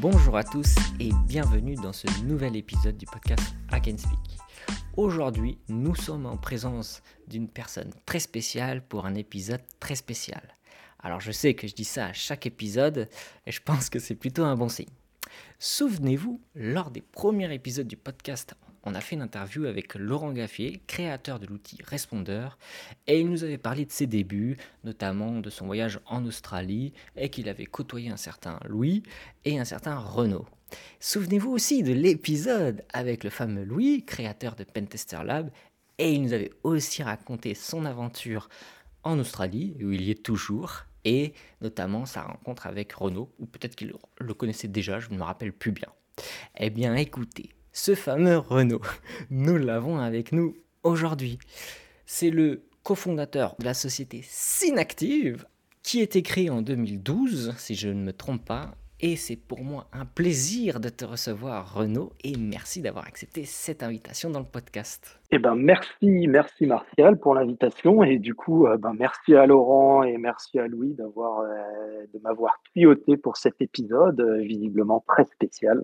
Bonjour 0.00 0.36
à 0.36 0.44
tous 0.44 0.76
et 1.00 1.10
bienvenue 1.26 1.74
dans 1.74 1.92
ce 1.92 2.06
nouvel 2.22 2.54
épisode 2.54 2.96
du 2.96 3.04
podcast 3.04 3.42
I 3.72 3.80
Can 3.82 3.98
Speak. 3.98 4.38
Aujourd'hui, 4.96 5.58
nous 5.68 5.96
sommes 5.96 6.24
en 6.26 6.36
présence 6.36 7.02
d'une 7.26 7.48
personne 7.48 7.90
très 8.06 8.20
spéciale 8.20 8.80
pour 8.86 9.06
un 9.06 9.16
épisode 9.16 9.60
très 9.80 9.96
spécial. 9.96 10.56
Alors 11.00 11.20
je 11.20 11.32
sais 11.32 11.54
que 11.54 11.66
je 11.66 11.74
dis 11.74 11.82
ça 11.82 12.06
à 12.06 12.12
chaque 12.12 12.46
épisode 12.46 13.08
et 13.44 13.50
je 13.50 13.60
pense 13.60 13.90
que 13.90 13.98
c'est 13.98 14.14
plutôt 14.14 14.44
un 14.44 14.54
bon 14.54 14.68
signe. 14.68 14.86
Souvenez-vous, 15.58 16.40
lors 16.54 16.92
des 16.92 17.02
premiers 17.02 17.52
épisodes 17.52 17.88
du 17.88 17.96
podcast, 17.96 18.54
on 18.84 18.94
a 18.94 19.00
fait 19.00 19.16
une 19.16 19.22
interview 19.22 19.66
avec 19.66 19.94
Laurent 19.94 20.32
Gaffier, 20.32 20.80
créateur 20.86 21.38
de 21.38 21.46
l'outil 21.46 21.78
Responder, 21.84 22.48
et 23.06 23.20
il 23.20 23.28
nous 23.28 23.44
avait 23.44 23.58
parlé 23.58 23.84
de 23.84 23.92
ses 23.92 24.06
débuts, 24.06 24.56
notamment 24.84 25.40
de 25.40 25.50
son 25.50 25.66
voyage 25.66 26.00
en 26.06 26.24
Australie, 26.24 26.92
et 27.16 27.28
qu'il 27.28 27.48
avait 27.48 27.66
côtoyé 27.66 28.10
un 28.10 28.16
certain 28.16 28.58
Louis 28.66 29.02
et 29.44 29.58
un 29.58 29.64
certain 29.64 29.98
Renaud. 29.98 30.46
Souvenez-vous 31.00 31.50
aussi 31.50 31.82
de 31.82 31.92
l'épisode 31.92 32.84
avec 32.92 33.24
le 33.24 33.30
fameux 33.30 33.64
Louis, 33.64 34.04
créateur 34.04 34.54
de 34.54 34.64
Pentester 34.64 35.20
Lab, 35.24 35.50
et 35.98 36.12
il 36.12 36.22
nous 36.22 36.32
avait 36.32 36.50
aussi 36.62 37.02
raconté 37.02 37.54
son 37.54 37.84
aventure 37.84 38.48
en 39.02 39.18
Australie, 39.18 39.76
où 39.82 39.90
il 39.90 40.02
y 40.02 40.10
est 40.10 40.22
toujours, 40.22 40.84
et 41.04 41.32
notamment 41.60 42.06
sa 42.06 42.22
rencontre 42.22 42.66
avec 42.66 42.92
Renaud, 42.92 43.32
ou 43.38 43.46
peut-être 43.46 43.76
qu'il 43.76 43.94
le 44.18 44.34
connaissait 44.34 44.68
déjà, 44.68 45.00
je 45.00 45.10
ne 45.10 45.16
me 45.16 45.22
rappelle 45.22 45.52
plus 45.52 45.72
bien. 45.72 45.88
Eh 46.58 46.70
bien 46.70 46.94
écoutez, 46.94 47.50
ce 47.78 47.94
fameux 47.94 48.38
Renaud, 48.38 48.80
nous 49.30 49.56
l'avons 49.56 49.98
avec 49.98 50.32
nous 50.32 50.56
aujourd'hui. 50.82 51.38
C'est 52.06 52.30
le 52.30 52.64
cofondateur 52.82 53.54
de 53.60 53.64
la 53.64 53.72
société 53.72 54.20
Synactive, 54.24 55.46
qui 55.84 56.00
a 56.00 56.02
été 56.02 56.22
créée 56.22 56.50
en 56.50 56.60
2012, 56.60 57.54
si 57.56 57.76
je 57.76 57.88
ne 57.88 58.02
me 58.02 58.12
trompe 58.12 58.44
pas, 58.44 58.72
et 59.00 59.14
c'est 59.14 59.36
pour 59.36 59.62
moi 59.62 59.86
un 59.92 60.04
plaisir 60.04 60.80
de 60.80 60.88
te 60.88 61.04
recevoir, 61.04 61.72
Renaud, 61.72 62.10
et 62.24 62.36
merci 62.36 62.82
d'avoir 62.82 63.06
accepté 63.06 63.44
cette 63.44 63.84
invitation 63.84 64.28
dans 64.28 64.40
le 64.40 64.44
podcast. 64.44 65.20
Eh 65.30 65.38
ben, 65.38 65.54
merci, 65.54 66.26
merci 66.26 66.66
Martial 66.66 67.16
pour 67.16 67.36
l'invitation, 67.36 68.02
et 68.02 68.18
du 68.18 68.34
coup, 68.34 68.66
euh, 68.66 68.76
ben, 68.76 68.94
merci 68.98 69.36
à 69.36 69.46
Laurent 69.46 70.02
et 70.02 70.18
merci 70.18 70.58
à 70.58 70.66
Louis 70.66 70.94
d'avoir, 70.94 71.42
euh, 71.42 71.46
de 72.12 72.18
m'avoir 72.24 72.60
tuyauté 72.74 73.16
pour 73.16 73.36
cet 73.36 73.62
épisode, 73.62 74.20
euh, 74.20 74.38
visiblement 74.38 75.04
très 75.06 75.26
spécial. 75.26 75.80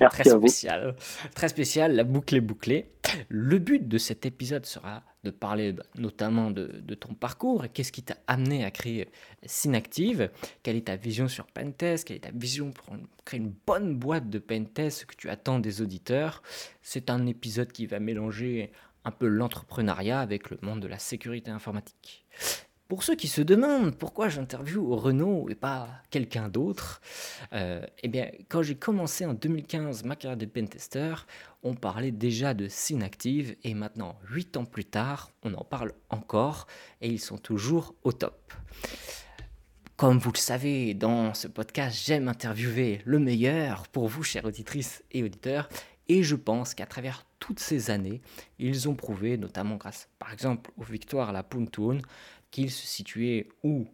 Merci 0.00 0.22
très 0.22 0.30
spécial, 0.30 0.96
très 1.34 1.48
spécial, 1.48 1.94
la 1.94 2.04
boucle 2.04 2.36
est 2.36 2.40
bouclée. 2.40 2.90
Le 3.28 3.58
but 3.58 3.88
de 3.88 3.98
cet 3.98 4.26
épisode 4.26 4.66
sera 4.66 5.02
de 5.24 5.30
parler 5.30 5.74
notamment 5.96 6.50
de, 6.50 6.94
ton 6.94 7.14
parcours 7.14 7.64
et 7.64 7.68
qu'est-ce 7.68 7.92
qui 7.92 8.02
t'a 8.02 8.16
amené 8.26 8.64
à 8.64 8.70
créer 8.70 9.08
Synactive, 9.44 10.30
quelle 10.62 10.76
est 10.76 10.86
ta 10.86 10.96
vision 10.96 11.28
sur 11.28 11.46
Pentest, 11.46 12.06
quelle 12.06 12.16
est 12.16 12.20
ta 12.20 12.30
vision 12.32 12.70
pour 12.70 12.94
créer 13.24 13.40
une 13.40 13.54
bonne 13.66 13.96
boîte 13.96 14.28
de 14.30 14.38
Pentest, 14.38 15.00
ce 15.00 15.06
que 15.06 15.16
tu 15.16 15.30
attends 15.30 15.58
des 15.58 15.80
auditeurs? 15.80 16.42
C'est 16.82 17.10
un 17.10 17.26
épisode 17.26 17.72
qui 17.72 17.86
va 17.86 17.98
mélanger 17.98 18.72
un 19.04 19.10
peu 19.10 19.26
l'entrepreneuriat 19.26 20.20
avec 20.20 20.50
le 20.50 20.58
monde 20.62 20.80
de 20.80 20.88
la 20.88 20.98
sécurité 20.98 21.50
informatique. 21.50 22.26
Pour 22.92 23.04
ceux 23.04 23.14
qui 23.14 23.26
se 23.26 23.40
demandent 23.40 23.96
pourquoi 23.96 24.28
j'interviewe 24.28 24.94
Renault 24.94 25.48
et 25.48 25.54
pas 25.54 25.88
quelqu'un 26.10 26.50
d'autre, 26.50 27.00
euh, 27.54 27.80
eh 28.02 28.08
bien, 28.08 28.28
quand 28.50 28.60
j'ai 28.60 28.74
commencé 28.74 29.24
en 29.24 29.32
2015 29.32 30.04
ma 30.04 30.14
carrière 30.14 30.36
de 30.36 30.44
pentester, 30.44 31.14
on 31.62 31.74
parlait 31.74 32.10
déjà 32.10 32.52
de 32.52 32.68
Synactive 32.68 33.56
et 33.64 33.72
maintenant, 33.72 34.18
8 34.28 34.58
ans 34.58 34.66
plus 34.66 34.84
tard, 34.84 35.30
on 35.42 35.54
en 35.54 35.64
parle 35.64 35.94
encore 36.10 36.66
et 37.00 37.08
ils 37.08 37.18
sont 37.18 37.38
toujours 37.38 37.94
au 38.04 38.12
top. 38.12 38.52
Comme 39.96 40.18
vous 40.18 40.32
le 40.32 40.38
savez, 40.38 40.92
dans 40.92 41.32
ce 41.32 41.48
podcast, 41.48 41.98
j'aime 42.04 42.28
interviewer 42.28 43.00
le 43.06 43.18
meilleur 43.18 43.88
pour 43.88 44.06
vous, 44.06 44.22
chères 44.22 44.44
auditrices 44.44 45.02
et 45.12 45.22
auditeurs, 45.22 45.70
et 46.08 46.22
je 46.22 46.36
pense 46.36 46.74
qu'à 46.74 46.84
travers 46.84 47.24
toutes 47.38 47.60
ces 47.60 47.90
années, 47.90 48.20
ils 48.58 48.88
ont 48.88 48.94
prouvé, 48.94 49.38
notamment 49.38 49.76
grâce 49.76 50.08
par 50.18 50.32
exemple 50.32 50.70
aux 50.76 50.84
victoires 50.84 51.30
à 51.30 51.32
la 51.32 51.42
Puntoon, 51.42 52.02
qu'ils 52.52 52.70
se 52.70 52.86
situaient 52.86 53.48
ou 53.64 53.88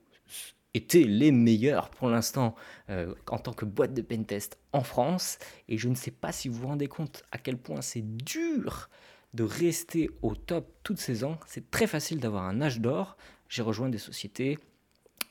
étaient 0.75 1.05
les 1.05 1.33
meilleurs 1.33 1.89
pour 1.89 2.11
l'instant 2.11 2.55
euh, 2.91 3.15
en 3.31 3.39
tant 3.39 3.55
que 3.55 3.65
boîte 3.65 3.95
de 3.95 4.03
pentest 4.03 4.59
en 4.73 4.83
France. 4.83 5.39
Et 5.69 5.79
je 5.79 5.89
ne 5.89 5.95
sais 5.95 6.11
pas 6.11 6.33
si 6.33 6.49
vous 6.49 6.61
vous 6.61 6.69
rendez 6.69 6.89
compte 6.89 7.25
à 7.33 7.39
quel 7.39 7.57
point 7.57 7.81
c'est 7.81 8.03
dur 8.03 8.91
de 9.35 9.45
rester 9.45 10.11
au 10.23 10.35
top 10.35 10.71
toutes 10.83 10.99
ces 10.99 11.25
ans. 11.25 11.39
C'est 11.47 11.71
très 11.71 11.87
facile 11.87 12.21
d'avoir 12.21 12.45
un 12.45 12.61
âge 12.61 12.81
d'or. 12.81 13.17
J'ai 13.49 13.63
rejoint 13.63 13.89
des 13.89 13.99
sociétés 13.99 14.59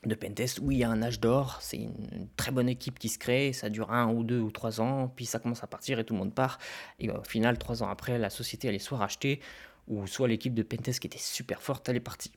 de 0.05 0.16
pentest 0.16 0.59
où 0.59 0.71
il 0.71 0.77
y 0.77 0.83
a 0.83 0.89
un 0.89 1.01
âge 1.03 1.19
d'or. 1.19 1.59
C'est 1.61 1.77
une, 1.77 2.27
très 2.35 2.51
bonne 2.51 2.69
équipe 2.69 2.97
qui 2.97 3.09
se 3.09 3.19
crée. 3.19 3.53
Ça 3.53 3.69
dure 3.69 3.91
un 3.91 4.11
ou 4.11 4.23
deux 4.23 4.39
ou 4.39 4.51
trois 4.51 4.81
ans. 4.81 5.11
Puis 5.16 5.25
ça 5.25 5.39
commence 5.39 5.63
à 5.63 5.67
partir 5.67 5.99
et 5.99 6.03
tout 6.03 6.13
le 6.13 6.19
monde 6.19 6.33
part. 6.33 6.57
Et 6.99 7.11
au 7.11 7.23
final, 7.23 7.57
trois 7.57 7.83
ans 7.83 7.89
après, 7.89 8.17
la 8.17 8.29
société 8.29 8.67
elle 8.67 8.75
est 8.75 8.79
soit 8.79 8.97
rachetée 8.97 9.39
ou 9.87 10.05
soit 10.07 10.27
l'équipe 10.27 10.53
de 10.53 10.63
pentest 10.63 10.99
qui 10.99 11.07
était 11.07 11.17
super 11.17 11.61
forte, 11.61 11.87
elle 11.89 11.95
est 11.95 12.01
partie. 12.01 12.31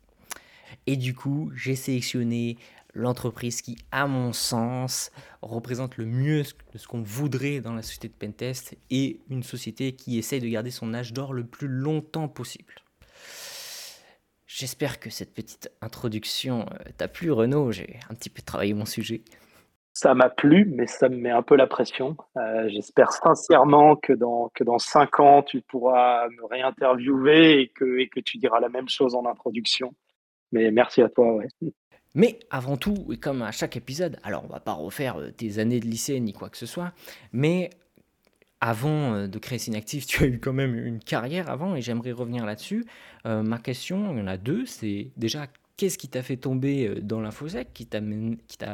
Et 0.86 0.97
du 0.97 1.14
coup, 1.14 1.50
j'ai 1.54 1.76
sélectionné 1.76 2.56
l'entreprise 2.94 3.62
qui, 3.62 3.76
à 3.92 4.06
mon 4.06 4.32
sens, 4.32 5.10
représente 5.42 5.97
le 5.97 6.06
mieux 6.06 6.42
de 6.72 6.78
ce 6.78 6.88
qu'on 6.88 7.03
voudrait 7.03 7.60
dans 7.60 7.72
la 7.72 7.82
société 7.82 8.08
de 8.08 8.14
Pentest 8.14 8.76
et 8.91 9.20
une 9.28 9.42
société 9.42 9.92
qui 9.92 10.19
essaye 10.19 10.41
de 10.41 10.48
garder 10.48 10.70
son 10.70 10.94
âge 10.94 11.12
d'or 11.12 11.32
le 11.32 11.44
plus 11.44 11.69
longtemps 11.69 12.28
possible. 12.28 12.75
J'espère 14.47 14.98
que 14.98 15.10
cette 15.10 15.32
petite 15.32 15.70
introduction 15.80 16.62
euh, 16.62 16.91
t'a 16.97 17.06
plu, 17.06 17.30
Renaud. 17.30 17.70
J'ai 17.70 18.00
un 18.10 18.14
petit 18.14 18.30
peu 18.30 18.42
travaillé 18.42 18.75
mon 18.75 18.84
sujet. 18.84 19.22
Ça 19.92 20.14
m'a 20.14 20.28
plu, 20.28 20.64
mais 20.66 20.86
ça 20.86 21.09
me 21.09 21.16
met 21.16 21.30
un 21.30 21.42
peu 21.42 21.56
la 21.56 21.66
pression. 21.66 22.16
Euh, 22.36 22.69
j'espère 22.69 23.12
sincèrement 23.12 23.97
que 23.97 24.12
dans, 24.12 24.50
que 24.54 24.64
dans 24.64 24.78
cinq 24.78 25.20
ans, 25.20 25.42
tu 25.42 25.62
pourras 25.62 26.28
me 26.28 26.44
réinterviewer 26.47 27.60
et 27.60 27.69
que, 27.69 27.98
et 27.98 28.09
que 28.09 28.19
tu 28.19 28.38
diras 28.38 28.60
la 28.60 28.69
même 28.69 28.88
chose 28.88 29.14
en 29.14 29.25
introduction. 29.25 29.94
Mais 30.52 30.70
merci 30.70 31.02
à 31.02 31.08
toi, 31.08 31.34
ouais. 31.34 31.48
Mais 32.14 32.40
avant 32.50 32.76
tout, 32.76 33.06
et 33.12 33.16
comme 33.16 33.42
à 33.42 33.52
chaque 33.52 33.76
épisode, 33.76 34.18
alors 34.24 34.44
on 34.44 34.48
va 34.48 34.60
pas 34.60 34.72
refaire 34.72 35.18
euh, 35.18 35.30
tes 35.30 35.58
années 35.58 35.80
de 35.80 35.86
lycée 35.86 36.18
ni 36.18 36.32
quoi 36.32 36.48
que 36.50 36.56
ce 36.56 36.66
soit, 36.66 36.92
mais 37.32 37.70
avant 38.60 39.14
euh, 39.14 39.26
de 39.28 39.38
créer 39.38 39.58
Synactive, 39.58 40.06
tu 40.06 40.24
as 40.24 40.26
eu 40.26 40.40
quand 40.40 40.52
même 40.52 40.74
une 40.74 40.98
carrière 40.98 41.48
avant 41.48 41.76
et 41.76 41.82
j'aimerais 41.82 42.12
revenir 42.12 42.44
là-dessus. 42.44 42.84
Euh, 43.26 43.42
ma 43.42 43.58
question, 43.58 44.12
il 44.12 44.18
y 44.18 44.22
en 44.22 44.26
a 44.26 44.36
deux, 44.36 44.66
c'est 44.66 45.10
déjà 45.16 45.46
qu'est-ce 45.76 45.98
qui 45.98 46.08
t'a 46.08 46.22
fait 46.22 46.36
tomber 46.36 47.00
dans 47.00 47.20
l'infosec, 47.20 47.72
qui 47.72 47.86
t'a 47.86 48.00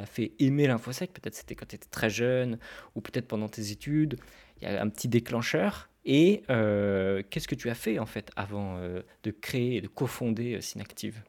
fait 0.07 0.33
aimer 0.41 0.67
l'infosec? 0.67 1.13
Peut-être 1.13 1.35
c'était 1.35 1.55
quand 1.55 1.67
tu 1.67 1.77
étais 1.77 1.89
très 1.89 2.11
jeune 2.11 2.59
ou 2.97 3.01
peut-être 3.01 3.29
pendant 3.29 3.49
tes 3.49 3.71
études. 3.71 4.19
Il 4.61 4.65
y 4.65 4.67
a 4.67 4.83
un 4.83 4.89
petit 4.89 5.07
déclencheur. 5.07 5.89
Et 6.05 6.43
qu'est-ce 6.49 7.47
que 7.47 7.55
tu 7.55 7.71
as 7.71 7.75
fait 7.77 8.01
en 8.01 8.07
fait 8.07 8.33
avant 8.35 8.81
de 9.23 9.31
créer 9.31 9.77
et 9.77 9.81
de 9.81 9.87
cofonder 9.87 10.61
Synactive? 10.61 11.23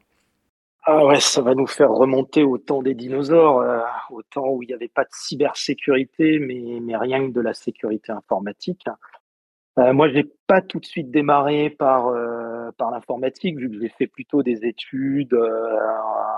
Ah 0.89 1.05
ouais, 1.05 1.19
ça 1.19 1.41
va 1.41 1.53
nous 1.53 1.67
faire 1.67 1.91
remonter 1.91 2.43
au 2.43 2.57
temps 2.57 2.81
des 2.81 2.93
dinosaures, 2.93 3.59
euh, 3.59 3.81
au 4.09 4.23
temps 4.23 4.47
où 4.47 4.63
il 4.63 4.67
n'y 4.67 4.73
avait 4.73 4.87
pas 4.87 5.03
de 5.03 5.09
cybersécurité, 5.11 6.39
mais, 6.39 6.79
mais 6.81 6.95
rien 6.95 7.27
que 7.27 7.33
de 7.33 7.41
la 7.41 7.53
sécurité 7.53 8.13
informatique. 8.13 8.85
Euh, 9.79 9.91
moi, 9.91 10.07
j'ai 10.09 10.23
pas 10.47 10.61
tout 10.61 10.79
de 10.79 10.85
suite 10.85 11.11
démarré 11.11 11.69
par, 11.69 12.07
euh, 12.07 12.71
par 12.77 12.89
l'informatique, 12.89 13.57
vu 13.57 13.69
que 13.69 13.79
j'ai 13.79 13.89
fait 13.89 14.07
plutôt 14.07 14.43
des 14.43 14.65
études 14.65 15.33
euh, 15.33 15.77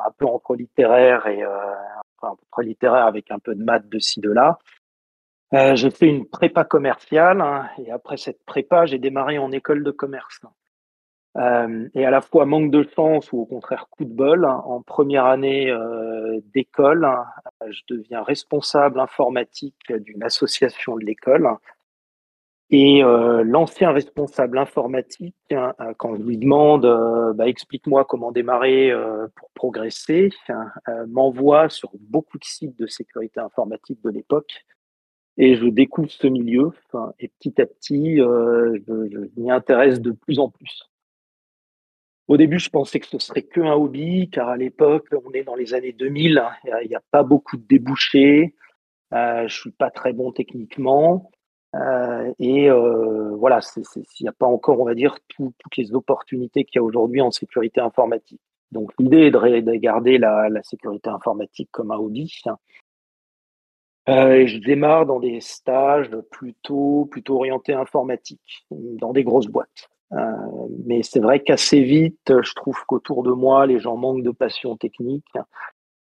un 0.05 0.11
peu 0.17 0.25
entre 0.25 0.55
littéraire 0.55 1.27
et 1.27 1.43
entre 2.21 2.61
littéraire 2.63 3.05
avec 3.05 3.29
un 3.29 3.39
peu 3.39 3.53
de 3.53 3.63
maths 3.63 3.87
de 3.87 3.99
ci 3.99 4.19
de 4.19 4.31
là. 4.31 4.57
j'ai 5.75 5.91
fait 5.91 6.07
une 6.07 6.27
prépa 6.27 6.63
commerciale 6.63 7.41
hein, 7.41 7.69
et 7.77 7.91
après 7.91 8.17
cette 8.17 8.43
prépa, 8.45 8.85
j'ai 8.87 8.99
démarré 8.99 9.37
en 9.37 9.51
école 9.51 9.83
de 9.83 9.91
commerce. 9.91 10.41
Euh, 11.37 11.87
et 11.93 12.05
à 12.05 12.09
la 12.09 12.21
fois 12.21 12.45
manque 12.45 12.71
de 12.71 12.87
chance 12.95 13.31
ou 13.31 13.39
au 13.39 13.45
contraire 13.45 13.87
coup 13.89 14.05
de 14.05 14.13
bol. 14.13 14.45
En 14.45 14.81
première 14.81 15.25
année 15.25 15.69
euh, 15.69 16.39
d'école, 16.53 17.05
euh, 17.05 17.71
je 17.71 17.81
deviens 17.87 18.23
responsable 18.23 18.99
informatique 18.99 19.75
d'une 19.89 20.23
association 20.23 20.95
de 20.97 21.05
l'école. 21.05 21.49
Et 22.71 23.01
l'ancien 23.01 23.91
responsable 23.91 24.59
informatique, 24.59 25.35
quand 25.97 26.15
je 26.15 26.21
lui 26.21 26.37
demande 26.37 26.85
bah, 27.35 27.47
explique-moi 27.47 28.05
comment 28.05 28.31
démarrer 28.31 28.93
pour 29.35 29.49
progresser, 29.55 30.29
m'envoie 31.07 31.69
sur 31.69 31.89
beaucoup 31.99 32.37
de 32.37 32.43
sites 32.43 32.77
de 32.77 32.85
sécurité 32.85 33.39
informatique 33.39 33.99
de 34.03 34.11
l'époque. 34.11 34.65
Et 35.37 35.55
je 35.55 35.65
découvre 35.65 36.11
ce 36.11 36.27
milieu. 36.27 36.71
et 37.17 37.29
petit 37.39 37.59
à 37.59 37.65
petit, 37.65 38.17
je 38.17 39.41
m'y 39.41 39.49
intéresse 39.49 39.99
de 39.99 40.11
plus 40.11 40.37
en 40.37 40.51
plus. 40.51 40.88
Au 42.29 42.37
début, 42.37 42.59
je 42.59 42.69
pensais 42.69 42.99
que 42.99 43.07
ce 43.07 43.17
serait 43.17 43.41
que 43.41 43.59
un 43.59 43.73
hobby, 43.73 44.29
car 44.29 44.49
à 44.49 44.55
l'époque, 44.55 45.07
on 45.25 45.31
est 45.31 45.43
dans 45.43 45.55
les 45.55 45.73
années 45.73 45.93
2000, 45.93 46.43
il 46.83 46.87
n'y 46.87 46.95
a, 46.95 47.01
pas 47.09 47.23
beaucoup 47.23 47.57
de 47.57 47.63
débouchés, 47.63 48.53
euh, 49.13 49.47
je 49.47 49.61
suis 49.61 49.71
pas 49.71 49.89
très 49.89 50.13
bon 50.13 50.31
techniquement, 50.31 51.31
euh, 51.75 52.31
et 52.37 52.69
euh, 52.69 53.31
voilà, 53.35 53.61
il 53.75 54.03
n'y 54.21 54.27
a 54.27 54.31
pas 54.31 54.45
encore, 54.45 54.79
on 54.79 54.85
va 54.85 54.93
dire, 54.93 55.17
toutes 55.27 55.55
les 55.75 55.95
opportunités 55.95 56.65
qu'il 56.65 56.75
y 56.75 56.79
a 56.79 56.83
aujourd'hui 56.83 57.19
en 57.21 57.31
sécurité 57.31 57.81
informatique. 57.81 58.41
Donc 58.71 58.91
l'idée 58.99 59.21
est 59.21 59.31
de, 59.31 59.73
garder 59.73 60.19
la, 60.19 60.61
sécurité 60.61 61.09
informatique 61.09 61.69
comme 61.71 61.89
un 61.89 61.97
hobby. 61.97 62.31
je 64.05 64.57
démarre 64.59 65.07
dans 65.07 65.19
des 65.19 65.41
stages 65.41 66.11
plutôt, 66.29 67.07
plutôt 67.09 67.37
orientés 67.37 67.73
informatique, 67.73 68.67
dans 68.69 69.13
des 69.13 69.23
grosses 69.23 69.47
boîtes. 69.47 69.89
Mais 70.11 71.03
c'est 71.03 71.19
vrai 71.19 71.41
qu'assez 71.41 71.81
vite, 71.81 72.33
je 72.41 72.53
trouve 72.55 72.77
qu'autour 72.87 73.23
de 73.23 73.31
moi, 73.31 73.65
les 73.65 73.79
gens 73.79 73.95
manquent 73.97 74.23
de 74.23 74.31
passion 74.31 74.75
technique. 74.75 75.33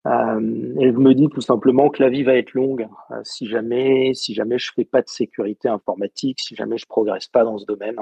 Euh, 0.07 0.75
et 0.81 0.93
je 0.93 0.99
me 0.99 1.15
dis 1.15 1.29
tout 1.29 1.41
simplement 1.41 1.89
que 1.89 2.03
la 2.03 2.11
vie 2.11 2.25
va 2.25 2.35
être 2.35 2.53
longue 2.53 2.87
euh, 3.11 3.21
si 3.25 3.47
jamais 3.47 4.13
si 4.13 4.35
jamais 4.35 4.59
je 4.59 4.71
fais 4.75 4.85
pas 4.85 5.01
de 5.01 5.09
sécurité 5.09 5.69
informatique, 5.69 6.41
si 6.41 6.55
jamais 6.55 6.77
je 6.77 6.85
progresse 6.85 7.27
pas 7.27 7.43
dans 7.45 7.57
ce 7.57 7.65
domaine. 7.65 7.97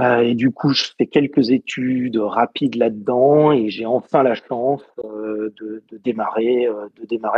Euh, 0.00 0.20
et 0.20 0.34
du 0.34 0.52
coup, 0.52 0.70
je 0.70 0.84
fais 0.96 1.06
quelques 1.06 1.50
études 1.50 2.16
rapides 2.16 2.76
là-dedans 2.76 3.52
et 3.52 3.68
j'ai 3.68 3.84
enfin 3.84 4.22
la 4.22 4.34
chance 4.34 4.82
de 5.04 5.82
démarrer 5.98 6.68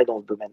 dans 0.07 0.21
ce 0.21 0.27
domaine. 0.27 0.53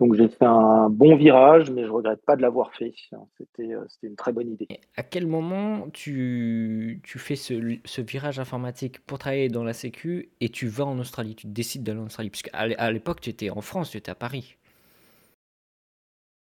Donc 0.00 0.14
j'ai 0.14 0.28
fait 0.28 0.46
un 0.46 0.88
bon 0.88 1.14
virage, 1.14 1.70
mais 1.70 1.84
je 1.84 1.90
regrette 1.90 2.24
pas 2.24 2.34
de 2.34 2.40
l'avoir 2.40 2.72
fait. 2.72 2.94
C'était, 3.36 3.74
euh, 3.74 3.84
une 4.02 4.16
très 4.16 4.32
bonne 4.32 4.50
idée. 4.50 4.66
à 4.96 5.02
quel 5.02 5.26
moment 5.26 5.88
tu, 5.92 7.00
tu 7.04 7.18
fais 7.18 7.36
ce, 7.36 7.76
ce, 7.84 8.00
virage 8.00 8.40
informatique 8.40 9.04
pour 9.04 9.18
travailler 9.18 9.50
dans 9.50 9.62
la 9.62 9.74
Sécu 9.74 10.30
et 10.40 10.48
tu 10.48 10.68
vas 10.68 10.86
en 10.86 10.98
Australie? 10.98 11.34
Tu 11.34 11.48
décides 11.48 11.82
d'aller 11.82 12.00
en 12.00 12.06
Australie? 12.06 12.30
Puisqu'à 12.30 12.56
à 12.56 12.90
l'époque, 12.90 13.20
tu 13.20 13.28
étais 13.28 13.50
en 13.50 13.60
France, 13.60 13.90
tu 13.90 13.98
étais 13.98 14.10
à 14.10 14.14
Paris. 14.14 14.56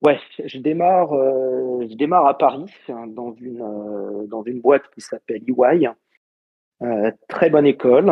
Ouais, 0.02 0.20
je 0.46 0.58
démarre, 0.58 1.12
euh, 1.12 1.86
je 1.90 1.96
démarre 1.96 2.28
à 2.28 2.38
Paris 2.38 2.74
hein, 2.88 3.08
dans 3.08 3.34
une, 3.34 3.62
euh, 3.62 4.26
dans 4.26 4.44
une 4.44 4.62
boîte 4.62 4.84
qui 4.96 5.02
s'appelle 5.02 5.42
EY. 5.46 5.90
très 7.28 7.50
bonne 7.50 7.66
école 7.66 8.10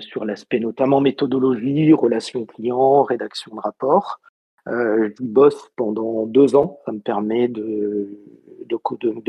sur 0.00 0.24
l'aspect 0.24 0.58
notamment 0.58 1.00
méthodologie, 1.00 1.92
relations 1.92 2.46
clients, 2.46 3.04
rédaction 3.04 3.54
de 3.54 3.60
rapports. 3.60 4.20
Euh, 4.68 5.10
je 5.16 5.24
bosse 5.24 5.70
pendant 5.76 6.26
deux 6.26 6.56
ans. 6.56 6.80
Ça 6.84 6.92
me 6.92 6.98
permet 6.98 7.48
de, 7.48 8.18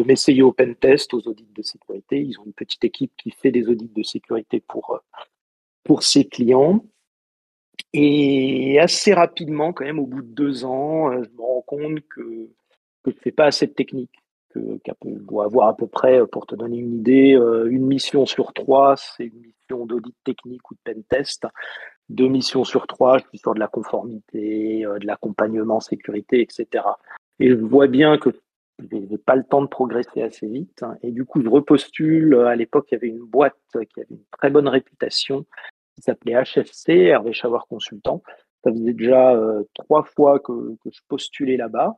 m'essayer 0.06 0.42
au 0.42 0.52
pen 0.52 0.76
test, 0.76 1.14
aux 1.14 1.28
audits 1.28 1.48
de 1.54 1.62
sécurité. 1.62 2.22
Ils 2.22 2.40
ont 2.40 2.46
une 2.46 2.54
petite 2.54 2.84
équipe 2.84 3.12
qui 3.18 3.32
fait 3.32 3.52
des 3.52 3.68
audits 3.68 3.92
de 3.94 4.04
sécurité 4.04 4.64
pour, 4.68 5.00
pour 5.84 6.04
ses 6.04 6.26
clients. 6.26 6.84
Et 7.94 8.80
assez 8.80 9.14
rapidement, 9.14 9.74
quand 9.74 9.86
même, 9.86 10.00
au 10.00 10.08
bout 10.08 10.22
de 10.22 10.28
deux 10.28 10.66
ans, 10.66 11.12
euh, 11.12 11.24
je 11.24 11.30
me 11.36 11.42
rends 11.42 11.62
compte 11.62 12.00
que, 12.10 12.50
je 13.06 13.12
ne 13.12 13.16
fais 13.16 13.32
pas 13.32 13.46
assez 13.46 13.68
de 13.68 13.74
technique. 13.74 14.12
Que, 14.50 14.80
je 15.06 15.24
dois 15.24 15.46
avoir 15.46 15.68
à 15.68 15.78
peu 15.78 15.88
près, 15.88 16.26
pour 16.28 16.48
te 16.48 16.56
donner 16.56 16.78
une 16.78 16.96
idée, 16.96 17.36
euh, 17.36 17.70
une 17.70 17.86
mission 17.86 18.26
sur 18.26 18.54
trois, 18.54 18.96
c'est 18.98 19.26
une 19.26 19.40
mission 19.40 19.86
d'audit 19.86 20.16
technique 20.24 20.70
ou 20.72 20.74
de 20.74 20.80
pen 20.84 21.04
test 21.04 21.46
deux 22.10 22.28
missions 22.28 22.64
sur 22.64 22.88
trois, 22.88 23.18
je 23.18 23.24
suis 23.30 23.38
sur 23.38 23.54
de 23.54 23.60
la 23.60 23.68
conformité, 23.68 24.86
euh, 24.86 25.00
de 25.00 25.06
l'accompagnement 25.06 25.80
sécurité, 25.80 26.42
etc. 26.42 26.86
Et 27.40 27.50
je 27.50 27.56
vois 27.56 27.88
bien 27.88 28.18
que 28.18 28.30
je 28.80 28.96
n'ai 28.96 29.18
pas 29.18 29.36
le 29.36 29.44
temps 29.44 29.62
de 29.62 29.68
progresser 29.68 30.22
assez 30.22 30.48
vite. 30.48 30.84
Hein. 30.84 30.96
Et 31.02 31.12
du 31.12 31.26
coup, 31.26 31.42
je 31.42 31.50
repostule. 31.50 32.36
À 32.36 32.56
l'époque, 32.56 32.88
il 32.92 32.96
y 32.96 32.98
avait 32.98 33.08
une 33.08 33.26
boîte 33.26 33.56
qui 33.72 34.00
avait 34.00 34.08
une 34.12 34.24
très 34.32 34.50
bonne 34.50 34.68
réputation, 34.68 35.46
qui 35.96 36.04
s'appelait 36.04 36.42
HFC, 36.44 36.90
Hervé 36.90 37.34
Chavard 37.34 37.68
Consultant. 37.68 38.22
Ça 38.64 38.72
faisait 38.72 38.94
déjà 38.94 39.34
euh, 39.36 39.64
trois 39.74 40.04
fois 40.04 40.40
que, 40.40 40.76
que 40.84 40.90
je 40.92 41.02
postulais 41.08 41.58
là-bas. 41.58 41.98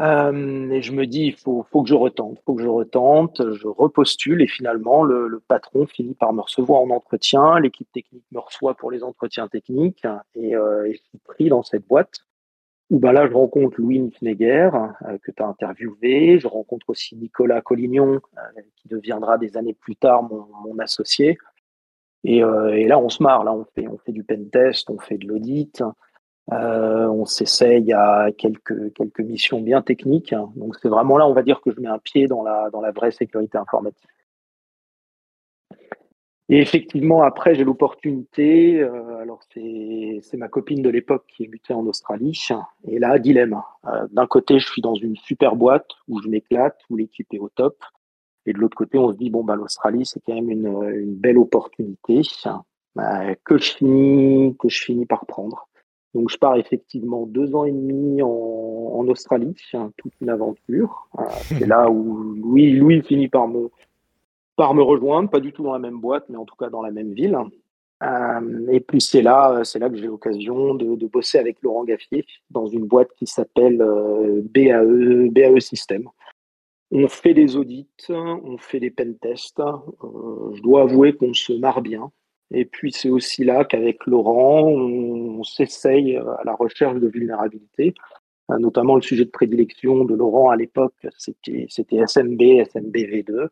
Euh, 0.00 0.70
et 0.70 0.80
je 0.80 0.92
me 0.92 1.06
dis, 1.06 1.24
il 1.26 1.36
faut, 1.36 1.66
faut, 1.70 1.82
que 1.82 1.88
je 1.88 1.94
retente, 1.94 2.38
faut 2.46 2.54
que 2.54 2.62
je 2.62 2.68
retente, 2.68 3.42
je 3.52 3.68
repostule 3.68 4.40
et 4.40 4.46
finalement 4.46 5.02
le, 5.04 5.42
patron 5.46 5.86
finit 5.86 6.14
par 6.14 6.32
me 6.32 6.40
recevoir 6.40 6.80
en 6.80 6.90
entretien, 6.90 7.60
l'équipe 7.60 7.90
technique 7.92 8.24
me 8.32 8.38
reçoit 8.38 8.74
pour 8.74 8.90
les 8.90 9.02
entretiens 9.02 9.48
techniques 9.48 10.06
et, 10.34 10.56
euh, 10.56 10.90
je 10.90 10.96
suis 10.96 11.18
pris 11.24 11.48
dans 11.50 11.62
cette 11.62 11.86
boîte 11.86 12.20
où 12.88 12.98
ben 12.98 13.12
là 13.12 13.28
je 13.28 13.34
rencontre 13.34 13.78
Louis 13.78 13.98
Nicknegger 13.98 14.70
euh, 15.06 15.18
que 15.22 15.32
tu 15.32 15.42
as 15.42 15.46
interviewé, 15.46 16.38
je 16.38 16.46
rencontre 16.46 16.88
aussi 16.88 17.16
Nicolas 17.16 17.60
Collignon 17.60 18.20
euh, 18.38 18.62
qui 18.76 18.88
deviendra 18.88 19.36
des 19.36 19.58
années 19.58 19.74
plus 19.74 19.96
tard 19.96 20.22
mon, 20.22 20.46
mon 20.64 20.78
associé 20.78 21.36
et, 22.24 22.38
et, 22.38 22.86
là 22.86 22.98
on 22.98 23.10
se 23.10 23.22
marre, 23.22 23.44
là 23.44 23.52
on 23.52 23.66
fait, 23.74 23.86
on 23.86 23.98
fait 23.98 24.12
du 24.12 24.24
pen 24.24 24.48
test, 24.48 24.88
on 24.88 24.98
fait 24.98 25.18
de 25.18 25.26
l'audit. 25.26 25.82
Euh, 26.52 27.06
on 27.06 27.26
s'essaye 27.26 27.92
à 27.92 28.30
quelques, 28.36 29.20
missions 29.20 29.60
bien 29.60 29.82
techniques. 29.82 30.34
Donc 30.56 30.76
c'est 30.80 30.88
vraiment 30.88 31.16
là, 31.16 31.26
on 31.26 31.32
va 31.32 31.42
dire 31.42 31.60
que 31.60 31.70
je 31.70 31.80
mets 31.80 31.88
un 31.88 31.98
pied 31.98 32.26
dans 32.26 32.42
la, 32.42 32.70
vraie 32.94 33.12
sécurité 33.12 33.58
informatique. 33.58 34.08
Et 36.52 36.58
effectivement, 36.58 37.22
après, 37.22 37.54
j'ai 37.54 37.62
l'opportunité, 37.62 38.80
euh, 38.80 39.18
alors 39.18 39.40
c'est 39.52 40.36
ma 40.36 40.48
copine 40.48 40.82
de 40.82 40.90
l'époque 40.90 41.24
qui 41.28 41.44
est 41.44 41.46
mutée 41.46 41.72
en 41.72 41.86
Australie, 41.86 42.48
et 42.88 42.98
là, 42.98 43.20
dilemme. 43.20 43.62
Euh, 43.86 44.08
d'un 44.10 44.26
côté, 44.26 44.58
je 44.58 44.66
suis 44.66 44.82
dans 44.82 44.96
une 44.96 45.14
super 45.14 45.54
boîte 45.54 45.86
où 46.08 46.20
je 46.20 46.28
m'éclate, 46.28 46.76
où 46.90 46.96
l'équipe 46.96 47.32
est 47.32 47.38
au 47.38 47.50
top, 47.50 47.76
et 48.46 48.52
de 48.52 48.58
l'autre 48.58 48.76
côté, 48.76 48.98
on 48.98 49.12
se 49.12 49.16
dit, 49.16 49.30
bon, 49.30 49.44
bah, 49.44 49.54
l'Australie, 49.54 50.04
c'est 50.04 50.20
quand 50.26 50.34
même 50.34 50.50
une, 50.50 51.14
belle 51.14 51.38
opportunité 51.38 52.22
que 53.44 53.58
je 53.58 54.82
finis 54.82 55.06
par 55.06 55.26
prendre. 55.26 55.68
Donc 56.14 56.30
je 56.30 56.36
pars 56.36 56.56
effectivement 56.56 57.26
deux 57.26 57.54
ans 57.54 57.64
et 57.64 57.72
demi 57.72 58.22
en, 58.22 59.06
Australie, 59.08 59.54
toute 59.96 60.12
une 60.20 60.28
aventure. 60.28 61.08
Euh, 61.18 61.22
c'est 61.58 61.66
là 61.66 61.90
où 61.90 62.18
Louis, 62.34 63.02
finit 63.02 63.28
par 63.28 63.48
me, 63.48 63.70
par 64.56 64.74
me 64.74 64.82
rejoindre, 64.82 65.30
pas 65.30 65.40
du 65.40 65.52
tout 65.52 65.62
dans 65.62 65.72
la 65.72 65.78
même 65.78 66.00
boîte, 66.00 66.26
mais 66.28 66.36
en 66.36 66.44
tout 66.44 66.54
cas 66.54 66.68
dans 66.68 66.82
la 66.82 66.90
même 66.90 67.12
ville. 67.14 67.36
Euh, 68.02 68.66
et 68.70 68.80
puis 68.80 69.00
c'est 69.00 69.22
là, 69.22 69.62
c'est 69.64 69.78
là 69.78 69.88
que 69.88 69.96
j'ai 69.96 70.06
l'occasion 70.06 70.74
de, 70.74 71.06
bosser 71.06 71.38
avec 71.38 71.62
Laurent 71.62 71.84
Gaffier 71.84 72.26
dans 72.50 72.66
une 72.66 72.86
boîte 72.86 73.10
qui 73.16 73.26
s'appelle 73.26 73.80
euh, 73.80 74.42
BAE, 74.44 75.30
BAE 75.30 75.60
System. 75.60 76.08
On 76.90 77.08
fait 77.08 77.34
des 77.34 77.56
audits, 77.56 77.88
on 78.10 78.58
fait 78.58 78.80
des 78.80 78.90
pen 78.90 79.16
tests. 79.16 79.62
Je 79.62 80.60
dois 80.60 80.82
avouer 80.82 81.14
qu'on 81.14 81.32
se 81.32 81.52
marre 81.52 81.82
bien. 81.82 82.10
Et 82.52 82.64
puis 82.64 82.92
c'est 82.92 83.10
aussi 83.10 83.44
là 83.44 83.64
qu'avec 83.64 84.06
Laurent, 84.06 84.64
on, 84.64 85.42
s'essaye 85.44 86.16
à 86.16 86.42
la 86.44 86.54
recherche 86.54 86.98
de 86.98 87.08
vulnérabilité, 87.08 87.94
euh, 88.50 88.58
notamment 88.58 88.96
le 88.96 89.02
sujet 89.02 89.24
de 89.24 89.30
prédilection 89.30 90.04
de 90.04 90.14
Laurent 90.14 90.50
à 90.50 90.56
l'époque, 90.56 91.06
c'était 91.16 91.66
SMB, 92.06 92.40
SMBV2, 92.40 93.48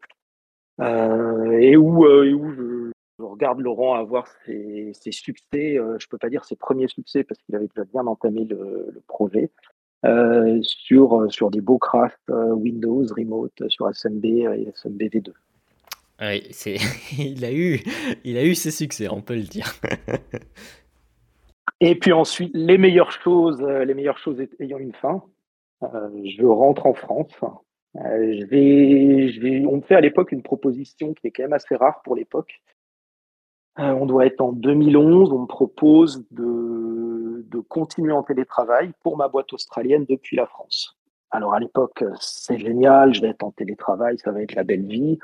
euh, 0.80 1.58
et 1.58 1.76
où, 1.76 2.04
euh, 2.04 2.92
je, 3.18 3.24
regarde 3.24 3.60
Laurent 3.60 3.94
avoir 3.94 4.26
ses, 4.46 4.92
succès, 5.10 5.76
je 5.76 5.80
ne 5.80 6.08
peux 6.10 6.18
pas 6.18 6.28
dire 6.28 6.44
ses 6.44 6.56
premiers 6.56 6.88
succès 6.88 7.24
parce 7.24 7.40
qu'il 7.42 7.54
avait 7.56 7.68
déjà 7.68 7.84
bien 7.84 8.06
entamé 8.06 8.44
le, 8.44 9.02
projet, 9.06 9.50
sur, 10.62 11.50
des 11.50 11.60
beaux 11.60 11.78
crafts 11.78 12.28
Windows, 12.28 13.04
Remote, 13.16 13.68
sur 13.68 13.92
SMB 13.92 14.24
et 14.24 14.72
SMBV2. 14.72 15.32
Oui, 16.20 16.46
c'est... 16.50 16.76
il, 17.18 17.44
a 17.44 17.52
eu... 17.52 17.80
il 18.24 18.36
a 18.36 18.44
eu 18.44 18.54
ses 18.54 18.70
succès, 18.70 19.08
on 19.08 19.22
peut 19.22 19.36
le 19.36 19.42
dire. 19.42 19.72
Et 21.80 21.94
puis 21.94 22.12
ensuite, 22.12 22.50
les 22.54 22.78
meilleures 22.78 23.12
choses, 23.12 23.62
euh, 23.62 23.84
les 23.84 23.94
meilleures 23.94 24.18
choses 24.18 24.42
ayant 24.58 24.78
une 24.78 24.94
fin, 24.94 25.22
euh, 25.84 26.10
je 26.24 26.44
rentre 26.44 26.86
en 26.86 26.94
France. 26.94 27.32
Euh, 27.96 28.46
on 28.50 29.76
me 29.76 29.80
fait 29.82 29.94
à 29.94 30.00
l'époque 30.00 30.32
une 30.32 30.42
proposition 30.42 31.14
qui 31.14 31.28
est 31.28 31.30
quand 31.30 31.44
même 31.44 31.52
assez 31.52 31.76
rare 31.76 32.02
pour 32.02 32.16
l'époque. 32.16 32.60
On 33.80 34.06
doit 34.06 34.26
être 34.26 34.40
en 34.40 34.50
2011, 34.50 35.30
on 35.30 35.42
me 35.42 35.46
propose 35.46 36.26
de, 36.32 37.46
de 37.46 37.60
continuer 37.60 38.10
en 38.10 38.24
télétravail 38.24 38.90
pour 39.04 39.16
ma 39.16 39.28
boîte 39.28 39.52
australienne 39.52 40.04
depuis 40.08 40.36
la 40.36 40.46
France. 40.46 40.97
Alors 41.30 41.54
à 41.54 41.60
l'époque, 41.60 42.04
c'est 42.20 42.58
génial, 42.58 43.12
je 43.12 43.20
vais 43.20 43.28
être 43.28 43.42
en 43.42 43.50
télétravail, 43.50 44.18
ça 44.18 44.32
va 44.32 44.42
être 44.42 44.54
la 44.54 44.64
belle 44.64 44.86
vie. 44.86 45.18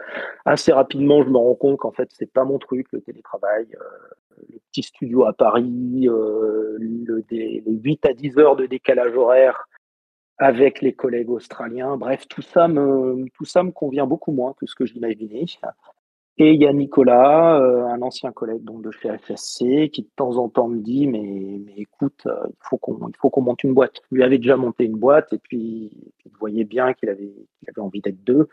Assez 0.45 0.73
rapidement, 0.73 1.23
je 1.23 1.31
me 1.31 1.39
rends 1.39 1.55
compte 1.55 1.79
qu'en 1.79 1.93
fait, 1.93 2.09
c'est 2.13 2.31
pas 2.31 2.45
mon 2.45 2.59
truc, 2.59 2.87
le 2.93 3.01
télétravail. 3.01 3.67
Euh, 3.75 3.85
le 4.51 4.59
petit 4.71 4.83
studio 4.83 5.25
à 5.25 5.33
Paris, 5.33 6.07
euh, 6.09 6.77
le, 6.79 7.25
les 7.31 7.63
8 7.67 8.07
à 8.07 8.13
10 8.13 8.39
heures 8.39 8.57
de 8.57 8.67
décalage 8.67 9.17
horaire 9.17 9.69
avec 10.39 10.81
les 10.81 10.93
collègues 10.93 11.31
australiens. 11.31 11.97
Bref, 11.97 12.27
tout 12.29 12.43
ça 12.43 12.67
me 12.69 13.71
convient 13.71 14.07
beaucoup 14.07 14.33
moins 14.33 14.55
que 14.55 14.67
ce 14.67 14.75
que 14.75 14.85
j'imaginais. 14.85 15.45
Et 16.37 16.53
il 16.53 16.61
y 16.61 16.67
a 16.67 16.73
Nicolas, 16.73 17.61
euh, 17.61 17.87
un 17.87 18.03
ancien 18.03 18.33
collègue 18.33 18.64
donc 18.64 18.83
de 18.83 18.91
chez 18.91 19.17
FSC, 19.19 19.88
qui 19.91 20.03
de 20.03 20.09
temps 20.17 20.37
en 20.37 20.49
temps 20.49 20.67
me 20.69 20.81
dit 20.81 21.07
mais, 21.07 21.61
mais 21.64 21.75
écoute, 21.76 22.26
euh, 22.26 22.47
il 22.49 22.57
faut 22.61 22.76
qu'on 23.31 23.41
monte 23.43 23.62
une 23.62 23.73
boîte. 23.73 24.00
Il 24.11 24.17
lui 24.17 24.25
avait 24.25 24.38
déjà 24.38 24.57
monté 24.57 24.85
une 24.85 24.99
boîte 24.99 25.33
et 25.33 25.38
puis, 25.38 25.93
il 26.25 26.33
voyait 26.41 26.64
bien 26.64 26.93
qu'il 26.93 27.09
avait, 27.09 27.33
avait 27.69 27.81
envie 27.81 28.00
d'être 28.00 28.23
deux 28.25 28.49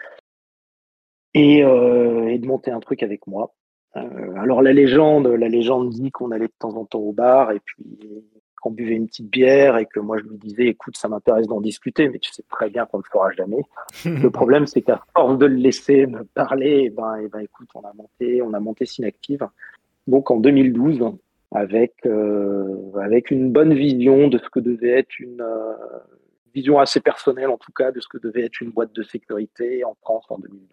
et, 1.34 1.64
euh, 1.64 2.28
et, 2.28 2.38
de 2.38 2.46
monter 2.48 2.72
un 2.72 2.80
truc 2.80 3.02
avec 3.04 3.26
moi. 3.28 3.54
alors 3.94 4.62
la 4.62 4.74
légende, 4.74 5.28
la 5.28 5.50
légende 5.50 5.90
dit 5.90 6.12
qu'on 6.12 6.32
allait 6.32 6.48
de 6.48 6.54
temps 6.60 6.76
en 6.78 6.86
temps 6.86 7.00
au 7.00 7.14
bar 7.14 7.52
et 7.52 7.60
puis 7.60 8.00
qu'on 8.62 8.72
buvait 8.72 8.96
une 8.96 9.08
petite 9.08 9.30
bière 9.30 9.78
et 9.78 9.86
que 9.86 10.00
moi 10.00 10.18
je 10.18 10.24
lui 10.24 10.38
disais 10.38 10.68
écoute 10.68 10.96
ça 10.96 11.10
m'intéresse 11.10 11.48
d'en 11.48 11.60
discuter 11.60 12.08
mais 12.08 12.20
tu 12.20 12.32
sais 12.32 12.44
très 12.50 12.70
bien 12.70 12.86
qu'on 12.86 13.00
ne 13.00 13.04
le 13.04 13.10
fera 13.12 13.32
jamais 13.32 13.64
le 14.06 14.30
problème 14.30 14.68
c'est 14.68 14.82
qu'à 14.82 15.02
force 15.14 15.38
de 15.38 15.48
le 15.48 15.56
laisser 15.56 16.06
me 16.06 16.24
parler 16.24 16.70
et 16.70 16.86
eh 16.86 16.90
ben, 16.90 17.18
et 17.18 17.26
eh 17.26 17.28
ben 17.28 17.40
écoute 17.40 17.68
on 17.76 17.82
a 17.82 17.92
monté 17.94 18.42
on 18.42 18.54
a 18.54 18.60
monté 18.60 18.86
Synactive 18.86 19.46
donc 20.08 20.32
en 20.32 20.38
2012 20.38 21.04
avec, 21.54 22.08
avec 22.96 23.30
une 23.30 23.52
bonne 23.52 23.74
vision 23.74 24.30
de 24.30 24.38
ce 24.38 24.50
que 24.50 24.62
devait 24.62 25.00
être 25.00 25.20
une 25.20 25.44
vision 26.54 26.80
assez 26.80 27.00
personnelle, 27.00 27.50
en 27.50 27.58
tout 27.58 27.72
cas, 27.72 27.92
de 27.92 28.00
ce 28.00 28.08
que 28.08 28.18
devait 28.18 28.46
être 28.46 28.62
une 28.62 28.72
boîte 28.72 28.94
de 28.94 29.04
sécurité 29.04 29.84
en 29.84 29.96
France 30.02 30.26
en 30.30 30.38
2012. 30.40 30.68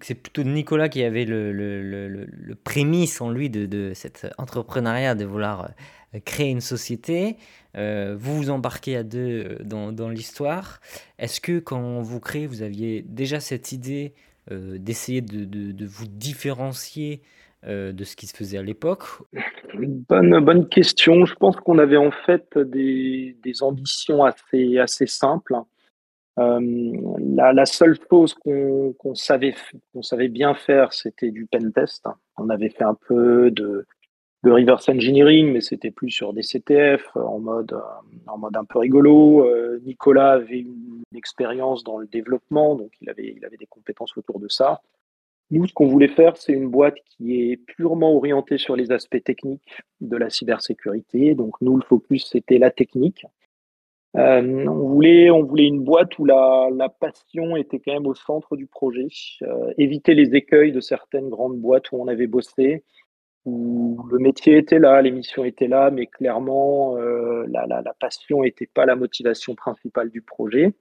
C'est 0.00 0.14
plutôt 0.14 0.44
Nicolas 0.44 0.88
qui 0.88 1.02
avait 1.02 1.24
le, 1.24 1.52
le, 1.52 1.82
le, 1.82 2.26
le 2.26 2.54
prémisse 2.54 3.20
en 3.20 3.30
lui 3.30 3.50
de, 3.50 3.66
de 3.66 3.92
cet 3.94 4.28
entrepreneuriat, 4.38 5.16
de 5.16 5.24
vouloir 5.24 5.70
euh, 6.14 6.20
créer 6.24 6.50
une 6.50 6.60
société. 6.60 7.36
Euh, 7.76 8.14
vous 8.16 8.36
vous 8.36 8.50
embarquez 8.50 8.96
à 8.96 9.02
deux 9.02 9.18
euh, 9.18 9.58
dans, 9.64 9.90
dans 9.90 10.08
l'histoire. 10.08 10.80
Est-ce 11.18 11.40
que 11.40 11.58
quand 11.58 12.00
vous 12.00 12.20
créez, 12.20 12.46
vous 12.46 12.62
aviez 12.62 13.02
déjà 13.02 13.40
cette 13.40 13.72
idée 13.72 14.14
d'essayer 14.50 15.20
de, 15.20 15.44
de, 15.44 15.70
de, 15.70 15.86
vous 15.86 16.08
différencier 16.08 17.22
de 17.64 18.04
ce 18.04 18.16
qui 18.16 18.26
se 18.26 18.36
faisait 18.36 18.58
à 18.58 18.62
l'époque? 18.62 19.04
Bonne, 20.08 20.40
bonne 20.40 20.68
question. 20.68 21.24
Je 21.26 21.34
pense 21.36 21.54
qu'on 21.56 21.78
avait 21.78 21.96
en 21.96 22.10
fait 22.10 22.58
des, 22.58 23.36
des 23.44 23.62
ambitions 23.62 24.24
assez, 24.24 24.78
assez 24.78 25.06
simples. 25.06 25.54
Euh, 26.38 26.60
la, 27.36 27.66
seule 27.66 27.98
chose 28.08 28.34
qu'on 28.34 29.14
savait, 29.14 29.54
bien 30.28 30.54
faire, 30.54 30.92
c'était 30.92 31.30
du 31.30 31.46
pen 31.46 31.72
test. 31.72 32.06
On 32.38 32.48
avait 32.48 32.70
fait 32.70 32.84
un 32.84 32.94
peu 32.94 33.50
de, 33.50 33.86
reverse 34.44 34.88
engineering, 34.88 35.52
mais 35.52 35.60
c'était 35.60 35.90
plus 35.90 36.10
sur 36.10 36.32
des 36.32 36.42
CTF 36.42 37.16
en 37.16 37.38
mode, 37.38 37.78
en 38.26 38.38
mode 38.38 38.56
un 38.56 38.64
peu 38.64 38.78
rigolo. 38.78 39.46
Euh, 39.46 39.80
Nicolas 39.84 40.32
avait 40.32 40.60
une, 40.60 41.02
expérience 41.14 41.84
dans 41.84 41.98
le 41.98 42.06
développement, 42.06 42.74
donc 42.74 42.90
il 43.02 43.10
avait 43.10 43.36
des 43.58 43.66
compétences 43.66 44.16
autour 44.16 44.40
de 44.40 44.48
ça. 44.48 44.80
Nous, 45.52 45.66
ce 45.66 45.74
qu'on 45.74 45.86
voulait 45.86 46.08
faire, 46.08 46.38
c'est 46.38 46.54
une 46.54 46.70
boîte 46.70 46.96
qui 47.04 47.52
est 47.52 47.58
purement 47.58 48.16
orientée 48.16 48.56
sur 48.56 48.74
les 48.74 48.90
aspects 48.90 49.22
techniques 49.22 49.82
de 50.00 50.16
la 50.16 50.30
cybersécurité. 50.30 51.34
Donc, 51.34 51.60
nous, 51.60 51.76
le 51.76 51.82
focus, 51.82 52.30
c'était 52.30 52.56
la 52.56 52.70
technique. 52.70 53.26
Euh, 54.16 54.66
on, 54.66 54.88
voulait, 54.88 55.30
on 55.30 55.42
voulait 55.42 55.66
une 55.66 55.84
boîte 55.84 56.18
où 56.18 56.26
la, 56.26 56.68
la, 56.74 56.90
passion 56.90 57.56
était 57.56 57.78
quand 57.78 57.94
même 57.94 58.06
au 58.06 58.14
centre 58.14 58.56
du 58.56 58.66
projet, 58.66 59.06
euh, 59.42 59.72
éviter 59.78 60.14
les 60.14 60.34
écueils 60.34 60.72
de 60.72 60.80
certaines 60.80 61.30
grandes 61.30 61.58
boîtes 61.58 61.90
où 61.92 61.96
on 61.96 62.08
avait 62.08 62.26
bossé, 62.26 62.84
où 63.46 63.98
le 64.10 64.18
métier 64.18 64.58
était 64.58 64.78
là, 64.78 65.00
l'émission 65.00 65.44
était 65.44 65.66
là, 65.66 65.90
mais 65.90 66.06
clairement 66.06 66.98
euh, 66.98 67.46
la, 67.48 67.66
la, 67.66 67.80
la, 67.80 67.94
passion 67.94 68.42
n'était 68.42 68.66
pas 68.66 68.84
la 68.84 68.96
motivation 68.96 69.54
principale 69.54 70.10
du 70.10 70.20
projet, 70.20 70.74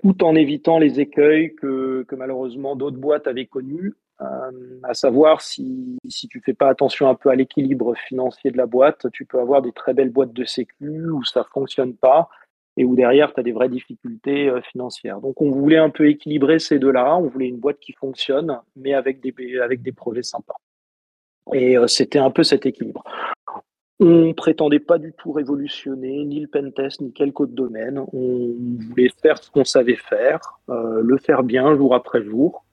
tout 0.00 0.22
en 0.22 0.36
évitant 0.36 0.78
les 0.78 1.00
écueils 1.00 1.56
que, 1.56 2.04
que 2.06 2.14
malheureusement 2.14 2.76
d'autres 2.76 2.98
boîtes 2.98 3.26
avaient 3.26 3.46
connus, 3.46 3.94
euh, 4.20 4.80
à 4.82 4.94
savoir 4.94 5.40
si, 5.40 5.96
si 6.08 6.26
tu 6.26 6.40
fais 6.40 6.54
pas 6.54 6.68
attention 6.68 7.08
un 7.08 7.14
peu 7.14 7.30
à 7.30 7.36
l'équilibre 7.36 7.94
financier 7.94 8.50
de 8.50 8.56
la 8.56 8.66
boîte, 8.66 9.06
tu 9.12 9.24
peux 9.24 9.38
avoir 9.38 9.62
des 9.62 9.72
très 9.72 9.94
belles 9.94 10.10
boîtes 10.10 10.32
de 10.32 10.44
sécu 10.44 11.08
où 11.10 11.24
ça 11.24 11.44
fonctionne 11.52 11.94
pas 11.94 12.28
et 12.76 12.84
où 12.84 12.96
derrière 12.96 13.32
tu 13.32 13.40
as 13.40 13.42
des 13.44 13.52
vraies 13.52 13.68
difficultés 13.68 14.48
euh, 14.48 14.60
financières. 14.60 15.20
Donc 15.20 15.40
on 15.40 15.50
voulait 15.50 15.78
un 15.78 15.90
peu 15.90 16.08
équilibrer 16.08 16.58
ces 16.58 16.80
deux-là, 16.80 17.16
on 17.16 17.28
voulait 17.28 17.46
une 17.46 17.58
boîte 17.58 17.78
qui 17.78 17.92
fonctionne 17.92 18.58
mais 18.74 18.92
avec 18.92 19.20
des, 19.20 19.58
avec 19.60 19.82
des 19.82 19.92
projets 19.92 20.24
sympas. 20.24 20.56
Et 21.52 21.78
euh, 21.78 21.86
c'était 21.86 22.18
un 22.18 22.30
peu 22.30 22.42
cet 22.42 22.66
équilibre. 22.66 23.04
On 24.00 24.32
prétendait 24.32 24.80
pas 24.80 24.98
du 24.98 25.12
tout 25.12 25.32
révolutionner 25.32 26.24
ni 26.24 26.40
le 26.40 26.48
pentest 26.48 27.00
ni 27.00 27.12
quelque 27.12 27.42
autre 27.42 27.52
domaine. 27.52 28.04
On 28.12 28.54
voulait 28.88 29.10
faire 29.22 29.42
ce 29.42 29.50
qu'on 29.50 29.64
savait 29.64 29.96
faire, 29.96 30.60
le 30.68 31.18
faire 31.18 31.42
bien 31.42 31.74
jour 31.74 31.96
après 31.96 32.22
jour 32.22 32.64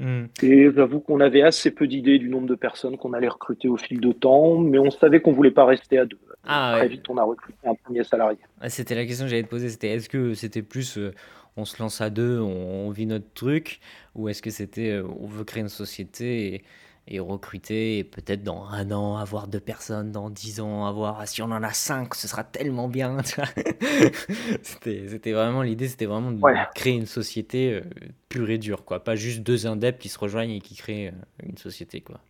Hmm. 0.00 0.24
Et 0.42 0.70
j'avoue 0.74 1.00
qu'on 1.00 1.20
avait 1.20 1.42
assez 1.42 1.70
peu 1.70 1.86
d'idées 1.86 2.18
du 2.18 2.30
nombre 2.30 2.46
de 2.46 2.54
personnes 2.54 2.96
qu'on 2.96 3.12
allait 3.12 3.28
recruter 3.28 3.68
au 3.68 3.76
fil 3.76 4.00
de 4.00 4.12
temps, 4.12 4.56
mais 4.56 4.78
on 4.78 4.90
savait 4.90 5.20
qu'on 5.20 5.32
voulait 5.32 5.50
pas 5.50 5.66
rester 5.66 5.98
à 5.98 6.06
deux. 6.06 6.18
Ah, 6.42 6.76
Très 6.78 6.88
vite, 6.88 7.06
on 7.10 7.18
a 7.18 7.22
recruté 7.22 7.58
un 7.66 7.74
premier 7.74 8.02
salarié. 8.02 8.38
Ah, 8.62 8.70
c'était 8.70 8.94
la 8.94 9.04
question 9.04 9.26
que 9.26 9.30
j'allais 9.30 9.42
te 9.42 9.50
poser, 9.50 9.68
c'était 9.68 9.88
est-ce 9.88 10.08
que 10.08 10.32
c'était 10.32 10.62
plus 10.62 10.96
euh, 10.96 11.12
on 11.58 11.66
se 11.66 11.82
lance 11.82 12.00
à 12.00 12.08
deux, 12.08 12.40
on, 12.40 12.86
on, 12.86 12.90
vit 12.90 13.04
notre 13.04 13.30
truc, 13.34 13.80
ou 14.14 14.30
est-ce 14.30 14.40
que 14.40 14.48
c'était 14.48 14.90
euh, 14.90 15.06
on 15.20 15.26
veut 15.26 15.44
créer 15.44 15.60
une 15.60 15.68
société 15.68 16.54
et 16.54 16.62
et 17.10 17.18
recruter 17.18 17.98
et 17.98 18.04
peut-être 18.04 18.42
dans 18.42 18.66
un 18.66 18.92
an 18.92 19.16
avoir 19.16 19.48
deux 19.48 19.60
personnes, 19.60 20.12
dans 20.12 20.30
dix 20.30 20.60
ans 20.60 20.86
avoir, 20.86 21.26
si 21.26 21.42
on 21.42 21.46
en 21.46 21.62
a 21.62 21.72
cinq, 21.72 22.14
ce 22.14 22.28
sera 22.28 22.44
tellement 22.44 22.88
bien. 22.88 23.18
c'était 24.62 25.32
vraiment 25.32 25.62
l'idée, 25.62 25.88
c'était 25.88 26.06
vraiment 26.06 26.30
de 26.30 26.40
créer 26.74 26.94
une 26.94 27.06
société 27.06 27.74
euh, 27.74 27.80
pure 28.28 28.48
et 28.50 28.58
dure, 28.58 28.84
quoi. 28.84 29.02
Pas 29.02 29.16
juste 29.16 29.40
deux 29.40 29.66
indeps 29.66 29.98
qui 29.98 30.08
se 30.08 30.18
rejoignent 30.18 30.52
et 30.52 30.60
qui 30.60 30.76
créent 30.76 31.08
euh, 31.08 31.46
une 31.46 31.58
société, 31.58 32.00
quoi. 32.00 32.20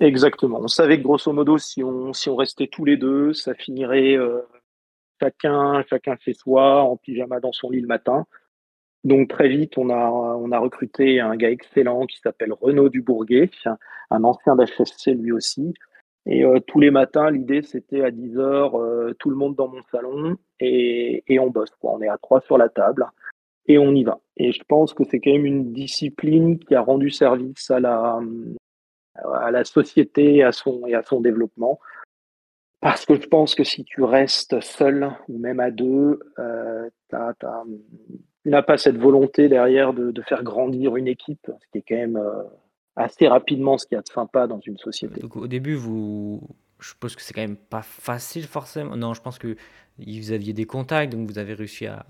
Exactement. 0.00 0.60
On 0.60 0.68
savait 0.68 0.98
que 0.98 1.04
grosso 1.04 1.32
modo, 1.32 1.58
si 1.58 1.84
on, 1.84 2.12
si 2.12 2.28
on 2.28 2.36
restait 2.36 2.66
tous 2.66 2.84
les 2.84 2.96
deux, 2.96 3.32
ça 3.32 3.54
finirait 3.54 4.16
euh, 4.16 4.40
chacun, 5.20 5.84
chacun 5.88 6.16
chez 6.20 6.34
soi, 6.34 6.82
en 6.82 6.96
pyjama 6.96 7.40
dans 7.40 7.52
son 7.52 7.70
lit 7.70 7.80
le 7.80 7.86
matin. 7.86 8.26
Donc 9.04 9.28
très 9.28 9.48
vite, 9.48 9.76
on 9.76 9.90
a, 9.90 10.10
on 10.10 10.50
a 10.50 10.58
recruté 10.58 11.20
un 11.20 11.36
gars 11.36 11.50
excellent 11.50 12.06
qui 12.06 12.18
s'appelle 12.20 12.52
Renaud 12.52 12.88
Dubourguet, 12.88 13.50
un 14.10 14.24
ancien 14.24 14.56
d'HSC 14.56 15.08
lui 15.08 15.32
aussi. 15.32 15.74
Et 16.26 16.42
euh, 16.42 16.58
tous 16.60 16.80
les 16.80 16.90
matins, 16.90 17.30
l'idée 17.30 17.62
c'était 17.62 18.02
à 18.02 18.10
10 18.10 18.38
heures, 18.38 18.80
euh, 18.80 19.14
tout 19.18 19.28
le 19.28 19.36
monde 19.36 19.56
dans 19.56 19.68
mon 19.68 19.82
salon 19.92 20.36
et, 20.58 21.22
on 21.38 21.50
bosse. 21.50 21.74
Quoi. 21.80 21.92
On 21.92 22.00
est 22.00 22.08
à 22.08 22.16
trois 22.16 22.40
sur 22.40 22.56
la 22.56 22.70
table 22.70 23.06
et 23.66 23.76
on 23.76 23.94
y 23.94 24.04
va. 24.04 24.20
Et 24.38 24.52
je 24.52 24.62
pense 24.66 24.94
que 24.94 25.04
c'est 25.04 25.20
quand 25.20 25.32
même 25.32 25.44
une 25.44 25.72
discipline 25.72 26.58
qui 26.58 26.74
a 26.74 26.80
rendu 26.80 27.10
service 27.10 27.70
à 27.70 27.80
la, 27.80 28.20
à 29.34 29.50
la 29.50 29.64
société 29.64 30.42
à 30.42 30.52
son, 30.52 30.86
et 30.86 30.94
à 30.94 31.02
son 31.02 31.20
développement. 31.20 31.78
Parce 32.80 33.06
que 33.06 33.14
je 33.14 33.26
pense 33.26 33.54
que 33.54 33.64
si 33.64 33.84
tu 33.84 34.02
restes 34.02 34.60
seul 34.60 35.10
ou 35.28 35.38
même 35.38 35.60
à 35.60 35.70
deux, 35.70 36.20
euh, 36.38 36.88
n'a 38.50 38.62
pas 38.62 38.76
cette 38.76 38.98
volonté 38.98 39.48
derrière 39.48 39.92
de, 39.92 40.12
faire 40.22 40.42
grandir 40.42 40.96
une 40.96 41.08
équipe, 41.08 41.46
ce 41.46 41.66
qui 41.72 41.78
est 41.78 41.84
quand 41.86 41.96
même 41.96 42.16
euh, 42.16 42.42
assez 42.96 43.26
rapidement 43.28 43.78
ce 43.78 43.86
qu'il 43.86 43.96
y 43.96 43.98
a 43.98 44.02
de 44.02 44.08
sympa 44.08 44.46
dans 44.46 44.60
une 44.60 44.78
société. 44.78 45.20
Donc 45.20 45.36
au 45.36 45.46
début, 45.46 45.74
vous, 45.74 46.40
je 46.78 46.90
suppose 46.90 47.16
que 47.16 47.22
c'est 47.22 47.32
quand 47.32 47.40
même 47.40 47.56
pas 47.56 47.82
facile 47.82 48.44
forcément. 48.44 48.96
Non, 48.96 49.14
je 49.14 49.22
pense 49.22 49.38
que 49.38 49.56
vous 49.98 50.32
aviez 50.32 50.52
des 50.52 50.66
contacts, 50.66 51.12
donc 51.12 51.28
vous 51.28 51.38
avez 51.38 51.54
réussi 51.54 51.86
à, 51.86 52.04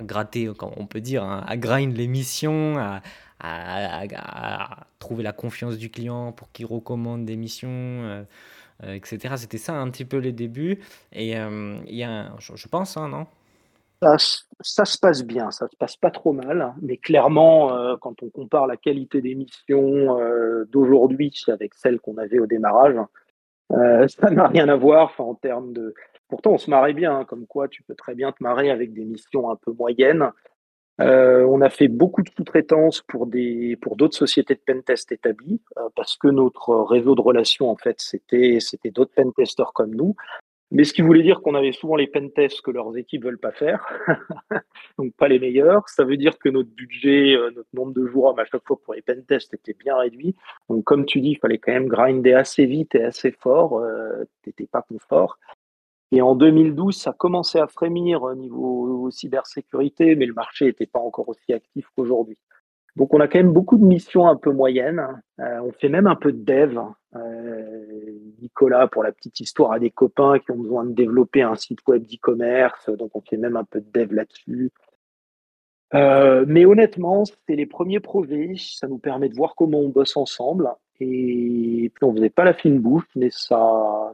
gratter, 0.00 0.50
on 0.60 0.86
peut 0.86 1.00
dire, 1.00 1.22
hein, 1.22 1.44
à 1.46 1.56
grind 1.56 1.96
les 1.96 2.08
missions, 2.08 2.76
à, 2.78 3.00
à, 3.40 4.86
trouver 4.98 5.22
la 5.22 5.32
confiance 5.32 5.78
du 5.78 5.90
client 5.90 6.32
pour 6.32 6.52
qu'il 6.52 6.66
recommande 6.66 7.24
des 7.24 7.36
missions. 7.36 7.68
Euh, 7.70 8.22
euh, 8.84 8.94
etc. 8.94 9.34
C'était 9.36 9.58
ça 9.58 9.74
un 9.74 9.90
petit 9.90 10.04
peu 10.04 10.18
les 10.18 10.30
débuts. 10.30 10.78
Et 11.12 11.32
il 11.32 11.96
y 11.96 12.04
a, 12.04 12.32
je, 12.38 12.54
je 12.54 12.68
pense, 12.68 12.96
hein, 12.96 13.08
non? 13.08 13.26
Ça, 14.00 14.84
se 14.84 14.98
passe 14.98 15.24
bien, 15.24 15.50
ça 15.50 15.66
se 15.68 15.76
passe 15.76 15.96
pas 15.96 16.10
trop 16.10 16.32
mal, 16.32 16.74
mais 16.80 16.96
clairement, 16.96 17.74
euh, 17.74 17.96
quand 18.00 18.22
on 18.22 18.30
compare 18.30 18.66
la 18.66 18.76
qualité 18.76 19.20
des 19.20 19.34
missions 19.34 20.20
euh, 20.20 20.64
d'aujourd'hui 20.70 21.32
avec 21.48 21.74
celle 21.74 22.00
qu'on 22.00 22.16
avait 22.16 22.38
au 22.38 22.46
démarrage, 22.46 22.96
euh, 23.72 24.06
ça 24.20 24.30
n'a 24.30 24.46
rien 24.46 24.68
à 24.68 24.76
voir 24.76 25.14
en 25.18 25.34
termes 25.34 25.72
de. 25.72 25.94
Pourtant, 26.28 26.52
on 26.52 26.58
se 26.58 26.70
marrait 26.70 26.92
bien, 26.92 27.20
hein, 27.20 27.24
comme 27.24 27.46
quoi 27.46 27.68
tu 27.68 27.82
peux 27.82 27.94
très 27.94 28.14
bien 28.14 28.32
te 28.32 28.42
marrer 28.42 28.70
avec 28.70 28.92
des 28.92 29.04
missions 29.04 29.50
un 29.50 29.56
peu 29.56 29.72
moyennes. 29.72 30.30
on 30.98 31.60
a 31.60 31.70
fait 31.70 31.88
beaucoup 31.88 32.22
de 32.22 32.28
sous-traitance 32.36 33.02
pour 33.02 33.26
des 33.26 33.76
pour 33.80 33.96
d'autres 33.96 34.16
sociétés 34.16 34.54
de 34.54 34.60
pentest 34.60 35.10
établies 35.10 35.62
parce 35.96 36.16
que 36.16 36.28
notre 36.28 36.74
réseau 36.74 37.14
de 37.14 37.20
relations 37.20 37.70
en 37.70 37.76
fait 37.76 38.00
c'était 38.00 38.58
c'était 38.60 38.90
d'autres 38.90 39.14
pentesters 39.14 39.72
comme 39.72 39.94
nous 39.94 40.16
mais 40.70 40.84
ce 40.84 40.92
qui 40.92 41.02
voulait 41.02 41.22
dire 41.22 41.40
qu'on 41.40 41.54
avait 41.54 41.72
souvent 41.72 41.96
les 41.96 42.06
pentests 42.06 42.60
que 42.60 42.70
leurs 42.70 42.96
équipes 42.96 43.24
veulent 43.24 43.38
pas 43.38 43.52
faire, 43.52 43.86
donc 44.98 45.14
pas 45.14 45.28
les 45.28 45.38
meilleurs. 45.38 45.88
Ça 45.88 46.04
veut 46.04 46.16
dire 46.16 46.38
que 46.38 46.48
notre 46.48 46.68
budget, 46.70 47.34
euh, 47.34 47.50
notre 47.50 47.68
nombre 47.72 47.92
de 47.94 48.06
jours 48.06 48.38
à 48.38 48.44
chaque 48.44 48.66
fois 48.66 48.78
pour 48.84 48.94
les 48.94 49.02
pentests 49.02 49.54
était 49.54 49.74
bien 49.74 49.96
réduit. 49.96 50.34
Donc 50.68 50.84
comme 50.84 51.06
tu 51.06 51.20
dis, 51.20 51.30
il 51.30 51.38
fallait 51.38 51.58
quand 51.58 51.72
même 51.72 51.88
grinder 51.88 52.34
assez 52.34 52.66
vite 52.66 52.94
et 52.94 53.02
assez 53.02 53.30
fort. 53.32 53.78
Euh, 53.78 54.24
T'étais 54.42 54.66
pas 54.66 54.82
confort. 54.82 55.38
Et 56.10 56.22
en 56.22 56.34
2012, 56.34 56.96
ça 56.96 57.12
commençait 57.12 57.60
à 57.60 57.66
frémir 57.66 58.22
au 58.22 58.34
niveau 58.34 59.10
cybersécurité, 59.10 60.16
mais 60.16 60.26
le 60.26 60.32
marché 60.32 60.66
n'était 60.66 60.86
pas 60.86 61.00
encore 61.00 61.28
aussi 61.28 61.52
actif 61.52 61.86
qu'aujourd'hui. 61.94 62.38
Donc 62.96 63.14
on 63.14 63.20
a 63.20 63.28
quand 63.28 63.38
même 63.38 63.52
beaucoup 63.52 63.76
de 63.78 63.84
missions 63.84 64.26
un 64.26 64.36
peu 64.36 64.50
moyennes. 64.50 65.00
Euh, 65.38 65.60
on 65.62 65.72
fait 65.72 65.88
même 65.88 66.06
un 66.06 66.16
peu 66.16 66.32
de 66.32 66.42
dev. 66.42 66.78
Euh, 67.16 68.18
Nicolas, 68.40 68.86
pour 68.86 69.02
la 69.02 69.12
petite 69.12 69.40
histoire, 69.40 69.72
a 69.72 69.78
des 69.78 69.90
copains 69.90 70.38
qui 70.38 70.50
ont 70.50 70.58
besoin 70.58 70.84
de 70.84 70.92
développer 70.92 71.42
un 71.42 71.54
site 71.54 71.80
web 71.86 72.04
d'e-commerce, 72.04 72.90
donc 72.90 73.10
on 73.14 73.22
fait 73.22 73.36
même 73.36 73.56
un 73.56 73.64
peu 73.64 73.80
de 73.80 73.90
dev 73.92 74.12
là-dessus. 74.12 74.70
Euh, 75.94 76.44
mais 76.46 76.66
honnêtement, 76.66 77.24
c'est 77.24 77.56
les 77.56 77.66
premiers 77.66 78.00
projets, 78.00 78.54
ça 78.58 78.88
nous 78.88 78.98
permet 78.98 79.28
de 79.28 79.34
voir 79.34 79.54
comment 79.56 79.80
on 79.80 79.88
bosse 79.88 80.16
ensemble. 80.16 80.68
Et 81.00 81.90
puis 81.94 82.04
on 82.04 82.14
faisait 82.14 82.30
pas 82.30 82.44
la 82.44 82.52
fine 82.52 82.80
bouche, 82.80 83.06
mais 83.14 83.30
ça, 83.30 84.12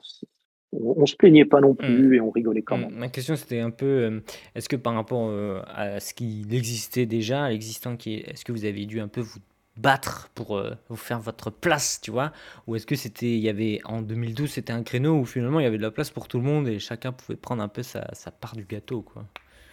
on, 0.72 1.00
ne 1.00 1.06
se 1.06 1.16
plaignait 1.16 1.44
pas 1.44 1.60
non 1.60 1.72
mm. 1.72 1.76
plus 1.76 2.16
et 2.16 2.20
on 2.20 2.30
rigolait 2.30 2.62
quand 2.62 2.76
mm. 2.76 2.80
même. 2.82 2.94
Ma 2.94 3.08
question 3.08 3.36
c'était 3.36 3.60
un 3.60 3.70
peu, 3.70 3.86
euh, 3.86 4.20
est-ce 4.54 4.68
que 4.68 4.76
par 4.76 4.94
rapport 4.94 5.28
euh, 5.28 5.62
à 5.66 5.98
ce 6.00 6.14
qui 6.14 6.46
existait 6.50 7.06
déjà, 7.06 7.44
à 7.44 7.50
l'existant 7.50 7.96
qui 7.96 8.14
est, 8.14 8.30
est-ce 8.30 8.44
que 8.44 8.52
vous 8.52 8.64
avez 8.64 8.86
dû 8.86 9.00
un 9.00 9.08
peu 9.08 9.20
vous 9.20 9.40
battre 9.76 10.31
pour 10.35 10.57
euh, 10.57 10.73
vous 10.88 10.97
faire 10.97 11.21
votre 11.21 11.50
place, 11.50 12.00
tu 12.00 12.11
vois 12.11 12.33
Ou 12.66 12.76
est-ce 12.76 12.87
que 12.87 12.95
c'était, 12.95 13.26
il 13.26 13.40
y 13.40 13.49
avait, 13.49 13.81
en 13.85 14.02
2012, 14.02 14.50
c'était 14.50 14.73
un 14.73 14.83
créneau 14.83 15.14
où 15.14 15.25
finalement 15.25 15.61
il 15.61 15.64
y 15.64 15.66
avait 15.66 15.78
de 15.78 15.83
la 15.83 15.90
place 15.90 16.11
pour 16.11 16.28
tout 16.28 16.38
le 16.38 16.45
monde 16.45 16.69
et 16.69 16.78
chacun 16.78 17.12
pouvait 17.12 17.37
prendre 17.37 17.62
un 17.62 17.69
peu 17.69 17.83
sa, 17.83 18.02
part 18.40 18.54
du 18.54 18.64
gâteau, 18.64 19.02
quoi 19.02 19.25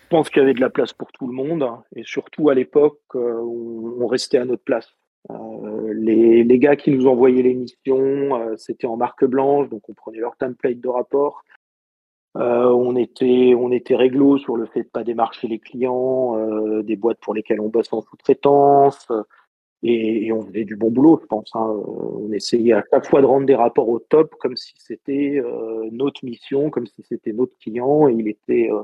Je 0.03 0.10
pense 0.10 0.29
qu'il 0.29 0.41
y 0.41 0.43
avait 0.43 0.53
de 0.53 0.62
la 0.62 0.70
place 0.70 0.93
pour 0.93 1.12
tout 1.12 1.27
le 1.27 1.34
monde 1.34 1.65
et 1.96 2.03
surtout 2.03 2.50
à 2.50 2.55
l'époque, 2.55 3.00
euh, 3.15 3.41
on, 3.41 4.08
restait 4.08 4.39
à 4.39 4.46
notre 4.46 4.63
place. 4.63 4.89
Euh, 5.29 5.93
les, 5.93 6.43
les, 6.43 6.60
gars 6.60 6.75
qui 6.75 6.89
nous 6.91 7.05
envoyaient 7.05 7.43
l'émission, 7.43 8.58
c'était 8.58 8.88
en 8.88 8.98
marque 8.98 9.24
blanche, 9.24 9.70
donc 9.70 9.88
on 9.88 9.93
prenait 9.93 10.17
leur 10.17 10.36
template 10.36 10.79
de 10.79 10.89
rapport. 10.89 11.43
on 12.34 12.96
était 12.96 13.53
on 13.55 13.72
était 13.72 13.96
réglo 13.96 14.39
sur 14.39 14.58
le 14.58 14.65
fait 14.65 14.81
de 14.81 14.89
pas 14.89 15.03
démarcher 15.03 15.48
les 15.48 15.60
clients, 15.60 16.36
des 16.81 16.96
boîtes 16.96 17.20
pour 17.20 17.36
lesquelles 17.36 17.62
on 17.62 17.70
bosse 17.70 17.93
en 17.93 18.01
sous-traitance. 18.01 19.08
Et, 19.83 20.31
on 20.31 20.41
faisait 20.41 20.65
du 20.65 20.75
bon 20.75 20.91
boulot, 20.91 21.19
je 21.21 21.27
pense. 21.27 21.50
Hein. 21.53 21.59
On 21.59 22.31
essayait 22.31 22.73
à 22.73 22.83
chaque 22.91 23.07
fois 23.07 23.21
de 23.21 23.25
rendre 23.25 23.45
des 23.45 23.55
rapports 23.55 23.89
au 23.89 24.00
top, 24.00 24.35
comme 24.39 24.55
si 24.55 24.73
c'était 24.77 25.41
euh, 25.43 25.89
notre 25.91 26.23
mission, 26.23 26.69
comme 26.69 26.85
si 26.85 27.03
c'était 27.03 27.33
notre 27.33 27.57
client. 27.57 28.07
Il 28.07 28.27
était, 28.27 28.69
euh, 28.71 28.83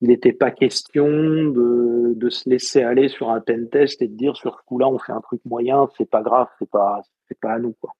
il 0.00 0.08
n'était 0.08 0.32
pas 0.32 0.50
question 0.50 1.06
de, 1.06 2.14
de, 2.14 2.30
se 2.30 2.48
laisser 2.48 2.82
aller 2.82 3.08
sur 3.08 3.30
un 3.30 3.40
pen 3.40 3.68
test 3.68 4.02
et 4.02 4.08
de 4.08 4.14
dire 4.14 4.36
sur 4.36 4.56
ce 4.58 4.64
coup-là, 4.66 4.88
on 4.88 4.98
fait 4.98 5.12
un 5.12 5.20
truc 5.20 5.40
moyen, 5.44 5.88
c'est 5.98 6.08
pas 6.08 6.22
grave, 6.22 6.48
c'est 6.58 6.70
pas, 6.70 7.00
c'est 7.28 7.38
pas 7.38 7.54
à 7.54 7.58
nous, 7.58 7.74
quoi. 7.80 7.92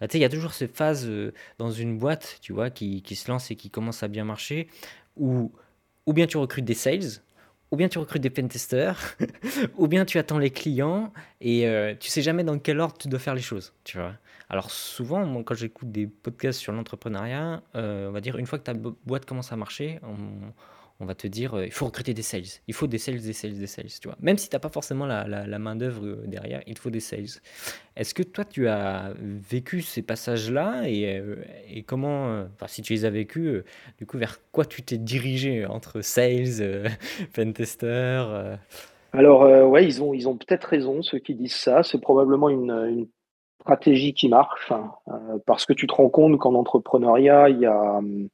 Ah, 0.00 0.06
il 0.12 0.20
y 0.20 0.24
a 0.24 0.28
toujours 0.28 0.52
ces 0.52 0.66
phases 0.66 1.08
euh, 1.08 1.32
dans 1.58 1.70
une 1.70 1.96
boîte, 1.96 2.38
tu 2.40 2.52
vois, 2.52 2.70
qui, 2.70 3.00
qui 3.02 3.14
se 3.14 3.30
lance 3.30 3.52
et 3.52 3.56
qui 3.56 3.70
commence 3.70 4.02
à 4.02 4.08
bien 4.08 4.24
marcher, 4.24 4.66
où 5.16 5.52
ou 6.06 6.12
bien 6.12 6.26
tu 6.26 6.36
recrutes 6.36 6.64
des 6.64 6.74
sales, 6.74 7.22
ou 7.72 7.76
bien 7.76 7.88
tu 7.88 7.98
recrutes 7.98 8.22
des 8.22 8.30
pentesters, 8.30 9.16
ou 9.78 9.88
bien 9.88 10.04
tu 10.04 10.18
attends 10.18 10.38
les 10.38 10.50
clients 10.50 11.10
et 11.40 11.66
euh, 11.66 11.94
tu 11.98 12.10
sais 12.10 12.20
jamais 12.20 12.44
dans 12.44 12.58
quel 12.58 12.78
ordre 12.78 12.96
tu 12.98 13.08
dois 13.08 13.18
faire 13.18 13.34
les 13.34 13.40
choses, 13.40 13.72
tu 13.82 13.96
vois. 13.96 14.12
Alors 14.50 14.70
souvent, 14.70 15.42
quand 15.42 15.54
j'écoute 15.54 15.90
des 15.90 16.06
podcasts 16.06 16.60
sur 16.60 16.72
l'entrepreneuriat, 16.74 17.62
euh, 17.74 18.10
on 18.10 18.12
va 18.12 18.20
dire 18.20 18.36
une 18.36 18.46
fois 18.46 18.58
que 18.58 18.64
ta 18.64 18.74
boîte 18.74 19.24
commence 19.24 19.50
à 19.52 19.56
marcher, 19.56 19.98
on, 20.02 20.52
on 21.02 21.06
va 21.06 21.14
te 21.14 21.26
dire 21.26 21.54
euh, 21.54 21.66
il 21.66 21.72
faut 21.72 21.86
recruter 21.86 22.14
des 22.14 22.22
sales. 22.22 22.60
Il 22.68 22.74
faut 22.74 22.86
des 22.86 22.98
sales, 22.98 23.20
des 23.20 23.32
sales, 23.32 23.58
des 23.58 23.66
sales. 23.66 23.90
Tu 24.00 24.08
vois. 24.08 24.16
Même 24.20 24.38
si 24.38 24.48
tu 24.48 24.54
n'as 24.54 24.60
pas 24.60 24.68
forcément 24.68 25.04
la, 25.04 25.58
main-d'œuvre 25.58 26.06
euh, 26.06 26.22
derrière, 26.26 26.62
il 26.66 26.78
faut 26.78 26.90
des 26.90 27.00
sales. 27.00 27.40
Est-ce 27.96 28.14
que 28.14 28.22
toi, 28.22 28.44
tu 28.44 28.68
as 28.68 29.12
vécu 29.18 29.82
ces 29.82 30.02
passages-là 30.02 30.84
et, 30.86 31.18
euh, 31.18 31.36
comment, 31.86 32.46
si 32.66 32.82
tu 32.82 32.92
les 32.92 33.04
as 33.04 33.10
vécus, 33.10 33.62
du 33.98 34.06
coup, 34.06 34.16
vers 34.16 34.38
quoi 34.52 34.64
tu 34.64 34.82
t'es 34.82 34.96
dirigé 34.96 35.66
entre 35.66 36.00
sales, 36.00 36.88
pentester 37.34 38.56
Alors, 39.12 39.70
ouais, 39.70 39.84
ils 39.84 40.02
ont, 40.02 40.14
ils 40.14 40.28
ont 40.28 40.36
peut-être 40.36 40.64
raison, 40.64 41.02
ceux 41.02 41.18
qui 41.18 41.34
disent 41.34 41.56
ça. 41.56 41.82
C'est 41.82 42.00
probablement 42.00 42.48
une, 42.48 42.70
une 42.70 43.08
stratégie 43.60 44.14
qui 44.14 44.28
marche 44.28 44.72
hein, 44.72 44.92
parce 45.46 45.66
que 45.66 45.72
tu 45.72 45.86
te 45.86 45.94
rends 45.94 46.08
compte 46.08 46.38
qu'en 46.38 46.54
entrepreneuriat, 46.54 47.50
il 47.50 47.58
y 47.58 47.66
a. 47.66 47.96
Hum, 47.96 48.28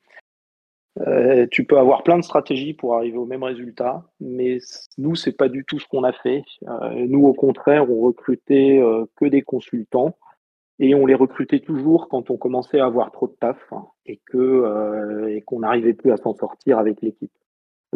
euh, 1.06 1.46
tu 1.50 1.64
peux 1.64 1.78
avoir 1.78 2.02
plein 2.02 2.18
de 2.18 2.24
stratégies 2.24 2.74
pour 2.74 2.94
arriver 2.94 3.18
au 3.18 3.26
même 3.26 3.42
résultat, 3.42 4.04
mais 4.20 4.58
nous, 4.96 5.14
c'est 5.14 5.36
pas 5.36 5.48
du 5.48 5.64
tout 5.64 5.78
ce 5.78 5.86
qu'on 5.86 6.04
a 6.04 6.12
fait. 6.12 6.42
Euh, 6.66 7.06
nous, 7.08 7.26
au 7.26 7.34
contraire, 7.34 7.90
on 7.90 8.00
recrutait 8.00 8.80
euh, 8.80 9.04
que 9.16 9.26
des 9.26 9.42
consultants 9.42 10.16
et 10.78 10.94
on 10.94 11.06
les 11.06 11.14
recrutait 11.14 11.60
toujours 11.60 12.08
quand 12.08 12.30
on 12.30 12.36
commençait 12.36 12.80
à 12.80 12.86
avoir 12.86 13.10
trop 13.12 13.26
de 13.26 13.36
taf 13.40 13.58
et 14.06 14.20
que 14.26 15.28
et 15.28 15.42
qu'on 15.42 15.60
n'arrivait 15.60 15.92
plus 15.92 16.12
à 16.12 16.16
s'en 16.16 16.34
sortir 16.34 16.78
avec 16.78 17.02
l'équipe. 17.02 17.32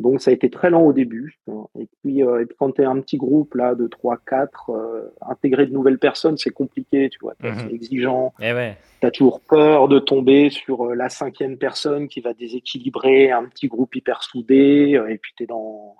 Donc 0.00 0.22
ça 0.22 0.30
a 0.30 0.34
été 0.34 0.49
très 0.49 0.70
lent 0.70 0.82
au 0.82 0.92
début. 0.92 1.38
Et 1.78 1.87
puis, 2.02 2.25
euh, 2.25 2.40
et 2.40 2.46
puis 2.46 2.56
quand 2.58 2.72
tu 2.72 2.82
es 2.82 2.84
un 2.84 2.99
petit 3.00 3.18
groupe 3.18 3.54
là 3.54 3.75
de 3.75 3.87
3, 3.87 4.18
4, 4.26 4.70
euh, 4.70 5.14
intégrer 5.28 5.66
de 5.66 5.72
nouvelles 5.72 5.99
personnes, 5.99 6.38
c'est 6.38 6.50
compliqué, 6.50 7.11
tu 7.11 7.18
vois. 7.20 7.34
C'est 7.40 7.50
mhm. 7.50 7.75
exigeant. 7.75 8.32
Eh 8.40 8.52
ouais. 8.52 8.78
Tu 9.00 9.06
as 9.06 9.11
toujours 9.11 9.40
peur 9.40 9.88
de 9.88 9.99
tomber 9.99 10.49
sur 10.49 10.87
euh, 10.87 10.94
la 10.94 11.11
cinquième 11.11 11.58
personne 11.58 12.08
qui 12.08 12.20
va 12.20 12.32
déséquilibrer 12.32 13.30
un 13.30 13.44
petit 13.44 13.68
groupe 13.68 13.94
hyper 13.94 14.22
soudé. 14.22 14.99
et 15.08 15.19
puis 15.19 15.32
tu 15.36 15.45
es 15.45 15.47
dans, 15.47 15.97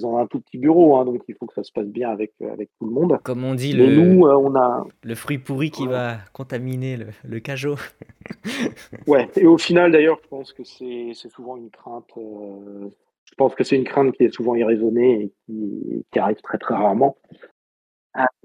dans 0.00 0.16
un 0.16 0.26
tout 0.26 0.40
petit 0.40 0.56
bureau, 0.56 0.96
hein, 0.96 1.04
donc 1.04 1.22
il 1.28 1.34
faut 1.34 1.46
que 1.46 1.54
ça 1.54 1.64
se 1.64 1.70
passe 1.70 1.86
bien 1.86 2.08
avec, 2.08 2.32
avec 2.50 2.70
tout 2.78 2.86
le 2.86 2.92
monde. 2.92 3.18
Comme 3.24 3.44
on 3.44 3.54
dit, 3.54 3.74
le, 3.74 3.94
nous, 3.94 4.22
on 4.26 4.56
a... 4.56 4.86
le 5.02 5.14
fruit 5.14 5.38
pourri 5.38 5.70
qui 5.70 5.86
va 5.86 6.16
contaminer 6.32 6.96
le, 6.96 7.06
le 7.24 7.40
cajot. 7.40 7.76
ouais, 9.06 9.28
et 9.36 9.46
au 9.46 9.58
final 9.58 9.92
d'ailleurs, 9.92 10.18
je 10.24 10.28
pense 10.28 10.52
que 10.54 10.64
c'est 10.64 11.12
souvent 11.28 11.58
une 11.58 11.70
crainte 11.70 12.10
je 13.24 13.34
pense 13.36 13.54
que 13.54 13.64
c'est 13.64 13.76
une 13.76 13.84
crainte 13.84 14.12
qui 14.12 14.24
est 14.24 14.34
souvent 14.34 14.54
irraisonnée 14.54 15.32
et 15.48 16.04
qui, 16.12 16.18
arrive 16.18 16.40
très 16.42 16.58
très 16.58 16.74
rarement. 16.74 17.16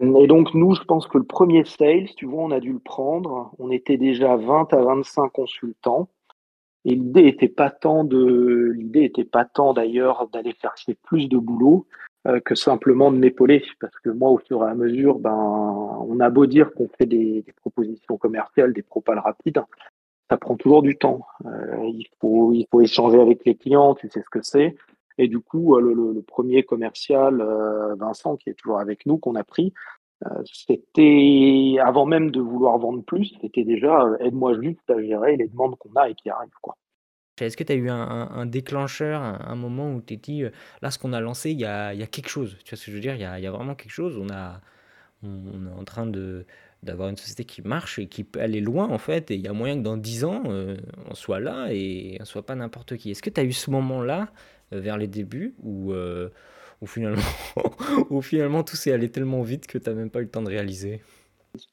Et 0.02 0.28
donc 0.28 0.54
nous, 0.56 0.74
je 0.74 0.82
pense 0.84 1.08
que 1.08 1.20
le 1.20 1.26
premier 1.26 1.64
sales, 1.64 2.10
tu 2.18 2.26
vois, 2.26 2.44
on 2.44 2.52
a 2.52 2.60
dû 2.60 2.74
le 2.74 2.80
prendre. 2.80 3.54
On 3.60 3.70
était 3.70 3.98
déjà 3.98 4.36
20 4.36 4.74
à 4.74 4.82
25 4.82 5.30
consultants. 5.30 6.10
Et 6.86 6.96
l'idée 6.96 7.28
était 7.28 7.50
pas 7.50 7.70
tant 7.70 8.04
de, 8.04 8.72
l'idée 8.76 9.04
était 9.04 9.26
pas 9.26 9.46
tant 9.46 9.74
d'ailleurs 9.74 10.28
d'aller 10.30 10.56
chercher 10.62 10.96
plus 11.04 11.28
de 11.28 11.38
boulot 11.38 11.86
euh, 12.28 12.40
que 12.40 12.56
simplement 12.56 13.12
de 13.12 13.18
m'épauler, 13.18 13.64
parce 13.80 13.98
que 14.00 14.10
moi, 14.10 14.30
au 14.30 14.38
fur 14.40 14.66
et 14.66 14.70
à 14.70 14.76
mesure, 14.76 15.20
ben, 15.20 15.32
on 15.32 16.20
a 16.20 16.30
beau 16.30 16.46
dire 16.46 16.72
qu'on 16.74 16.90
fait 16.98 17.06
des, 17.06 17.44
des, 17.44 17.54
propositions 17.54 18.18
commerciales, 18.18 18.74
des 18.74 18.82
propales 18.82 19.20
rapides, 19.20 19.62
ça 20.30 20.38
prend 20.38 20.56
toujours 20.56 20.82
du 20.82 20.98
temps. 20.98 21.26
Euh, 21.46 21.90
il, 21.94 22.08
faut, 22.22 22.54
il 22.54 22.66
faut 22.70 22.82
échanger 22.82 23.20
avec 23.20 23.46
les 23.46 23.56
clients, 23.56 23.96
tu 23.96 24.10
sais 24.10 24.22
ce 24.22 24.30
que 24.30 24.42
c'est. 24.42 24.76
Et 25.18 25.28
du 25.28 25.40
coup, 25.40 25.76
euh, 25.76 25.82
le, 25.82 26.22
premier 26.22 26.64
commercial, 26.64 27.42
euh, 27.42 27.96
Vincent, 27.96 28.38
qui 28.38 28.50
est 28.50 28.54
toujours 28.54 28.80
avec 28.80 29.06
nous, 29.06 29.18
qu'on 29.18 29.36
a 29.36 29.44
pris, 29.44 29.74
c'était 30.44 31.78
avant 31.82 32.06
même 32.06 32.30
de 32.30 32.42
vouloir 32.42 32.78
vendre 32.78 33.02
plus, 33.04 33.34
c'était 33.42 33.64
déjà 33.64 34.06
aide-moi 34.20 34.62
juste 34.62 34.90
à 34.90 35.02
gérer 35.02 35.38
les 35.38 35.48
demandes 35.48 35.78
qu'on 35.78 35.94
a 35.94 36.10
et 36.10 36.14
qui 36.14 36.30
arrivent. 36.30 36.50
Quoi. 36.62 36.76
Est-ce 37.40 37.56
que 37.56 37.64
tu 37.64 37.72
as 37.72 37.76
eu 37.76 37.90
un, 37.90 38.46
déclencheur, 38.46 39.22
un, 39.22 39.56
moment 39.56 39.94
où 39.94 40.02
tu 40.02 40.08
t'es 40.08 40.16
dit, 40.18 40.44
là, 40.82 40.92
ce 40.92 41.00
qu'on 41.00 41.14
a 41.14 41.22
lancé, 41.22 41.52
il 41.52 41.60
y 41.62 41.64
a, 41.64 41.96
quelque 42.08 42.28
chose? 42.28 42.58
Tu 42.66 42.72
vois 42.72 42.78
ce 42.78 42.86
que 42.88 42.92
je 42.92 42.98
veux 42.98 43.02
dire? 43.02 43.16
Il 43.16 43.22
y 43.22 43.48
a, 43.48 43.52
vraiment 43.52 43.76
quelque 43.76 43.94
chose. 43.94 44.18
On 44.18 44.28
est 44.28 45.72
en 45.72 45.86
train 45.86 46.06
de, 46.06 46.46
d'avoir 46.84 47.10
une 47.10 47.18
société 47.18 47.44
qui 47.44 47.62
marche 47.62 48.00
et 48.00 48.08
qui 48.08 48.24
peut 48.24 48.40
aller 48.40 48.62
loin 48.62 48.88
en 48.88 48.98
fait. 48.98 49.32
Et 49.32 49.36
il 49.36 49.42
y 49.42 49.48
a 49.48 49.54
moyen 49.54 49.78
que 49.78 49.84
dans 49.84 49.98
10 49.98 50.24
ans, 50.26 50.44
euh, 50.48 50.78
on 51.10 51.16
soit 51.16 51.40
là 51.40 51.68
et 51.72 52.18
on 52.20 52.26
soit 52.26 52.46
pas 52.46 52.56
n'importe 52.56 52.96
qui. 52.98 53.12
Est-ce 53.12 53.22
que 53.22 53.30
tu 53.30 53.42
as 53.42 53.44
eu 53.44 53.52
ce 53.52 53.70
moment-là 53.72 54.30
euh, 54.74 54.80
vers 54.80 54.98
les 54.98 55.08
débuts 55.08 55.56
où, 55.62 55.92
euh, 55.92 56.30
finalement, 56.86 57.22
où 58.10 58.22
finalement 58.22 58.64
tout 58.64 58.76
s'est 58.76 58.94
allé 58.94 59.10
tellement 59.10 59.42
vite 59.42 59.68
que 59.68 59.78
tu 59.78 59.90
n'as 59.90 59.96
même 59.96 60.10
pas 60.10 60.20
eu 60.20 60.24
le 60.24 60.30
temps 60.30 60.42
de 60.42 60.50
réaliser? 60.50 61.02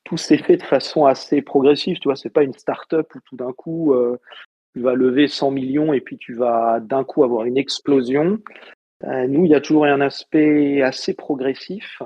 Tout 0.04 0.16
s'est 0.16 0.38
fait 0.38 0.56
de 0.56 0.62
façon 0.62 1.04
assez 1.04 1.42
progressive. 1.42 1.98
Tu 1.98 2.08
vois, 2.08 2.16
c'est 2.16 2.30
pas 2.30 2.42
une 2.42 2.54
start-up 2.54 3.14
où 3.14 3.20
tout 3.20 3.36
d'un 3.36 3.52
coup 3.52 3.94
tu 4.74 4.80
vas 4.80 4.94
lever 4.94 5.28
100 5.28 5.50
millions 5.50 5.92
et 5.92 6.00
puis 6.00 6.16
tu 6.16 6.34
vas 6.34 6.80
d'un 6.80 7.04
coup 7.04 7.22
avoir 7.24 7.44
une 7.44 7.58
explosion. 7.58 8.38
nous, 9.04 9.44
il 9.44 9.50
y 9.50 9.54
a 9.54 9.60
toujours 9.60 9.84
un 9.84 10.00
aspect 10.00 10.80
assez 10.80 11.12
progressif. 11.12 12.00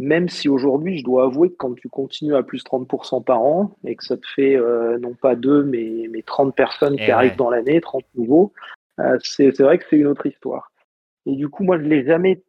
Même 0.00 0.30
si 0.30 0.48
aujourd'hui, 0.48 0.96
je 0.96 1.04
dois 1.04 1.24
avouer 1.24 1.50
que 1.50 1.56
quand 1.56 1.74
tu 1.74 1.90
continues 1.90 2.34
à 2.34 2.42
plus 2.42 2.64
30% 2.64 3.22
par 3.22 3.42
an 3.42 3.76
et 3.84 3.96
que 3.96 4.02
ça 4.02 4.16
te 4.16 4.26
fait 4.34 4.56
euh, 4.56 4.98
non 4.98 5.12
pas 5.12 5.36
deux, 5.36 5.62
mais, 5.62 6.08
mais 6.10 6.22
30 6.22 6.56
personnes 6.56 6.96
qui 6.96 7.10
arrivent 7.10 7.36
dans 7.36 7.50
l'année, 7.50 7.82
30 7.82 8.02
nouveaux, 8.14 8.54
euh, 8.98 9.18
c'est 9.22 9.50
vrai 9.60 9.76
que 9.76 9.84
c'est 9.90 9.98
une 9.98 10.06
autre 10.06 10.24
histoire. 10.24 10.72
Et 11.26 11.36
du 11.36 11.50
coup, 11.50 11.64
moi, 11.64 11.76
je 11.76 11.82
ne 11.82 11.88
l'ai 11.88 12.06
jamais 12.06 12.42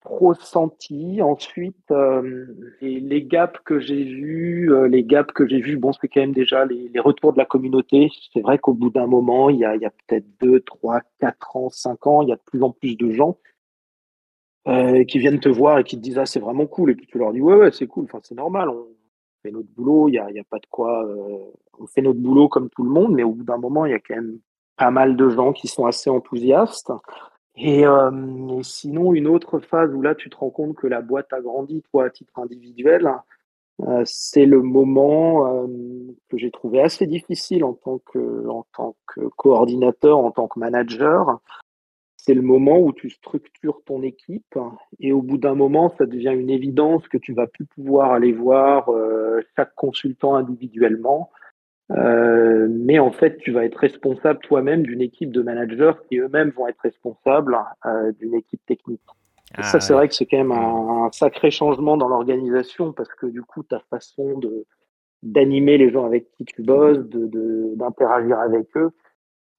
trop 0.00 0.32
senti. 0.32 1.20
Ensuite, 1.20 1.90
euh, 1.90 2.46
les, 2.80 3.22
gaps 3.22 3.60
que 3.66 3.78
j'ai 3.78 4.04
vus, 4.04 4.72
les 4.88 5.04
gaps 5.04 5.34
que 5.34 5.46
j'ai 5.46 5.60
vus, 5.60 5.76
bon, 5.76 5.92
c'est 5.92 6.08
quand 6.08 6.22
même 6.22 6.32
déjà 6.32 6.64
les, 6.64 6.90
retours 6.98 7.34
de 7.34 7.38
la 7.38 7.44
communauté. 7.44 8.08
C'est 8.32 8.40
vrai 8.40 8.56
qu'au 8.56 8.72
bout 8.72 8.88
d'un 8.88 9.06
moment, 9.06 9.50
il 9.50 9.58
y 9.58 9.66
a, 9.66 9.76
il 9.76 9.82
y 9.82 9.86
a 9.86 9.92
peut-être 10.06 10.24
2, 10.40 10.60
3, 10.60 11.02
4 11.20 11.56
ans, 11.56 11.68
5 11.68 12.06
ans, 12.06 12.22
il 12.22 12.30
y 12.30 12.32
a 12.32 12.36
de 12.36 12.42
plus 12.46 12.62
en 12.62 12.70
plus 12.70 12.96
de 12.96 13.10
gens 13.10 13.36
euh, 14.66 15.04
qui 15.04 15.18
viennent 15.18 15.40
te 15.40 15.48
voir 15.48 15.78
et 15.78 15.84
qui 15.84 15.96
te 15.96 16.02
disent 16.02 16.18
ah 16.18 16.26
c'est 16.26 16.40
vraiment 16.40 16.66
cool. 16.66 16.90
Et 16.90 16.94
puis 16.94 17.06
tu 17.06 17.18
leur 17.18 17.32
dis 17.32 17.40
ouais 17.40 17.56
ouais 17.56 17.70
c'est 17.70 17.86
cool. 17.86 18.04
Enfin 18.04 18.20
c'est 18.22 18.34
normal. 18.34 18.68
On 18.68 18.86
fait 19.42 19.50
notre 19.50 19.68
boulot. 19.76 20.08
Il 20.08 20.14
y 20.14 20.18
a, 20.18 20.30
y 20.30 20.40
a 20.40 20.44
pas 20.44 20.58
de 20.58 20.66
quoi 20.70 21.04
euh, 21.04 21.38
on 21.78 21.86
fait 21.86 22.02
notre 22.02 22.20
boulot 22.20 22.48
comme 22.48 22.70
tout 22.70 22.82
le 22.82 22.90
monde. 22.90 23.12
Mais 23.12 23.22
au 23.22 23.32
bout 23.32 23.44
d'un 23.44 23.58
moment 23.58 23.86
il 23.86 23.92
y 23.92 23.94
a 23.94 24.00
quand 24.00 24.16
même 24.16 24.38
pas 24.76 24.90
mal 24.90 25.16
de 25.16 25.28
gens 25.30 25.52
qui 25.52 25.68
sont 25.68 25.86
assez 25.86 26.10
enthousiastes. 26.10 26.92
Et, 27.56 27.86
euh, 27.86 28.10
et, 28.58 28.62
sinon 28.62 29.14
une 29.14 29.26
autre 29.26 29.60
phase 29.60 29.94
où 29.94 30.02
là 30.02 30.14
tu 30.14 30.28
te 30.28 30.36
rends 30.36 30.50
compte 30.50 30.76
que 30.76 30.86
la 30.86 31.00
boîte 31.00 31.32
a 31.32 31.40
grandi 31.40 31.82
toi 31.90 32.04
à 32.04 32.10
titre 32.10 32.38
individuel 32.38 33.10
euh, 33.82 34.02
c'est 34.04 34.44
le 34.44 34.60
moment 34.60 35.64
euh, 35.64 35.66
que 36.28 36.36
j'ai 36.36 36.50
trouvé 36.50 36.82
assez 36.82 37.06
difficile 37.06 37.64
en 37.64 37.72
tant 37.72 37.98
que 37.98 38.46
en 38.48 38.66
tant 38.74 38.94
que 39.06 39.20
coordinateur 39.36 40.18
en 40.18 40.30
tant 40.30 40.48
que 40.48 40.58
manager 40.58 41.40
c'est 42.26 42.34
le 42.34 42.42
moment 42.42 42.80
où 42.80 42.92
tu 42.92 43.08
structures 43.08 43.82
ton 43.86 44.02
équipe 44.02 44.58
et 44.98 45.12
au 45.12 45.22
bout 45.22 45.38
d'un 45.38 45.54
moment, 45.54 45.94
ça 45.96 46.06
devient 46.06 46.34
une 46.36 46.50
évidence 46.50 47.06
que 47.06 47.18
tu 47.18 47.32
vas 47.32 47.46
plus 47.46 47.66
pouvoir 47.66 48.10
aller 48.12 48.32
voir 48.32 48.88
euh, 48.88 49.40
chaque 49.54 49.72
consultant 49.76 50.34
individuellement. 50.34 51.30
Euh, 51.92 52.66
mais 52.68 52.98
en 52.98 53.12
fait, 53.12 53.38
tu 53.38 53.52
vas 53.52 53.64
être 53.64 53.78
responsable 53.78 54.40
toi-même 54.40 54.82
d'une 54.82 55.02
équipe 55.02 55.30
de 55.30 55.40
managers 55.40 55.92
qui 56.08 56.18
eux-mêmes 56.18 56.50
vont 56.50 56.66
être 56.66 56.80
responsables 56.80 57.56
euh, 57.86 58.10
d'une 58.18 58.34
équipe 58.34 58.64
technique. 58.66 59.00
Ah 59.54 59.62
ça, 59.62 59.78
c'est 59.78 59.92
vrai 59.92 60.08
que 60.08 60.14
c'est 60.14 60.26
quand 60.26 60.38
même 60.38 60.50
un, 60.50 61.08
sacré 61.12 61.52
changement 61.52 61.96
dans 61.96 62.08
l'organisation 62.08 62.92
parce 62.92 63.14
que 63.14 63.26
du 63.26 63.42
coup, 63.42 63.62
ta 63.62 63.78
façon 63.88 64.38
de 64.38 64.64
d'animer 65.22 65.78
les 65.78 65.90
gens 65.90 66.04
avec 66.04 66.30
qui 66.32 66.44
tu 66.44 66.62
bosses, 66.62 66.98
de 66.98 67.74
d'interagir 67.76 68.38
avec 68.38 68.76
eux, 68.76 68.90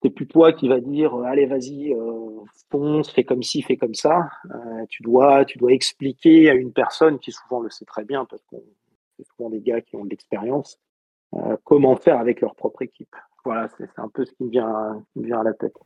c'est 0.01 0.09
plus 0.09 0.27
toi 0.27 0.53
qui 0.53 0.67
va 0.67 0.79
dire 0.79 1.15
allez 1.25 1.45
vas-y 1.45 1.93
euh, 1.93 2.41
fonce 2.69 3.11
fais 3.11 3.23
comme 3.23 3.43
ci 3.43 3.61
fais 3.61 3.77
comme 3.77 3.95
ça. 3.95 4.29
Euh, 4.51 4.85
tu 4.89 5.03
dois 5.03 5.45
tu 5.45 5.57
dois 5.57 5.71
expliquer 5.71 6.49
à 6.49 6.53
une 6.53 6.73
personne 6.73 7.19
qui 7.19 7.31
souvent 7.31 7.61
le 7.61 7.69
sait 7.69 7.85
très 7.85 8.05
bien 8.05 8.25
parce 8.25 8.43
que 8.51 8.57
c'est 9.17 9.25
souvent 9.35 9.49
des 9.49 9.61
gars 9.61 9.81
qui 9.81 9.95
ont 9.95 10.05
de 10.05 10.09
l'expérience 10.09 10.79
euh, 11.35 11.57
comment 11.63 11.95
faire 11.95 12.19
avec 12.19 12.41
leur 12.41 12.55
propre 12.55 12.81
équipe. 12.83 13.15
Voilà 13.45 13.69
c'est 13.77 13.89
un 13.97 14.09
peu 14.09 14.25
ce 14.25 14.33
qui 14.33 14.49
vient 14.49 15.03
qui 15.13 15.19
me 15.19 15.25
vient 15.25 15.39
à 15.39 15.43
la 15.43 15.53
tête 15.53 15.77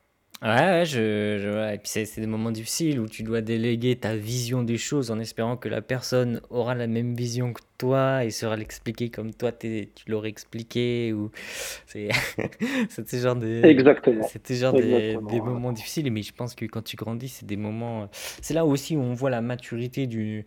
Ouais, 0.41 0.85
je, 0.87 1.37
je- 1.37 1.73
et 1.73 1.77
puis 1.77 1.87
c'est 1.87 2.19
des 2.19 2.25
moments 2.25 2.49
difficiles 2.49 2.99
où 2.99 3.07
tu 3.07 3.21
dois 3.21 3.41
déléguer 3.41 3.95
ta 3.95 4.15
vision 4.15 4.63
des 4.63 4.79
choses 4.79 5.11
en 5.11 5.19
espérant 5.19 5.55
que 5.55 5.69
la 5.69 5.83
personne 5.83 6.41
aura 6.49 6.73
la 6.73 6.87
même 6.87 7.13
vision 7.15 7.53
que 7.53 7.61
toi 7.77 8.25
et 8.25 8.31
saura 8.31 8.55
l'expliquer 8.55 9.11
comme 9.11 9.35
toi 9.35 9.51
tu 9.51 9.87
l'aurais 10.07 10.29
expliqué 10.29 11.13
ou 11.13 11.29
c'est 11.85 12.09
ce 13.05 13.17
genre 13.17 13.35
de 13.35 13.69
exactement. 13.69 14.23
c'était 14.23 14.55
genre 14.55 14.73
des, 14.73 15.17
des 15.17 15.41
moments 15.41 15.73
difficiles. 15.73 16.11
Mais 16.11 16.23
je 16.23 16.33
pense 16.33 16.55
que 16.55 16.65
quand 16.65 16.81
tu 16.83 16.95
grandis 16.95 17.29
c'est 17.29 17.45
des 17.45 17.57
moments 17.57 18.09
c'est 18.41 18.55
là 18.55 18.65
aussi 18.65 18.97
où 18.97 19.01
on 19.01 19.13
voit 19.13 19.29
la 19.29 19.41
maturité 19.41 20.07
d'une 20.07 20.43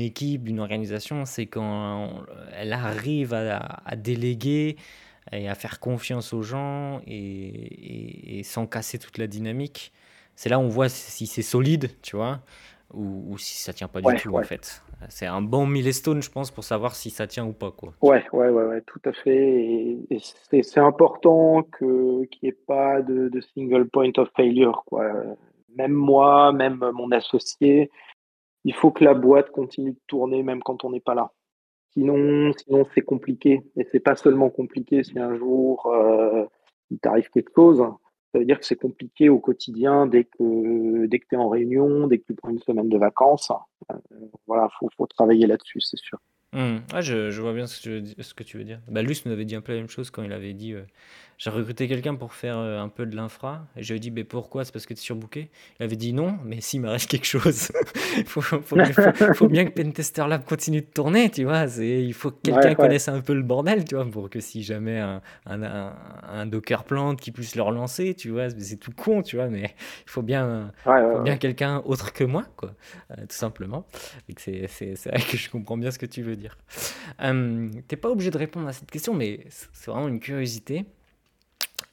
équipe 0.00 0.44
d'une 0.44 0.60
organisation. 0.60 1.24
C'est 1.24 1.46
quand 1.46 2.24
elle 2.54 2.72
arrive 2.74 3.34
à, 3.34 3.82
à 3.86 3.96
déléguer 3.96 4.76
et 5.32 5.48
à 5.48 5.54
faire 5.54 5.80
confiance 5.80 6.32
aux 6.32 6.42
gens 6.42 7.00
et, 7.06 8.38
et, 8.38 8.42
sans 8.42 8.66
casser 8.66 8.98
toute 8.98 9.18
la 9.18 9.26
dynamique. 9.26 9.92
C'est 10.36 10.48
là 10.48 10.58
où 10.58 10.62
on 10.62 10.68
voit 10.68 10.88
si 10.88 11.26
c'est 11.26 11.42
solide, 11.42 11.90
tu 12.02 12.16
vois, 12.16 12.40
ou, 12.94 13.24
ou, 13.32 13.38
si 13.38 13.60
ça 13.60 13.72
tient 13.72 13.88
pas 13.88 14.00
du 14.00 14.14
tout 14.16 14.36
en 14.36 14.42
fait. 14.42 14.82
C'est 15.08 15.26
un 15.26 15.42
bon 15.42 15.66
milestone, 15.66 16.22
je 16.22 16.30
pense, 16.30 16.50
pour 16.50 16.64
savoir 16.64 16.94
si 16.94 17.10
ça 17.10 17.26
tient 17.26 17.46
ou 17.46 17.52
pas. 17.52 17.70
Quoi. 17.70 17.92
Ouais, 18.02 18.24
ouais, 18.32 18.48
ouais, 18.48 18.64
ouais 18.64 18.80
tout 18.82 19.00
à 19.04 19.12
fait. 19.12 19.98
Et, 20.10 20.18
c'est 20.62 20.80
important 20.80 21.62
qu'il 21.78 22.28
n'y 22.42 22.48
ait 22.48 22.58
pas 22.66 23.00
de, 23.02 23.28
de, 23.28 23.40
single 23.40 23.88
point 23.88 24.10
of 24.16 24.28
failure. 24.36 24.82
Quoi. 24.86 25.12
Même 25.76 25.92
moi, 25.92 26.52
même 26.52 26.84
mon 26.94 27.12
associé, 27.12 27.90
il 28.64 28.74
faut 28.74 28.90
que 28.90 29.04
la 29.04 29.14
boîte 29.14 29.50
continue 29.50 29.92
de 29.92 30.00
tourner 30.06 30.42
même 30.42 30.62
quand 30.62 30.84
on 30.84 30.90
n'est 30.90 31.00
pas 31.00 31.14
là. 31.14 31.30
Sinon, 31.98 32.52
sinon 32.52 32.86
c'est 32.94 33.00
compliqué. 33.02 33.60
Et 33.76 33.84
c'est 33.90 33.98
pas 34.00 34.14
seulement 34.14 34.50
compliqué 34.50 35.02
si 35.02 35.18
un 35.18 35.36
jour 35.36 35.86
euh, 35.86 36.44
il 36.92 36.98
t'arrive 37.00 37.28
quelque 37.30 37.50
chose. 37.54 37.78
Ça 38.32 38.38
veut 38.38 38.44
dire 38.44 38.60
que 38.60 38.64
c'est 38.64 38.76
compliqué 38.76 39.28
au 39.28 39.40
quotidien 39.40 40.06
dès 40.06 40.24
que 40.24 41.06
dès 41.06 41.18
que 41.18 41.26
tu 41.28 41.34
es 41.34 41.38
en 41.38 41.48
réunion, 41.48 42.06
dès 42.06 42.18
que 42.18 42.24
tu 42.26 42.34
prends 42.34 42.50
une 42.50 42.60
semaine 42.60 42.88
de 42.88 42.98
vacances. 42.98 43.50
Euh, 43.90 43.96
voilà, 44.46 44.68
faut, 44.78 44.88
faut 44.96 45.06
travailler 45.06 45.46
là-dessus, 45.46 45.80
c'est 45.80 45.98
sûr. 45.98 46.18
Mmh. 46.52 47.00
je, 47.00 47.30
je, 47.30 47.42
vois 47.42 47.52
bien 47.52 47.66
ce 47.66 47.82
que, 47.82 48.00
tu, 48.00 48.22
ce 48.22 48.32
que 48.32 48.42
tu 48.42 48.56
veux 48.56 48.64
dire. 48.64 48.80
Bah, 48.88 49.02
Luce 49.02 49.26
nous 49.26 49.32
avait 49.32 49.44
dit 49.44 49.54
un 49.54 49.60
peu 49.60 49.72
la 49.72 49.78
même 49.78 49.88
chose 49.88 50.10
quand 50.10 50.22
il 50.22 50.32
avait 50.32 50.54
dit 50.54 50.72
euh, 50.72 50.82
J'ai 51.38 51.50
recruté 51.50 51.86
quelqu'un 51.86 52.16
pour 52.16 52.34
faire 52.34 52.58
euh, 52.58 52.80
un 52.80 52.88
peu 52.88 53.06
de 53.06 53.14
l'infra. 53.14 53.64
Et 53.76 53.84
je 53.84 53.92
lui 53.92 53.98
ai 53.98 54.00
dit 54.00 54.10
mais 54.10 54.24
Pourquoi? 54.24 54.64
C'est 54.64 54.72
parce 54.72 54.86
que 54.86 54.94
tu 54.94 54.98
es 54.98 55.02
surbooké 55.02 55.50
Il 55.78 55.84
avait 55.84 55.94
dit 55.94 56.12
non, 56.12 56.36
mais 56.44 56.60
s'il 56.60 56.80
me 56.80 56.88
reste 56.88 57.08
quelque 57.08 57.26
chose, 57.26 57.70
il 58.16 58.24
faut, 58.26 58.40
faut, 58.40 58.60
faut, 58.60 59.48
bien 59.48 59.64
que 59.64 59.70
Pentester 59.70 60.26
Lab 60.26 60.44
continue 60.44 60.80
de 60.80 60.86
tourner, 60.86 61.30
tu 61.30 61.44
vois. 61.44 61.66
Il 61.78 62.12
faut 62.12 62.32
que 62.32 62.40
quelqu'un 62.42 62.74
connaisse 62.74 63.08
un 63.08 63.20
peu 63.20 63.34
le 63.34 63.42
bordel, 63.42 63.84
tu 63.84 63.94
vois, 63.94 64.04
pour 64.04 64.28
que 64.28 64.40
si 64.40 64.64
jamais 64.64 64.98
un, 64.98 65.22
un, 65.46 65.92
un, 66.28 66.46
Docker 66.46 66.82
plante, 66.82 67.20
qu'il 67.20 67.32
puisse 67.32 67.54
le 67.54 67.62
relancer, 67.62 68.14
tu 68.14 68.30
vois. 68.30 68.50
C'est 68.50 68.76
tout 68.76 68.92
con, 68.92 69.22
tu 69.22 69.36
vois, 69.36 69.46
mais 69.46 69.74
il 70.06 70.10
faut 70.10 70.22
bien, 70.22 70.72
bien 71.22 71.36
quelqu'un 71.36 71.82
autre 71.84 72.12
que 72.12 72.24
moi, 72.24 72.46
quoi, 72.56 72.72
euh, 73.12 73.14
tout 73.20 73.36
simplement. 73.36 73.86
C'est 74.36 74.66
vrai 75.06 75.20
que 75.20 75.36
je 75.36 75.48
comprends 75.50 75.76
bien 75.76 75.92
ce 75.92 76.00
que 76.00 76.06
tu 76.06 76.22
veux 76.22 76.34
dire. 76.36 76.58
Euh, 77.22 77.70
T'es 77.86 77.96
pas 77.96 78.10
obligé 78.10 78.32
de 78.32 78.38
répondre 78.38 78.66
à 78.66 78.72
cette 78.72 78.90
question, 78.90 79.14
mais 79.14 79.46
c'est 79.72 79.90
vraiment 79.90 80.08
une 80.08 80.18
curiosité. 80.20 80.84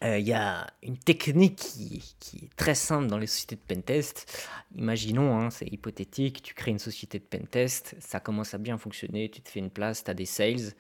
Il 0.01 0.07
euh, 0.07 0.19
y 0.19 0.33
a 0.33 0.67
une 0.83 0.97
technique 0.97 1.55
qui, 1.55 2.03
est 2.43 2.55
très 2.55 2.75
simple 2.75 3.07
dans 3.07 3.17
les 3.17 3.27
sociétés 3.27 3.55
de 3.55 3.75
pentest. 3.75 4.47
Imaginons, 4.75 5.39
hein, 5.39 5.49
c'est 5.49 5.67
hypothétique, 5.67 6.43
tu 6.43 6.53
crées 6.53 6.71
une 6.71 6.79
société 6.79 7.17
de 7.17 7.23
pentest, 7.23 7.95
ça 7.99 8.19
commence 8.19 8.53
à 8.53 8.57
bien 8.57 8.77
fonctionner, 8.77 9.29
tu 9.29 9.41
te 9.41 9.49
fais 9.49 9.59
une 9.59 9.69
place, 9.69 10.03
tu 10.03 10.11
as 10.11 10.13
des 10.13 10.25
sales. 10.25 10.73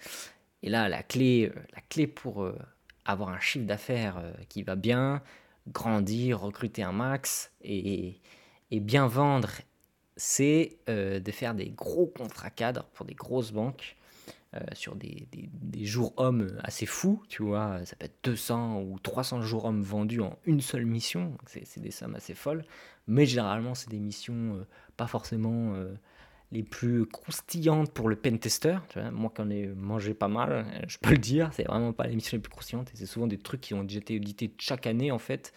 Et 0.63 0.69
là, 0.69 0.89
la 0.89 1.01
clé, 1.01 1.51
euh, 1.55 1.59
la 1.73 1.81
clé 1.81 2.07
pour 2.07 2.43
euh, 2.43 2.57
avoir 3.05 3.29
un 3.29 3.39
chiffre 3.39 3.65
d'affaires 3.65 4.21
qui 4.49 4.63
va 4.63 4.75
bien, 4.75 5.21
grandir, 5.67 6.41
recruter 6.41 6.83
un 6.83 6.91
max 6.91 7.51
et, 7.63 8.19
et 8.71 8.79
bien 8.79 9.07
vendre 9.07 9.49
c'est 10.17 10.77
de 10.87 11.31
faire 11.31 11.53
des 11.53 11.69
gros 11.69 12.07
contrats 12.07 12.49
cadres 12.49 12.85
pour 12.93 13.05
des 13.05 13.15
grosses 13.15 13.51
banques 13.51 13.97
euh, 14.55 14.59
sur 14.73 14.95
des, 14.95 15.27
des, 15.31 15.85
jours 15.85 16.13
hommes 16.17 16.57
assez 16.63 16.85
fous, 16.85 17.21
tu 17.29 17.43
vois, 17.43 17.83
ça 17.85 17.95
peut 17.95 18.05
être 18.05 18.23
200 18.23 18.81
ou 18.81 18.97
300 18.99 19.41
jours 19.41 19.65
hommes 19.65 19.81
vendus 19.81 20.21
en 20.21 20.37
une 20.45 20.61
seule 20.61 20.85
mission, 20.85 21.37
c'est 21.45 21.79
des 21.79 21.91
sommes 21.91 22.15
assez 22.15 22.33
folles, 22.33 22.63
mais 23.07 23.25
généralement 23.25 23.75
c'est 23.75 23.89
des 23.89 23.99
missions 23.99 24.55
euh, 24.55 24.65
pas 24.97 25.07
forcément 25.07 25.73
les 26.51 26.63
plus 26.63 27.05
croustillantes 27.05 27.91
pour 27.91 28.07
le 28.07 28.15
pentester, 28.15 28.77
tu 28.89 28.99
vois, 28.99 29.11
moi 29.11 29.31
qui 29.35 29.41
en 29.41 29.49
ai 29.49 29.67
mangé 29.67 30.13
pas 30.13 30.29
mal, 30.29 30.65
je 30.87 30.97
peux 30.97 31.11
le 31.11 31.17
dire, 31.17 31.49
c'est 31.53 31.65
vraiment 31.65 31.93
pas 31.93 32.07
les 32.07 32.15
missions 32.15 32.37
les 32.37 32.41
plus 32.41 32.51
croustillantes, 32.51 32.89
et 32.93 32.97
c'est 32.97 33.05
souvent 33.05 33.27
des 33.27 33.37
trucs 33.37 33.61
qui 33.61 33.73
ont 33.73 33.83
déjà 33.83 33.99
été 33.99 34.15
édités 34.15 34.53
chaque 34.57 34.87
année 34.87 35.11
en 35.11 35.19
fait, 35.19 35.53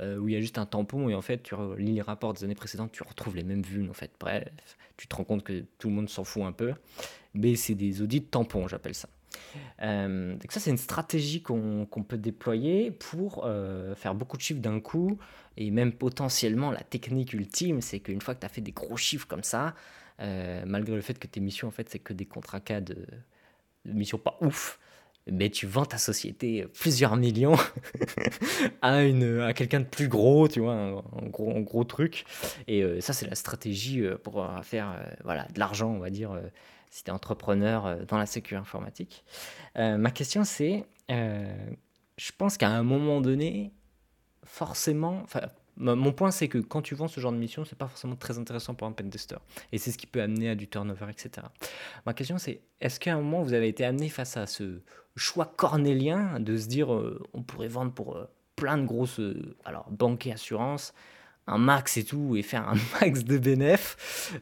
euh, 0.00 0.18
où 0.18 0.28
il 0.28 0.34
y 0.34 0.36
a 0.36 0.40
juste 0.40 0.58
un 0.58 0.66
tampon 0.66 1.08
et 1.08 1.14
en 1.14 1.22
fait 1.22 1.42
tu 1.42 1.54
lis 1.78 1.92
les 1.92 2.02
rapports 2.02 2.32
des 2.32 2.44
années 2.44 2.54
précédentes, 2.54 2.92
tu 2.92 3.02
retrouves 3.02 3.36
les 3.36 3.44
mêmes 3.44 3.62
vues 3.62 3.88
en 3.88 3.92
fait. 3.92 4.10
Bref, 4.18 4.48
tu 4.96 5.06
te 5.06 5.14
rends 5.14 5.24
compte 5.24 5.42
que 5.42 5.64
tout 5.78 5.88
le 5.88 5.94
monde 5.94 6.08
s'en 6.08 6.24
fout 6.24 6.42
un 6.42 6.52
peu, 6.52 6.74
mais 7.34 7.56
c'est 7.56 7.74
des 7.74 8.02
audits 8.02 8.22
tampons, 8.22 8.68
j'appelle 8.68 8.94
ça. 8.94 9.08
Euh, 9.82 10.32
donc 10.32 10.50
ça 10.50 10.58
c'est 10.58 10.70
une 10.70 10.76
stratégie 10.76 11.40
qu'on 11.42 11.86
peut 12.06 12.18
déployer 12.18 12.90
pour 12.90 13.44
euh, 13.44 13.94
faire 13.94 14.14
beaucoup 14.14 14.36
de 14.36 14.42
chiffres 14.42 14.60
d'un 14.60 14.80
coup 14.80 15.18
et 15.56 15.70
même 15.70 15.92
potentiellement 15.92 16.72
la 16.72 16.82
technique 16.82 17.32
ultime 17.32 17.80
c'est 17.80 18.00
qu'une 18.00 18.20
fois 18.20 18.34
que 18.34 18.40
tu 18.40 18.46
as 18.46 18.48
fait 18.48 18.60
des 18.60 18.72
gros 18.72 18.96
chiffres 18.96 19.28
comme 19.28 19.44
ça, 19.44 19.74
malgré 20.18 20.94
le 20.94 21.00
fait 21.00 21.18
que 21.18 21.26
tes 21.26 21.40
missions 21.40 21.68
en 21.68 21.70
fait 21.70 21.88
c'est 21.88 22.00
que 22.00 22.12
des 22.12 22.26
contrats 22.26 22.60
cas 22.60 22.80
de, 22.80 23.06
de 23.84 23.92
missions 23.92 24.18
pas 24.18 24.36
ouf, 24.40 24.78
mais 25.26 25.50
tu 25.50 25.66
vends 25.66 25.84
ta 25.84 25.98
société 25.98 26.66
plusieurs 26.78 27.16
millions 27.16 27.56
à, 28.82 29.02
une, 29.02 29.40
à 29.40 29.52
quelqu'un 29.52 29.80
de 29.80 29.86
plus 29.86 30.08
gros, 30.08 30.48
tu 30.48 30.60
vois, 30.60 30.74
un, 30.74 31.26
gros, 31.26 31.56
un 31.56 31.60
gros 31.60 31.84
truc. 31.84 32.24
Et 32.66 32.82
euh, 32.82 33.00
ça, 33.00 33.12
c'est 33.12 33.26
la 33.26 33.34
stratégie 33.34 34.00
euh, 34.00 34.16
pour 34.16 34.46
faire 34.62 34.90
euh, 34.90 35.04
voilà, 35.24 35.46
de 35.54 35.58
l'argent, 35.58 35.90
on 35.90 35.98
va 35.98 36.10
dire, 36.10 36.38
si 36.90 37.04
tu 37.04 37.10
es 37.10 37.12
entrepreneur 37.12 38.04
dans 38.06 38.18
la 38.18 38.26
sécurité 38.26 38.60
informatique. 38.60 39.24
ma 39.76 40.10
question, 40.10 40.44
c'est, 40.44 40.84
je 41.08 42.32
pense 42.36 42.56
qu'à 42.56 42.68
un 42.68 42.82
moment 42.82 43.20
donné, 43.20 43.72
forcément, 44.44 45.24
mon 45.80 46.12
point, 46.12 46.30
c'est 46.30 46.48
que 46.48 46.58
quand 46.58 46.82
tu 46.82 46.94
vends 46.94 47.08
ce 47.08 47.20
genre 47.20 47.32
de 47.32 47.38
mission, 47.38 47.64
c'est 47.64 47.78
pas 47.78 47.88
forcément 47.88 48.16
très 48.16 48.38
intéressant 48.38 48.74
pour 48.74 48.86
un 48.86 48.92
pentester. 48.92 49.36
Et 49.72 49.78
c'est 49.78 49.90
ce 49.90 49.98
qui 49.98 50.06
peut 50.06 50.20
amener 50.20 50.50
à 50.50 50.54
du 50.54 50.68
turnover, 50.68 51.06
etc. 51.10 51.46
Ma 52.06 52.14
question, 52.14 52.38
c'est 52.38 52.60
est-ce 52.80 53.00
qu'à 53.00 53.14
un 53.14 53.20
moment, 53.20 53.42
vous 53.42 53.54
avez 53.54 53.68
été 53.68 53.84
amené 53.84 54.08
face 54.08 54.36
à 54.36 54.46
ce 54.46 54.82
choix 55.16 55.52
cornélien 55.56 56.38
de 56.40 56.56
se 56.56 56.66
dire 56.66 56.92
euh, 56.92 57.22
on 57.32 57.42
pourrait 57.42 57.68
vendre 57.68 57.92
pour 57.92 58.16
euh, 58.16 58.24
plein 58.56 58.78
de 58.78 58.86
grosses 58.86 59.20
euh, 59.20 59.56
alors 59.64 59.90
banques 59.90 60.26
et 60.26 60.32
assurances 60.32 60.94
un 61.46 61.58
max 61.58 61.96
et 61.96 62.04
tout 62.04 62.36
et 62.36 62.42
faire 62.42 62.68
un 62.68 62.76
max 63.00 63.24
de 63.24 63.38
bénéf 63.38 64.38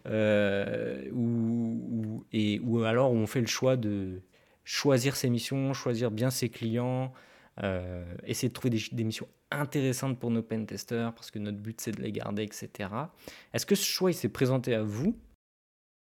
ou, 1.13 2.25
et, 2.33 2.61
ou 2.61 2.83
alors 2.83 3.13
on 3.13 3.27
fait 3.27 3.41
le 3.41 3.47
choix 3.47 3.77
de 3.77 4.21
choisir 4.65 5.17
ses 5.17 5.31
missions, 5.31 5.73
choisir 5.73 6.11
bien 6.11 6.31
ses 6.31 6.51
clients, 6.51 7.13
essayer 8.27 8.49
de 8.49 8.55
trouver 8.55 8.71
des, 8.71 8.83
des 8.93 9.05
missions 9.05 9.29
intéressante 9.51 10.19
pour 10.19 10.31
nos 10.31 10.43
pentesters 10.43 11.13
parce 11.13 11.31
que 11.31 11.39
notre 11.39 11.59
but 11.59 11.81
c'est 11.81 11.93
de 11.93 12.03
les 12.03 12.13
garder, 12.13 12.43
etc. 12.43 12.91
Est-ce 13.53 13.67
que 13.67 13.75
ce 13.75 13.85
choix 13.85 14.11
il 14.11 14.15
s'est 14.15 14.29
présenté 14.29 14.75
à 14.75 14.83
vous? 14.83 15.17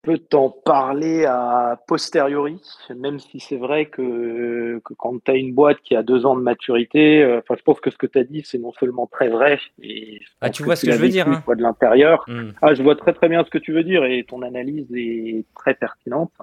Je 0.05 0.11
peux 0.11 0.17
t'en 0.17 0.49
parler 0.49 1.23
à 1.23 1.79
posteriori, 1.87 2.59
même 2.93 3.19
si 3.19 3.39
c'est 3.39 3.55
vrai 3.55 3.85
que, 3.85 4.81
que 4.83 4.93
quand 4.95 5.23
tu 5.23 5.31
as 5.31 5.35
une 5.35 5.53
boîte 5.53 5.79
qui 5.81 5.95
a 5.95 6.03
deux 6.03 6.25
ans 6.25 6.35
de 6.35 6.41
maturité, 6.41 7.23
euh, 7.23 7.39
je 7.49 7.63
pense 7.63 7.79
que 7.79 7.89
ce 7.89 7.97
que 7.97 8.07
tu 8.07 8.19
as 8.19 8.25
dit 8.25 8.41
c'est 8.43 8.57
non 8.57 8.73
seulement 8.73 9.07
très 9.07 9.29
vrai, 9.29 9.61
et 9.81 10.19
ah, 10.41 10.49
tu 10.49 10.63
vois 10.63 10.75
ce 10.75 10.85
que, 10.85 10.91
je 10.91 10.97
veux 10.97 11.07
dire 11.07 11.29
hein. 11.29 11.41
de 11.47 11.61
l'intérieur. 11.61 12.25
Hmm. 12.27 12.49
Ah, 12.61 12.73
je 12.73 12.83
vois 12.83 12.97
très 12.97 13.13
très 13.13 13.29
bien 13.29 13.45
ce 13.45 13.49
que 13.49 13.57
tu 13.57 13.71
veux 13.71 13.85
dire 13.85 14.03
et 14.03 14.25
ton 14.27 14.41
analyse 14.41 14.87
est 14.93 15.45
très 15.55 15.73
pertinente. 15.73 16.33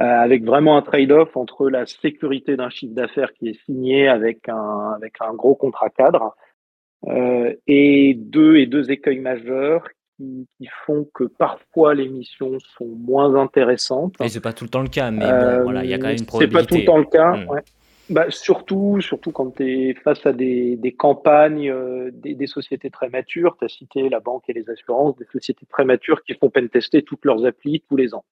Euh, 0.00 0.04
avec 0.04 0.44
vraiment 0.44 0.76
un 0.76 0.82
trade-off 0.82 1.36
entre 1.36 1.68
la 1.68 1.84
sécurité 1.84 2.56
d'un 2.56 2.70
chiffre 2.70 2.94
d'affaires 2.94 3.32
qui 3.32 3.48
est 3.48 3.64
signé 3.64 4.06
avec 4.06 4.48
un, 4.48 4.92
avec 4.94 5.14
un 5.20 5.34
gros 5.34 5.56
contrat 5.56 5.90
cadre 5.90 6.36
euh, 7.08 7.52
et 7.66 8.14
deux 8.16 8.58
et 8.58 8.66
deux 8.66 8.92
écueils 8.92 9.18
majeurs 9.18 9.88
qui, 10.16 10.46
qui, 10.56 10.68
font 10.86 11.08
que 11.12 11.24
parfois 11.24 11.94
les 11.94 12.08
missions 12.08 12.58
sont 12.76 12.86
moins 12.86 13.34
intéressantes. 13.34 14.14
Et 14.20 14.28
c'est 14.28 14.40
pas 14.40 14.52
tout 14.52 14.62
le 14.62 14.70
temps 14.70 14.82
le 14.82 14.88
cas, 14.88 15.10
mais 15.10 15.26
bon, 15.26 15.64
voilà, 15.64 15.82
il 15.82 15.90
y 15.90 15.94
a 15.94 15.98
quand 15.98 16.06
même 16.06 16.16
une 16.16 16.26
probabilité. 16.26 16.60
C'est 16.60 16.66
pas 16.66 16.68
tout 16.68 16.80
le 16.80 16.84
temps 16.84 16.98
le 16.98 17.04
cas. 17.04 17.36
Hmm. 17.36 17.48
Ouais. 17.48 17.60
bah, 18.08 18.26
surtout, 18.28 19.00
surtout 19.00 19.32
quand 19.32 19.56
tu 19.56 19.90
es 19.90 19.94
face 19.94 20.24
à 20.26 20.32
des, 20.32 20.76
des 20.76 20.92
campagnes, 20.92 21.70
euh, 21.70 22.10
des, 22.12 22.34
des, 22.34 22.46
sociétés 22.46 22.90
très 22.90 23.08
matures, 23.08 23.56
tu 23.58 23.64
as 23.64 23.68
cité 23.68 24.08
la 24.08 24.20
banque 24.20 24.44
et 24.48 24.52
les 24.52 24.70
assurances, 24.70 25.16
des 25.16 25.26
sociétés 25.32 25.66
très 25.68 25.84
matures 25.84 26.22
qui 26.22 26.34
font 26.34 26.50
peine 26.50 26.68
tester 26.68 27.02
toutes 27.02 27.24
leurs 27.24 27.44
applis 27.44 27.82
tous 27.88 27.96
les 27.96 28.14
ans. 28.14 28.24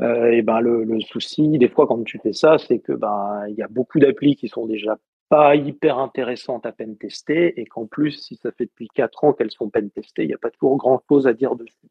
Euh, 0.00 0.30
et 0.30 0.42
ben 0.42 0.60
le, 0.60 1.00
souci, 1.00 1.58
des 1.58 1.68
fois, 1.68 1.86
quand 1.86 2.02
tu 2.04 2.18
fais 2.18 2.32
ça, 2.32 2.58
c'est 2.58 2.78
que 2.78 2.92
ben 2.92 3.46
il 3.48 3.56
y 3.56 3.62
a 3.62 3.68
beaucoup 3.68 3.98
d'applis 3.98 4.36
qui 4.36 4.48
sont 4.48 4.66
déjà 4.66 4.98
pas 5.28 5.56
hyper 5.56 5.98
intéressantes 5.98 6.64
à 6.66 6.72
peine 6.72 6.96
tester, 6.96 7.60
et 7.60 7.66
qu'en 7.66 7.86
plus, 7.86 8.12
si 8.12 8.36
ça 8.36 8.50
fait 8.52 8.64
depuis 8.64 8.88
quatre 8.88 9.24
ans 9.24 9.32
qu'elles 9.32 9.50
sont 9.50 9.68
peine 9.68 9.90
testées, 9.90 10.22
il 10.22 10.28
n'y 10.28 10.34
a 10.34 10.38
pas 10.38 10.50
toujours 10.50 10.76
grand 10.76 11.02
chose 11.08 11.26
à 11.26 11.34
dire 11.34 11.54
dessus. 11.54 11.88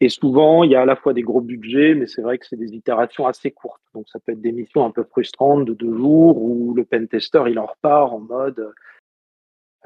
Et 0.00 0.10
souvent, 0.10 0.62
il 0.62 0.70
y 0.70 0.76
a 0.76 0.82
à 0.82 0.84
la 0.84 0.94
fois 0.94 1.14
des 1.14 1.22
gros 1.22 1.40
budgets, 1.40 1.94
mais 1.94 2.06
c'est 2.06 2.20
vrai 2.20 2.38
que 2.38 2.46
c'est 2.46 2.58
des 2.58 2.74
itérations 2.74 3.26
assez 3.26 3.50
courtes. 3.50 3.82
Donc, 3.94 4.08
ça 4.08 4.20
peut 4.20 4.32
être 4.32 4.42
des 4.42 4.52
missions 4.52 4.84
un 4.84 4.90
peu 4.90 5.04
frustrantes 5.04 5.64
de 5.64 5.72
deux 5.72 5.96
jours 5.96 6.40
où 6.40 6.74
le 6.74 6.84
pentester, 6.84 7.42
il 7.48 7.58
en 7.58 7.66
repart 7.66 8.12
en 8.12 8.20
mode 8.20 8.72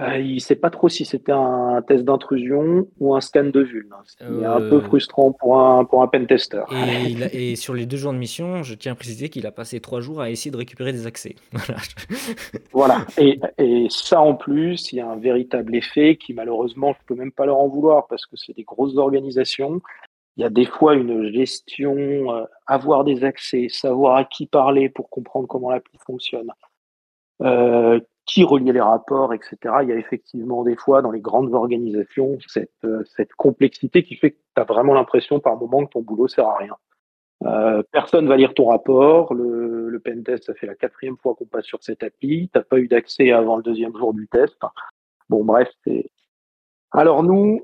euh, 0.00 0.18
il 0.18 0.34
ne 0.34 0.40
sait 0.40 0.56
pas 0.56 0.70
trop 0.70 0.88
si 0.88 1.04
c'était 1.04 1.32
un 1.32 1.82
test 1.86 2.04
d'intrusion 2.04 2.88
ou 2.98 3.14
un 3.14 3.20
scan 3.20 3.44
de 3.44 3.60
vulne. 3.60 3.92
C'est 4.06 4.24
un 4.24 4.58
peu 4.58 4.76
euh, 4.76 4.80
frustrant 4.80 5.32
pour 5.32 5.60
un, 5.60 5.84
pour 5.84 6.02
un 6.02 6.06
pentester. 6.06 6.62
Et, 6.72 7.50
et, 7.52 7.56
sur 7.56 7.74
les 7.74 7.84
deux 7.84 7.98
jours 7.98 8.12
de 8.12 8.18
mission, 8.18 8.62
je 8.62 8.74
tiens 8.74 8.92
à 8.92 8.94
préciser 8.94 9.28
qu'il 9.28 9.46
a 9.46 9.52
passé 9.52 9.80
trois 9.80 10.00
jours 10.00 10.22
à 10.22 10.30
essayer 10.30 10.50
de 10.50 10.56
récupérer 10.56 10.92
des 10.92 11.06
accès. 11.06 11.34
voilà. 12.72 13.04
Et, 13.18 13.38
et, 13.58 13.88
ça, 13.90 14.22
en 14.22 14.34
plus, 14.34 14.90
il 14.92 14.96
y 14.96 15.00
a 15.00 15.08
un 15.08 15.16
véritable 15.16 15.76
effet 15.76 16.16
qui, 16.16 16.32
malheureusement, 16.32 16.94
je 16.94 16.98
ne 16.98 17.06
peux 17.06 17.14
même 17.22 17.32
pas 17.32 17.44
leur 17.44 17.58
en 17.58 17.68
vouloir 17.68 18.06
parce 18.06 18.24
que 18.24 18.36
c'est 18.36 18.56
des 18.56 18.64
grosses 18.64 18.96
organisations. 18.96 19.82
Il 20.36 20.42
y 20.42 20.46
a 20.46 20.50
des 20.50 20.64
fois 20.64 20.94
une 20.94 21.30
gestion, 21.30 21.94
euh, 22.34 22.44
avoir 22.66 23.04
des 23.04 23.24
accès, 23.24 23.66
savoir 23.68 24.16
à 24.16 24.24
qui 24.24 24.46
parler 24.46 24.88
pour 24.88 25.10
comprendre 25.10 25.46
comment 25.46 25.70
l'appli 25.70 25.98
fonctionne. 26.06 26.50
Euh, 27.42 28.00
qui 28.26 28.44
reliait 28.44 28.72
les 28.72 28.80
rapports, 28.80 29.35
etc. 29.35 29.56
Il 29.83 29.88
y 29.88 29.92
a 29.92 29.96
effectivement 29.96 30.62
des 30.62 30.76
fois 30.76 31.02
dans 31.02 31.11
les 31.11 31.20
grandes 31.20 31.52
organisations 31.54 32.38
cette, 32.46 32.70
euh, 32.85 33.02
complexité 33.37 34.02
qui 34.02 34.14
fait 34.14 34.33
que 34.33 34.37
tu 34.54 34.62
as 34.62 34.64
vraiment 34.64 34.94
l'impression 34.94 35.40
par 35.40 35.56
moment 35.56 35.85
que 35.85 35.92
ton 35.92 36.02
boulot 36.02 36.28
sert 36.28 36.46
à 36.46 36.56
rien. 36.56 36.76
Euh, 37.44 37.83
personne 37.90 38.28
va 38.28 38.37
lire 38.37 38.54
ton 38.54 38.66
rapport. 38.66 39.35
Le, 39.35 39.88
le 39.88 40.00
pen 40.00 40.22
test, 40.22 40.44
ça 40.44 40.54
fait 40.54 40.66
la 40.66 40.74
quatrième 40.74 41.16
fois 41.16 41.35
qu'on 41.35 41.46
passe 41.46 41.64
sur 41.64 41.83
cette 41.83 42.02
appli. 42.02 42.50
T'as 42.52 42.62
pas 42.62 42.78
eu 42.78 42.87
d'accès 42.87 43.33
avant 43.33 43.56
le 43.56 43.62
deuxième 43.62 43.96
jour 43.96 44.12
du 44.12 44.28
test. 44.28 44.56
Bon, 45.28 45.44
bref. 45.44 45.68
Alors 46.92 47.22
nous, 47.22 47.62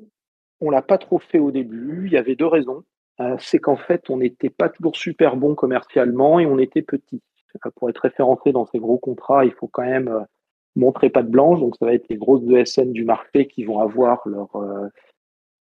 on 0.61 0.71
l'a 0.71 0.83
pas 0.83 0.99
trop 0.99 1.19
fait 1.19 1.39
au 1.39 1.51
début. 1.51 2.07
Il 2.07 2.13
y 2.13 2.17
avait 2.17 2.37
deux 2.37 2.47
raisons. 2.47 2.85
Euh, 3.21 3.37
c'est 3.39 3.59
qu'en 3.59 3.77
fait, 3.77 4.11
on 4.11 4.19
n'était 4.19 4.51
pas 4.51 4.69
toujours 4.69 4.97
super 4.97 5.37
bon 5.37 5.55
commercialement 5.55 6.39
et 6.39 6.47
on 6.47 6.59
était 6.59 6.83
petit. 6.83 7.23
Pour 7.77 7.89
être 7.89 8.01
référencé 8.01 8.53
dans 8.53 8.67
ces 8.67 8.79
gros 8.79 8.99
contrats, 8.99 9.47
il 9.47 9.53
faut 9.53 9.69
quand 9.69 9.85
même 9.85 10.09
euh, 10.09 10.21
montrer 10.77 11.11
pas 11.11 11.23
de 11.23 11.31
blanche. 11.31 11.61
Donc, 11.61 11.77
ça 11.77 11.87
va 11.87 11.95
être 11.95 12.09
les 12.09 12.17
grosses 12.17 12.43
ESN 12.49 12.93
du 12.93 13.05
marché 13.05 13.49
qui 13.49 13.65
vont 13.65 13.81
avoir 13.81 14.27
leur, 14.27 14.55
euh, 14.57 14.89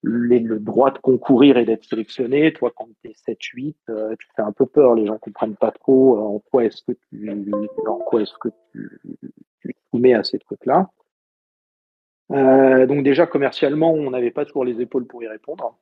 le 0.03 0.59
droit 0.59 0.91
de 0.91 0.99
concourir 0.99 1.57
et 1.57 1.65
d'être 1.65 1.85
sélectionné. 1.85 2.53
Toi, 2.53 2.71
quand 2.75 2.87
tu 3.01 3.09
es 3.09 3.13
7-8, 3.13 3.75
tu 4.19 4.27
fais 4.35 4.41
un 4.41 4.51
peu 4.51 4.65
peur. 4.65 4.95
Les 4.95 5.07
gens 5.07 5.17
comprennent 5.17 5.55
pas 5.55 5.71
trop 5.71 6.17
euh, 6.17 6.21
en 6.21 6.39
quoi 6.39 6.65
est-ce 6.65 6.83
que 6.83 6.97
tu, 7.09 7.51
en 7.87 7.97
quoi 7.97 8.21
est-ce 8.21 8.37
que 8.39 8.49
tu, 8.71 9.01
tu 9.61 9.75
soumets 9.91 10.13
à 10.13 10.23
ces 10.23 10.39
trucs-là. 10.39 10.89
Euh, 12.31 12.85
donc 12.85 13.03
déjà 13.03 13.27
commercialement, 13.27 13.91
on 13.91 14.09
n'avait 14.09 14.31
pas 14.31 14.45
toujours 14.45 14.65
les 14.65 14.81
épaules 14.81 15.05
pour 15.05 15.23
y 15.23 15.27
répondre. 15.27 15.77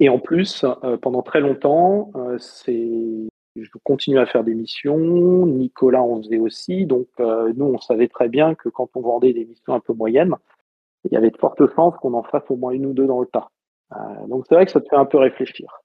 Et 0.00 0.08
en 0.08 0.18
plus, 0.18 0.64
euh, 0.84 0.96
pendant 0.98 1.22
très 1.22 1.40
longtemps, 1.40 2.10
euh, 2.16 2.36
c'est 2.38 3.28
je 3.62 3.70
continue 3.84 4.18
à 4.18 4.26
faire 4.26 4.44
des 4.44 4.54
missions, 4.54 5.46
Nicolas 5.46 6.02
en 6.02 6.22
faisait 6.22 6.38
aussi, 6.38 6.86
donc 6.86 7.08
euh, 7.20 7.52
nous 7.56 7.66
on 7.66 7.78
savait 7.78 8.08
très 8.08 8.28
bien 8.28 8.54
que 8.54 8.68
quand 8.68 8.90
on 8.94 9.00
vendait 9.00 9.32
des 9.32 9.44
missions 9.44 9.74
un 9.74 9.80
peu 9.80 9.92
moyennes, 9.92 10.34
il 11.04 11.12
y 11.12 11.16
avait 11.16 11.30
de 11.30 11.38
fortes 11.38 11.62
chances 11.74 11.96
qu'on 11.96 12.14
en 12.14 12.22
fasse 12.22 12.44
au 12.50 12.56
moins 12.56 12.72
une 12.72 12.86
ou 12.86 12.92
deux 12.92 13.06
dans 13.06 13.20
le 13.20 13.26
tas. 13.26 13.50
Euh, 13.92 14.26
donc 14.28 14.44
c'est 14.48 14.54
vrai 14.54 14.66
que 14.66 14.72
ça 14.72 14.80
te 14.80 14.88
fait 14.88 14.96
un 14.96 15.04
peu 15.04 15.18
réfléchir. 15.18 15.82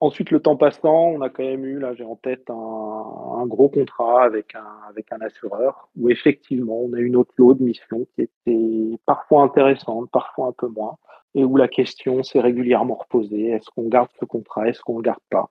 Ensuite, 0.00 0.30
le 0.30 0.40
temps 0.40 0.56
passant, 0.56 1.08
on 1.08 1.20
a 1.20 1.28
quand 1.28 1.42
même 1.42 1.64
eu, 1.64 1.78
là 1.78 1.94
j'ai 1.94 2.04
en 2.04 2.16
tête 2.16 2.48
un, 2.48 3.46
gros 3.46 3.68
contrat 3.68 4.24
avec 4.24 4.54
un, 4.54 4.66
avec 4.88 5.12
un 5.12 5.20
assureur, 5.20 5.88
où 5.96 6.08
effectivement 6.08 6.80
on 6.80 6.92
a 6.94 6.98
une 6.98 7.16
autre 7.16 7.32
lot 7.36 7.54
de 7.54 7.62
missions 7.62 8.06
qui 8.14 8.22
était 8.22 8.98
parfois 9.04 9.42
intéressante, 9.42 10.10
parfois 10.10 10.48
un 10.48 10.52
peu 10.52 10.68
moins, 10.68 10.96
et 11.34 11.44
où 11.44 11.56
la 11.56 11.68
question 11.68 12.22
s'est 12.22 12.40
régulièrement 12.40 12.94
reposée, 12.94 13.48
est-ce 13.48 13.68
qu'on 13.70 13.88
garde 13.88 14.08
ce 14.18 14.24
contrat, 14.24 14.68
est-ce 14.68 14.80
qu'on 14.80 14.94
ne 14.94 14.98
le 14.98 15.02
garde 15.02 15.20
pas? 15.30 15.50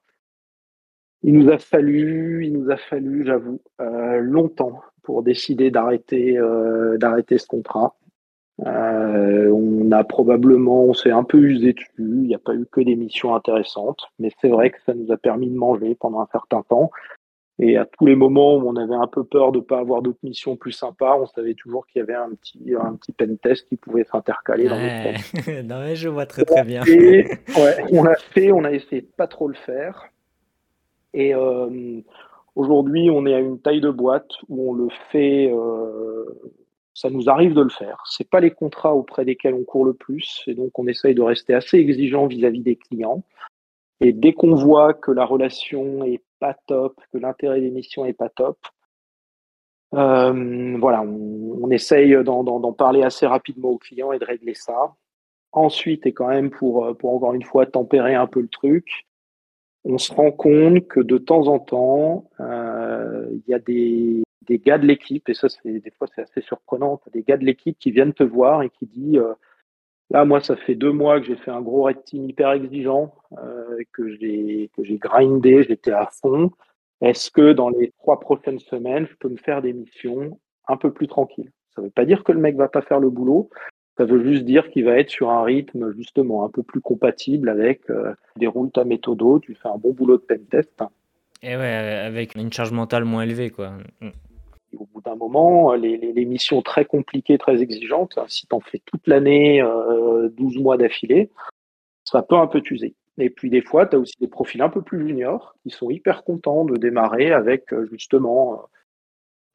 Il 1.23 1.33
nous 1.33 1.49
a 1.49 1.57
fallu, 1.57 2.45
il 2.45 2.53
nous 2.53 2.69
a 2.69 2.77
fallu, 2.77 3.25
j'avoue, 3.25 3.59
euh, 3.81 4.19
longtemps 4.19 4.81
pour 5.03 5.23
décider 5.23 5.71
d'arrêter, 5.71 6.37
euh, 6.37 6.97
d'arrêter 6.97 7.37
ce 7.37 7.47
contrat. 7.47 7.95
Euh, 8.65 9.51
on 9.51 9.91
a 9.91 10.03
probablement, 10.03 10.83
on 10.83 10.93
s'est 10.93 11.11
un 11.11 11.23
peu 11.23 11.39
usé 11.39 11.73
dessus. 11.73 11.91
Il 11.99 12.23
n'y 12.23 12.35
a 12.35 12.39
pas 12.39 12.55
eu 12.55 12.65
que 12.65 12.81
des 12.81 12.95
missions 12.95 13.35
intéressantes, 13.35 14.01
mais 14.19 14.29
c'est 14.41 14.49
vrai 14.49 14.71
que 14.71 14.77
ça 14.85 14.93
nous 14.93 15.11
a 15.11 15.17
permis 15.17 15.49
de 15.49 15.55
manger 15.55 15.95
pendant 15.95 16.21
un 16.21 16.27
certain 16.31 16.63
temps. 16.63 16.91
Et 17.59 17.75
à 17.75 17.85
tous 17.85 18.05
les 18.05 18.15
moments 18.15 18.55
où 18.55 18.69
on 18.69 18.75
avait 18.75 18.95
un 18.95 19.07
peu 19.07 19.23
peur 19.23 19.51
de 19.51 19.57
ne 19.57 19.63
pas 19.63 19.79
avoir 19.79 20.03
d'autres 20.03 20.19
missions 20.21 20.55
plus 20.55 20.73
sympas, 20.73 21.17
on 21.19 21.25
savait 21.25 21.55
toujours 21.55 21.87
qu'il 21.87 21.99
y 21.99 22.03
avait 22.03 22.13
un 22.13 22.29
petit, 22.29 22.75
un 22.79 22.95
petit 22.95 23.11
pen 23.11 23.37
test 23.39 23.67
qui 23.67 23.77
pouvait 23.77 24.03
s'intercaler 24.03 24.69
dans 24.69 24.79
notre 24.79 25.61
Non, 25.63 25.79
mais 25.79 25.95
je 25.95 26.09
vois 26.09 26.27
très 26.27 26.45
très 26.45 26.63
bien. 26.63 26.83
ouais, 26.83 27.27
on 27.91 28.03
l'a 28.03 28.15
fait, 28.15 28.51
on 28.51 28.63
a 28.63 28.71
essayé 28.71 29.01
de 29.01 29.07
pas 29.07 29.27
trop 29.27 29.47
le 29.47 29.55
faire. 29.55 30.11
Et 31.17 31.33
euh, 31.33 31.99
aujourd'hui, 32.55 33.09
on 33.09 33.25
est 33.25 33.33
à 33.33 33.39
une 33.39 33.59
taille 33.59 33.81
de 33.81 33.89
boîte 33.89 34.29
où 34.49 34.69
on 34.69 34.73
le 34.73 34.87
fait. 35.11 35.51
Euh, 35.51 36.25
ça 36.93 37.09
nous 37.09 37.27
arrive 37.27 37.55
de 37.55 37.61
le 37.61 37.69
faire. 37.69 38.03
C'est 38.05 38.29
pas 38.29 38.39
les 38.39 38.51
contrats 38.51 38.93
auprès 38.93 39.25
desquels 39.25 39.55
on 39.55 39.63
court 39.63 39.83
le 39.83 39.93
plus, 39.93 40.43
et 40.45 40.53
donc 40.53 40.77
on 40.77 40.85
essaye 40.87 41.15
de 41.15 41.23
rester 41.23 41.55
assez 41.55 41.77
exigeant 41.77 42.27
vis-à-vis 42.27 42.61
des 42.61 42.75
clients. 42.75 43.23
Et 43.99 44.13
dès 44.13 44.33
qu'on 44.33 44.53
voit 44.53 44.93
que 44.93 45.09
la 45.09 45.25
relation 45.25 46.03
est 46.03 46.21
pas 46.39 46.55
top, 46.67 47.01
que 47.11 47.17
l'intérêt 47.17 47.61
des 47.61 47.71
missions 47.71 48.05
est 48.05 48.13
pas 48.13 48.29
top, 48.29 48.59
euh, 49.95 50.77
voilà, 50.79 51.01
on, 51.01 51.71
essaye 51.71 52.15
d'en 52.23 52.73
parler 52.73 53.01
assez 53.01 53.25
rapidement 53.25 53.69
aux 53.69 53.77
clients 53.79 54.11
et 54.11 54.19
de 54.19 54.25
régler 54.25 54.53
ça. 54.53 54.93
Ensuite, 55.51 56.05
et 56.05 56.13
quand 56.13 56.27
même 56.27 56.51
pour, 56.51 56.95
pour 56.97 57.15
encore 57.15 57.33
une 57.33 57.43
fois 57.43 57.65
tempérer 57.65 58.13
un 58.13 58.27
peu 58.27 58.41
le 58.41 58.49
truc, 58.49 59.07
on 59.87 59.97
se 59.97 60.13
rend 60.13 60.31
compte 60.31 60.85
que 60.87 60.99
de 60.99 61.17
temps 61.17 61.47
en 61.47 61.59
temps, 61.59 62.29
euh, 62.39 63.25
il 63.31 63.49
y 63.49 63.53
a 63.53 63.59
des, 63.59 64.23
gars 64.65 64.77
de 64.77 64.85
l'équipe, 64.85 65.27
et 65.29 65.33
ça, 65.33 65.47
des 65.63 65.93
fois, 65.97 66.07
c'est 66.13 66.21
assez 66.21 66.41
surprenant, 66.41 67.01
des 67.13 67.23
gars 67.23 67.37
de 67.37 67.45
l'équipe 67.45 67.77
qui 67.79 67.91
viennent 67.91 68.13
te 68.13 68.23
voir 68.23 68.63
et 68.63 68.69
qui 68.69 68.85
disent 68.85 69.17
euh, 69.17 69.33
Là, 70.09 70.23
moi, 70.23 70.39
ça 70.39 70.55
fait 70.55 70.75
deux 70.75 70.93
mois 70.93 71.19
que 71.19 71.25
j'ai 71.25 71.35
fait 71.35 71.51
un 71.51 71.61
gros 71.61 71.83
red 71.83 71.97
hyper 72.13 72.53
exigeant, 72.53 73.13
euh, 73.39 73.77
que 73.91 74.09
j'ai 74.09 74.69
grindé, 74.97 75.63
j'étais 75.63 75.91
à 75.91 76.07
fond. 76.21 76.51
Est-ce 77.01 77.29
que 77.29 77.51
dans 77.51 77.69
les 77.69 77.91
trois 77.99 78.19
prochaines 78.19 78.59
semaines, 78.59 79.05
je 79.05 79.15
peux 79.15 79.27
me 79.27 79.37
faire 79.37 79.61
des 79.61 79.73
missions 79.73 80.39
un 80.67 80.77
peu 80.77 80.93
plus 80.93 81.07
tranquilles? 81.07 81.51
Ça 81.75 81.81
ne 81.81 81.87
veut 81.87 81.91
pas 81.91 82.05
dire 82.05 82.23
que 82.23 82.31
le 82.31 82.39
mec 82.39 82.55
va 82.55 82.69
pas 82.69 82.81
faire 82.81 83.01
le 83.01 83.09
boulot, 83.09 83.49
ça 83.97 84.05
veut 84.05 84.23
juste 84.23 84.45
dire 84.45 84.69
qu'il 84.69 84.85
va 84.85 84.99
être 84.99 85.09
sur 85.09 85.29
un 85.29 85.43
rythme 85.43 85.93
justement 85.95 86.45
un 86.45 86.49
peu 86.49 86.63
plus 86.63 86.81
compatible 86.81 87.49
avec 87.49 87.89
euh, 87.89 88.13
déroule 88.35 88.71
ta 88.71 88.83
méthodo, 88.83 89.39
tu 89.39 89.55
fais 89.55 89.67
un 89.67 89.77
bon 89.77 89.91
boulot 89.91 90.17
de 90.17 90.21
pen 90.21 90.45
test. 90.45 90.83
Et 91.41 91.55
ouais, 91.55 91.65
avec 91.65 92.35
une 92.35 92.51
charge 92.53 92.71
mentale 92.71 93.05
moins 93.05 93.23
élevée 93.23 93.49
quoi. 93.49 93.73
Mm. 94.01 94.09
au 94.79 94.85
bout 94.93 95.01
d'un 95.01 95.15
moment, 95.15 95.73
les, 95.73 95.97
les, 95.97 96.13
les, 96.13 96.25
missions 96.25 96.61
très 96.61 96.85
compliquées, 96.85 97.37
très 97.37 97.61
exigeantes, 97.61 98.17
si 98.27 98.47
tu 98.47 98.55
en 98.55 98.59
fais 98.59 98.81
toute 98.85 99.05
l'année, 99.07 99.61
euh, 99.61 100.29
12 100.29 100.57
mois 100.59 100.77
d'affilée, 100.77 101.29
ça 102.03 102.21
peut 102.21 102.35
un 102.35 102.47
peu 102.47 102.61
t'user. 102.61 102.95
Et 103.17 103.29
puis 103.29 103.49
des 103.49 103.61
fois, 103.61 103.87
tu 103.87 103.95
as 103.95 103.99
aussi 103.99 104.15
des 104.19 104.27
profils 104.27 104.61
un 104.61 104.69
peu 104.69 104.81
plus 104.81 105.07
juniors 105.07 105.55
qui 105.63 105.71
sont 105.71 105.89
hyper 105.89 106.23
contents 106.23 106.65
de 106.65 106.77
démarrer 106.77 107.31
avec 107.31 107.73
euh, 107.73 107.87
justement 107.91 108.61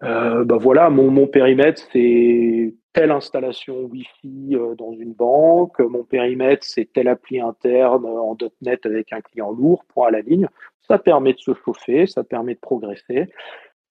euh, 0.02 0.44
bah 0.44 0.56
voilà, 0.56 0.90
mon, 0.90 1.10
mon 1.10 1.26
périmètre, 1.28 1.80
c'est 1.92 2.74
telle 2.92 3.10
installation 3.10 3.84
Wi-Fi 3.84 4.50
euh, 4.52 4.74
dans 4.74 4.92
une 4.92 5.12
banque. 5.12 5.78
Mon 5.80 6.04
périmètre, 6.04 6.64
c'est 6.66 6.92
telle 6.92 7.08
appli 7.08 7.40
interne 7.40 8.04
en 8.06 8.36
.NET 8.62 8.86
avec 8.86 9.12
un 9.12 9.20
client 9.20 9.50
lourd, 9.50 9.84
point 9.86 10.08
à 10.08 10.10
la 10.10 10.20
ligne. 10.20 10.48
Ça 10.88 10.98
permet 10.98 11.32
de 11.32 11.38
se 11.38 11.54
chauffer, 11.54 12.06
ça 12.06 12.24
permet 12.24 12.54
de 12.54 12.60
progresser 12.60 13.28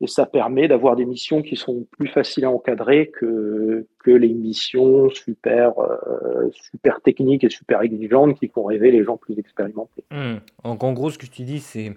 et 0.01 0.07
ça 0.07 0.25
permet 0.25 0.67
d'avoir 0.67 0.95
des 0.95 1.05
missions 1.05 1.41
qui 1.43 1.55
sont 1.55 1.85
plus 1.91 2.07
faciles 2.07 2.45
à 2.45 2.49
encadrer 2.49 3.11
que, 3.11 3.85
que 3.99 4.11
les 4.11 4.33
missions 4.33 5.09
super, 5.11 5.77
euh, 5.79 6.49
super 6.51 7.01
techniques 7.01 7.43
et 7.43 7.49
super 7.49 7.81
exigeantes 7.83 8.37
qui 8.39 8.47
font 8.47 8.63
rêver 8.63 8.91
les 8.91 9.03
gens 9.03 9.17
plus 9.17 9.37
expérimentés. 9.37 10.03
Mmh. 10.09 10.37
En 10.63 10.93
gros, 10.93 11.11
ce 11.11 11.19
que 11.19 11.27
tu 11.27 11.43
dis, 11.43 11.59
c'est, 11.59 11.91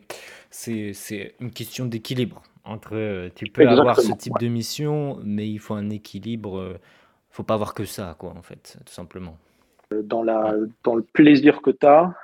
une 1.41 1.51
question 1.51 1.87
d'équilibre 1.87 2.43
entre 2.65 2.97
euh, 2.97 3.29
tu 3.35 3.47
peux 3.47 3.67
avoir 3.67 4.01
ce 4.01 4.13
type 4.13 4.39
de 4.41 4.49
mission, 4.49 5.19
mais 5.23 5.49
il 5.49 5.59
faut 5.59 5.75
un 5.75 5.91
équilibre. 5.91 6.63
Il 6.67 6.75
euh, 6.75 6.79
faut 7.31 7.43
pas 7.43 7.55
avoir 7.55 7.75
que 7.75 7.85
ça, 7.85 8.17
quoi, 8.19 8.31
en 8.31 8.43
fait, 8.43 8.79
tout 8.85 8.93
simplement. 8.93 9.37
Euh, 9.93 10.03
dans, 10.03 10.23
la, 10.23 10.55
dans 10.83 10.95
le 10.95 11.03
plaisir 11.03 11.63
que 11.63 11.71
tu 11.71 11.87
as, 11.87 12.15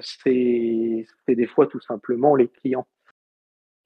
c'est 0.00 1.06
des 1.28 1.46
fois 1.46 1.66
tout 1.66 1.80
simplement 1.80 2.34
les 2.34 2.48
clients 2.48 2.86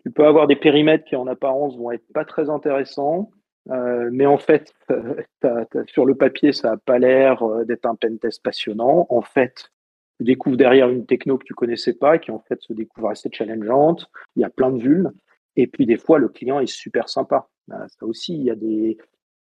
tu 0.04 0.10
peux 0.10 0.26
avoir 0.26 0.46
des 0.46 0.56
périmètres 0.56 1.04
qui 1.04 1.16
en 1.16 1.26
apparence 1.26 1.76
vont 1.78 1.90
être 1.90 2.06
pas 2.12 2.26
très 2.26 2.50
intéressants, 2.50 3.30
euh, 3.70 4.10
mais 4.12 4.26
en 4.26 4.36
fait, 4.36 4.74
sur 5.86 6.04
le 6.04 6.14
papier, 6.14 6.52
ça 6.52 6.72
n'a 6.72 6.76
pas 6.76 6.98
l'air 6.98 7.42
d'être 7.64 7.86
un 7.86 7.94
pentest 7.94 8.42
passionnant. 8.42 9.06
En 9.08 9.22
fait, 9.22 9.70
tu 10.18 10.24
découvres 10.24 10.58
derrière 10.58 10.90
une 10.90 11.06
techno 11.06 11.38
que 11.38 11.44
tu 11.44 11.54
connaissais 11.54 11.94
pas, 11.94 12.18
qui 12.18 12.30
en 12.30 12.40
fait 12.40 12.60
se 12.60 12.74
découvre 12.74 13.08
assez 13.08 13.30
challengeante. 13.32 14.10
Il 14.36 14.42
y 14.42 14.44
a 14.44 14.50
plein 14.50 14.70
de 14.70 14.82
vulnes. 14.82 15.12
Et 15.56 15.66
puis 15.66 15.86
des 15.86 15.98
fois, 15.98 16.18
le 16.18 16.28
client 16.28 16.60
est 16.60 16.66
super 16.66 17.08
sympa. 17.08 17.48
Euh, 17.72 17.86
ça 17.88 18.06
aussi, 18.06 18.34
il 18.34 18.44
y 18.44 18.50
a 18.50 18.54
des, 18.54 18.98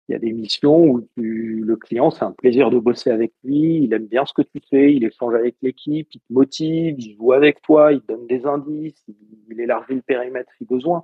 il 0.09 0.11
y 0.11 0.15
a 0.15 0.19
des 0.19 0.33
missions 0.33 0.85
où 0.85 1.07
le 1.15 1.75
client, 1.75 2.11
c'est 2.11 2.23
un 2.23 2.31
plaisir 2.31 2.69
de 2.69 2.77
bosser 2.77 3.09
avec 3.09 3.31
lui, 3.43 3.83
il 3.83 3.93
aime 3.93 4.07
bien 4.07 4.25
ce 4.25 4.33
que 4.33 4.41
tu 4.41 4.61
fais, 4.69 4.93
il 4.93 5.05
échange 5.05 5.33
avec 5.33 5.55
l'équipe, 5.61 6.07
il 6.13 6.19
te 6.19 6.33
motive, 6.33 6.95
il 6.99 7.15
joue 7.15 7.31
avec 7.31 7.61
toi, 7.61 7.93
il 7.93 8.01
te 8.01 8.07
donne 8.07 8.27
des 8.27 8.45
indices, 8.45 9.01
il, 9.07 9.59
élargit 9.59 9.95
le 9.95 10.01
périmètre 10.01 10.51
si 10.57 10.65
besoin. 10.65 11.03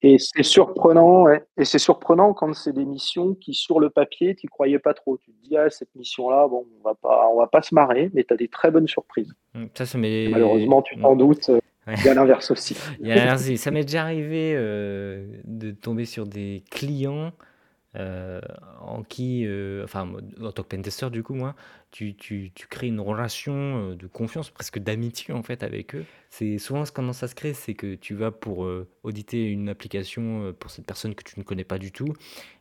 Et 0.00 0.16
c'est 0.18 0.44
surprenant, 0.44 1.28
et 1.28 1.64
c'est 1.64 1.80
surprenant 1.80 2.32
quand 2.32 2.54
c'est 2.54 2.72
des 2.72 2.84
missions 2.84 3.34
qui, 3.34 3.52
sur 3.52 3.80
le 3.80 3.90
papier, 3.90 4.36
tu 4.36 4.46
croyais 4.46 4.78
pas 4.78 4.94
trop. 4.94 5.18
Tu 5.18 5.32
te 5.32 5.48
dis, 5.48 5.56
ah, 5.56 5.68
cette 5.68 5.92
mission-là, 5.96 6.46
bon, 6.46 6.64
on 6.78 6.84
va 6.84 6.94
pas, 6.94 7.28
on 7.32 7.36
va 7.36 7.48
pas 7.48 7.62
se 7.62 7.74
marrer, 7.74 8.08
mais 8.14 8.22
tu 8.22 8.32
as 8.32 8.36
des 8.36 8.46
très 8.46 8.70
bonnes 8.70 8.86
surprises. 8.86 9.34
Mmh, 9.54 9.64
ça, 9.74 9.98
Malheureusement, 9.98 10.82
tu 10.82 10.96
t'en 11.00 11.16
doutes, 11.16 11.48
euh, 11.48 11.58
il 11.96 12.04
y 12.04 12.08
a 12.08 12.14
l'inverse 12.14 12.50
aussi. 12.50 12.76
Il 13.00 13.08
y 13.08 13.12
a 13.12 13.16
l'inverse. 13.16 13.54
Ça 13.56 13.70
m'est 13.70 13.84
déjà 13.84 14.02
arrivé 14.02 14.54
euh, 14.54 15.26
de 15.44 15.70
tomber 15.70 16.04
sur 16.04 16.26
des 16.26 16.64
clients 16.70 17.32
euh, 17.98 18.40
en 18.80 19.02
qui, 19.02 19.44
euh, 19.46 19.82
enfin, 19.84 20.08
en 20.40 20.52
tant 20.52 20.62
que 20.62 20.68
pentester, 20.68 21.10
du 21.10 21.22
coup, 21.22 21.34
moi, 21.34 21.56
tu, 21.90 22.14
tu, 22.14 22.52
tu 22.54 22.66
crées 22.68 22.86
une 22.86 23.00
relation 23.00 23.54
euh, 23.54 23.96
de 23.96 24.06
confiance, 24.06 24.50
presque 24.50 24.78
d'amitié 24.78 25.34
en 25.34 25.42
fait 25.42 25.62
avec 25.62 25.94
eux. 25.94 26.04
C'est 26.30 26.58
souvent 26.58 26.84
comment 26.94 27.12
ça 27.12 27.26
se 27.26 27.34
crée, 27.34 27.54
c'est 27.54 27.74
que 27.74 27.94
tu 27.94 28.14
vas 28.14 28.30
pour 28.30 28.68
auditer 29.02 29.50
une 29.50 29.68
application 29.70 30.54
pour 30.60 30.70
cette 30.70 30.84
personne 30.84 31.14
que 31.14 31.24
tu 31.24 31.38
ne 31.38 31.44
connais 31.44 31.64
pas 31.64 31.78
du 31.78 31.90
tout, 31.90 32.12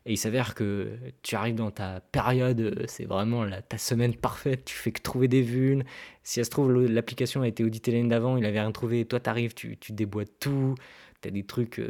et 0.05 0.13
il 0.13 0.17
s'avère 0.17 0.55
que 0.55 0.97
tu 1.21 1.35
arrives 1.35 1.55
dans 1.55 1.71
ta 1.71 1.99
période, 1.99 2.85
c'est 2.87 3.03
vraiment 3.03 3.43
la, 3.43 3.61
ta 3.61 3.77
semaine 3.77 4.15
parfaite, 4.15 4.63
tu 4.63 4.75
fais 4.75 4.91
que 4.93 5.01
trouver 5.01 5.27
des 5.27 5.41
vues. 5.41 5.83
Si 6.23 6.39
elle 6.39 6.45
se 6.45 6.49
trouve, 6.49 6.71
l'application 6.71 7.41
a 7.41 7.47
été 7.49 7.65
auditée 7.65 7.91
l'année 7.91 8.07
d'avant, 8.07 8.37
il 8.37 8.45
avait 8.45 8.61
rien 8.61 8.71
trouvé, 8.71 9.03
toi 9.03 9.19
tu 9.19 9.29
arrives, 9.29 9.53
tu, 9.53 9.77
tu 9.77 9.91
déboîtes 9.91 10.39
tout, 10.39 10.75
tu 11.21 11.27
as 11.27 11.31
des 11.31 11.43
trucs 11.43 11.81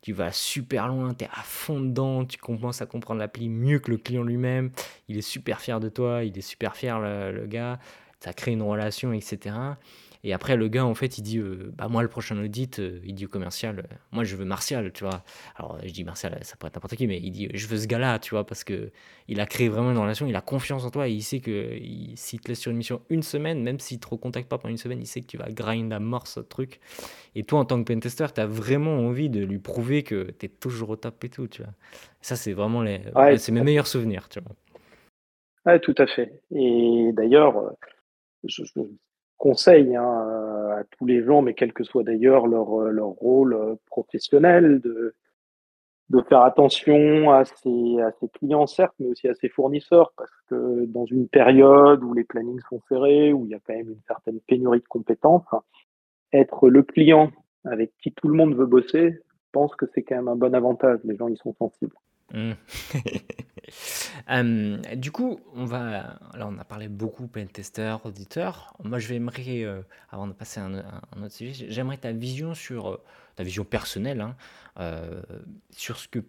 tu 0.00 0.12
vas 0.12 0.32
super 0.32 0.88
loin, 0.88 1.14
tu 1.14 1.24
es 1.24 1.28
à 1.28 1.42
fond 1.42 1.80
dedans, 1.80 2.24
tu 2.24 2.38
commences 2.38 2.82
à 2.82 2.86
comprendre 2.86 3.20
l'appli 3.20 3.48
mieux 3.48 3.78
que 3.78 3.90
le 3.90 3.98
client 3.98 4.22
lui-même, 4.22 4.70
il 5.08 5.18
est 5.18 5.22
super 5.22 5.60
fier 5.60 5.80
de 5.80 5.88
toi, 5.88 6.24
il 6.24 6.36
est 6.36 6.42
super 6.42 6.76
fier 6.76 6.98
le, 7.00 7.32
le 7.32 7.46
gars, 7.46 7.78
ça 8.20 8.32
crée 8.32 8.52
une 8.52 8.62
relation, 8.62 9.12
etc. 9.12 9.54
Et 10.24 10.32
après, 10.32 10.56
le 10.56 10.68
gars, 10.68 10.84
en 10.84 10.94
fait, 10.94 11.18
il 11.18 11.22
dit 11.22 11.38
euh, 11.38 11.72
Bah, 11.76 11.88
moi, 11.88 12.02
le 12.02 12.08
prochain 12.08 12.36
audit, 12.42 12.80
euh, 12.80 13.00
il 13.04 13.14
dit 13.14 13.26
au 13.26 13.28
commercial 13.28 13.78
euh, 13.78 13.94
Moi, 14.12 14.24
je 14.24 14.36
veux 14.36 14.44
Martial, 14.44 14.92
tu 14.92 15.04
vois. 15.04 15.22
Alors, 15.56 15.78
je 15.84 15.92
dis 15.92 16.04
Martial, 16.04 16.38
ça 16.42 16.56
pourrait 16.56 16.68
être 16.68 16.76
n'importe 16.76 16.96
qui, 16.96 17.06
mais 17.06 17.20
il 17.22 17.30
dit 17.30 17.48
Je 17.54 17.66
veux 17.68 17.76
ce 17.76 17.86
gars-là, 17.86 18.18
tu 18.18 18.30
vois, 18.30 18.44
parce 18.44 18.64
que 18.64 18.90
il 19.28 19.40
a 19.40 19.46
créé 19.46 19.68
vraiment 19.68 19.92
une 19.92 19.98
relation, 19.98 20.26
il 20.26 20.34
a 20.34 20.40
confiance 20.40 20.84
en 20.84 20.90
toi, 20.90 21.08
et 21.08 21.12
il 21.12 21.22
sait 21.22 21.40
que 21.40 21.78
s'il 22.16 22.40
te 22.40 22.48
laisse 22.48 22.58
sur 22.58 22.70
une 22.70 22.78
mission 22.78 23.02
une 23.10 23.22
semaine, 23.22 23.62
même 23.62 23.78
s'il 23.78 24.00
te 24.00 24.08
recontacte 24.08 24.48
pas 24.48 24.58
pendant 24.58 24.72
une 24.72 24.78
semaine, 24.78 25.00
il 25.00 25.06
sait 25.06 25.20
que 25.20 25.26
tu 25.26 25.36
vas 25.36 25.50
grind 25.50 25.92
à 25.92 26.00
mort 26.00 26.26
ce 26.26 26.40
truc. 26.40 26.80
Et 27.34 27.44
toi, 27.44 27.60
en 27.60 27.64
tant 27.64 27.82
que 27.82 27.92
pentester, 27.92 28.26
tu 28.34 28.40
as 28.40 28.46
vraiment 28.46 28.98
envie 28.98 29.30
de 29.30 29.44
lui 29.44 29.58
prouver 29.58 30.02
que 30.02 30.32
tu 30.38 30.46
es 30.46 30.48
toujours 30.48 30.90
au 30.90 30.96
top 30.96 31.22
et 31.24 31.28
tout, 31.28 31.46
tu 31.46 31.62
vois. 31.62 31.72
Ça, 32.20 32.34
c'est 32.34 32.52
vraiment 32.52 32.82
les... 32.82 33.00
c'est 33.38 33.52
mes 33.52 33.62
meilleurs 33.62 33.86
souvenirs, 33.86 34.28
tu 34.28 34.40
vois. 34.40 34.52
Ouais, 35.66 35.78
tout 35.78 35.94
à 35.98 36.06
fait. 36.06 36.40
Et 36.50 37.10
d'ailleurs, 37.12 37.74
je, 38.44 38.62
conseil 39.38 39.96
hein, 39.96 40.04
à 40.78 40.84
tous 40.84 41.06
les 41.06 41.22
gens, 41.22 41.42
mais 41.42 41.54
quel 41.54 41.72
que 41.72 41.84
soit 41.84 42.02
d'ailleurs 42.04 42.46
leur, 42.46 42.82
euh, 42.82 42.90
leur 42.90 43.08
rôle 43.08 43.54
euh, 43.54 43.74
professionnel, 43.86 44.80
de, 44.80 45.14
de 46.10 46.22
faire 46.22 46.42
attention 46.42 47.30
à 47.30 47.44
ses, 47.44 48.00
à 48.00 48.12
ses 48.20 48.28
clients, 48.28 48.66
certes, 48.66 48.94
mais 48.98 49.08
aussi 49.08 49.28
à 49.28 49.34
ses 49.34 49.48
fournisseurs, 49.48 50.12
parce 50.16 50.32
que 50.48 50.86
dans 50.86 51.04
une 51.06 51.28
période 51.28 52.02
où 52.02 52.14
les 52.14 52.24
plannings 52.24 52.60
sont 52.68 52.80
serrés, 52.88 53.32
où 53.32 53.44
il 53.44 53.50
y 53.50 53.54
a 53.54 53.60
quand 53.66 53.74
même 53.74 53.90
une 53.90 54.02
certaine 54.06 54.40
pénurie 54.40 54.80
de 54.80 54.88
compétences, 54.88 55.46
être 56.32 56.68
le 56.68 56.82
client 56.82 57.30
avec 57.64 57.92
qui 58.02 58.12
tout 58.12 58.28
le 58.28 58.34
monde 58.34 58.54
veut 58.54 58.66
bosser, 58.66 59.12
je 59.12 59.50
pense 59.52 59.74
que 59.76 59.86
c'est 59.94 60.02
quand 60.02 60.16
même 60.16 60.28
un 60.28 60.36
bon 60.36 60.54
avantage. 60.54 61.00
Les 61.04 61.16
gens, 61.16 61.28
ils 61.28 61.38
sont 61.38 61.54
sensibles. 61.54 61.94
Mmh. 62.34 62.52
du 64.96 65.10
coup, 65.10 65.40
on 65.54 65.64
va 65.64 66.18
là, 66.34 66.46
on 66.48 66.58
a 66.58 66.64
parlé 66.64 66.88
beaucoup 66.88 67.26
pentester, 67.26 67.96
auditeur. 68.04 68.74
Moi, 68.84 68.98
je 68.98 69.08
vais 69.08 69.20
euh, 69.64 69.82
avant 70.10 70.26
de 70.26 70.32
passer 70.32 70.60
à 70.60 70.64
un 70.64 71.22
autre 71.22 71.34
sujet, 71.34 71.66
j'aimerais 71.70 71.96
ta 71.98 72.12
vision 72.12 72.54
sur, 72.54 72.88
euh, 72.90 73.02
ta 73.36 73.42
vision 73.42 73.64
personnelle, 73.64 74.20
hein, 74.20 74.36
euh, 74.78 75.22
sur 75.70 75.98
ce 75.98 76.08
que, 76.08 76.20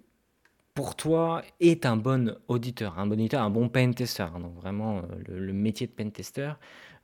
pour 0.73 0.95
toi, 0.95 1.43
est 1.59 1.85
un 1.85 1.97
bon 1.97 2.37
auditeur, 2.47 2.97
un 2.97 3.07
bon 3.07 3.13
auditeur, 3.13 3.41
un 3.41 3.49
bon 3.49 3.67
pentester, 3.69 4.23
hein, 4.23 4.39
donc 4.39 4.55
vraiment, 4.55 5.01
le 5.27 5.53
métier 5.53 5.87
de 5.87 5.91
pentester. 5.91 6.53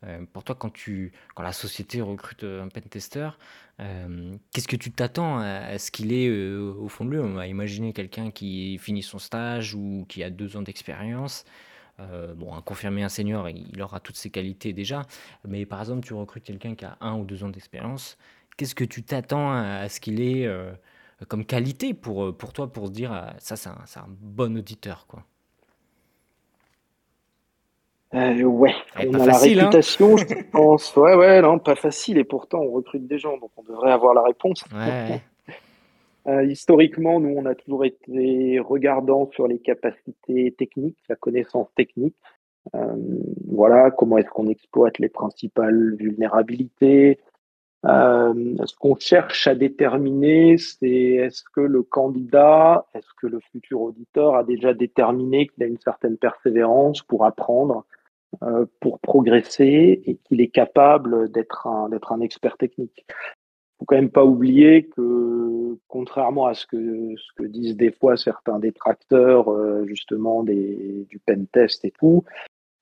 Euh, 0.05 0.25
pour 0.31 0.43
toi, 0.43 0.55
quand, 0.55 0.71
tu, 0.71 1.11
quand 1.33 1.43
la 1.43 1.53
société 1.53 2.01
recrute 2.01 2.43
euh, 2.43 2.63
un 2.63 2.69
pentester, 2.69 3.29
euh, 3.79 4.35
qu'est-ce 4.53 4.67
que 4.67 4.75
tu 4.75 4.91
t'attends 4.91 5.39
à, 5.39 5.77
ce 5.77 5.91
qu'il 5.91 6.13
est 6.13 6.29
au 6.29 6.87
fond 6.87 7.05
de 7.05 7.11
lui? 7.11 7.19
On 7.19 7.33
va 7.33 7.47
imaginer 7.47 7.93
quelqu'un 7.93 8.31
qui 8.31 8.77
finit 8.77 9.03
son 9.03 9.19
stage 9.19 9.73
ou 9.75 10.05
qui 10.07 10.23
a 10.23 10.29
deux 10.29 10.57
ans 10.57 10.61
d'expérience. 10.61 11.45
bon, 11.99 12.53
un 12.53 12.61
confirmé, 12.61 13.03
un 13.03 13.09
senior, 13.09 13.49
il 13.49 13.81
aura 13.81 13.99
toutes 13.99 14.17
ses 14.17 14.29
qualités 14.29 14.73
déjà. 14.73 15.03
Mais 15.47 15.65
par 15.65 15.79
exemple, 15.79 16.05
tu 16.05 16.13
recrutes 16.13 16.43
quelqu'un 16.43 16.75
qui 16.75 16.85
a 16.85 16.97
un 17.01 17.15
ou 17.17 17.25
deux 17.25 17.43
ans 17.43 17.49
d'expérience. 17.49 18.17
Qu'est-ce 18.57 18.75
que 18.75 18.85
tu 18.85 19.03
t'attends 19.03 19.51
à, 19.51 19.89
ce 19.89 19.99
qu'il 19.99 20.21
ait 20.21 20.49
comme 21.27 21.45
qualité 21.45 21.93
pour, 21.93 22.35
pour 22.37 22.53
toi, 22.53 22.71
pour 22.71 22.89
dire 22.89 23.33
ça, 23.39 23.55
c'est 23.57 23.69
un, 23.69 23.83
un, 23.95 24.07
bon 24.07 24.57
auditeur 24.57 25.07
quoi? 25.07 25.25
Euh, 28.13 28.43
ouais, 28.43 28.73
on 28.97 29.13
a 29.15 29.25
la 29.25 29.35
hein. 29.35 29.37
réputation, 29.37 30.15
je 30.17 30.25
pense. 30.51 30.95
Ouais, 30.95 31.15
ouais, 31.15 31.41
non, 31.41 31.59
pas 31.59 31.75
facile. 31.75 32.17
Et 32.17 32.23
pourtant, 32.23 32.59
on 32.59 32.71
recrute 32.71 33.07
des 33.07 33.17
gens, 33.17 33.37
donc 33.37 33.51
on 33.57 33.63
devrait 33.63 33.91
avoir 33.91 34.13
la 34.13 34.23
réponse. 34.23 34.63
Euh, 36.27 36.43
historiquement, 36.43 37.19
nous, 37.19 37.35
on 37.37 37.45
a 37.45 37.53
toujours 37.53 37.85
été 37.85 38.57
regardant 38.59 39.29
sur 39.33 39.47
les 39.47 39.59
capacités 39.59 40.55
techniques, 40.57 40.97
la 41.07 41.15
connaissance 41.15 41.67
technique. 41.75 42.15
Euh, 42.73 42.95
voilà, 43.47 43.91
comment 43.91 44.17
est-ce 44.17 44.29
qu'on 44.29 44.47
exploite 44.47 44.97
les 44.97 45.09
principales 45.09 45.95
vulnérabilités. 45.99 47.19
Ce 47.85 48.75
qu'on 48.77 48.95
cherche 48.95 49.47
à 49.47 49.55
déterminer, 49.55 50.57
c'est 50.57 50.89
est-ce 50.89 51.43
que 51.53 51.61
le 51.61 51.83
candidat, 51.83 52.85
est-ce 52.93 53.09
que 53.17 53.27
le 53.27 53.39
futur 53.51 53.81
auditeur 53.81 54.35
a 54.35 54.43
déjà 54.43 54.73
déterminé 54.73 55.47
qu'il 55.47 55.63
a 55.63 55.67
une 55.67 55.79
certaine 55.79 56.17
persévérance 56.17 57.01
pour 57.01 57.25
apprendre 57.25 57.85
euh, 58.43 58.65
pour 58.79 58.99
progresser 58.99 60.01
et 60.05 60.15
qu'il 60.15 60.41
est 60.41 60.49
capable 60.49 61.31
d'être 61.31 61.67
un, 61.67 62.21
expert 62.21 62.57
technique? 62.57 63.05
Il 63.07 63.79
faut 63.79 63.85
quand 63.85 63.95
même 63.95 64.09
pas 64.09 64.25
oublier 64.25 64.85
que, 64.85 65.77
contrairement 65.87 66.47
à 66.47 66.53
ce 66.53 66.65
que, 66.65 67.15
disent 67.45 67.77
des 67.77 67.91
fois 67.91 68.17
certains 68.17 68.57
détracteurs, 68.57 69.51
euh, 69.51 69.85
justement, 69.85 70.43
du 70.43 71.21
pen 71.25 71.45
test 71.47 71.85
et 71.85 71.91
tout, 71.91 72.23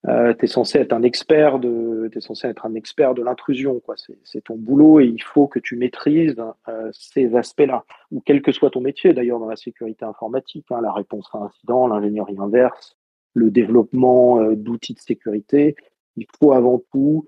euh, 0.07 0.33
tu 0.33 0.45
es 0.45 0.47
censé 0.47 0.79
être 0.79 0.93
un 0.93 1.03
expert 1.03 1.59
de, 1.59 2.09
censé 2.19 2.47
être 2.47 2.65
un 2.65 2.75
expert 2.75 3.13
de 3.13 3.23
l'intrusion, 3.23 3.79
quoi. 3.79 3.95
C'est, 4.23 4.43
ton 4.43 4.55
boulot 4.55 4.99
et 4.99 5.05
il 5.05 5.21
faut 5.21 5.47
que 5.47 5.59
tu 5.59 5.75
maîtrises 5.75 6.35
euh, 6.67 6.89
ces 6.91 7.35
aspects-là, 7.35 7.85
ou 8.11 8.21
quel 8.25 8.41
que 8.41 8.51
soit 8.51 8.71
ton 8.71 8.81
métier, 8.81 9.13
d'ailleurs, 9.13 9.39
dans 9.39 9.49
la 9.49 9.55
sécurité 9.55 10.03
informatique, 10.05 10.65
hein, 10.71 10.81
la 10.81 10.91
réponse 10.91 11.29
à 11.33 11.37
incident, 11.37 11.87
l'ingénierie 11.87 12.37
inverse, 12.37 12.97
le 13.33 13.49
développement 13.49 14.39
euh, 14.39 14.55
d'outils 14.55 14.93
de 14.93 14.99
sécurité, 14.99 15.75
il 16.15 16.27
faut 16.39 16.51
avant 16.51 16.83
tout 16.91 17.25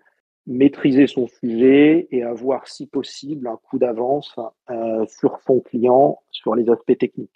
maîtriser 0.48 1.08
son 1.08 1.28
sujet 1.28 2.08
et 2.12 2.24
avoir, 2.24 2.68
si 2.68 2.86
possible, 2.86 3.48
un 3.48 3.58
coup 3.58 3.80
d'avance 3.80 4.36
euh, 4.70 5.06
sur 5.08 5.40
son 5.46 5.60
client, 5.60 6.20
sur 6.32 6.56
les 6.56 6.70
aspects 6.70 6.98
techniques. 6.98 7.32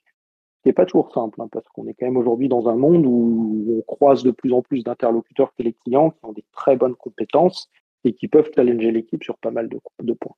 Ce 0.63 0.69
n'est 0.69 0.73
pas 0.73 0.85
toujours 0.85 1.11
simple, 1.13 1.41
hein, 1.41 1.47
parce 1.51 1.67
qu'on 1.69 1.87
est 1.87 1.93
quand 1.93 2.05
même 2.05 2.17
aujourd'hui 2.17 2.49
dans 2.49 2.67
un 2.67 2.75
monde 2.75 3.05
où 3.05 3.77
on 3.77 3.81
croise 3.81 4.23
de 4.23 4.31
plus 4.31 4.51
en 4.53 4.61
plus 4.61 4.83
d'interlocuteurs 4.83 5.53
que 5.57 5.63
les 5.63 5.73
clients 5.73 6.11
qui 6.11 6.25
ont 6.25 6.33
des 6.33 6.45
très 6.51 6.75
bonnes 6.75 6.95
compétences 6.95 7.69
et 8.03 8.13
qui 8.13 8.27
peuvent 8.27 8.49
challenger 8.53 8.91
l'équipe 8.91 9.23
sur 9.23 9.37
pas 9.37 9.51
mal 9.51 9.69
de 9.69 10.13
points. 10.13 10.35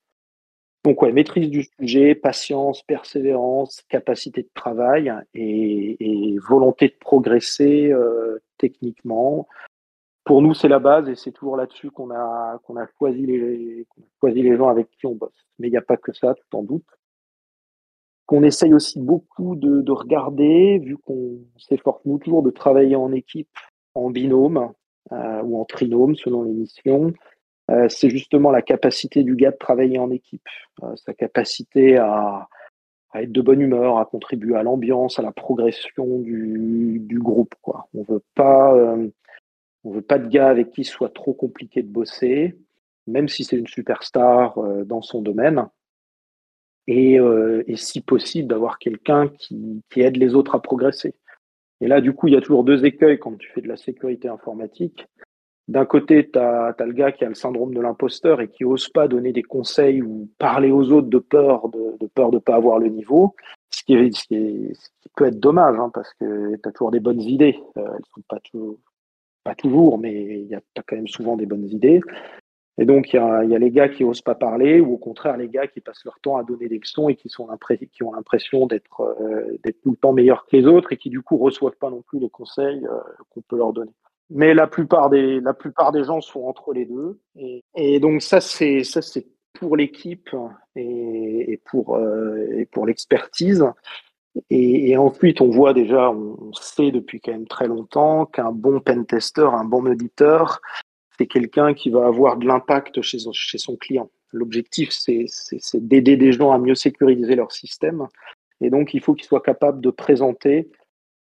Donc 0.84 1.02
ouais, 1.04 1.12
maîtrise 1.12 1.50
du 1.50 1.64
sujet, 1.64 2.16
patience, 2.16 2.82
persévérance, 2.82 3.84
capacité 3.88 4.42
de 4.42 4.50
travail 4.56 5.14
et, 5.36 6.38
volonté 6.50 6.88
de 6.88 6.96
progresser 7.00 7.92
euh, 7.92 8.42
techniquement. 8.58 9.48
Pour 10.24 10.42
nous, 10.42 10.56
c'est 10.56 10.68
la 10.68 10.80
base 10.80 11.08
et 11.08 11.16
c'est 11.16 11.32
toujours 11.32 11.56
là-dessus 11.56 11.92
qu'on 11.92 12.10
a, 12.10 12.60
qu'on 12.66 12.78
a, 12.78 12.88
choisi 12.98 13.26
les, 13.28 13.86
choisi 14.20 14.42
les 14.42 14.58
gens 14.58 14.70
avec 14.70 14.90
qui 14.92 15.06
on 15.06 15.14
bosse. 15.14 15.48
Mais 15.60 15.68
il 15.68 15.72
n'y 15.72 15.78
a 15.78 15.84
pas 15.84 15.98
que 15.98 16.14
ça, 16.14 16.34
tout 16.34 16.58
en 16.58 16.64
doute. 16.64 16.86
Qu'on 18.32 18.44
essaye 18.44 18.74
aussi 18.74 18.98
beaucoup 18.98 19.58
de, 19.58 19.82
de 19.82 19.92
regarder, 19.92 20.80
vu 20.80 20.96
qu'on 20.96 21.40
s'efforce 21.58 22.00
nous 22.06 22.18
toujours 22.18 22.44
de 22.44 22.50
travailler 22.50 22.96
en 22.96 23.12
équipe, 23.12 23.50
en 23.94 24.10
binôme 24.10 24.72
euh, 25.12 25.42
ou 25.42 25.60
en 25.60 25.66
trinôme 25.66 26.16
selon 26.16 26.44
les 26.44 26.54
missions 26.54 27.12
c'est 27.88 28.10
justement 28.10 28.52
la 28.52 28.62
capacité 28.62 29.24
du 29.24 29.36
gars 29.38 29.52
de 29.52 29.58
travailler 29.58 29.98
en 29.98 30.12
équipe, 30.12 30.46
sa 30.96 31.14
capacité 31.14 31.98
à, 31.98 32.50
être 33.16 33.32
de 33.32 33.42
bonne 33.42 33.62
humeur, 33.62 33.98
à 33.98 34.06
contribuer 34.06 34.58
à 34.58 34.64
l'ambiance, 34.64 35.20
à 35.20 35.22
la 35.22 35.32
progression 35.32 36.20
du, 36.20 37.20
groupe. 37.22 37.56
Quoi. 37.62 37.88
On 37.94 38.04
veut 38.04 38.24
pas, 38.36 38.76
on 39.86 39.92
veut 39.92 40.02
pas 40.02 40.20
de 40.20 40.28
gars 40.28 40.50
avec 40.50 40.72
qui 40.72 40.84
soit 40.84 41.14
trop 41.14 41.34
compliqué 41.34 41.82
de 41.82 41.88
bosser, 41.88 42.58
même 43.08 43.30
si 43.30 43.46
c'est 43.46 43.56
une 43.58 43.68
superstar 43.68 44.60
dans 44.86 45.02
son 45.02 45.22
domaine. 45.22 45.66
Et, 46.88 47.20
si 47.76 48.02
possible, 48.02 48.48
d'avoir 48.48 48.80
quelqu'un 48.80 49.30
qui, 49.30 49.82
aide 49.96 50.18
les 50.18 50.36
autres 50.36 50.56
à 50.56 50.62
progresser. 50.62 51.14
Et 51.80 51.88
là, 51.88 52.02
du 52.02 52.14
coup, 52.14 52.28
il 52.28 52.34
y 52.34 52.38
a 52.38 52.42
toujours 52.42 52.64
deux 52.64 52.86
écueils 52.86 53.18
quand 53.18 53.38
tu 53.38 53.50
fais 53.52 53.62
de 53.62 53.68
la 53.68 53.78
sécurité 53.78 54.28
informatique. 54.28 55.08
D'un 55.68 55.86
côté, 55.86 56.30
tu 56.30 56.38
as, 56.38 56.76
le 56.80 56.92
gars 56.92 57.12
qui 57.12 57.24
a 57.24 57.30
le 57.30 57.36
syndrome 57.36 57.74
de 57.74 57.82
l'imposteur 57.82 58.42
et 58.42 58.50
qui 58.50 58.64
n'ose 58.64 58.90
pas 58.90 59.08
donner 59.08 59.32
des 59.32 59.44
conseils 59.44 60.02
ou 60.02 60.30
parler 60.38 60.72
aux 60.72 60.92
autres 60.92 61.08
de 61.08 61.20
peur 61.20 61.70
de, 61.70 62.08
peur 62.14 62.32
de 62.32 62.40
pas 62.40 62.56
avoir 62.56 62.78
le 62.78 62.90
niveau, 62.90 63.36
ce 63.70 63.84
qui, 63.84 63.96
peut 65.16 65.26
être 65.26 65.40
dommage 65.40 65.78
hein, 65.80 65.90
parce 65.94 66.14
que 66.16 66.56
tu 66.56 66.70
as 66.70 66.72
toujours 66.72 66.92
des 66.92 67.00
bonnes 67.00 67.22
idées. 67.22 67.58
Euh, 67.78 67.86
elles 67.96 68.06
sont 68.14 68.22
pas, 68.28 68.40
pas 69.44 69.56
toujours, 69.56 69.98
mais 69.98 70.42
il 70.42 70.48
y 70.48 70.56
a 70.56 70.62
quand 70.86 70.96
même 70.96 71.08
souvent 71.08 71.38
des 71.38 71.46
bonnes 71.46 71.68
idées. 71.68 72.02
Et 72.78 72.86
donc, 72.86 73.14
il 73.14 73.18
y 73.18 73.20
a, 73.20 73.44
les 73.44 73.72
gars 73.72 73.90
qui 73.90 74.04
n'osent 74.04 74.22
pas 74.22 74.36
parler, 74.36 74.80
ou 74.80 74.94
au 74.94 74.98
contraire, 74.98 75.38
les 75.38 75.50
gars 75.50 75.68
qui 75.68 75.82
passent 75.82 76.06
leur 76.06 76.20
temps 76.20 76.38
à 76.38 76.44
donner 76.44 76.68
des 76.68 76.80
leçons 76.80 77.10
et 77.10 77.16
qui, 77.16 77.30
sont 77.30 77.48
qui 77.92 78.04
ont 78.04 78.14
l'impression 78.14 78.66
d'être 78.66 79.02
euh, 79.02 79.58
tout 79.84 79.92
le 79.92 79.98
temps 79.98 80.14
meilleurs 80.14 80.46
que 80.46 80.56
les 80.56 80.66
autres 80.66 80.94
et 80.94 80.98
qui, 80.98 81.10
du 81.10 81.22
coup, 81.22 81.38
reçoivent 81.38 81.78
pas 81.78 81.90
non 81.90 82.02
plus 82.02 82.20
les 82.20 82.30
conseils 82.30 82.86
euh, 82.86 83.00
qu'on 83.30 83.42
peut 83.42 83.58
leur 83.58 83.74
donner. 83.74 83.92
Mais 84.30 84.54
la 84.54 84.68
plupart 84.68 85.10
des, 85.10 85.42
la 85.42 85.54
plupart 85.54 85.92
des 85.92 86.06
gens 86.06 86.22
sont 86.22 86.44
entre 86.44 86.74
les 86.74 86.86
deux. 86.86 87.20
Et, 87.76 88.00
donc, 88.00 88.22
ça, 88.22 88.40
c'est 88.40 88.82
pour 89.54 89.76
l'équipe 89.76 90.30
et, 90.78 91.60
pour, 91.66 91.98
euh, 91.98 92.64
pour 92.72 92.86
l'expertise. 92.86 93.66
Et, 94.50 94.96
ensuite, 94.96 95.42
on 95.42 95.50
voit 95.50 95.74
déjà, 95.74 96.10
on 96.10 96.54
sait 96.54 96.92
depuis 96.92 97.20
quand 97.20 97.34
même 97.34 97.48
très 97.48 97.68
longtemps 97.68 98.26
qu'un 98.26 98.54
bon 98.54 98.80
pentester, 98.80 99.50
un 99.54 99.66
bon 99.66 99.86
auditeur, 99.86 100.62
c'est 101.18 101.28
quelqu'un 101.28 101.74
qui 101.74 101.90
va 101.90 102.06
avoir 102.06 102.38
de 102.38 102.48
l'impact 102.48 103.02
chez, 103.02 103.18
chez 103.34 103.58
son 103.58 103.76
client. 103.76 104.10
L'objectif, 104.32 104.90
c'est 104.92 105.26
d'aider 105.76 106.16
des 106.16 106.32
gens 106.32 106.52
à 106.52 106.58
mieux 106.58 106.76
sécuriser 106.76 107.36
leur 107.36 107.52
système. 107.52 108.08
Et 108.62 108.70
donc, 108.70 108.94
il 108.94 109.02
faut 109.02 109.14
qu'ils 109.14 109.28
soient 109.28 109.42
capables 109.42 109.82
de 109.82 109.90
présenter 109.90 110.70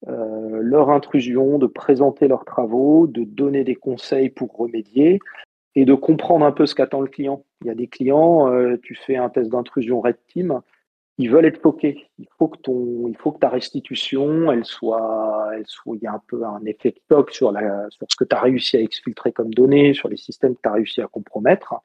euh, 0.07 0.59
leur 0.61 0.89
intrusion, 0.89 1.57
de 1.57 1.67
présenter 1.67 2.27
leurs 2.27 2.45
travaux, 2.45 3.07
de 3.07 3.23
donner 3.23 3.63
des 3.63 3.75
conseils 3.75 4.29
pour 4.29 4.55
remédier 4.55 5.19
et 5.75 5.85
de 5.85 5.93
comprendre 5.93 6.45
un 6.45 6.51
peu 6.51 6.65
ce 6.65 6.73
qu'attend 6.73 7.01
le 7.01 7.07
client. 7.07 7.43
Il 7.61 7.67
y 7.67 7.69
a 7.69 7.75
des 7.75 7.87
clients, 7.87 8.51
euh, 8.51 8.77
tu 8.81 8.95
fais 8.95 9.15
un 9.15 9.29
test 9.29 9.51
d'intrusion 9.51 10.01
Red 10.01 10.17
Team, 10.27 10.61
ils 11.21 11.29
veulent 11.29 11.45
être 11.45 11.61
bloqués. 11.61 12.07
Il 12.17 12.27
faut 12.37 12.47
que 12.47 12.57
ton, 12.57 13.07
il 13.07 13.15
faut 13.15 13.31
que 13.31 13.39
ta 13.39 13.49
restitution, 13.49 14.51
elle 14.51 14.65
soit, 14.65 15.51
il 15.85 15.99
y 16.01 16.07
a 16.07 16.13
un 16.13 16.21
peu 16.27 16.43
un 16.43 16.63
effet 16.65 16.91
de 16.91 16.99
toc 17.07 17.31
sur 17.31 17.51
la, 17.51 17.87
sur 17.91 18.07
ce 18.09 18.15
que 18.15 18.23
tu 18.23 18.35
as 18.35 18.41
réussi 18.41 18.77
à 18.77 18.81
exfiltrer 18.81 19.31
comme 19.31 19.53
données, 19.53 19.93
sur 19.93 20.09
les 20.09 20.17
systèmes 20.17 20.55
que 20.55 20.61
tu 20.63 20.69
as 20.69 20.73
réussi 20.73 21.01
à 21.01 21.07
compromettre. 21.07 21.75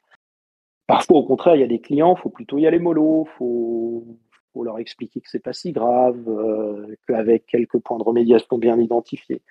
Parfois, 0.87 1.17
au 1.17 1.23
contraire, 1.23 1.55
il 1.55 1.61
y 1.61 1.63
a 1.63 1.67
des 1.67 1.79
clients, 1.79 2.15
faut 2.15 2.29
plutôt 2.29 2.57
y 2.57 2.65
aller 2.65 2.79
mollo, 2.79 3.27
faut, 3.37 4.05
faut 4.53 4.63
leur 4.63 4.79
expliquer 4.79 5.21
que 5.21 5.29
c'est 5.29 5.43
pas 5.43 5.53
si 5.53 5.71
grave, 5.71 6.17
euh, 6.27 6.95
qu'avec 7.07 7.45
quelques 7.45 7.77
points 7.77 7.99
de 7.99 8.03
remédiation 8.03 8.57
bien 8.57 8.79
identifiés. 8.79 9.41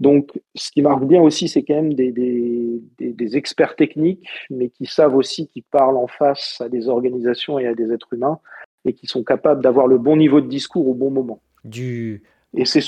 Donc, 0.00 0.38
ce 0.54 0.70
qui 0.70 0.82
marche 0.82 1.04
bien 1.04 1.20
aussi, 1.20 1.48
c'est 1.48 1.62
quand 1.62 1.74
même 1.74 1.94
des, 1.94 2.12
des, 2.12 3.36
experts 3.36 3.76
techniques, 3.76 4.28
mais 4.50 4.68
qui 4.68 4.86
savent 4.86 5.16
aussi, 5.16 5.48
qui 5.48 5.62
parlent 5.62 5.96
en 5.96 6.06
face 6.06 6.60
à 6.60 6.68
des 6.68 6.88
organisations 6.88 7.58
et 7.58 7.66
à 7.66 7.74
des 7.74 7.92
êtres 7.92 8.12
humains, 8.12 8.38
et 8.86 8.92
qui 8.94 9.06
sont 9.06 9.24
capables 9.24 9.62
d'avoir 9.62 9.86
le 9.86 9.98
bon 9.98 10.16
niveau 10.16 10.40
de 10.40 10.48
discours 10.48 10.88
au 10.88 10.94
bon 10.94 11.10
moment. 11.10 11.40
Du... 11.64 12.22
Et 12.56 12.64
c'est 12.64 12.80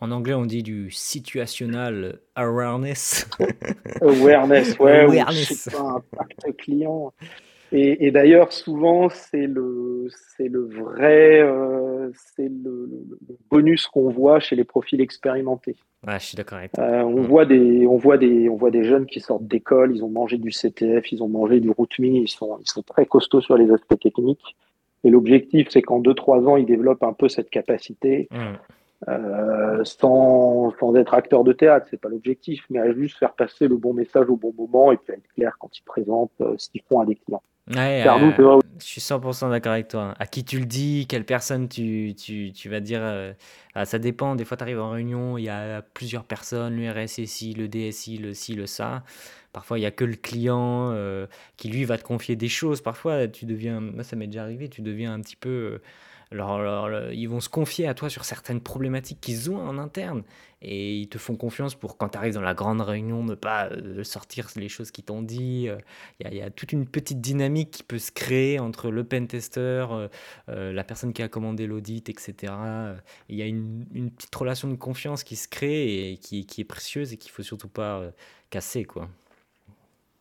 En 0.00 0.10
anglais, 0.10 0.34
on 0.34 0.44
dit 0.44 0.62
du 0.62 0.90
situational 0.90 2.20
awareness. 2.34 3.26
awareness, 4.02 4.78
ouais. 4.78 5.00
Awareness. 5.00 5.68
un 5.74 5.96
impact 5.96 6.56
client. 6.58 7.14
Et, 7.72 8.06
et 8.06 8.10
d'ailleurs, 8.10 8.52
souvent, 8.52 9.08
c'est 9.08 9.46
le, 9.46 10.08
c'est 10.36 10.48
le 10.48 10.66
vrai, 10.66 11.40
euh, 11.40 12.10
c'est 12.34 12.48
le, 12.48 12.88
bonus 13.48 13.86
qu'on 13.86 14.10
voit 14.10 14.40
chez 14.40 14.56
les 14.56 14.64
profils 14.64 15.00
expérimentés. 15.00 15.76
Ouais, 16.06 16.18
je 16.18 16.24
suis 16.24 16.36
d'accord 16.36 16.58
avec 16.58 16.72
toi. 16.72 16.84
Euh, 16.84 17.02
on, 17.02 17.22
mm. 17.22 17.26
voit 17.26 17.46
des, 17.46 17.86
on, 17.86 17.96
voit 17.96 18.18
des, 18.18 18.48
on 18.48 18.56
voit 18.56 18.72
des 18.72 18.82
jeunes 18.82 19.06
qui 19.06 19.20
sortent 19.20 19.46
d'école, 19.46 19.94
ils 19.94 20.02
ont 20.02 20.08
mangé 20.08 20.36
du 20.36 20.50
CTF, 20.50 21.12
ils 21.12 21.22
ont 21.22 21.28
mangé 21.28 21.60
du 21.60 21.70
routine, 21.70 22.16
ils 22.16 22.28
sont, 22.28 22.58
ils 22.60 22.68
sont 22.68 22.82
très 22.82 23.06
costauds 23.06 23.40
sur 23.40 23.56
les 23.56 23.70
aspects 23.70 24.00
techniques. 24.00 24.56
Et 25.04 25.10
l'objectif, 25.10 25.68
c'est 25.70 25.82
qu'en 25.82 26.00
2-3 26.00 26.46
ans, 26.46 26.56
ils 26.56 26.66
développent 26.66 27.02
un 27.02 27.12
peu 27.12 27.28
cette 27.28 27.50
capacité, 27.50 28.28
mmh. 28.30 29.08
euh, 29.08 29.84
sans, 29.84 30.72
sans, 30.78 30.94
être 30.96 31.14
acteur 31.14 31.44
de 31.44 31.52
théâtre, 31.52 31.86
c'est 31.90 32.00
pas 32.00 32.08
l'objectif, 32.08 32.64
mais 32.70 32.80
à 32.80 32.92
juste 32.92 33.18
faire 33.18 33.32
passer 33.32 33.66
le 33.68 33.76
bon 33.76 33.94
message 33.94 34.28
au 34.28 34.36
bon 34.36 34.52
moment 34.56 34.92
et 34.92 34.96
puis 34.96 35.14
être 35.14 35.28
clair 35.34 35.56
quand 35.58 35.76
ils 35.76 35.84
présentent 35.84 36.40
euh, 36.40 36.54
ce 36.58 36.68
qu'ils 36.68 36.82
font 36.82 37.00
à 37.00 37.06
des 37.06 37.14
clients. 37.16 37.42
Ouais, 37.68 38.04
euh, 38.04 38.60
je 38.80 38.84
suis 38.84 39.00
100% 39.00 39.50
d'accord 39.50 39.72
avec 39.72 39.88
toi. 39.88 40.14
À 40.18 40.26
qui 40.26 40.44
tu 40.44 40.58
le 40.58 40.64
dis, 40.64 41.06
quelle 41.08 41.24
personne 41.24 41.68
tu, 41.68 42.14
tu, 42.16 42.52
tu 42.52 42.68
vas 42.68 42.80
dire. 42.80 43.00
Euh, 43.00 43.32
ah, 43.74 43.84
ça 43.84 44.00
dépend. 44.00 44.34
Des 44.34 44.44
fois, 44.44 44.56
tu 44.56 44.64
arrives 44.64 44.80
en 44.80 44.90
réunion, 44.90 45.38
il 45.38 45.44
y 45.44 45.48
a 45.48 45.80
plusieurs 45.80 46.24
personnes, 46.24 46.76
le 46.76 46.90
RSSI, 46.90 47.54
le 47.54 47.68
DSI, 47.68 48.18
le 48.18 48.34
ci, 48.34 48.54
le 48.54 48.66
ça. 48.66 49.04
Parfois, 49.52 49.78
il 49.78 49.82
n'y 49.82 49.86
a 49.86 49.90
que 49.90 50.04
le 50.04 50.16
client 50.16 50.90
euh, 50.92 51.26
qui, 51.56 51.68
lui, 51.68 51.84
va 51.84 51.98
te 51.98 52.04
confier 52.04 52.36
des 52.36 52.48
choses. 52.48 52.80
Parfois, 52.80 53.28
tu 53.28 53.46
deviens, 53.46 53.80
moi, 53.80 54.04
ça 54.04 54.16
m'est 54.16 54.26
déjà 54.26 54.42
arrivé, 54.42 54.68
tu 54.68 54.82
deviens 54.82 55.12
un 55.12 55.20
petit 55.20 55.36
peu... 55.36 55.80
Alors, 56.32 56.88
ils 57.10 57.26
vont 57.26 57.40
se 57.40 57.48
confier 57.48 57.88
à 57.88 57.94
toi 57.94 58.08
sur 58.08 58.24
certaines 58.24 58.60
problématiques 58.60 59.20
qu'ils 59.20 59.50
ont 59.50 59.58
en 59.58 59.78
interne 59.78 60.22
et 60.62 60.98
ils 60.98 61.08
te 61.08 61.18
font 61.18 61.36
confiance 61.36 61.74
pour 61.74 61.96
quand 61.96 62.10
tu 62.10 62.18
arrives 62.18 62.34
dans 62.34 62.42
la 62.42 62.54
grande 62.54 62.82
réunion 62.82 63.24
ne 63.24 63.34
pas 63.34 63.70
euh, 63.70 64.04
sortir 64.04 64.48
les 64.56 64.68
choses 64.68 64.90
qu'ils 64.90 65.04
t'ont 65.04 65.22
dit. 65.22 65.68
Il 66.20 66.34
y, 66.34 66.42
a 66.42 66.50
toute 66.50 66.72
une 66.72 66.86
petite 66.86 67.20
dynamique 67.20 67.70
qui 67.70 67.82
peut 67.82 67.98
se 67.98 68.12
créer 68.12 68.58
entre 68.58 68.90
le 68.90 69.04
pentester, 69.04 69.60
euh, 69.60 70.08
euh, 70.50 70.72
la 70.72 70.84
personne 70.84 71.12
qui 71.12 71.22
a 71.22 71.28
commandé 71.28 71.66
l'audit, 71.66 72.08
etc. 72.10 72.52
Il 73.28 73.36
y 73.36 73.42
a 73.42 73.46
une, 73.46 74.10
petite 74.16 74.34
relation 74.34 74.68
de 74.68 74.74
confiance 74.74 75.24
qui 75.24 75.36
se 75.36 75.48
crée 75.48 76.12
et 76.12 76.18
qui, 76.18 76.44
qui 76.44 76.60
est 76.60 76.64
précieuse 76.64 77.12
et 77.12 77.16
qu'il 77.16 77.30
faut 77.30 77.42
surtout 77.42 77.68
pas 77.68 78.02
casser. 78.50 78.84
quoi. 78.84 79.08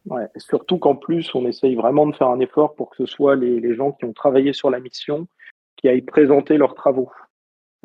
Ouais, 0.09 0.27
surtout 0.37 0.79
qu'en 0.79 0.95
plus, 0.95 1.33
on 1.35 1.45
essaye 1.45 1.75
vraiment 1.75 2.07
de 2.07 2.15
faire 2.15 2.29
un 2.29 2.39
effort 2.39 2.75
pour 2.75 2.89
que 2.89 2.97
ce 2.97 3.05
soit 3.05 3.35
les, 3.35 3.59
les, 3.59 3.75
gens 3.75 3.91
qui 3.91 4.05
ont 4.05 4.13
travaillé 4.13 4.53
sur 4.53 4.71
la 4.71 4.79
mission 4.79 5.27
qui 5.77 5.87
aillent 5.87 6.01
présenter 6.01 6.57
leurs 6.57 6.73
travaux. 6.75 7.11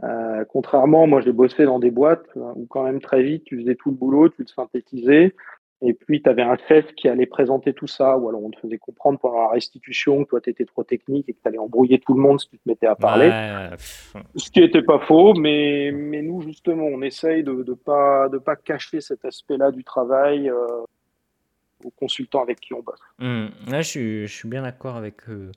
Euh, 0.02 0.44
contrairement, 0.48 1.06
moi 1.06 1.20
j'ai 1.20 1.32
bossé 1.32 1.64
dans 1.64 1.78
des 1.78 1.90
boîtes 1.90 2.26
où 2.34 2.66
quand 2.66 2.82
même 2.82 3.00
très 3.00 3.22
vite 3.22 3.44
tu 3.44 3.60
faisais 3.60 3.76
tout 3.76 3.90
le 3.90 3.96
boulot, 3.96 4.28
tu 4.28 4.42
le 4.42 4.48
synthétisais, 4.48 5.34
et 5.82 5.92
puis 5.92 6.20
tu 6.20 6.28
avais 6.28 6.42
un 6.42 6.56
chef 6.68 6.92
qui 6.94 7.08
allait 7.08 7.26
présenter 7.26 7.72
tout 7.74 7.86
ça, 7.86 8.16
ou 8.18 8.28
alors 8.28 8.42
on 8.42 8.50
te 8.50 8.58
faisait 8.58 8.78
comprendre 8.78 9.20
pendant 9.20 9.42
la 9.42 9.50
restitution 9.50 10.24
que 10.24 10.30
toi 10.30 10.40
tu 10.40 10.50
étais 10.50 10.64
trop 10.64 10.82
technique 10.82 11.28
et 11.28 11.34
que 11.34 11.38
tu 11.40 11.48
allais 11.48 11.58
embrouiller 11.58 12.00
tout 12.00 12.14
le 12.14 12.20
monde 12.20 12.40
si 12.40 12.48
tu 12.48 12.58
te 12.58 12.68
mettais 12.68 12.86
à 12.86 12.96
parler. 12.96 13.30
Ce 14.34 14.50
qui 14.50 14.60
n'était 14.60 14.82
pas 14.82 14.98
faux, 14.98 15.34
mais, 15.34 15.92
mais 15.92 16.22
nous 16.22 16.40
justement 16.42 16.84
on 16.86 17.00
essaye 17.02 17.44
de 17.44 17.52
ne 17.52 17.74
pas, 17.74 18.28
de 18.28 18.38
pas 18.38 18.56
cacher 18.56 19.00
cet 19.00 19.24
aspect-là 19.24 19.70
du 19.70 19.84
travail. 19.84 20.50
Euh, 20.50 20.56
aux 21.84 21.90
consultants 21.90 22.42
avec 22.42 22.60
qui 22.60 22.74
on 22.74 22.82
bosse. 22.82 22.98
Mmh. 23.18 23.46
je, 23.82 24.26
suis, 24.26 24.48
bien 24.48 24.62
d'accord 24.62 24.96
avec, 24.96 25.28
euh, 25.28 25.52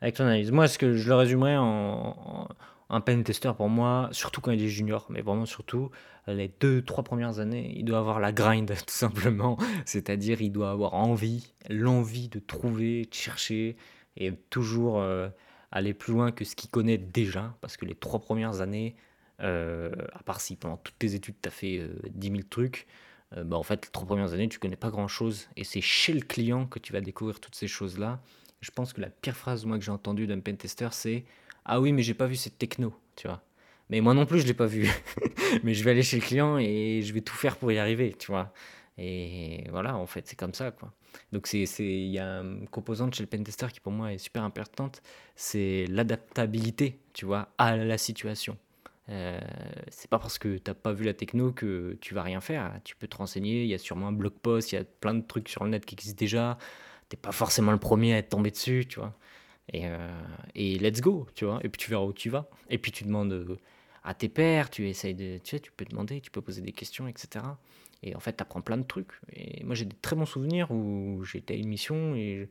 avec 0.00 0.14
ton 0.14 0.24
analyse. 0.24 0.50
Moi, 0.50 0.68
ce 0.68 0.78
que 0.78 0.94
je 0.94 1.08
le 1.08 1.14
résumerais 1.14 1.56
en, 1.56 2.48
un 2.90 3.00
pen 3.00 3.22
tester 3.24 3.52
pour 3.56 3.68
moi, 3.68 4.08
surtout 4.12 4.40
quand 4.40 4.52
il 4.52 4.62
est 4.62 4.68
junior, 4.68 5.06
mais 5.10 5.20
vraiment 5.20 5.46
surtout 5.46 5.90
les 6.26 6.48
deux, 6.60 6.82
trois 6.82 7.04
premières 7.04 7.38
années, 7.38 7.72
il 7.76 7.84
doit 7.84 7.98
avoir 7.98 8.20
la 8.20 8.32
grind 8.32 8.66
tout 8.86 8.94
simplement. 8.94 9.58
C'est-à-dire, 9.84 10.40
il 10.40 10.50
doit 10.50 10.70
avoir 10.70 10.94
envie, 10.94 11.52
l'envie 11.68 12.28
de 12.28 12.38
trouver, 12.38 13.04
de 13.04 13.14
chercher 13.14 13.76
et 14.16 14.32
toujours 14.50 15.00
euh, 15.00 15.28
aller 15.70 15.92
plus 15.92 16.12
loin 16.12 16.32
que 16.32 16.44
ce 16.44 16.56
qu'il 16.56 16.70
connaît 16.70 16.98
déjà. 16.98 17.54
Parce 17.60 17.76
que 17.76 17.84
les 17.84 17.94
trois 17.94 18.20
premières 18.20 18.60
années, 18.60 18.96
euh, 19.40 19.92
à 20.12 20.22
part 20.22 20.40
si 20.40 20.56
pendant 20.56 20.76
toutes 20.76 20.98
tes 20.98 21.14
études, 21.14 21.36
tu 21.42 21.48
as 21.48 21.52
fait 21.52 21.78
euh, 21.78 21.88
10 22.10 22.28
000 22.28 22.40
trucs, 22.48 22.86
euh, 23.36 23.44
bah, 23.44 23.56
en 23.56 23.62
fait, 23.62 23.86
les 23.86 23.90
trois 23.90 24.06
premières 24.06 24.32
années, 24.32 24.48
tu 24.48 24.58
connais 24.58 24.76
pas 24.76 24.90
grand-chose. 24.90 25.48
Et 25.56 25.64
c'est 25.64 25.80
chez 25.80 26.12
le 26.12 26.20
client 26.20 26.66
que 26.66 26.78
tu 26.78 26.92
vas 26.92 27.00
découvrir 27.00 27.40
toutes 27.40 27.54
ces 27.54 27.68
choses-là. 27.68 28.20
Je 28.60 28.70
pense 28.70 28.92
que 28.92 29.00
la 29.00 29.10
pire 29.10 29.36
phrase 29.36 29.64
moi, 29.64 29.78
que 29.78 29.84
j'ai 29.84 29.90
entendue 29.90 30.26
d'un 30.26 30.40
pentester, 30.40 30.88
c'est 30.92 31.24
Ah 31.64 31.80
oui, 31.80 31.92
mais 31.92 32.02
j'ai 32.02 32.14
pas 32.14 32.26
vu 32.26 32.36
cette 32.36 32.58
techno, 32.58 32.94
tu 33.16 33.28
vois. 33.28 33.42
Mais 33.90 34.00
moi 34.00 34.14
non 34.14 34.26
plus, 34.26 34.40
je 34.40 34.46
l'ai 34.46 34.54
pas 34.54 34.66
vu. 34.66 34.88
mais 35.62 35.74
je 35.74 35.84
vais 35.84 35.90
aller 35.90 36.02
chez 36.02 36.18
le 36.18 36.22
client 36.22 36.58
et 36.58 37.02
je 37.02 37.12
vais 37.12 37.20
tout 37.20 37.34
faire 37.34 37.56
pour 37.56 37.70
y 37.72 37.78
arriver, 37.78 38.14
tu 38.18 38.28
vois. 38.28 38.52
Et 38.96 39.64
voilà, 39.70 39.96
en 39.96 40.06
fait, 40.06 40.26
c'est 40.26 40.36
comme 40.36 40.54
ça, 40.54 40.70
quoi. 40.70 40.92
Donc, 41.32 41.48
il 41.52 41.88
y 41.88 42.18
a 42.18 42.40
une 42.40 42.68
composante 42.68 43.14
chez 43.14 43.22
le 43.22 43.28
pentester 43.28 43.66
qui, 43.72 43.80
pour 43.80 43.92
moi, 43.92 44.12
est 44.12 44.18
super 44.18 44.44
importante, 44.44 45.02
c'est 45.36 45.86
l'adaptabilité, 45.88 47.00
tu 47.12 47.24
vois, 47.24 47.48
à 47.58 47.76
la 47.76 47.98
situation. 47.98 48.56
Euh, 49.10 49.38
c'est 49.88 50.08
pas 50.08 50.18
parce 50.18 50.38
que 50.38 50.56
t'as 50.56 50.74
pas 50.74 50.92
vu 50.92 51.04
la 51.04 51.14
techno 51.14 51.52
que 51.52 51.96
tu 52.00 52.14
vas 52.14 52.22
rien 52.22 52.40
faire. 52.40 52.72
Tu 52.84 52.96
peux 52.96 53.06
te 53.06 53.16
renseigner, 53.16 53.62
il 53.62 53.68
y 53.68 53.74
a 53.74 53.78
sûrement 53.78 54.08
un 54.08 54.12
blog 54.12 54.32
post, 54.32 54.72
il 54.72 54.76
y 54.76 54.78
a 54.78 54.84
plein 54.84 55.14
de 55.14 55.22
trucs 55.22 55.48
sur 55.48 55.64
le 55.64 55.70
net 55.70 55.84
qui 55.84 55.94
existent 55.94 56.18
déjà. 56.18 56.58
T'es 57.08 57.16
pas 57.16 57.32
forcément 57.32 57.72
le 57.72 57.78
premier 57.78 58.14
à 58.14 58.18
être 58.18 58.30
tombé 58.30 58.50
dessus, 58.50 58.86
tu 58.88 59.00
vois. 59.00 59.14
Et, 59.72 59.86
euh, 59.86 60.08
et 60.54 60.78
let's 60.78 61.00
go, 61.00 61.26
tu 61.34 61.44
vois. 61.44 61.60
Et 61.62 61.68
puis 61.68 61.78
tu 61.78 61.90
verras 61.90 62.04
où 62.04 62.12
tu 62.12 62.30
vas. 62.30 62.48
Et 62.70 62.78
puis 62.78 62.92
tu 62.92 63.04
demandes 63.04 63.32
euh, 63.32 63.58
à 64.04 64.14
tes 64.14 64.28
pairs, 64.28 64.70
tu 64.70 64.88
essayes 64.88 65.14
de. 65.14 65.38
Tu 65.38 65.50
sais, 65.50 65.60
tu 65.60 65.72
peux 65.72 65.84
demander, 65.84 66.20
tu 66.20 66.30
peux 66.30 66.42
poser 66.42 66.62
des 66.62 66.72
questions, 66.72 67.06
etc. 67.08 67.44
Et 68.02 68.14
en 68.14 68.20
fait, 68.20 68.36
tu 68.36 68.42
apprends 68.42 68.60
plein 68.60 68.76
de 68.76 68.84
trucs. 68.84 69.12
Et 69.32 69.64
moi, 69.64 69.74
j'ai 69.74 69.86
des 69.86 69.96
très 69.96 70.16
bons 70.16 70.26
souvenirs 70.26 70.70
où 70.70 71.24
j'étais 71.24 71.54
à 71.54 71.56
une 71.56 71.68
mission 71.68 72.14
et 72.14 72.48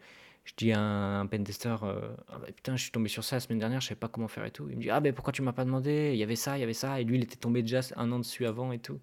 dis 0.58 0.72
à 0.74 0.80
un 0.80 1.26
pentester 1.26 1.76
euh, 1.84 2.16
ah 2.28 2.38
bah, 2.40 2.48
Putain, 2.54 2.76
je 2.76 2.84
suis 2.84 2.92
tombé 2.92 3.08
sur 3.08 3.24
ça 3.24 3.38
la 3.38 3.40
semaine 3.40 3.60
dernière, 3.60 3.80
je 3.82 3.88
savais 3.88 4.00
pas 4.00 4.10
comment 4.10 4.28
faire 4.28 4.46
et 4.46 4.52
tout. 4.52 4.68
Il 4.70 4.78
me 4.78 4.82
dit 4.82 4.90
Ah, 4.90 5.00
ben 5.00 5.14
pourquoi 5.14 5.32
tu 5.32 5.42
m'as 5.42 5.54
pas 5.54 5.64
demandé? 5.64 6.12
Il 6.14 6.18
y 6.18 6.24
avait 6.24 6.36
ça, 6.36 6.58
il 6.58 6.62
y 6.62 6.64
avait 6.64 6.74
ça. 6.74 7.00
Et 7.00 7.06
lui, 7.06 7.18
il 7.18 7.24
était 7.24 7.38
tombé 7.38 7.62
déjà 7.62 7.80
un 7.96 8.12
an 8.12 8.20
dessus 8.20 8.46
avant 8.46 8.72
et 8.74 8.80
tout. 8.80 9.00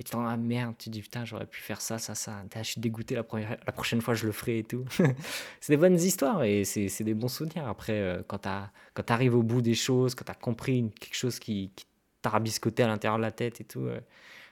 Et 0.00 0.02
tu 0.02 0.10
te 0.10 0.16
dis 0.16 0.22
Ah 0.26 0.36
merde, 0.36 0.74
tu 0.78 0.86
te 0.86 0.90
dis 0.90 1.02
Putain, 1.02 1.24
j'aurais 1.24 1.46
pu 1.46 1.60
faire 1.60 1.80
ça, 1.80 1.98
ça, 1.98 2.14
ça. 2.16 2.42
Je 2.56 2.62
suis 2.62 2.80
dégoûté 2.80 3.14
la, 3.14 3.22
première, 3.22 3.56
la 3.64 3.72
prochaine 3.72 4.00
fois, 4.00 4.14
je 4.14 4.26
le 4.26 4.32
ferai 4.32 4.58
et 4.58 4.64
tout. 4.64 4.84
c'est 5.60 5.72
des 5.72 5.76
bonnes 5.76 5.94
histoires 5.94 6.42
et 6.42 6.64
c'est 6.64 7.04
des 7.04 7.14
bons 7.14 7.28
souvenirs. 7.28 7.68
Après, 7.68 8.00
euh, 8.00 8.22
quand 8.26 8.38
tu 8.38 9.12
arrives 9.12 9.36
au 9.36 9.42
bout 9.42 9.62
des 9.62 9.74
choses, 9.74 10.16
quand 10.16 10.24
tu 10.24 10.32
as 10.32 10.34
compris 10.34 10.90
quelque 10.98 11.16
chose 11.16 11.38
qui, 11.38 11.70
qui 11.76 11.86
t'a 12.20 12.30
rabiscoté 12.30 12.82
à 12.82 12.88
l'intérieur 12.88 13.18
de 13.18 13.22
la 13.22 13.32
tête 13.32 13.60
et 13.60 13.64
tout. 13.64 13.86
Euh, 13.86 14.00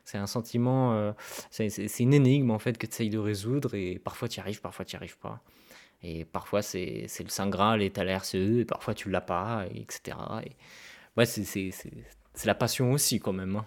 c'est 0.04 0.16
un 0.16 0.26
sentiment, 0.26 1.12
c'est 1.50 1.68
une 1.98 2.14
énigme 2.14 2.50
en 2.50 2.58
fait 2.58 2.78
que 2.78 2.86
tu 2.86 2.92
essayes 2.94 3.10
de 3.10 3.18
résoudre 3.18 3.74
et 3.74 3.98
parfois 3.98 4.26
tu 4.26 4.38
y 4.38 4.40
arrives, 4.40 4.62
parfois 4.62 4.86
tu 4.86 4.96
n'y 4.96 4.96
arrives 4.96 5.18
pas. 5.18 5.42
Et 6.02 6.24
parfois, 6.24 6.62
c'est 6.62 7.06
le 7.20 7.28
Saint 7.28 7.48
Graal 7.48 7.82
et 7.82 7.90
tu 7.90 7.98
as 8.00 8.04
la 8.04 8.18
RCE, 8.18 8.60
et 8.60 8.64
parfois 8.64 8.94
tu 8.94 9.10
l'as 9.10 9.20
pas, 9.20 9.64
etc. 9.74 10.16
Et 10.44 10.52
ouais, 11.16 11.26
c'est 11.26 11.72
la 12.44 12.54
passion 12.54 12.92
aussi, 12.92 13.18
quand 13.18 13.32
même. 13.32 13.56
Hein. 13.56 13.64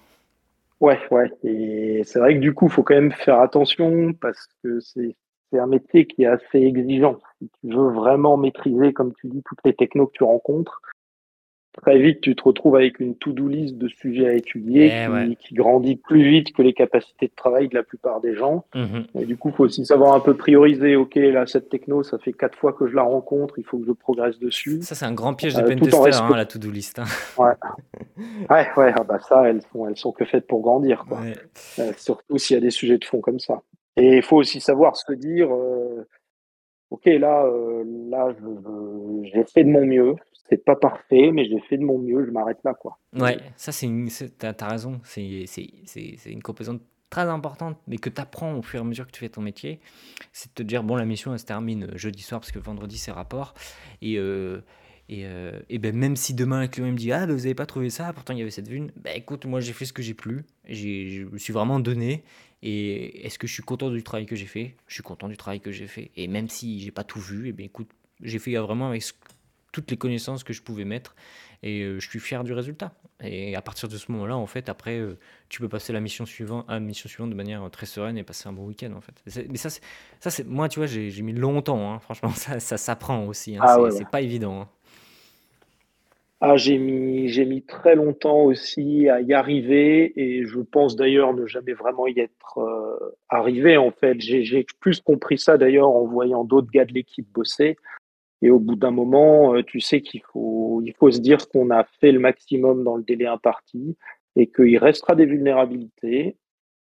Ouais, 0.80 1.00
ouais. 1.12 1.32
Et 1.44 2.02
c'est 2.06 2.20
vrai 2.20 2.36
que 2.36 2.40
du 2.40 2.54
coup, 2.54 2.68
il 2.68 2.72
faut 2.72 2.84
quand 2.84 2.96
même 2.96 3.12
faire 3.12 3.40
attention 3.40 4.14
parce 4.14 4.48
que 4.64 4.80
c'est 4.80 5.16
un 5.54 5.68
métier 5.68 6.08
qui 6.08 6.24
est 6.24 6.28
assez 6.28 6.60
exigeant. 6.60 7.20
Si 7.40 7.50
tu 7.60 7.76
veux 7.76 7.92
vraiment 7.92 8.38
maîtriser, 8.38 8.94
comme 8.94 9.14
tu 9.14 9.28
dis, 9.28 9.44
toutes 9.46 9.60
les 9.66 9.76
technos 9.76 10.08
que 10.08 10.14
tu 10.14 10.24
rencontres, 10.24 10.82
très 11.82 12.00
vite, 12.00 12.22
tu 12.22 12.36
te 12.36 12.44
retrouves 12.44 12.76
avec 12.76 13.00
une 13.00 13.16
to-do 13.16 13.48
list 13.48 13.78
de 13.78 13.88
sujets 13.88 14.28
à 14.28 14.34
étudier 14.34 14.92
eh 14.92 15.36
qui, 15.36 15.54
grandit 15.54 15.96
plus 15.96 16.24
vite 16.24 16.54
que 16.54 16.62
les 16.62 16.74
capacités 16.74 17.28
de 17.28 17.34
travail 17.36 17.70
de 17.70 17.76
la 17.76 17.84
plupart 17.84 18.22
des 18.22 18.36
gens. 18.36 18.66
Mhm. 18.76 19.06
Et 19.20 19.26
du 19.26 19.38
coup, 19.38 19.50
il 19.50 19.56
faut 19.56 19.64
aussi 19.64 19.86
savoir 19.86 20.14
un 20.14 20.20
peu 20.20 20.36
prioriser. 20.36 20.96
OK, 20.96 21.16
là, 21.16 21.46
cette 21.46 21.70
techno, 21.70 22.04
ça 22.04 22.18
fait 22.20 22.34
quatre 22.34 22.58
fois 22.58 22.74
que 22.74 22.88
je 22.88 22.96
la 22.96 23.04
rencontre, 23.04 23.58
il 23.58 23.64
faut 23.64 23.78
que 23.78 23.86
je 23.86 23.92
progresse 23.92 24.40
dessus. 24.40 24.82
Ça, 24.82 24.96
c'est 24.96 25.06
un 25.06 25.14
grand 25.14 25.34
piège 25.34 25.56
de 25.56 25.62
euh, 25.62 25.76
pentester, 25.76 26.12
hein, 26.14 26.36
la 26.36 26.46
to-do 26.46 26.70
list. 26.70 27.00
Hein. 27.00 27.06
Ouais, 27.38 27.56
ouais, 28.50 28.68
ouais 28.78 28.94
ah 28.96 29.04
bah 29.04 29.20
ça, 29.20 29.50
elles 29.50 29.62
sont, 29.72 29.88
elles 29.88 29.98
sont 29.98 30.12
que 30.12 30.26
faites 30.26 30.46
pour 30.46 30.62
grandir. 30.62 31.06
Quoi. 31.08 31.20
Euh, 31.80 31.92
surtout 31.98 32.38
s'il 32.38 32.56
y 32.56 32.58
a 32.58 32.62
des 32.62 32.70
sujets 32.70 32.98
de 32.98 33.06
fond 33.06 33.20
comme 33.20 33.40
ça. 33.40 33.62
Et 33.98 34.18
il 34.18 34.24
faut 34.24 34.38
aussi 34.38 34.62
savoir 34.62 34.96
se 34.96 35.12
dire, 35.14 35.54
euh, 35.54 36.08
OK, 36.92 37.06
là, 37.06 37.46
euh, 37.46 37.84
là, 38.10 38.34
j'ai 39.24 39.44
fait 39.46 39.64
de 39.64 39.70
mon 39.70 39.86
mieux. 39.86 40.16
C'est 40.50 40.64
pas 40.64 40.76
parfait, 40.76 41.32
mais 41.32 41.46
j'ai 41.46 41.60
fait 41.62 41.78
de 41.78 41.84
mon 41.84 41.98
mieux. 41.98 42.26
Je 42.26 42.32
m'arrête 42.32 42.60
là, 42.64 42.74
quoi. 42.74 42.98
Ouais, 43.18 43.38
ça, 43.56 43.72
c'est 43.72 43.86
une, 43.86 44.10
t'as, 44.38 44.54
as 44.60 44.68
raison. 44.68 45.00
C'est, 45.04 45.46
une 46.26 46.44
composante 46.44 46.82
très 47.10 47.24
importante, 47.24 47.78
mais 47.88 47.98
que 47.98 48.10
tu 48.10 48.22
apprends 48.22 48.56
au 48.56 48.62
fur 48.62 48.80
et 48.80 48.82
à 48.82 48.86
mesure 48.86 49.06
que 49.06 49.12
tu 49.12 49.20
fais 49.20 49.30
ton 49.30 49.42
métier. 49.42 49.80
C'est 50.34 50.50
de 50.50 50.54
te 50.54 50.64
dire, 50.64 50.84
bon, 50.84 50.96
la 50.96 51.06
mission, 51.06 51.34
elle 51.34 51.40
se 51.40 51.46
termine 51.46 51.90
jeudi 51.96 52.22
soir 52.22 52.42
parce 52.42 52.52
que 52.52 52.60
vendredi, 52.60 52.98
c'est 52.98 53.12
rapport. 53.12 53.54
Et, 54.02 54.18
euh, 54.18 54.62
et, 55.10 55.26
euh, 55.26 55.60
et 55.70 55.78
ben, 55.78 55.96
même 55.96 56.16
si 56.16 56.34
demain, 56.34 56.62
un 56.62 56.68
client 56.68 56.88
me 56.88 56.98
dit, 56.98 57.12
ah, 57.12 57.26
ben, 57.26 57.34
vous 57.34 57.46
avez 57.46 57.56
pas 57.56 57.66
trouvé 57.66 57.90
ça, 57.90 58.12
pourtant 58.14 58.34
il 58.34 58.40
y 58.40 58.42
avait 58.42 58.52
cette 58.52 58.70
vue, 58.70 58.88
ben 58.96 59.14
écoute, 59.16 59.46
moi, 59.46 59.60
j'ai 59.60 59.74
fait 59.74 59.86
ce 59.86 59.94
que 59.94 60.02
j'ai. 60.02 60.16
J'ai, 60.66 61.10
je 61.10 61.24
me 61.26 61.38
suis 61.38 61.54
vraiment 61.54 61.80
donné. 61.80 62.24
Et 62.64 63.26
est-ce 63.26 63.40
que 63.40 63.48
je 63.48 63.54
suis 63.54 63.64
content 63.64 63.90
du 63.90 64.04
travail 64.04 64.26
que 64.26 64.36
j'ai 64.36 64.46
fait? 64.46 64.76
Je 64.88 64.94
suis 64.94 65.04
content 65.04 65.28
du 65.28 65.36
travail 65.36 65.60
que 65.60 65.72
j'ai 65.72 65.88
fait. 65.88 66.12
Et 66.16 66.28
même 66.28 66.48
si 66.48 66.80
j'ai 66.80 66.92
pas 66.92 67.04
tout 67.04 67.20
vu, 67.20 67.48
et 67.48 67.50
eh 67.50 67.52
bien 67.54 67.66
écoute, 67.66 67.90
j'ai 68.22 68.40
fait 68.40 68.56
vraiment 68.56 68.90
avec 68.90 69.04
toutes 69.72 69.90
les 69.92 69.98
connaissances 69.98 70.44
que 70.44 70.54
je 70.54 70.62
pouvais 70.62 70.86
mettre 70.86 71.16
et 71.64 71.82
euh, 71.82 72.00
je 72.00 72.10
suis 72.10 72.20
fier 72.20 72.44
du 72.44 72.54
résultat. 72.54 72.94
Et 73.24 73.56
à 73.56 73.62
partir 73.62 73.88
de 73.88 73.96
ce 73.98 74.12
moment-là, 74.12 74.36
en 74.36 74.48
fait, 74.48 74.68
après, 74.68 74.98
euh, 74.98 75.18
tu 75.48 75.62
peux 75.62 75.70
passer 75.70 75.94
la 75.94 76.00
mission 76.00 76.26
suivante, 76.26 76.66
à 76.68 76.74
la 76.74 76.80
mission 76.80 77.08
suivante 77.08 77.30
de 77.30 77.36
manière 77.36 77.70
très 77.72 77.86
sereine 77.86 78.18
et 78.18 78.24
passer 78.24 78.50
un 78.50 78.54
bon 78.54 78.66
week-end, 78.66 78.94
en 78.94 79.02
fait. 79.02 79.14
Mais 79.50 79.58
ça, 79.58 79.70
ça, 80.20 80.30
c'est 80.30 80.48
moi, 80.48 80.70
tu 80.70 80.80
vois, 80.80 80.88
j'ai 80.88 81.22
mis 81.22 81.34
longtemps, 81.34 81.94
hein. 81.94 82.00
franchement, 82.00 82.30
ça, 82.36 82.60
ça 82.60 82.78
s'apprend 82.78 83.26
aussi. 83.26 83.58
Hein. 83.58 83.62
Ah 83.64 83.78
c'est 83.92 84.10
pas 84.10 84.22
évident. 84.22 84.62
Hein. 84.62 84.70
Ah, 86.44 86.58
j'ai 86.58 86.80
mis, 86.80 87.28
j'ai 87.28 87.46
mis 87.46 87.62
très 87.62 87.94
longtemps 87.94 88.42
aussi 88.42 89.08
à 89.08 89.22
y 89.22 89.32
arriver 89.32 90.12
et 90.20 90.44
je 90.48 90.60
pense 90.60 90.96
d'ailleurs 90.96 91.36
ne 91.36 91.46
jamais 91.46 91.74
vraiment 91.74 92.08
y 92.08 92.20
être 92.20 92.58
euh, 92.58 93.16
arrivé. 93.30 93.78
En 93.78 93.92
fait, 93.92 94.20
j'ai 94.20 94.66
plus 94.80 95.02
compris 95.02 95.38
ça 95.38 95.60
d'ailleurs 95.60 95.90
en 95.90 96.04
voyant 96.06 96.44
d'autres 96.44 96.72
gars 96.72 96.86
de 96.86 96.94
l'équipe 96.94 97.32
bosser. 97.32 97.78
Et 98.42 98.50
au 98.50 98.60
bout 98.60 98.76
d'un 98.76 98.92
moment, 98.92 99.56
euh, 99.56 99.64
tu 99.64 99.80
sais 99.80 100.02
qu'il 100.02 100.22
faut, 100.32 100.82
il 100.84 100.94
faut 100.94 101.12
se 101.12 101.20
dire 101.20 101.48
qu'on 101.50 101.70
a 101.70 101.84
fait 102.00 102.12
le 102.12 102.20
maximum 102.20 102.84
dans 102.84 102.96
le 102.96 103.04
délai 103.04 103.28
imparti 103.28 103.98
et 104.36 104.48
qu'il 104.48 104.78
restera 104.78 105.16
des 105.16 105.26
vulnérabilités 105.26 106.38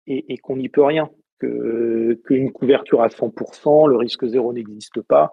et, 0.06 0.38
qu'on 0.38 0.56
n'y 0.56 0.68
peut 0.68 0.84
rien. 0.84 1.10
Qu'une 1.38 2.52
couverture 2.52 3.02
à 3.02 3.08
100%, 3.08 3.88
le 3.88 3.96
risque 3.96 4.26
zéro 4.26 4.52
n'existe 4.52 5.00
pas. 5.02 5.32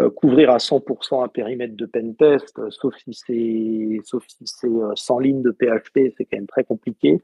Euh, 0.00 0.10
couvrir 0.10 0.50
à 0.50 0.56
100% 0.56 1.22
un 1.22 1.28
périmètre 1.28 1.76
de 1.76 1.86
pentest, 1.86 2.58
euh, 2.58 2.70
sauf 2.70 2.96
si 2.96 3.14
c'est 3.14 4.00
sauf 4.04 4.24
si 4.26 4.44
c'est 4.46 4.68
100 4.96 5.18
lignes 5.20 5.42
de 5.42 5.52
PHP, 5.52 6.12
c'est 6.16 6.24
quand 6.24 6.36
même 6.36 6.48
très 6.48 6.64
compliqué. 6.64 7.22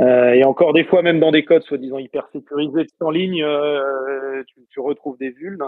et 0.00 0.44
encore 0.44 0.72
des 0.72 0.82
fois, 0.82 1.02
même 1.02 1.20
dans 1.20 1.30
des 1.30 1.44
codes 1.44 1.62
soi-disant 1.62 1.98
hyper 1.98 2.26
sécurisés 2.32 2.82
de 2.82 2.90
100 2.98 3.10
lignes, 3.10 3.46
tu, 4.70 4.80
retrouves 4.80 5.16
des 5.18 5.30
vulnes. 5.30 5.62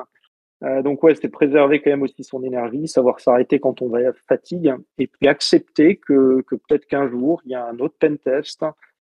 Donc 0.63 1.03
ouais, 1.03 1.15
c'est 1.15 1.29
préserver 1.29 1.81
quand 1.81 1.91
même 1.91 2.03
aussi 2.03 2.25
son 2.25 2.43
énergie, 2.43 2.89
savoir 2.89 3.21
s'arrêter 3.21 3.61
quand 3.61 3.83
on 3.83 3.89
va 3.89 3.99
fatigue, 4.29 4.75
et 4.99 5.07
puis 5.07 5.29
accepter 5.29 5.97
que, 5.97 6.43
que 6.43 6.55
peut-être 6.55 6.87
qu'un 6.87 7.09
jour, 7.09 7.43
il 7.45 7.53
y 7.53 7.55
a 7.55 7.67
un 7.67 7.79
autre 7.79 7.97
pentest 7.99 8.65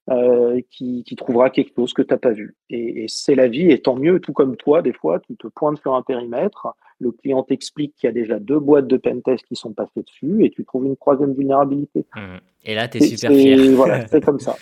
euh, 0.10 0.62
qui, 0.70 1.04
qui, 1.04 1.16
trouvera 1.16 1.50
quelque 1.50 1.74
chose 1.76 1.94
que 1.94 2.04
tu 2.04 2.14
n'as 2.14 2.20
pas 2.20 2.32
vu. 2.32 2.56
Et, 2.70 3.04
et 3.04 3.06
c'est 3.08 3.34
la 3.34 3.48
vie, 3.48 3.72
et 3.72 3.82
tant 3.82 3.96
mieux, 3.96 4.20
tout 4.20 4.34
comme 4.34 4.56
toi, 4.56 4.82
des 4.84 4.94
fois, 4.94 5.20
tu 5.20 5.36
te 5.36 5.48
pointes 5.48 5.80
sur 5.80 5.96
un 5.96 6.04
périmètre, 6.04 6.68
le 7.00 7.12
client 7.12 7.42
t'explique 7.42 7.96
qu'il 7.96 8.08
y 8.08 8.10
a 8.10 8.14
déjà 8.14 8.40
deux 8.40 8.60
boîtes 8.60 8.88
de 8.88 8.98
pentest 8.98 9.46
qui 9.48 9.56
sont 9.56 9.74
passées 9.74 10.04
dessus, 10.04 10.46
et 10.46 10.52
tu 10.52 10.64
trouves 10.64 10.86
une 10.86 10.96
troisième 10.96 11.34
vulnérabilité. 11.34 12.06
Mmh. 12.16 12.38
Et 12.66 12.76
là, 12.76 12.88
tu 12.88 12.98
es 12.98 13.02
super 13.02 13.32
fier. 13.32 13.58
Voilà, 13.76 14.08
c'est 14.08 14.24
comme 14.24 14.40
ça. 14.40 14.56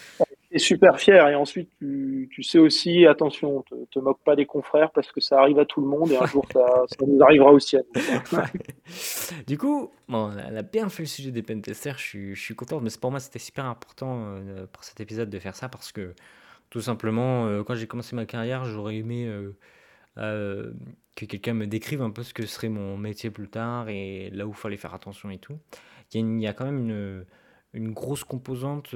Super 0.59 0.99
fier. 0.99 1.27
Et 1.29 1.35
ensuite, 1.35 1.69
tu, 1.79 2.29
tu 2.31 2.43
sais 2.43 2.59
aussi, 2.59 3.05
attention, 3.05 3.63
te, 3.63 3.75
te 3.91 3.99
moque 3.99 4.19
pas 4.23 4.35
des 4.35 4.45
confrères 4.45 4.91
parce 4.91 5.11
que 5.11 5.21
ça 5.21 5.39
arrive 5.39 5.59
à 5.59 5.65
tout 5.65 5.81
le 5.81 5.87
monde 5.87 6.11
et 6.11 6.17
un 6.17 6.25
jour, 6.25 6.45
ça, 6.51 6.83
ça 6.87 7.05
nous 7.05 7.21
arrivera 7.21 7.51
aussi 7.51 7.77
à 7.77 7.81
nous. 7.81 8.41
du 9.47 9.57
coup, 9.57 9.91
bon, 10.07 10.31
on 10.31 10.55
a 10.55 10.61
bien 10.61 10.89
fait 10.89 11.03
le 11.03 11.07
sujet 11.07 11.31
des 11.31 11.41
pentesters. 11.41 11.97
Je 11.97 12.03
suis, 12.03 12.35
je 12.35 12.41
suis 12.41 12.55
content, 12.55 12.79
mais 12.79 12.89
pour 12.99 13.11
moi, 13.11 13.19
c'était 13.19 13.39
super 13.39 13.65
important 13.65 14.25
euh, 14.25 14.65
pour 14.71 14.83
cet 14.83 14.99
épisode 14.99 15.29
de 15.29 15.39
faire 15.39 15.55
ça 15.55 15.69
parce 15.69 15.91
que 15.91 16.13
tout 16.69 16.81
simplement, 16.81 17.47
euh, 17.47 17.63
quand 17.63 17.75
j'ai 17.75 17.87
commencé 17.87 18.15
ma 18.15 18.25
carrière, 18.25 18.65
j'aurais 18.65 18.97
aimé 18.97 19.27
euh, 20.17 20.73
que 21.15 21.25
quelqu'un 21.25 21.53
me 21.53 21.67
décrive 21.67 22.01
un 22.01 22.11
peu 22.11 22.23
ce 22.23 22.33
que 22.33 22.45
serait 22.45 22.69
mon 22.69 22.97
métier 22.97 23.29
plus 23.29 23.49
tard 23.49 23.89
et 23.89 24.29
là 24.31 24.45
où 24.45 24.49
il 24.49 24.55
fallait 24.55 24.77
faire 24.77 24.93
attention 24.93 25.29
et 25.29 25.37
tout. 25.37 25.57
Il 26.13 26.39
y 26.39 26.43
y 26.43 26.47
a 26.47 26.53
quand 26.53 26.65
même 26.65 26.77
une, 26.77 27.25
une 27.73 27.91
grosse 27.91 28.23
composante 28.23 28.93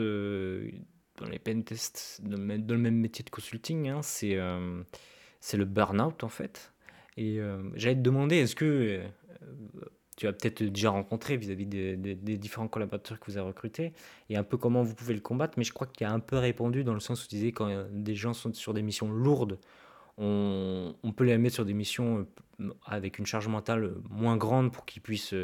dans 1.17 1.27
les 1.27 1.39
pentests, 1.39 2.21
dans, 2.23 2.37
dans 2.37 2.75
le 2.75 2.79
même 2.79 2.95
métier 2.97 3.23
de 3.23 3.29
consulting, 3.29 3.89
hein, 3.89 4.01
c'est 4.01 4.35
euh, 4.35 4.81
le 5.53 5.65
burn-out 5.65 6.23
en 6.23 6.29
fait. 6.29 6.73
Et 7.17 7.39
euh, 7.39 7.63
j'allais 7.75 7.95
te 7.95 8.01
demander, 8.01 8.37
est-ce 8.37 8.55
que 8.55 8.65
euh, 8.65 9.07
tu 10.15 10.27
as 10.27 10.33
peut-être 10.33 10.63
déjà 10.63 10.91
rencontré 10.91 11.37
vis-à-vis 11.37 11.65
des, 11.65 11.95
des, 11.95 12.37
différents 12.37 12.67
collaborateurs 12.67 13.19
que 13.19 13.31
vous 13.31 13.37
avez 13.37 13.47
recrutés 13.47 13.93
et 14.29 14.37
un 14.37 14.43
peu 14.43 14.57
comment 14.57 14.83
vous 14.83 14.95
pouvez 14.95 15.13
le 15.13 15.19
combattre, 15.19 15.55
mais 15.57 15.63
je 15.63 15.73
crois 15.73 15.87
qu'il 15.87 16.05
y 16.05 16.09
a 16.09 16.13
un 16.13 16.19
peu 16.19 16.37
répondu 16.37 16.83
dans 16.83 16.93
le 16.93 16.99
sens 16.99 17.23
où 17.23 17.27
tu 17.27 17.35
disais 17.35 17.51
quand 17.51 17.87
des 17.91 18.15
gens 18.15 18.33
sont 18.33 18.53
sur 18.53 18.73
des 18.73 18.81
missions 18.81 19.11
lourdes, 19.11 19.59
on, 20.17 20.95
on 21.03 21.11
peut 21.11 21.23
les 21.23 21.37
mettre 21.37 21.55
sur 21.55 21.65
des 21.65 21.75
missions 21.75 22.27
avec 22.85 23.19
une 23.19 23.27
charge 23.27 23.47
mentale 23.47 23.93
moins 24.09 24.37
grande 24.37 24.71
pour 24.71 24.85
qu'ils 24.85 25.03
puissent 25.03 25.35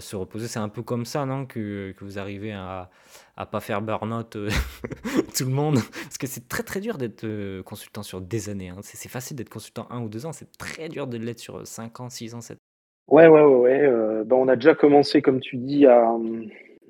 se 0.00 0.16
reposer. 0.16 0.48
C'est 0.48 0.58
un 0.58 0.68
peu 0.68 0.82
comme 0.82 1.04
ça, 1.04 1.24
non 1.26 1.46
que, 1.46 1.92
que, 1.92 2.04
vous 2.04 2.18
arrivez 2.18 2.52
à 2.52 2.90
à 3.36 3.46
pas 3.46 3.60
faire 3.60 3.82
burn-out 3.82 4.36
euh, 4.36 4.48
tout 5.36 5.44
le 5.44 5.50
monde. 5.50 5.78
Parce 6.04 6.18
que 6.18 6.26
c'est 6.26 6.48
très 6.48 6.62
très 6.62 6.80
dur 6.80 6.98
d'être 6.98 7.24
euh, 7.24 7.62
consultant 7.62 8.02
sur 8.02 8.20
des 8.20 8.48
années. 8.48 8.68
Hein. 8.68 8.78
C'est 8.82 9.08
facile 9.08 9.36
d'être 9.36 9.48
consultant 9.48 9.86
un 9.90 10.02
ou 10.02 10.08
deux 10.08 10.26
ans. 10.26 10.32
C'est 10.32 10.56
très 10.56 10.88
dur 10.88 11.06
de 11.06 11.16
l'être 11.16 11.40
sur 11.40 11.66
5 11.66 12.00
ans, 12.00 12.10
6 12.10 12.34
ans, 12.34 12.40
7 12.40 12.56
ans. 12.56 13.14
Ouais, 13.14 13.26
ouais, 13.26 13.42
ouais. 13.42 13.56
ouais. 13.56 13.80
Euh, 13.80 14.24
ben, 14.24 14.36
on 14.36 14.48
a 14.48 14.56
déjà 14.56 14.74
commencé, 14.74 15.20
comme 15.20 15.40
tu 15.40 15.56
dis, 15.56 15.86
à, 15.86 16.08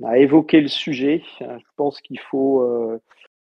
à 0.05 0.19
évoquer 0.19 0.61
le 0.61 0.69
sujet. 0.69 1.23
Je 1.41 1.67
pense 1.77 2.01
qu'il 2.01 2.21
faut, 2.21 2.65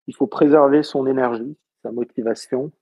il 0.06 0.14
faut 0.14 0.26
préserver 0.26 0.82
son 0.82 1.06
énergie, 1.06 1.56
sa 1.82 1.92
motivation. 1.92 2.72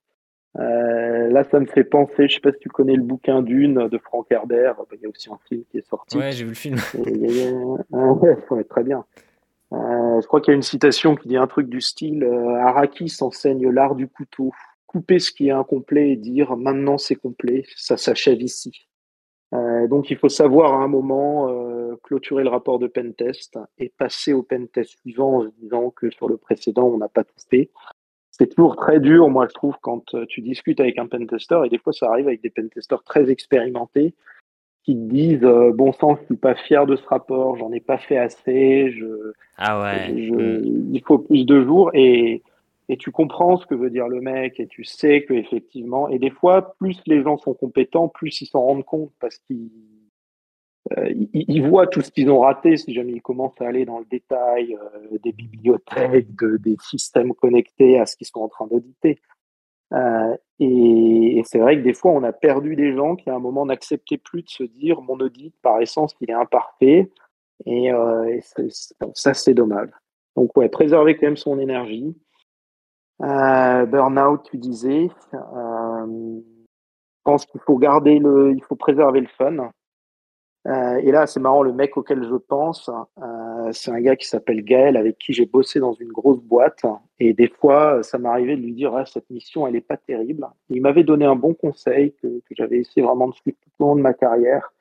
Euh, 0.57 1.29
là, 1.29 1.45
ça 1.45 1.61
me 1.61 1.67
fait 1.67 1.85
penser, 1.85 2.29
je 2.29 2.35
sais 2.35 2.41
pas 2.41 2.53
si 2.53 2.59
tu 2.59 2.69
connais 2.69 2.97
le 2.97 3.03
bouquin 3.03 3.43
Dune 3.43 3.89
de 3.89 3.99
Frank 3.99 4.27
Herbert, 4.31 4.77
il 4.93 5.01
y 5.01 5.07
a 5.07 5.09
aussi 5.09 5.31
un 5.31 5.39
film 5.49 5.63
qui 5.71 5.79
est 5.79 5.89
sorti. 5.89 6.17
Ouais, 6.17 6.33
j'ai 6.33 6.45
vu 6.45 6.51
le 6.51 6.57
film. 6.57 6.77
ouais, 7.91 8.65
très 8.65 8.83
bien. 8.83 9.05
Euh, 9.73 10.21
je 10.21 10.27
crois 10.27 10.41
qu'il 10.41 10.53
y 10.53 10.55
a 10.55 10.57
une 10.57 10.63
citation 10.63 11.15
qui 11.15 11.29
dit 11.29 11.37
un 11.37 11.47
truc 11.47 11.69
du 11.69 11.81
style 11.81 12.25
Araki 12.25 13.09
s'enseigne 13.09 13.69
l'art 13.69 13.95
du 13.95 14.09
couteau. 14.09 14.53
Couper 14.87 15.19
ce 15.19 15.31
qui 15.31 15.49
est 15.49 15.53
incomplet 15.53 16.13
et 16.13 16.17
dire 16.17 16.57
maintenant 16.57 16.97
c'est 16.97 17.15
complet, 17.15 17.65
ça 17.77 17.99
s'achève 17.99 18.41
ici. 18.41 18.89
donc 19.53 20.11
il 20.11 20.17
faut 20.17 20.31
savoir 20.31 20.73
à 20.73 20.83
un 20.83 20.89
moment 20.89 21.47
clôturer 22.03 22.43
le 22.43 22.49
rapport 22.49 22.79
de 22.79 22.87
pentest 22.87 23.59
et 23.77 23.93
passer 23.99 24.33
au 24.33 24.43
pentest 24.43 24.99
suivant 25.01 25.41
en 25.41 25.43
se 25.43 25.51
disant 25.61 25.91
que 25.91 26.11
sur 26.11 26.27
le 26.27 26.39
précédent 26.39 26.87
on 26.87 26.97
n'a 26.97 27.09
pas 27.09 27.25
tout 27.25 27.35
fait 27.51 27.71
c'est 28.39 28.55
toujours 28.55 28.77
très 28.77 29.01
dur, 29.01 29.29
moi, 29.29 29.47
je 29.49 29.55
trouve, 29.55 29.77
quand 29.81 30.15
euh, 30.15 30.25
tu 30.27 30.41
discutes 30.41 30.81
avec 30.81 30.99
un 30.99 31.07
pentester, 31.07 31.61
et 31.65 31.69
des 31.69 31.79
fois, 31.79 31.93
ça 31.93 32.09
arrive 32.09 32.29
avec 32.29 32.41
des 32.41 32.51
pentesters 32.51 33.03
très 33.03 33.31
expérimentés 33.31 34.15
qui 34.85 34.95
te 34.95 35.01
disent 35.01 35.45
euh, 35.45 35.73
Bon 35.75 35.93
sang, 35.93 36.17
je 36.21 36.27
suis 36.27 36.37
pas 36.37 36.55
fier 36.55 36.87
de 36.87 36.97
ce 36.97 37.07
rapport, 37.07 37.57
j'en 37.57 37.73
ai 37.73 37.81
pas 37.81 37.99
fait 37.99 38.17
assez, 38.17 38.93
je, 38.93 39.33
ah 39.57 39.83
ouais. 39.83 40.13
Hmm. 40.13 40.95
il 40.95 41.03
faut 41.05 41.19
plus 41.19 41.45
de 41.45 41.63
jours. 41.63 41.91
Et, 41.95 42.43
et 42.89 42.97
tu 42.97 43.11
comprends 43.11 43.59
ce 43.59 43.67
que 43.67 43.75
veut 43.75 43.91
dire 43.91 44.09
le 44.09 44.21
mec, 44.21 44.61
et 44.61 44.67
tu 44.67 44.85
sais 44.85 45.25
que 45.25 45.35
effectivement, 45.35 46.09
et 46.09 46.19
des 46.19 46.31
fois, 46.31 46.75
plus 46.79 47.01
les 47.07 47.23
gens 47.23 47.39
sont 47.39 47.55
compétents, 47.55 48.09
plus 48.09 48.41
ils 48.41 48.47
s'en 48.47 48.63
rendent 48.63 48.85
compte 48.85 49.11
parce 49.21 49.39
qu'ils 49.39 49.69
euh, 50.97 51.13
ils, 51.35 51.63
voient 51.63 51.87
tout 51.87 52.01
ce 52.01 52.11
qu'ils 52.11 52.31
ont 52.31 52.41
raté 52.41 52.77
si 52.77 52.95
jamais 52.95 53.13
ils 53.13 53.23
commencent 53.23 53.61
à 53.61 53.67
aller 53.67 53.85
dans 53.85 53.99
le 53.99 54.07
détail 54.07 54.75
euh, 54.75 55.19
des 55.23 55.33
bibliothèques, 55.33 56.43
des 56.61 56.77
systèmes 56.81 57.35
connectés 57.35 57.99
à 57.99 58.07
ce 58.07 58.17
qu'ils 58.17 58.27
sont 58.27 58.41
en 58.41 58.49
train 58.49 58.67
d'auditer. 58.67 59.21
Euh, 59.93 60.37
et, 60.61 61.43
c'est 61.45 61.59
vrai 61.59 61.77
que 61.77 61.83
des 61.83 61.93
fois, 61.93 62.13
on 62.13 62.23
a 62.23 62.33
perdu 62.33 62.75
des 62.75 62.95
gens 62.95 63.17
qui, 63.17 63.29
à 63.29 63.35
un 63.35 63.39
moment, 63.39 63.67
n'acceptaient 63.67 64.19
plus 64.19 64.43
de 64.43 64.49
se 64.49 64.63
dire 64.63 65.03
mon 65.03 65.19
audit, 65.19 65.55
par 65.63 65.81
essence, 65.81 66.15
il 66.21 66.31
est 66.31 66.35
imparfait. 66.35 67.11
Et, 67.67 67.91
ça, 69.15 69.35
c'est 69.35 69.55
dommage. 69.55 69.91
Donc, 70.37 70.57
ouais, 70.57 70.69
préserver 70.69 71.17
quand 71.17 71.27
même 71.27 71.37
son 71.37 71.59
énergie. 71.59 72.17
burnout, 73.21 74.43
tu 74.51 74.57
disais. 74.57 75.09
je 75.33 76.41
pense 77.25 77.45
qu'il 77.47 77.61
faut 77.61 77.77
garder 77.77 78.19
le, 78.19 78.53
il 78.55 78.63
faut 78.65 78.77
préserver 78.77 79.21
le 79.21 79.29
fun. 79.37 79.71
Euh, 80.69 80.99
et 80.99 81.11
là, 81.13 81.27
c'est 81.27 81.41
marrant, 81.41 81.63
le 81.63 81.73
mec 81.73 81.97
auquel 81.97 82.23
je 82.25 82.35
pense, 82.35 82.91
euh, 83.23 83.73
c'est 83.73 83.91
un 83.91 84.01
gars 84.01 84.17
qui 84.17 84.27
s'appelle 84.27 84.63
Gaël, 84.63 84.97
avec 84.99 85.17
qui 85.19 85.33
j'ai 85.33 85.47
bossé 85.47 85.81
dans 85.81 85.95
une 85.95 86.13
grosse 86.13 86.41
boîte. 86.43 86.85
Et 87.19 87.33
des 87.33 87.49
fois, 87.49 88.03
ça 88.03 88.19
m'arrivait 88.19 88.57
de 88.57 88.63
lui 88.63 88.75
dire 88.75 88.95
ah, 88.95 89.07
cette 89.07 89.31
mission, 89.31 89.67
elle 89.67 89.73
n'est 89.75 89.81
pas 89.81 89.97
terrible. 89.97 90.47
il 90.69 90.83
m'avait 90.83 91.05
donné 91.05 91.25
un 91.25 91.37
bon 91.37 91.55
conseil 91.55 92.13
que, 92.21 92.43
j'avais 92.51 92.79
essayé 92.79 93.07
vraiment 93.07 93.29
de 93.29 93.35
suivre 93.35 93.57
tout 93.63 93.85
au 93.85 93.89
long 93.89 93.97
de 93.97 94.03
ma 94.03 94.13
carrière. 94.13 94.73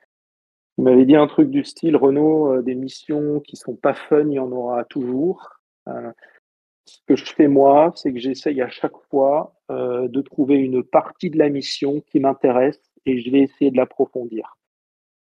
Il 0.76 0.84
m'avait 0.84 1.06
dit 1.06 1.16
un 1.16 1.26
truc 1.26 1.50
du 1.50 1.64
style 1.64 1.96
Renault, 1.96 2.52
euh, 2.52 2.62
des 2.62 2.74
missions 2.74 3.40
qui 3.40 3.56
sont 3.56 3.74
pas 3.74 3.94
fun, 3.94 4.26
il 4.28 4.34
y 4.34 4.38
en 4.38 4.52
aura 4.52 4.84
toujours. 4.84 5.48
ce 5.86 7.00
que 7.06 7.16
je 7.16 7.24
fais 7.24 7.48
moi, 7.48 7.92
c'est 7.96 8.12
que 8.12 8.18
j'essaye 8.18 8.60
à 8.62 8.68
chaque 8.68 8.96
fois 9.10 9.54
de 9.70 10.20
trouver 10.22 10.56
une 10.56 10.82
partie 10.82 11.30
de 11.30 11.38
la 11.38 11.50
mission 11.50 12.00
qui 12.00 12.20
m'intéresse 12.20 12.80
et 13.06 13.20
je 13.20 13.30
vais 13.30 13.40
essayer 13.40 13.70
de 13.70 13.76
l'approfondir. 13.76 14.58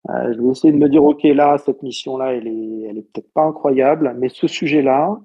Euh, 0.10 0.34
je 0.34 0.42
vais 0.42 0.50
essayer 0.50 0.72
de 0.72 0.78
me 0.78 0.90
dire, 0.90 1.04
OK, 1.04 1.24
là, 1.24 1.58
cette 1.58 1.84
mission-là, 1.84 2.34
elle 2.34 2.48
est, 2.48 2.82
elle 2.90 2.98
est 2.98 3.12
peut-être 3.14 3.32
pas 3.34 3.44
incroyable, 3.44 4.16
mais 4.18 4.30
ce 4.30 4.48
sujet-là, 4.48 5.20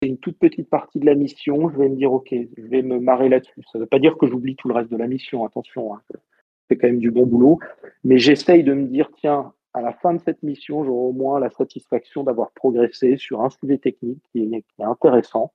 c'est 0.00 0.08
une 0.08 0.18
toute 0.18 0.38
petite 0.38 0.68
partie 0.68 0.98
de 0.98 1.06
la 1.06 1.14
mission. 1.14 1.70
Je 1.70 1.78
vais 1.78 1.88
me 1.88 1.96
dire, 1.96 2.12
OK, 2.12 2.28
je 2.32 2.66
vais 2.66 2.82
me 2.82 3.00
marrer 3.00 3.28
là-dessus. 3.28 3.62
Ça 3.72 3.78
ne 3.78 3.84
veut 3.84 3.88
pas 3.88 3.98
dire 3.98 4.18
que 4.18 4.26
j'oublie 4.26 4.56
tout 4.56 4.68
le 4.68 4.74
reste 4.74 4.90
de 4.90 4.96
la 4.96 5.06
mission, 5.06 5.44
attention, 5.44 5.94
hein. 5.94 6.02
c'est 6.68 6.76
quand 6.76 6.88
même 6.88 6.98
du 6.98 7.10
bon 7.10 7.26
boulot. 7.26 7.58
Mais 8.04 8.18
j'essaye 8.18 8.62
de 8.62 8.74
me 8.74 8.84
dire, 8.84 9.10
tiens, 9.16 9.52
à 9.72 9.80
la 9.80 9.92
fin 9.92 10.14
de 10.14 10.20
cette 10.20 10.42
mission, 10.42 10.84
j'aurai 10.84 11.08
au 11.08 11.12
moins 11.12 11.38
la 11.38 11.50
satisfaction 11.50 12.24
d'avoir 12.24 12.50
progressé 12.52 13.16
sur 13.18 13.42
un 13.42 13.50
sujet 13.50 13.78
technique 13.78 14.22
qui 14.32 14.42
est, 14.42 14.64
intéressant. 14.82 15.52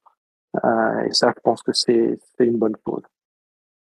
Euh, 0.64 1.06
et 1.08 1.12
ça, 1.12 1.34
je 1.36 1.42
pense 1.42 1.64
que 1.64 1.72
c'est 1.74 2.20
une 2.40 2.58
bonne 2.58 2.76
chose. 2.88 3.02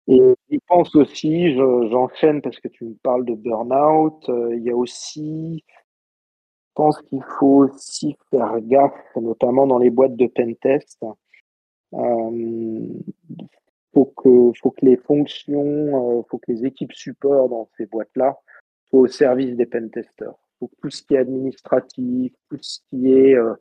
Et 0.08 0.36
je 0.50 0.58
pense 0.68 0.96
aussi, 0.96 1.56
j'enchaîne 1.56 2.42
parce 2.42 2.60
que 2.60 2.68
tu 2.68 2.86
me 2.86 2.96
parles 2.96 3.26
de 3.26 3.36
burn-out, 3.36 4.28
euh, 4.30 4.56
il 4.56 4.64
y 4.64 4.70
a 4.70 4.76
aussi, 4.76 5.64
je 5.68 6.72
pense 6.76 7.02
qu'il 7.04 7.24
faut 7.40 7.66
aussi 7.66 8.18
faire 8.30 8.60
gaffe, 8.62 9.16
notamment 9.16 9.66
dans 9.66 9.78
les 9.78 9.90
boîtes 9.90 10.16
de 10.16 10.28
pentest. 10.28 11.00
Euh, 11.94 12.88
faut 13.94 14.06
que, 14.06 14.52
faut 14.62 14.72
que 14.72 14.86
les 14.86 14.98
fonctions, 14.98 16.20
euh, 16.20 16.24
faut 16.30 16.40
que 16.40 16.52
les 16.52 16.66
équipes 16.66 16.94
support 16.94 17.48
dans 17.48 17.70
ces 17.78 17.86
boîtes-là 17.86 18.38
soient 18.90 19.02
au 19.02 19.08
service 19.08 19.56
des 19.56 19.68
pentesters. 19.68 20.34
Faut 20.60 20.68
que 20.68 20.76
tout 20.82 20.90
ce 20.90 21.04
qui 21.04 21.14
est 21.14 21.20
administratif, 21.20 22.34
tout 22.50 22.58
ce 22.62 22.80
qui 22.90 23.14
est 23.14 23.36
euh, 23.36 23.54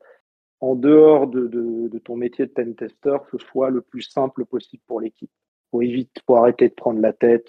en 0.61 0.75
dehors 0.75 1.29
de, 1.29 1.47
de, 1.47 1.89
de 1.89 1.99
ton 1.99 2.17
métier 2.17 2.47
de 2.47 2.53
pentester, 2.53 3.19
ce 3.31 3.39
soit 3.39 3.71
le 3.71 3.83
plus 3.83 4.03
simple 4.03 4.45
possible 4.45 4.83
pour 4.87 5.01
l'équipe 5.01 5.31
faut 5.73 5.83
éviter, 5.83 6.21
faut 6.27 6.37
arrêter 6.37 6.69
de 6.69 6.75
prendre 6.75 7.01
la 7.01 7.13
tête 7.13 7.49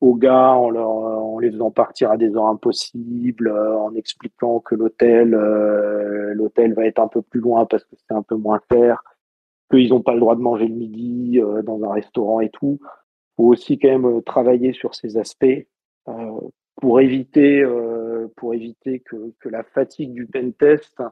aux 0.00 0.14
gars 0.14 0.52
en, 0.52 0.74
en 0.74 1.38
les 1.38 1.50
faisant 1.50 1.70
partir 1.70 2.10
à 2.10 2.16
des 2.16 2.36
heures 2.36 2.46
impossibles, 2.46 3.48
euh, 3.48 3.78
en 3.78 3.94
expliquant 3.94 4.60
que 4.60 4.74
l'hôtel 4.74 5.34
euh, 5.34 6.34
l'hôtel 6.34 6.74
va 6.74 6.84
être 6.86 6.98
un 6.98 7.08
peu 7.08 7.22
plus 7.22 7.40
loin 7.40 7.64
parce 7.64 7.84
que 7.84 7.96
c'est 7.96 8.14
un 8.14 8.22
peu 8.22 8.36
moins 8.36 8.60
cher, 8.70 9.02
qu'ils 9.70 9.90
n'ont 9.90 10.02
pas 10.02 10.14
le 10.14 10.20
droit 10.20 10.36
de 10.36 10.40
manger 10.40 10.66
le 10.66 10.74
midi 10.74 11.40
euh, 11.40 11.62
dans 11.62 11.82
un 11.84 11.92
restaurant 11.92 12.40
et 12.40 12.50
tout. 12.50 12.78
faut 13.36 13.44
aussi 13.44 13.78
quand 13.78 13.98
même 13.98 14.22
travailler 14.22 14.72
sur 14.72 14.94
ces 14.94 15.16
aspects 15.16 15.66
pour 16.80 17.00
éviter, 17.00 17.64
pour 18.36 18.52
éviter 18.52 19.00
que, 19.00 19.32
que 19.40 19.48
la 19.48 19.62
fatigue 19.62 20.12
du 20.12 20.26
pentest 20.26 21.02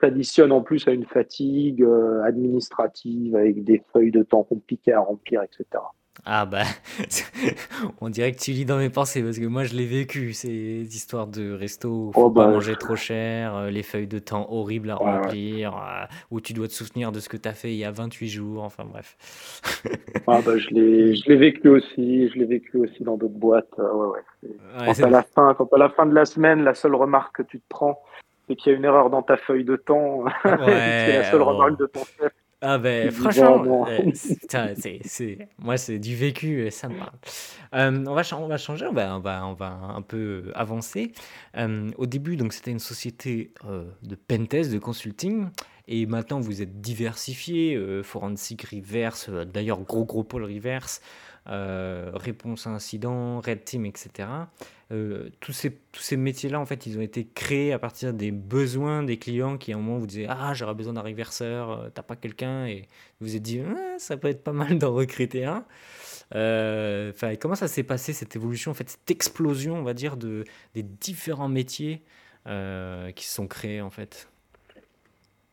s'additionne 0.00 0.52
en 0.52 0.62
plus 0.62 0.86
à 0.88 0.92
une 0.92 1.04
fatigue 1.04 1.82
euh, 1.82 2.22
administrative 2.24 3.36
avec 3.36 3.64
des 3.64 3.82
feuilles 3.92 4.10
de 4.10 4.22
temps 4.22 4.42
compliquées 4.42 4.92
à 4.92 5.00
remplir, 5.00 5.42
etc. 5.42 5.82
Ah 6.26 6.44
bah, 6.44 6.64
on 8.00 8.10
dirait 8.10 8.32
que 8.32 8.38
tu 8.38 8.50
lis 8.50 8.66
dans 8.66 8.76
mes 8.76 8.90
pensées 8.90 9.22
parce 9.22 9.38
que 9.38 9.46
moi 9.46 9.64
je 9.64 9.74
l'ai 9.74 9.86
vécu, 9.86 10.32
ces 10.34 10.82
histoires 10.82 11.26
de 11.26 11.52
resto 11.52 11.88
où 11.88 12.12
faut 12.12 12.24
oh, 12.24 12.30
pas 12.30 12.46
bah, 12.46 12.50
manger 12.50 12.74
trop 12.76 12.96
cher, 12.96 13.56
euh, 13.56 13.70
les 13.70 13.82
feuilles 13.82 14.06
de 14.06 14.18
temps 14.18 14.46
horribles 14.50 14.90
à 14.90 14.96
remplir, 14.96 15.74
euh, 15.76 16.04
où 16.30 16.40
tu 16.40 16.52
dois 16.52 16.68
te 16.68 16.72
souvenir 16.72 17.10
de 17.12 17.20
ce 17.20 17.28
que 17.28 17.36
tu 17.36 17.48
as 17.48 17.54
fait 17.54 17.72
il 17.72 17.78
y 17.78 17.84
a 17.84 17.90
28 17.90 18.28
jours, 18.28 18.64
enfin 18.64 18.84
bref. 18.84 19.16
ah 20.26 20.40
bah, 20.44 20.58
je 20.58 20.68
l'ai 20.70 21.36
vécu 21.36 21.68
aussi, 21.68 22.28
je 22.28 22.38
l'ai 22.38 22.44
vécu 22.44 22.76
aussi 22.76 23.02
dans 23.02 23.16
d'autres 23.16 23.32
boîtes. 23.34 23.78
ouais. 23.78 24.20
Quand, 24.78 25.04
à 25.04 25.10
la 25.10 25.22
fin, 25.22 25.54
quand 25.54 25.72
à 25.72 25.78
la 25.78 25.88
fin 25.88 26.06
de 26.06 26.14
la 26.14 26.26
semaine, 26.26 26.64
la 26.64 26.74
seule 26.74 26.94
remarque 26.94 27.36
que 27.36 27.42
tu 27.42 27.60
te 27.60 27.64
prends, 27.68 28.02
et 28.50 28.56
qu'il 28.56 28.72
y 28.72 28.74
a 28.74 28.78
une 28.78 28.84
erreur 28.84 29.10
dans 29.10 29.22
ta 29.22 29.36
feuille 29.36 29.64
de 29.64 29.76
temps. 29.76 30.24
c'est 30.42 31.18
la 31.18 31.24
seule 31.24 31.42
remarque 31.42 31.78
de 31.78 31.86
ton 31.86 32.00
chef. 32.04 32.32
Ah 32.62 32.76
ben 32.76 33.10
franchement, 33.10 33.86
euh, 33.88 34.10
c'est, 34.12 35.48
moi 35.58 35.78
c'est 35.78 35.98
du 35.98 36.14
vécu, 36.14 36.60
euh, 36.60 36.70
ça 36.70 36.90
me 36.90 36.98
parle. 36.98 37.12
Euh, 37.74 38.04
on, 38.06 38.12
va, 38.12 38.22
on 38.36 38.48
va 38.48 38.58
changer, 38.58 38.86
on 38.86 38.92
va, 38.92 39.16
on 39.16 39.20
va, 39.20 39.46
on 39.46 39.54
va 39.54 39.68
un 39.70 40.02
peu 40.02 40.52
avancer. 40.54 41.12
au 41.56 42.04
début, 42.04 42.36
donc 42.36 42.52
c'était 42.52 42.70
une 42.70 42.78
société 42.78 43.54
de 44.02 44.14
pentest, 44.14 44.70
de 44.70 44.78
consulting, 44.78 45.48
et 45.88 46.04
maintenant 46.04 46.38
vous 46.38 46.60
êtes 46.60 46.82
diversifié, 46.82 47.80
forensic 48.02 48.62
reverse, 48.64 49.30
d'ailleurs 49.30 49.80
gros 49.80 50.04
gros 50.04 50.24
pôle 50.24 50.44
reverse, 50.44 51.00
réponse 51.46 52.66
à 52.66 52.70
incident, 52.70 53.40
red 53.40 53.64
team, 53.64 53.86
etc. 53.86 54.28
Euh, 54.92 55.30
tous 55.38 55.52
ces, 55.52 55.72
tous 55.92 56.00
ces 56.00 56.16
métiers-là, 56.16 56.58
en 56.58 56.66
fait, 56.66 56.86
ils 56.86 56.98
ont 56.98 57.00
été 57.00 57.24
créés 57.24 57.72
à 57.72 57.78
partir 57.78 58.12
des 58.12 58.32
besoins 58.32 59.04
des 59.04 59.18
clients 59.18 59.56
qui, 59.56 59.72
à 59.72 59.76
un 59.76 59.78
moment, 59.78 59.98
vous 59.98 60.06
disaient 60.06 60.26
Ah, 60.28 60.52
j'aurais 60.52 60.74
besoin 60.74 60.94
d'un 60.94 61.02
reverseur, 61.02 61.70
euh, 61.70 61.88
t'as 61.94 62.02
pas 62.02 62.16
quelqu'un 62.16 62.66
Et 62.66 62.88
vous 63.20 63.28
vous 63.28 63.36
êtes 63.36 63.42
dit 63.42 63.60
ah, 63.60 63.98
Ça 63.98 64.16
peut 64.16 64.28
être 64.28 64.42
pas 64.42 64.52
mal 64.52 64.78
d'en 64.78 64.92
recruter 64.92 65.44
un. 65.44 65.64
Euh, 66.34 67.12
comment 67.40 67.54
ça 67.54 67.68
s'est 67.68 67.84
passé, 67.84 68.12
cette 68.12 68.34
évolution, 68.34 68.72
en 68.72 68.74
fait, 68.74 68.88
cette 68.88 69.10
explosion, 69.10 69.76
on 69.76 69.82
va 69.82 69.94
dire, 69.94 70.16
de, 70.16 70.44
des 70.74 70.82
différents 70.82 71.48
métiers 71.48 72.02
qui 72.44 73.24
se 73.24 73.34
sont 73.34 73.46
créés, 73.46 73.80
en 73.80 73.90
fait? 73.90 74.28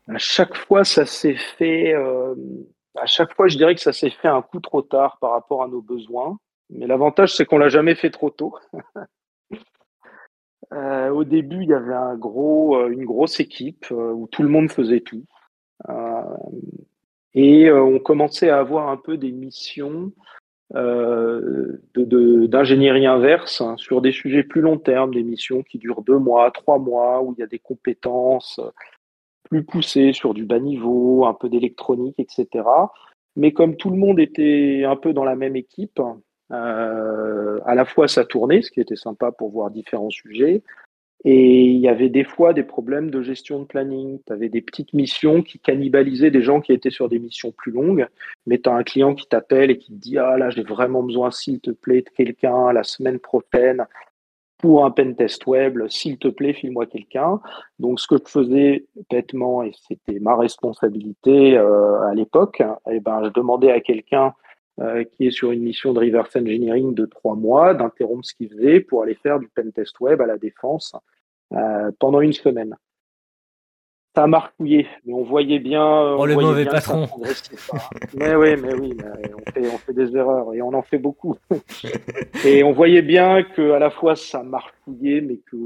À 0.08 0.18
chaque 0.18 0.56
fois, 0.56 0.82
ça 0.82 1.06
s'est 1.06 1.36
fait. 1.36 1.94
à 1.94 3.06
chaque 3.06 3.34
fois, 3.34 3.46
je 3.46 3.56
dirais 3.56 3.76
que 3.76 3.80
ça 3.80 3.92
s'est 3.92 4.10
fait 4.10 4.26
un 4.26 4.42
coup 4.42 4.58
trop 4.58 4.82
tard 4.82 5.18
par 5.20 5.30
rapport 5.30 5.62
à 5.62 5.68
nos 5.68 5.80
besoins. 5.80 6.38
Mais 6.70 6.88
l'avantage, 6.88 7.34
c'est 7.36 7.44
qu'on 7.44 7.58
l'a 7.58 7.68
jamais 7.68 7.94
fait 7.94 8.10
trop 8.10 8.30
tôt. 8.30 8.56
Euh, 10.72 11.10
au 11.10 11.24
début, 11.24 11.62
il 11.62 11.68
y 11.70 11.74
avait 11.74 11.94
euh, 11.94 12.88
une 12.90 13.04
grosse 13.04 13.40
équipe 13.40 13.86
euh, 13.90 14.12
où 14.12 14.28
tout 14.30 14.42
le 14.42 14.48
monde 14.48 14.70
faisait 14.70 15.00
tout. 15.00 15.24
et 17.34 17.70
on 17.70 17.98
commençait 17.98 18.50
à 18.50 18.58
avoir 18.58 18.88
un 18.88 18.96
peu 18.96 19.16
des 19.16 19.32
missions 19.32 20.12
d'ingénierie 21.94 23.06
inverse 23.06 23.60
hein, 23.62 23.76
sur 23.78 24.02
des 24.02 24.12
sujets 24.12 24.42
plus 24.42 24.60
long 24.60 24.78
terme, 24.78 25.14
des 25.14 25.22
missions 25.22 25.62
qui 25.62 25.78
durent 25.78 26.02
deux 26.02 26.18
mois, 26.18 26.50
trois 26.50 26.78
mois, 26.78 27.22
où 27.22 27.32
il 27.36 27.40
y 27.40 27.44
a 27.44 27.46
des 27.46 27.58
compétences 27.58 28.60
plus 29.44 29.64
poussées 29.64 30.12
sur 30.12 30.34
du 30.34 30.44
bas 30.44 30.58
niveau, 30.58 31.24
un 31.24 31.32
peu 31.32 31.48
d'électronique, 31.48 32.16
etc. 32.18 32.68
Mais 33.36 33.52
comme 33.52 33.76
tout 33.76 33.88
le 33.90 33.96
monde 33.96 34.20
était 34.20 34.84
un 34.84 34.96
peu 34.96 35.14
dans 35.14 35.24
la 35.24 35.36
même 35.36 35.56
équipe, 35.56 36.00
euh, 36.52 37.60
à 37.66 37.74
la 37.74 37.84
fois 37.84 38.08
ça 38.08 38.24
tournait, 38.24 38.62
ce 38.62 38.70
qui 38.70 38.80
était 38.80 38.96
sympa 38.96 39.32
pour 39.32 39.50
voir 39.50 39.70
différents 39.70 40.10
sujets, 40.10 40.62
Et 41.24 41.64
il 41.64 41.78
y 41.80 41.88
avait 41.88 42.08
des 42.08 42.24
fois 42.24 42.54
des 42.54 42.62
problèmes 42.62 43.10
de 43.10 43.22
gestion 43.22 43.60
de 43.60 43.64
planning. 43.64 44.20
Tu 44.26 44.32
avais 44.32 44.48
des 44.48 44.62
petites 44.62 44.92
missions 44.94 45.42
qui 45.42 45.58
cannibalisaient 45.58 46.30
des 46.30 46.42
gens 46.42 46.60
qui 46.60 46.72
étaient 46.72 46.90
sur 46.90 47.08
des 47.08 47.18
missions 47.18 47.52
plus 47.52 47.72
longues. 47.72 48.06
Mais 48.46 48.58
tu 48.58 48.68
as 48.70 48.74
un 48.74 48.84
client 48.84 49.14
qui 49.14 49.26
t'appelle 49.26 49.70
et 49.70 49.78
qui 49.78 49.92
te 49.92 49.98
dit 49.98 50.18
Ah 50.18 50.36
là, 50.38 50.50
j'ai 50.50 50.62
vraiment 50.62 51.02
besoin, 51.02 51.30
s'il 51.30 51.60
te 51.60 51.70
plaît, 51.70 52.02
de 52.02 52.10
quelqu'un 52.10 52.72
la 52.72 52.84
semaine 52.84 53.18
prochaine 53.18 53.86
pour 54.58 54.84
un 54.84 54.90
pen 54.90 55.14
test 55.14 55.46
web, 55.46 55.78
s'il 55.88 56.18
te 56.18 56.28
plaît, 56.28 56.52
file-moi 56.52 56.86
quelqu'un. 56.86 57.40
Donc, 57.78 58.00
ce 58.00 58.08
que 58.08 58.16
je 58.16 58.30
faisais 58.30 58.86
bêtement, 59.08 59.62
et 59.62 59.72
c'était 59.86 60.18
ma 60.18 60.36
responsabilité 60.36 61.56
euh, 61.56 62.00
à 62.02 62.14
l'époque, 62.14 62.62
eh 62.90 63.00
ben, 63.00 63.22
je 63.24 63.30
demandais 63.30 63.70
à 63.70 63.80
quelqu'un 63.80 64.34
euh, 64.80 65.02
qui 65.02 65.26
est 65.26 65.30
sur 65.32 65.50
une 65.50 65.62
mission 65.62 65.92
de 65.92 65.98
reverse 65.98 66.36
engineering 66.36 66.94
de 66.94 67.04
trois 67.04 67.34
mois, 67.34 67.74
d'interrompre 67.74 68.24
ce 68.24 68.32
qu'il 68.32 68.48
faisait 68.48 68.78
pour 68.78 69.02
aller 69.02 69.16
faire 69.16 69.40
du 69.40 69.48
pen 69.48 69.72
test 69.72 69.98
web 69.98 70.20
à 70.20 70.26
la 70.26 70.38
défense 70.38 70.94
euh, 71.52 71.90
pendant 71.98 72.20
une 72.20 72.32
semaine. 72.32 72.76
Ça 74.14 74.24
a 74.24 74.26
marqué, 74.28 74.86
mais 75.04 75.12
on 75.12 75.24
voyait 75.24 75.58
bien. 75.58 75.84
Oh, 76.16 76.26
le 76.26 76.34
mauvais 76.34 76.64
patron. 76.64 77.08
mais 78.14 78.36
oui, 78.36 78.56
mais 78.56 78.74
oui, 78.74 78.96
on, 79.36 79.50
fait, 79.50 79.68
on, 79.68 79.78
fait, 79.78 79.92
des 79.92 80.16
erreurs 80.16 80.54
et 80.54 80.62
on 80.62 80.72
en 80.72 80.82
fait 80.82 80.98
beaucoup. 80.98 81.36
et 82.44 82.62
on 82.62 82.72
voyait 82.72 83.02
bien 83.02 83.42
que 83.42 83.72
à 83.72 83.78
la 83.80 83.90
fois 83.90 84.14
ça 84.14 84.42
marquait, 84.44 85.20
mais 85.20 85.38
que 85.50 85.56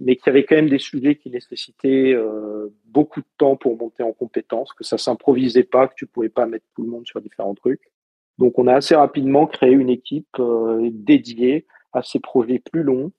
mais 0.00 0.16
qu'il 0.16 0.26
y 0.26 0.30
avait 0.30 0.44
quand 0.44 0.56
même 0.56 0.68
des 0.70 0.78
sujets 0.78 1.16
qui 1.16 1.30
nécessitaient 1.30 2.14
euh, 2.14 2.68
beaucoup 2.86 3.20
de 3.20 3.26
temps 3.36 3.56
pour 3.56 3.76
monter 3.76 4.02
en 4.02 4.12
compétence, 4.12 4.72
que 4.72 4.84
ça 4.84 4.96
s'improvisait 4.96 5.64
pas, 5.64 5.88
que 5.88 5.94
tu 5.96 6.06
pouvais 6.06 6.30
pas 6.30 6.46
mettre 6.46 6.64
tout 6.74 6.82
le 6.82 6.88
monde 6.88 7.06
sur 7.06 7.20
différents 7.20 7.54
trucs. 7.54 7.90
Donc, 8.38 8.58
on 8.58 8.66
a 8.66 8.74
assez 8.74 8.94
rapidement 8.94 9.46
créé 9.46 9.72
une 9.72 9.90
équipe 9.90 10.38
euh, 10.38 10.90
dédiée 10.92 11.66
à 11.92 12.02
ces 12.02 12.20
projets 12.20 12.58
plus 12.58 12.82
longs 12.82 13.12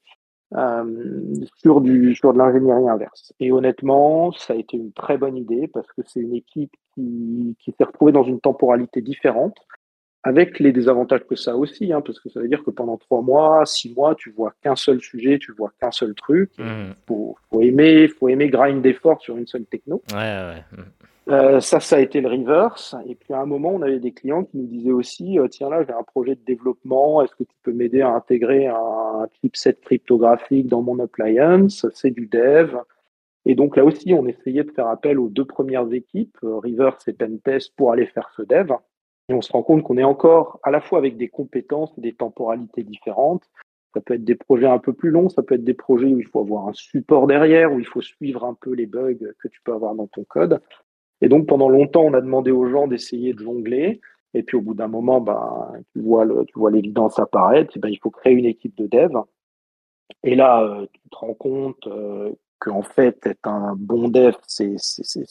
euh, 0.55 1.41
sur, 1.57 1.82
du, 1.82 2.15
sur 2.15 2.34
de 2.34 2.38
l'ingénierie 2.38 2.88
inverse. 2.88 3.34
Et 3.39 3.51
honnêtement, 3.51 4.32
ça 4.32 4.53
a 4.53 4.55
été 4.55 4.78
une 4.78 4.93
très 4.93 5.18
bonne 5.18 5.36
idée 5.36 5.68
parce 5.68 5.88
que 5.93 6.01
c'est 6.05 6.22
une 6.22 6.36
équipe 6.36 6.72
qui, 6.93 7.55
qui 7.59 7.74
s'est 7.78 7.84
retrouvée 7.84 8.11
dans 8.11 8.24
une 8.24 8.39
temporalité 8.39 9.01
différente, 9.01 9.57
avec 10.24 10.59
les 10.59 10.72
désavantages 10.72 11.26
que 11.26 11.36
ça 11.36 11.51
a 11.51 11.55
aussi, 11.55 11.93
hein, 11.93 12.01
parce 12.01 12.20
que 12.20 12.30
ça 12.30 12.39
veut 12.39 12.47
dire 12.47 12.63
que 12.63 12.72
pendant 12.72 12.97
trois 12.97 13.22
mois, 13.22 13.65
six 13.65 13.93
mois, 13.93 14.15
tu 14.15 14.32
vois 14.32 14.53
qu'un 14.61 14.76
seul 14.76 15.01
sujet, 15.01 15.38
tu 15.39 15.51
vois 15.53 15.72
qu'un 15.80 15.91
seul 15.91 16.13
truc. 16.15 16.51
Il 16.59 16.65
mmh. 16.65 16.95
faut, 17.07 17.38
faut, 17.49 17.61
aimer, 17.61 18.07
faut 18.07 18.28
aimer 18.28 18.49
grind 18.49 18.82
d'effort 18.82 19.22
sur 19.22 19.38
une 19.38 19.47
seule 19.47 19.65
techno. 19.65 20.01
Ouais, 20.13 20.18
ouais. 20.18 20.63
Mmh. 20.72 20.82
Euh, 21.30 21.59
ça, 21.59 21.82
ça 21.82 21.97
a 21.97 21.99
été 21.99 22.21
le 22.21 22.30
reverse. 22.30 22.95
Et 23.05 23.15
puis 23.15 23.34
à 23.34 23.41
un 23.41 23.45
moment, 23.45 23.71
on 23.73 23.82
avait 23.82 23.99
des 23.99 24.13
clients 24.13 24.45
qui 24.45 24.57
nous 24.57 24.67
disaient 24.67 24.91
aussi, 24.91 25.39
euh, 25.39 25.47
tiens 25.49 25.69
là, 25.69 25.84
j'ai 25.84 25.91
un 25.91 26.03
projet 26.03 26.36
de 26.36 26.41
développement, 26.45 27.21
est-ce 27.21 27.36
que 27.36 27.43
tu 27.43 27.55
peux 27.63 27.73
m'aider 27.73 28.01
à 28.01 28.09
intégrer 28.09 28.67
un 28.67 29.28
chipset 29.41 29.78
cryptographique 29.82 30.67
dans 30.67 30.82
mon 30.82 30.99
appliance? 30.99 31.86
C'est 31.93 32.11
du 32.11 32.28
dev. 32.28 32.78
Et 33.45 33.55
donc 33.55 33.75
là 33.75 33.84
aussi, 33.84 34.13
on 34.13 34.25
essayait 34.25 34.63
de 34.63 34.71
faire 34.71 34.88
appel 34.88 35.19
aux 35.19 35.28
deux 35.28 35.45
premières 35.45 35.91
équipes, 35.91 36.38
euh, 36.43 36.59
Reverse 36.59 37.07
et 37.07 37.13
Pentest, 37.13 37.75
pour 37.75 37.91
aller 37.91 38.05
faire 38.05 38.30
ce 38.36 38.43
dev. 38.43 38.71
Et 39.30 39.34
on 39.34 39.41
se 39.41 39.51
rend 39.51 39.63
compte 39.63 39.84
qu'on 39.84 39.97
est 39.97 40.03
encore 40.03 40.59
à 40.63 40.71
la 40.71 40.80
fois 40.80 40.97
avec 40.99 41.17
des 41.17 41.28
compétences 41.28 41.91
et 41.97 42.01
des 42.01 42.13
temporalités 42.13 42.84
différentes. 42.84 43.43
Ça 43.93 43.99
peut 44.01 44.13
être 44.13 44.23
des 44.23 44.36
projets 44.36 44.67
un 44.67 44.80
peu 44.80 44.93
plus 44.93 45.09
longs, 45.09 45.28
ça 45.28 45.43
peut 45.43 45.55
être 45.55 45.63
des 45.63 45.73
projets 45.73 46.07
où 46.07 46.19
il 46.19 46.28
faut 46.28 46.39
avoir 46.39 46.67
un 46.67 46.73
support 46.73 47.28
derrière, 47.28 47.73
où 47.73 47.80
il 47.80 47.86
faut 47.86 48.01
suivre 48.01 48.45
un 48.45 48.53
peu 48.53 48.73
les 48.73 48.86
bugs 48.86 49.15
que 49.39 49.47
tu 49.47 49.59
peux 49.63 49.73
avoir 49.73 49.95
dans 49.95 50.07
ton 50.07 50.23
code. 50.23 50.61
Et 51.22 51.30
donc, 51.30 51.47
pendant 51.47 51.70
longtemps, 51.70 52.03
on 52.03 52.13
a 52.13 52.22
demandé 52.22 52.51
aux 52.51 52.68
gens 52.68 52.88
d'essayer 52.88 53.34
de 53.34 53.39
jongler. 53.39 54.01
Et 54.34 54.43
puis, 54.43 54.57
au 54.57 54.61
bout 54.61 54.74
d'un 54.74 54.88
moment, 54.88 55.22
ben, 55.22 55.72
tu 55.93 56.01
vois, 56.01 56.26
l'évidence 56.72 57.20
apparaître. 57.20 57.78
ben, 57.80 57.89
il 57.89 57.97
faut 57.97 58.11
créer 58.11 58.34
une 58.34 58.45
équipe 58.45 58.76
de 58.78 58.88
dev. 58.88 59.11
Et 60.24 60.36
là, 60.36 60.63
euh, 60.63 60.86
tu 60.93 61.09
te 61.09 61.15
rends 61.15 61.34
compte 61.34 61.88
euh, 61.88 62.32
qu'en 62.59 62.82
fait, 62.82 63.26
être 63.26 63.47
un 63.47 63.76
bon 63.78 64.09
dev, 64.09 64.34
c'est 64.45 64.76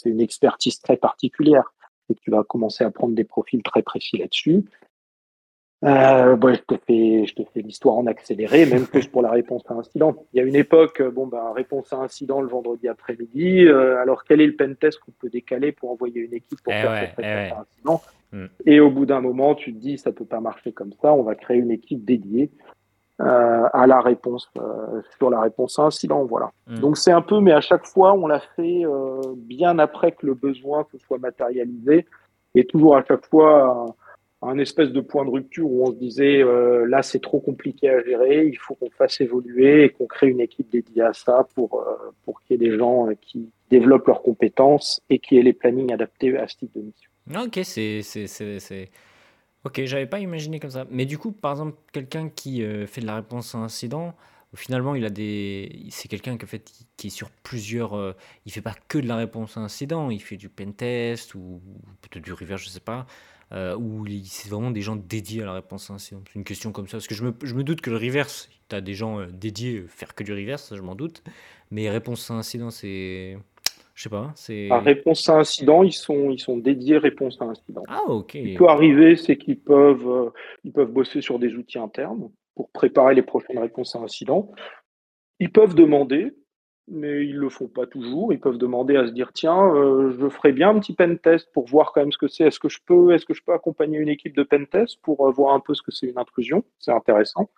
une 0.05 0.21
expertise 0.21 0.81
très 0.81 0.97
particulière. 0.97 1.73
Et 2.09 2.15
tu 2.15 2.31
vas 2.31 2.45
commencer 2.45 2.85
à 2.85 2.91
prendre 2.91 3.15
des 3.15 3.25
profils 3.25 3.63
très 3.63 3.83
précis 3.83 4.19
là-dessus. 4.19 4.65
Euh, 5.85 6.37
je 6.43 6.75
te 6.75 6.81
fais, 6.87 7.27
je 7.27 7.35
te 7.35 7.43
fais 7.53 7.61
l'histoire 7.61 7.97
en 7.97 8.07
accéléré, 8.07 8.65
même 8.67 8.87
plus 8.87 9.07
pour 9.07 9.23
la 9.23 9.31
réponse 9.31 9.63
à 9.69 9.75
incident. 9.75 10.17
Il 10.33 10.39
y 10.39 10.41
a 10.41 10.45
une 10.45 10.57
époque, 10.57 11.01
euh, 11.01 11.11
bon, 11.11 11.27
ben, 11.27 11.53
réponse 11.55 11.93
à 11.93 11.99
incident 11.99 12.41
le 12.41 12.49
vendredi 12.49 12.89
après-midi. 12.89 13.67
Euh, 13.67 14.01
alors, 14.01 14.25
quel 14.25 14.41
est 14.41 14.47
le 14.47 14.57
pen 14.57 14.75
test 14.77 14.99
qu'on 15.01 15.13
peut 15.13 15.29
décaler 15.29 15.73
pour 15.73 15.91
envoyer 15.91 16.23
une 16.23 16.35
équipe 16.35 16.63
pour 16.63 16.73
eh 16.73 16.81
faire 16.81 16.99
cette 17.01 17.15
eh 17.19 17.35
réponse 17.35 17.59
à 17.59 17.61
incident 17.61 18.03
hmm. 18.33 18.47
Et 18.65 18.81
au 18.81 18.91
bout 18.91 19.05
d'un 19.05 19.21
moment, 19.21 19.55
tu 19.55 19.75
te 19.75 19.79
dis, 19.79 19.99
ça 19.99 20.13
peut 20.13 20.25
pas 20.25 20.41
marcher 20.41 20.73
comme 20.73 20.93
ça. 21.03 21.13
On 21.13 21.23
va 21.23 21.35
créer 21.35 21.59
une 21.59 21.71
équipe 21.71 22.05
dédiée 22.07 22.51
euh, 23.21 23.69
à 23.73 23.87
la 23.87 24.01
réponse 24.01 24.51
euh, 24.59 25.03
sur 25.19 25.29
la 25.29 25.43
réponse 25.43 25.79
à 25.79 25.83
incident. 25.83 26.25
Voilà. 26.25 26.53
Hmm. 26.69 26.79
Donc, 26.79 26.97
c'est 26.97 27.13
un 27.13 27.23
peu, 27.23 27.41
mais 27.41 27.53
à 27.53 27.61
chaque 27.61 27.85
fois, 27.85 28.15
on 28.15 28.27
l'a 28.27 28.41
fait 28.41 28.85
bien 29.37 29.79
après 29.79 30.13
que 30.13 30.25
le 30.25 30.33
besoin 30.33 30.87
se 30.91 30.97
soit 30.97 31.19
matérialisé, 31.19 32.07
et 32.55 32.65
toujours 32.65 32.97
à 32.97 33.05
chaque 33.05 33.27
fois 33.27 33.95
un 34.49 34.59
espèce 34.59 34.91
de 34.91 35.01
point 35.01 35.25
de 35.25 35.31
rupture 35.31 35.71
où 35.71 35.87
on 35.87 35.93
se 35.93 35.97
disait 35.97 36.43
euh, 36.43 36.87
là 36.87 37.03
c'est 37.03 37.21
trop 37.21 37.41
compliqué 37.41 37.89
à 37.89 38.03
gérer, 38.03 38.47
il 38.47 38.59
faut 38.59 38.75
qu'on 38.75 38.91
fasse 38.91 39.21
évoluer 39.21 39.85
et 39.85 39.89
qu'on 39.91 40.07
crée 40.07 40.29
une 40.29 40.41
équipe 40.41 40.71
dédiée 40.71 41.03
à 41.03 41.13
ça 41.13 41.47
pour, 41.55 41.81
euh, 41.81 42.13
pour 42.25 42.41
qu'il 42.43 42.61
y 42.61 42.65
ait 42.65 42.71
des 42.71 42.77
gens 42.77 43.09
euh, 43.09 43.15
qui 43.21 43.51
développent 43.71 44.07
leurs 44.07 44.23
compétences 44.23 45.01
et 45.11 45.19
qui 45.19 45.37
aient 45.39 45.43
les 45.43 45.53
plannings 45.53 45.93
adaptés 45.93 46.37
à 46.37 46.47
ce 46.47 46.57
type 46.57 46.73
de 46.75 46.83
mission. 46.83 47.11
Ok, 47.35 47.61
c'est. 47.65 48.91
Ok, 49.65 49.81
j'avais 49.85 50.07
pas 50.07 50.21
imaginé 50.21 50.61
comme 50.61 50.71
ça. 50.71 50.87
Mais 50.91 51.07
du 51.07 51.19
coup, 51.19 51.33
par 51.33 51.51
exemple, 51.51 51.77
quelqu'un 51.93 52.29
qui 52.29 52.63
fait 52.87 53.01
de 53.01 53.07
la 53.07 53.17
réponse 53.17 53.53
à 53.57 53.59
un 53.59 53.65
incident, 53.65 54.15
finalement, 54.55 54.95
il 54.95 55.05
a 55.05 55.11
des. 55.11 55.87
C'est 55.91 56.07
quelqu'un 56.07 56.37
qui, 56.37 56.47
fait, 56.47 56.71
qui 56.97 57.09
est 57.09 57.11
sur 57.11 57.31
plusieurs. 57.31 58.15
il 58.45 58.53
fait 58.53 58.61
pas 58.61 58.75
que 58.87 58.99
de 58.99 59.09
la 59.09 59.17
réponse 59.17 59.57
à 59.57 59.61
un 59.61 59.65
incident, 59.65 60.11
il 60.11 60.23
fait 60.23 60.37
du 60.37 60.49
pentest 60.49 61.35
ou 61.35 61.61
peut-être 62.01 62.23
du 62.25 62.33
reverse, 62.33 62.63
je 62.63 62.69
sais 62.69 62.79
pas 62.79 63.07
euh, 63.53 63.77
où 63.77 64.05
c'est 64.25 64.49
vraiment 64.49 64.71
des 64.71 64.83
gens 64.83 64.97
dédiés 64.97 65.43
à 65.43 65.47
la 65.47 65.55
réponse 65.55 65.91
à 65.91 65.95
incident 65.95 66.21
C'est 66.27 66.35
une 66.35 66.45
question 66.45 66.73
comme 66.73 66.89
ça. 66.89 66.97
Parce 66.97 67.07
que 67.07 67.15
je 67.15 67.25
me, 67.25 67.33
je 67.43 67.55
me 67.55 67.63
doute 67.63 67.81
que 67.81 67.91
le 67.91 67.97
reverse, 67.97 68.49
tu 68.69 68.77
as 68.77 68.81
des 68.81 68.95
gens 68.95 69.21
euh, 69.21 69.27
dédiés 69.27 69.79
euh, 69.79 69.87
faire 69.87 70.15
que 70.15 70.25
du 70.25 70.33
reverse, 70.33 70.75
je 70.75 70.83
m'en 70.83 70.95
doute. 70.95 71.23
Mais 71.71 71.89
réponse 71.91 72.31
à 72.31 72.35
incident, 72.35 72.71
c'est. 72.71 73.39
Je 73.95 74.03
sais 74.03 74.11
pas. 74.11 74.31
c'est 74.35 74.71
à 74.71 74.79
réponse 74.79 75.27
à 75.31 75.39
incident, 75.39 75.83
ils 75.83 75.93
sont, 75.93 76.31
ils 76.31 76.39
sont 76.39 76.59
dédiés 76.59 76.99
réponse 76.99 77.41
à 77.41 77.47
incident. 77.47 77.83
Ah, 77.89 78.03
ok. 78.09 78.33
Ce 78.35 78.39
qui 78.39 78.55
peut 78.55 78.69
arriver, 78.69 79.17
c'est 79.17 79.39
qu'ils 79.39 79.59
peuvent, 79.59 80.07
euh, 80.07 80.31
ils 80.65 80.73
peuvent 80.73 80.93
bosser 80.93 81.23
sur 81.23 81.39
des 81.39 81.55
outils 81.55 81.79
internes 81.79 82.29
pour 82.55 82.71
préparer 82.71 83.15
les 83.15 83.23
prochaines 83.23 83.59
réponses 83.59 83.97
à 83.97 84.01
incident. 84.01 84.51
Ils 85.41 85.51
peuvent 85.51 85.75
demander, 85.75 86.35
mais 86.89 87.25
ils 87.27 87.37
le 87.37 87.49
font 87.49 87.69
pas 87.69 87.87
toujours. 87.87 88.33
Ils 88.33 88.41
peuvent 88.41 88.59
demander 88.59 88.97
à 88.97 89.07
se 89.07 89.13
dire 89.13 89.33
tiens, 89.33 89.75
euh, 89.75 90.15
je 90.19 90.29
ferais 90.29 90.53
bien 90.53 90.71
un 90.71 90.79
petit 90.79 90.95
pen 90.95 91.19
test 91.19 91.51
pour 91.53 91.67
voir 91.67 91.93
quand 91.93 92.01
même 92.01 92.13
ce 92.13 92.19
que 92.19 92.29
c'est. 92.29 92.45
Est-ce 92.45 92.61
que 92.61 92.69
je 92.69 92.81
peux, 92.85 93.13
est-ce 93.15 93.27
que 93.27 93.35
je 93.35 93.43
peux 93.43 93.53
accompagner 93.53 93.99
une 93.99 94.09
équipe 94.09 94.37
de 94.37 94.43
pen 94.43 94.67
test 94.67 95.01
pour 95.03 95.27
euh, 95.27 95.31
voir 95.33 95.55
un 95.55 95.61
peu 95.61 95.75
ce 95.75 95.83
que 95.83 95.91
c'est 95.91 96.07
une 96.07 96.19
intrusion? 96.19 96.65
C'est 96.79 96.93
intéressant. 96.93 97.51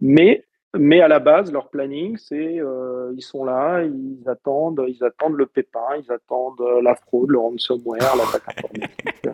Mais 0.00 0.46
mais 0.78 1.00
à 1.00 1.08
la 1.08 1.20
base, 1.20 1.52
leur 1.52 1.68
planning, 1.68 2.16
c'est 2.16 2.58
euh, 2.58 3.12
ils 3.16 3.22
sont 3.22 3.44
là, 3.44 3.82
ils 3.82 4.28
attendent, 4.28 4.84
ils 4.88 5.02
attendent 5.04 5.36
le 5.36 5.46
pépin, 5.46 5.96
ils 5.98 6.10
attendent 6.10 6.60
euh, 6.60 6.82
la 6.82 6.94
fraude, 6.94 7.30
le 7.30 7.38
ransomware, 7.38 8.16
l'attaque 8.16 8.42
informatique. 8.48 9.26
Euh, 9.26 9.30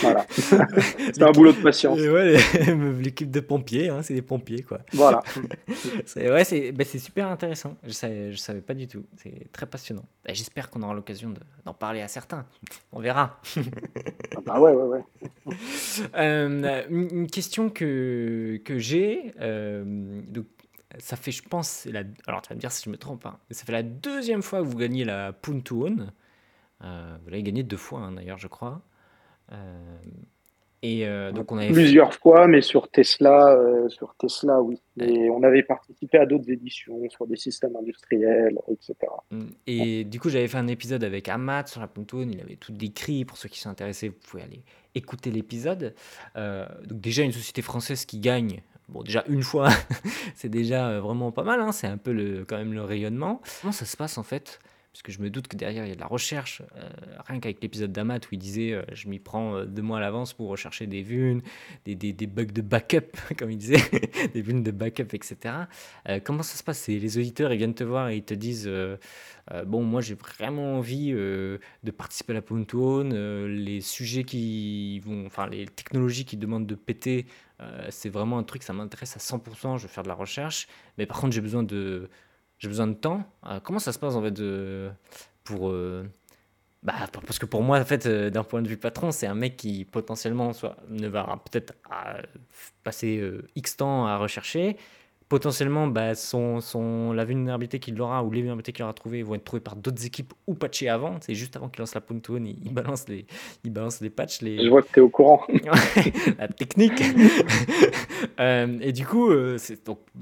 voilà. 0.00 0.26
c'est 0.30 1.22
un 1.22 1.32
boulot 1.32 1.52
de 1.52 1.62
patience. 1.62 1.98
Ouais, 1.98 2.36
l'équipe 3.02 3.30
de 3.30 3.40
pompiers, 3.40 3.88
hein, 3.88 4.02
c'est 4.02 4.14
des 4.14 4.22
pompiers, 4.22 4.62
quoi. 4.62 4.78
Voilà. 4.92 5.22
c'est, 6.04 6.30
ouais, 6.30 6.44
c'est, 6.44 6.72
ben, 6.72 6.86
c'est 6.86 6.98
super 6.98 7.28
intéressant. 7.28 7.76
Je 7.84 7.92
savais, 7.92 8.32
je 8.32 8.36
savais 8.36 8.60
pas 8.60 8.74
du 8.74 8.86
tout. 8.86 9.04
C'est 9.16 9.50
très 9.52 9.66
passionnant. 9.66 10.04
Ben, 10.24 10.34
j'espère 10.34 10.70
qu'on 10.70 10.82
aura 10.82 10.94
l'occasion 10.94 11.32
d'en 11.64 11.74
parler 11.74 12.00
à 12.00 12.08
certains. 12.08 12.46
On 12.92 13.00
verra. 13.00 13.40
ah 14.36 14.40
bah 14.44 14.60
ouais, 14.60 14.72
ouais, 14.72 14.84
ouais. 14.84 15.04
Euh, 16.16 16.82
une 16.90 17.26
question 17.26 17.70
que, 17.70 18.60
que 18.64 18.78
j'ai. 18.78 19.32
donc, 19.40 20.46
ça 20.98 21.16
fait, 21.16 21.32
je 21.32 21.42
pense, 21.42 21.86
la... 21.86 22.02
alors 22.26 22.42
tu 22.42 22.48
vas 22.48 22.54
me 22.54 22.60
dire 22.60 22.72
si 22.72 22.84
je 22.84 22.90
me 22.90 22.96
trompe, 22.96 23.26
hein, 23.26 23.38
mais 23.48 23.54
ça 23.54 23.64
fait 23.64 23.72
la 23.72 23.82
deuxième 23.82 24.42
fois 24.42 24.60
que 24.60 24.66
vous 24.66 24.76
gagnez 24.76 25.04
la 25.04 25.32
Puntuon. 25.32 26.08
Euh, 26.84 27.16
vous 27.22 27.30
l'avez 27.30 27.42
gagné 27.42 27.62
deux 27.62 27.76
fois 27.76 28.00
hein, 28.00 28.12
d'ailleurs, 28.12 28.38
je 28.38 28.48
crois. 28.48 28.82
Euh, 29.52 29.98
et 30.82 31.06
euh, 31.06 31.32
donc 31.32 31.50
on 31.50 31.58
avait 31.58 31.72
plusieurs 31.72 32.12
fois, 32.14 32.46
mais 32.46 32.60
sur 32.60 32.88
Tesla, 32.88 33.58
sur 33.88 34.14
Tesla, 34.16 34.60
oui. 34.60 34.80
Et 35.00 35.28
on 35.30 35.42
avait 35.42 35.62
participé 35.62 36.18
à 36.18 36.26
d'autres 36.26 36.50
éditions 36.50 37.00
sur 37.08 37.26
des 37.26 37.36
systèmes 37.36 37.74
industriels, 37.76 38.58
etc. 38.68 38.94
Mm. 39.30 39.46
Et 39.66 40.04
du 40.04 40.20
coup, 40.20 40.28
j'avais 40.28 40.46
fait 40.46 40.58
un 40.58 40.68
épisode 40.68 41.02
avec 41.02 41.28
Amat 41.28 41.66
sur 41.66 41.80
la 41.80 41.88
Puntuon. 41.88 42.28
Il 42.30 42.40
avait 42.40 42.56
tout 42.56 42.72
décrit. 42.72 43.24
Pour 43.24 43.38
ceux 43.38 43.48
qui 43.48 43.58
sont 43.58 43.70
intéressés, 43.70 44.10
vous 44.10 44.18
pouvez 44.28 44.42
aller 44.42 44.62
écouter 44.94 45.30
l'épisode. 45.30 45.94
donc 46.36 47.00
déjà 47.00 47.22
une 47.22 47.32
société 47.32 47.62
française 47.62 48.04
qui 48.04 48.20
gagne 48.20 48.62
Bon, 48.88 49.02
déjà 49.02 49.24
une 49.28 49.42
fois, 49.42 49.68
c'est 50.36 50.48
déjà 50.48 50.88
euh, 50.88 51.00
vraiment 51.00 51.32
pas 51.32 51.42
mal, 51.42 51.60
hein. 51.60 51.72
c'est 51.72 51.88
un 51.88 51.98
peu 51.98 52.12
le, 52.12 52.44
quand 52.44 52.56
même 52.56 52.72
le 52.72 52.82
rayonnement. 52.82 53.42
Comment 53.60 53.72
ça 53.72 53.84
se 53.84 53.96
passe 53.96 54.16
en 54.16 54.22
fait? 54.22 54.60
Que 55.02 55.12
je 55.12 55.20
me 55.20 55.30
doute 55.30 55.48
que 55.48 55.56
derrière, 55.56 55.84
il 55.84 55.88
y 55.88 55.92
a 55.92 55.94
de 55.94 56.00
la 56.00 56.06
recherche. 56.06 56.62
Euh, 56.76 56.88
rien 57.26 57.40
qu'avec 57.40 57.62
l'épisode 57.62 57.92
d'Amat 57.92 58.18
où 58.18 58.28
il 58.32 58.38
disait 58.38 58.72
euh, 58.72 58.82
Je 58.92 59.08
m'y 59.08 59.18
prends 59.18 59.64
deux 59.64 59.82
mois 59.82 59.98
à 59.98 60.00
l'avance 60.00 60.32
pour 60.32 60.48
rechercher 60.48 60.86
des 60.86 61.02
vues, 61.02 61.42
des, 61.84 62.26
bugs 62.26 62.44
de 62.44 62.62
backup, 62.62 63.16
comme 63.38 63.50
il 63.50 63.58
disait, 63.58 63.82
des 64.34 64.42
vues 64.42 64.60
de 64.60 64.70
backup, 64.70 65.08
etc. 65.12 65.54
comment 66.24 66.42
ça 66.42 66.56
se 66.56 66.62
passe? 66.62 66.86
Les 66.88 67.18
auditeurs, 67.18 67.52
ils 67.52 67.58
viennent 67.58 67.74
te 67.74 67.84
voir 67.84 68.08
et 68.08 68.16
ils 68.16 68.24
te 68.24 68.34
disent 68.34 68.70
Bon, 69.66 69.82
moi, 69.82 70.00
j'ai 70.00 70.14
vraiment 70.14 70.76
envie 70.76 71.12
de 71.12 71.90
participer 71.96 72.32
à 72.32 72.34
la 72.34 72.42
Pontoon. 72.42 73.10
les 73.46 73.80
sujets 73.80 74.24
qui 74.24 75.00
vont, 75.00 75.26
enfin, 75.26 75.46
les 75.48 75.66
technologies 75.66 76.24
qui 76.24 76.36
demandent 76.36 76.66
de 76.66 76.74
péter, 76.74 77.26
c'est 77.90 78.08
vraiment 78.08 78.38
un 78.38 78.42
truc, 78.42 78.62
ça 78.62 78.72
m'intéresse 78.72 79.16
à 79.16 79.20
100%. 79.20 79.78
Je 79.78 79.82
vais 79.82 79.88
faire 79.88 80.04
de 80.04 80.08
la 80.08 80.14
recherche. 80.14 80.68
Mais 80.98 81.06
par 81.06 81.20
contre, 81.20 81.34
j'ai 81.34 81.40
besoin 81.40 81.62
de 81.62 82.08
j'ai 82.58 82.68
besoin 82.68 82.86
de 82.86 82.94
temps. 82.94 83.22
Euh, 83.46 83.60
comment 83.60 83.78
ça 83.78 83.92
se 83.92 83.98
passe 83.98 84.14
en 84.14 84.22
fait 84.22 84.30
de, 84.30 84.90
pour, 85.44 85.68
euh, 85.70 86.04
bah, 86.82 86.94
parce 87.12 87.38
que 87.38 87.46
pour 87.46 87.62
moi 87.62 87.78
en 87.78 87.84
fait 87.84 88.06
euh, 88.06 88.30
d'un 88.30 88.44
point 88.44 88.62
de 88.62 88.68
vue 88.68 88.76
patron 88.76 89.10
c'est 89.10 89.26
un 89.26 89.34
mec 89.34 89.56
qui 89.56 89.84
potentiellement 89.84 90.52
soit 90.52 90.76
ne 90.88 91.08
va 91.08 91.40
peut-être 91.50 91.74
passer 92.82 93.22
x 93.54 93.76
temps 93.76 94.06
à 94.06 94.16
rechercher 94.16 94.76
potentiellement, 95.28 95.88
bah, 95.88 96.14
son, 96.14 96.60
son, 96.60 97.12
la 97.12 97.24
vulnérabilité 97.24 97.80
qu'il 97.80 98.00
aura 98.00 98.22
ou 98.22 98.30
les 98.30 98.40
vulnérabilités 98.40 98.72
qu'il 98.72 98.84
aura 98.84 98.92
trouvées 98.92 99.22
vont 99.22 99.34
être 99.34 99.44
trouvées 99.44 99.60
par 99.60 99.74
d'autres 99.74 100.06
équipes 100.06 100.32
ou 100.46 100.54
patchées 100.54 100.88
avant. 100.88 101.16
C'est 101.20 101.34
juste 101.34 101.56
avant 101.56 101.68
qu'il 101.68 101.80
lance 101.80 101.94
la 101.94 102.00
Pontoon, 102.00 102.44
il, 102.44 102.56
il, 102.64 102.72
balance 102.72 103.08
les, 103.08 103.26
il 103.64 103.72
balance 103.72 104.00
les 104.00 104.10
patchs. 104.10 104.40
Les... 104.42 104.62
Je 104.62 104.68
vois 104.68 104.82
que 104.82 104.92
tu 104.92 105.00
es 105.00 105.02
au 105.02 105.08
courant. 105.08 105.44
la 106.38 106.46
technique. 106.48 107.02
euh, 108.40 108.78
et 108.80 108.92
du 108.92 109.04
coup, 109.04 109.30
euh, 109.30 109.58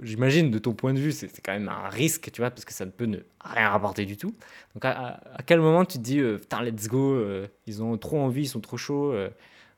j'imagine 0.02 0.50
de 0.50 0.58
ton 0.58 0.72
point 0.72 0.94
de 0.94 1.00
vue, 1.00 1.12
c'est, 1.12 1.28
quand 1.44 1.52
même 1.52 1.68
un 1.68 1.88
risque, 1.88 2.30
tu 2.32 2.40
vois, 2.40 2.50
parce 2.50 2.64
que 2.64 2.72
ça 2.72 2.86
ne 2.86 2.90
peut 2.90 3.06
ne 3.06 3.18
rien 3.40 3.68
rapporter 3.68 4.06
du 4.06 4.16
tout. 4.16 4.34
Donc 4.74 4.86
à, 4.86 5.20
à 5.34 5.42
quel 5.44 5.60
moment 5.60 5.84
tu 5.84 5.98
te 5.98 6.02
dis, 6.02 6.20
euh, 6.20 6.38
putain, 6.38 6.62
let's 6.62 6.88
go, 6.88 7.12
euh, 7.12 7.46
ils 7.66 7.82
ont 7.82 7.98
trop 7.98 8.18
envie, 8.18 8.42
ils 8.42 8.48
sont 8.48 8.60
trop 8.60 8.78
chauds, 8.78 9.14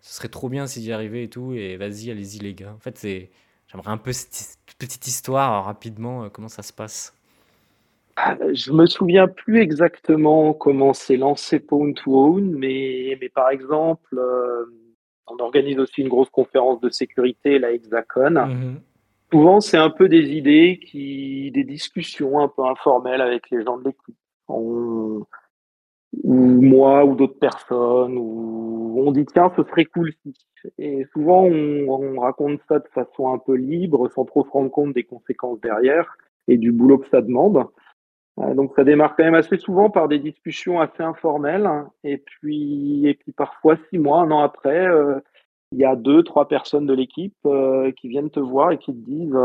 ce 0.02 0.14
serait 0.14 0.28
trop 0.28 0.48
bien 0.48 0.68
s'ils 0.68 0.84
y 0.84 0.92
arrivaient 0.92 1.24
et 1.24 1.28
tout, 1.28 1.52
et 1.52 1.76
vas-y, 1.76 2.12
allez-y 2.12 2.38
les 2.38 2.54
gars. 2.54 2.72
En 2.76 2.78
fait, 2.78 2.96
c'est 2.96 3.30
J'aimerais 3.68 3.90
un 3.90 3.98
peu 3.98 4.12
cette 4.12 4.56
petite 4.78 5.06
histoire 5.06 5.58
euh, 5.58 5.60
rapidement, 5.62 6.24
euh, 6.24 6.28
comment 6.28 6.48
ça 6.48 6.62
se 6.62 6.72
passe? 6.72 7.14
Ah, 8.16 8.36
Je 8.52 8.72
me 8.72 8.86
souviens 8.86 9.28
plus 9.28 9.60
exactement 9.60 10.54
comment 10.54 10.94
c'est 10.94 11.16
lancé 11.16 11.60
Pawn 11.60 11.92
to 11.94 12.16
Own, 12.16 12.50
mais, 12.56 13.18
mais 13.20 13.28
par 13.28 13.50
exemple, 13.50 14.16
euh, 14.16 14.64
on 15.26 15.36
organise 15.42 15.78
aussi 15.78 16.00
une 16.00 16.08
grosse 16.08 16.30
conférence 16.30 16.80
de 16.80 16.88
sécurité, 16.88 17.58
la 17.58 17.72
Hexacon. 17.72 18.46
Mhm. 18.46 18.80
Souvent, 19.32 19.60
c'est 19.60 19.76
un 19.76 19.90
peu 19.90 20.08
des 20.08 20.30
idées, 20.30 20.78
qui, 20.80 21.50
des 21.50 21.64
discussions 21.64 22.38
un 22.38 22.48
peu 22.48 22.64
informelles 22.64 23.20
avec 23.20 23.50
les 23.50 23.64
gens 23.64 23.76
de 23.76 23.84
l'équipe. 23.84 24.16
Ou 26.22 26.34
moi 26.34 27.04
ou 27.04 27.14
d'autres 27.14 27.38
personnes, 27.38 28.16
ou 28.18 29.02
on 29.04 29.12
dit 29.12 29.26
tiens, 29.26 29.52
ce 29.56 29.62
serait 29.64 29.84
cool 29.86 30.12
si 30.22 30.34
et 30.78 31.06
souvent, 31.12 31.44
on, 31.44 32.20
raconte 32.20 32.60
ça 32.68 32.78
de 32.78 32.88
façon 32.88 33.32
un 33.32 33.38
peu 33.38 33.54
libre, 33.54 34.08
sans 34.14 34.24
trop 34.24 34.44
se 34.44 34.50
rendre 34.50 34.70
compte 34.70 34.94
des 34.94 35.04
conséquences 35.04 35.60
derrière 35.60 36.16
et 36.48 36.56
du 36.56 36.72
boulot 36.72 36.98
que 36.98 37.08
ça 37.08 37.22
demande. 37.22 37.64
Euh, 38.38 38.54
donc, 38.54 38.72
ça 38.76 38.84
démarre 38.84 39.16
quand 39.16 39.24
même 39.24 39.34
assez 39.34 39.58
souvent 39.58 39.90
par 39.90 40.08
des 40.08 40.18
discussions 40.18 40.80
assez 40.80 41.02
informelles. 41.02 41.68
Et 42.04 42.18
puis, 42.18 43.06
et 43.06 43.14
puis 43.14 43.32
parfois, 43.32 43.76
six 43.90 43.98
mois, 43.98 44.20
un 44.20 44.30
an 44.30 44.40
après, 44.40 44.86
euh, 44.86 45.20
il 45.72 45.78
y 45.78 45.84
a 45.84 45.96
deux, 45.96 46.22
trois 46.22 46.48
personnes 46.48 46.86
de 46.86 46.94
l'équipe 46.94 47.36
euh, 47.46 47.90
qui 47.92 48.08
viennent 48.08 48.30
te 48.30 48.40
voir 48.40 48.72
et 48.72 48.78
qui 48.78 48.92
te 48.92 49.10
disent 49.10 49.36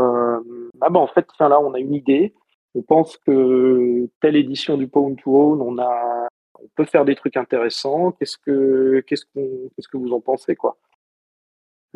Ah 0.80 0.90
ben, 0.90 1.00
en 1.00 1.06
fait, 1.06 1.26
tiens, 1.36 1.48
là, 1.48 1.60
on 1.60 1.74
a 1.74 1.78
une 1.78 1.94
idée. 1.94 2.34
On 2.74 2.82
pense 2.82 3.16
que 3.18 4.08
telle 4.20 4.36
édition 4.36 4.76
du 4.78 4.88
Pound 4.88 5.18
to 5.18 5.36
Own, 5.36 5.60
on 5.60 5.78
a, 5.78 6.28
on 6.62 6.68
peut 6.76 6.84
faire 6.84 7.04
des 7.04 7.14
trucs 7.14 7.36
intéressants. 7.36 8.12
Qu'est-ce 8.12 8.38
que, 8.38 9.02
qu'est-ce 9.06 9.24
qu'on, 9.34 9.70
qu'est-ce 9.74 9.88
que 9.88 9.96
vous 9.96 10.12
en 10.12 10.20
pensez, 10.20 10.56
quoi 10.56 10.76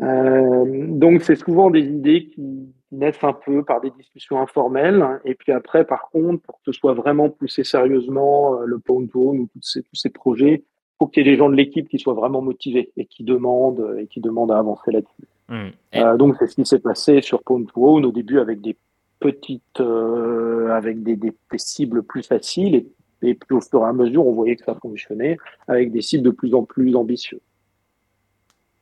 euh, 0.02 0.86
donc 0.88 1.22
c'est 1.22 1.36
souvent 1.36 1.70
des 1.70 1.80
idées 1.80 2.26
qui, 2.26 2.68
naissent 2.92 3.24
un 3.24 3.32
peu 3.32 3.64
par 3.64 3.80
des 3.80 3.90
discussions 3.90 4.40
informelles. 4.40 5.04
Et 5.24 5.34
puis 5.34 5.52
après, 5.52 5.84
par 5.84 6.08
contre, 6.10 6.42
pour 6.42 6.56
que 6.56 6.72
ce 6.72 6.72
soit 6.72 6.94
vraiment 6.94 7.28
poussé 7.28 7.64
sérieusement, 7.64 8.60
euh, 8.60 8.64
le 8.64 8.78
Pound 8.78 9.10
ou 9.14 9.48
tous 9.52 9.62
ces, 9.62 9.82
tous 9.82 9.96
ces 9.96 10.10
projets, 10.10 10.64
faut 10.98 11.06
qu'il 11.06 11.26
y 11.26 11.28
ait 11.28 11.32
des 11.32 11.36
gens 11.36 11.50
de 11.50 11.54
l'équipe 11.54 11.88
qui 11.88 11.98
soient 11.98 12.14
vraiment 12.14 12.40
motivés 12.40 12.92
et 12.96 13.04
qui 13.06 13.24
demandent 13.24 13.96
et 13.98 14.06
qui 14.06 14.20
demandent 14.20 14.52
à 14.52 14.58
avancer 14.58 14.92
là-dessus. 14.92 15.28
Mmh. 15.48 15.68
Euh, 15.96 16.16
donc 16.16 16.36
c'est 16.38 16.46
ce 16.46 16.54
qui 16.54 16.64
s'est 16.64 16.78
passé 16.78 17.20
sur 17.22 17.42
Pound 17.42 17.70
to 17.72 17.86
Own 17.86 18.04
au 18.04 18.12
début 18.12 18.38
avec 18.38 18.60
des 18.60 18.76
petites, 19.18 19.80
euh, 19.80 20.70
avec 20.70 21.02
des, 21.02 21.16
des, 21.16 21.30
des, 21.30 21.58
cibles 21.58 22.02
plus 22.02 22.22
faciles 22.22 22.74
et, 22.74 22.86
et 23.22 23.34
puis 23.34 23.56
au 23.56 23.60
fur 23.60 23.82
et 23.82 23.88
à 23.88 23.92
mesure 23.92 24.26
on 24.26 24.32
voyait 24.32 24.56
que 24.56 24.64
ça 24.64 24.74
fonctionnait 24.74 25.38
avec 25.68 25.92
des 25.92 26.02
cibles 26.02 26.24
de 26.24 26.30
plus 26.30 26.54
en 26.54 26.64
plus 26.64 26.94
ambitieuses. 26.94 27.40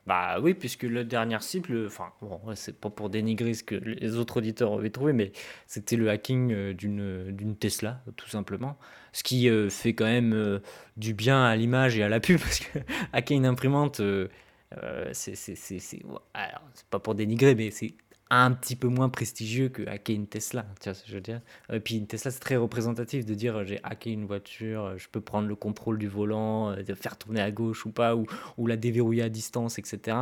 Bah 0.07 0.39
oui, 0.39 0.53
puisque 0.53 0.83
le 0.83 1.03
dernier 1.05 1.41
cible, 1.41 1.87
enfin, 1.87 2.13
bon, 2.21 2.39
c'est 2.55 2.79
pas 2.79 2.91
pour 2.91 3.09
dénigrer 3.09 3.55
ce 3.55 3.65
que 3.65 3.75
les 3.75 4.17
autres 4.17 4.37
auditeurs 4.37 4.75
avaient 4.75 4.91
trouvé, 4.91 5.15
mais 5.15 5.33
c'était 5.67 5.97
le 5.97 6.11
hacking 6.11 6.53
euh, 6.53 6.75
d'une, 6.75 7.33
d'une 7.33 7.57
Tesla, 7.57 8.03
tout 8.17 8.29
simplement. 8.29 8.77
Ce 9.13 9.23
qui 9.23 9.49
euh, 9.49 9.71
fait 9.71 9.95
quand 9.95 10.05
même 10.05 10.35
euh, 10.35 10.59
du 10.99 11.15
bien 11.15 11.43
à 11.43 11.57
l'image 11.57 11.97
et 11.97 12.03
à 12.03 12.11
la 12.11 12.21
pub, 12.21 12.39
parce 12.41 12.61
que 12.61 12.79
hacker 13.15 13.39
une 13.39 13.47
imprimante, 13.47 14.01
alors, 14.01 15.13
c'est 15.15 16.87
pas 16.91 16.99
pour 16.99 17.15
dénigrer, 17.15 17.55
mais 17.55 17.71
c'est 17.71 17.95
un 18.43 18.53
petit 18.53 18.77
peu 18.77 18.89
moins 18.89 19.09
prestigieux 19.09 19.69
que 19.69 19.87
hacker 19.87 20.17
une 20.17 20.27
Tesla. 20.27 20.67
Tu 20.81 20.89
vois 20.89 20.95
ce 20.95 21.03
que 21.03 21.09
je 21.09 21.15
veux 21.15 21.21
dire 21.21 21.41
Et 21.73 21.81
puis 21.81 21.97
une 21.97 22.07
Tesla, 22.07 22.31
c'est 22.31 22.41
très 22.41 22.57
représentatif 22.57 23.25
de 23.27 23.35
dire 23.35 23.65
j'ai 23.65 23.81
hacké 23.83 24.11
une 24.11 24.25
voiture, 24.27 24.97
je 24.97 25.09
peux 25.09 25.21
prendre 25.21 25.49
le 25.49 25.55
contrôle 25.55 25.99
du 25.99 26.09
volant, 26.09 26.71
euh, 26.71 26.95
faire 26.95 27.17
tourner 27.17 27.41
à 27.41 27.51
gauche 27.51 27.87
ou 27.87 27.91
pas, 27.91 28.17
ou, 28.17 28.67
la 28.67 28.77
déverrouiller 28.77 29.23
à 29.23 29.29
distance, 29.29 29.79
etc. 29.79 30.17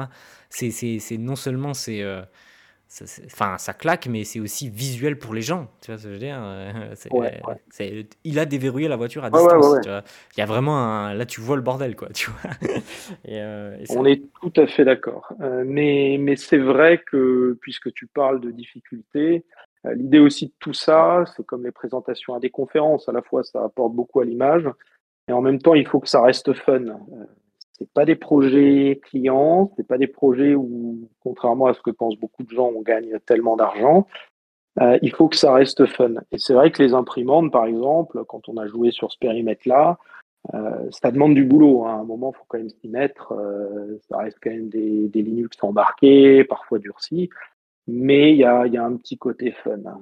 C'est 0.51 1.19
non 1.19 1.37
seulement 1.37 1.75
c'est 1.75 2.03
euh, 2.03 2.23
Enfin, 3.25 3.57
ça 3.57 3.73
claque, 3.73 4.07
mais 4.07 4.25
c'est 4.25 4.39
aussi 4.39 4.69
visuel 4.69 5.19
pour 5.19 5.33
les 5.33 5.41
gens. 5.41 5.69
Tu 5.81 5.91
vois 5.91 5.99
ce 5.99 6.05
que 6.05 6.09
je 6.11 6.15
veux 6.15 6.19
dire 6.19 6.39
euh, 6.39 6.95
Il 8.25 8.39
a 8.39 8.45
déverrouillé 8.45 8.89
la 8.89 8.97
voiture 8.97 9.25
à 9.25 9.31
distance. 9.31 9.77
Il 9.87 10.39
y 10.39 10.43
a 10.43 10.47
vraiment 10.47 10.77
un... 10.77 11.15
Là, 11.15 11.25
tu 11.25 11.41
vois 11.41 11.57
le 11.57 11.63
bordel, 11.63 11.97
quoi. 11.97 12.09
Tu 12.15 12.31
vois 12.31 12.51
euh, 13.29 13.83
On 13.91 14.05
est 14.05 14.23
tout 14.41 14.53
à 14.61 14.67
fait 14.67 14.85
d'accord. 14.85 15.33
Euh, 15.41 15.65
mais 15.67 16.19
mais 16.21 16.37
c'est 16.37 16.59
vrai 16.59 17.03
que, 17.11 17.57
puisque 17.63 17.93
tu 17.95 18.07
parles 18.07 18.41
de 18.41 18.51
difficultés, 18.51 19.45
l'idée 19.85 20.19
aussi 20.19 20.47
de 20.47 20.53
tout 20.59 20.75
ça, 20.75 21.25
c'est 21.35 21.47
comme 21.47 21.65
les 21.65 21.73
présentations 21.73 22.35
à 22.35 22.41
des 22.41 22.51
conférences. 22.51 23.09
À 23.09 23.13
la 23.13 23.23
fois, 23.23 23.43
ça 23.43 23.65
apporte 23.65 23.95
beaucoup 23.95 24.21
à 24.21 24.25
l'image. 24.25 24.69
Et 25.29 25.33
en 25.33 25.41
même 25.41 25.61
temps, 25.61 25.75
il 25.75 25.87
faut 25.87 26.01
que 26.01 26.09
ça 26.09 26.21
reste 26.21 26.53
fun 26.53 26.85
c'est 27.79 27.91
pas 27.93 28.05
des 28.05 28.17
projets 28.17 29.01
clients, 29.03 29.73
c'est 29.77 29.87
pas 29.87 29.99
des 29.99 30.07
projets 30.07 30.55
où, 30.55 31.09
contrairement 31.23 31.67
à 31.67 31.75
ce 31.75 31.81
que 31.81 31.91
pensent 31.91 32.19
beaucoup 32.19 32.43
de 32.43 32.51
gens, 32.51 32.71
on 32.75 32.83
gagne 32.83 33.19
tellement 33.27 33.57
d'argent. 33.57 34.07
Euh, 34.81 34.99
il 35.03 35.13
faut 35.13 35.29
que 35.29 35.37
ça 35.37 35.53
reste 35.53 35.87
fun. 35.87 36.15
Et 36.31 36.39
c'est 36.39 36.55
vrai 36.55 36.71
que 36.71 36.83
les 36.83 36.95
imprimantes, 36.95 37.53
par 37.53 37.67
exemple, 37.67 38.25
quand 38.27 38.49
on 38.49 38.57
a 38.57 38.67
joué 38.67 38.91
sur 38.91 39.13
ce 39.13 39.19
périmètre-là, 39.19 39.99
euh, 40.55 40.89
ça 40.91 41.11
demande 41.11 41.35
du 41.35 41.45
boulot. 41.45 41.85
Hein. 41.85 41.97
À 41.97 42.01
un 42.01 42.05
moment, 42.05 42.33
il 42.35 42.39
faut 42.39 42.45
quand 42.49 42.59
même 42.59 42.71
s'y 42.71 42.89
mettre. 42.89 43.33
Euh, 43.33 43.99
ça 44.09 44.19
reste 44.19 44.39
quand 44.43 44.51
même 44.51 44.69
des, 44.69 45.11
Linux 45.15 45.57
embarqués, 45.63 46.45
parfois 46.45 46.79
durcis. 46.79 47.29
Mais 47.89 48.33
il 48.33 48.39
y 48.39 48.45
a, 48.45 48.67
y 48.67 48.77
a, 48.77 48.85
un 48.85 48.97
petit 48.97 49.19
côté 49.19 49.51
fun. 49.51 49.79
Hein. 49.87 49.99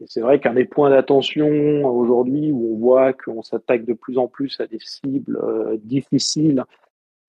Et 0.00 0.04
c'est 0.06 0.20
vrai 0.20 0.40
qu'un 0.40 0.54
des 0.54 0.64
points 0.64 0.90
d'attention 0.90 1.84
aujourd'hui 1.84 2.50
où 2.50 2.74
on 2.74 2.78
voit 2.78 3.12
qu'on 3.12 3.42
s'attaque 3.42 3.84
de 3.84 3.94
plus 3.94 4.18
en 4.18 4.26
plus 4.26 4.60
à 4.60 4.66
des 4.66 4.80
cibles 4.80 5.38
difficiles 5.84 6.64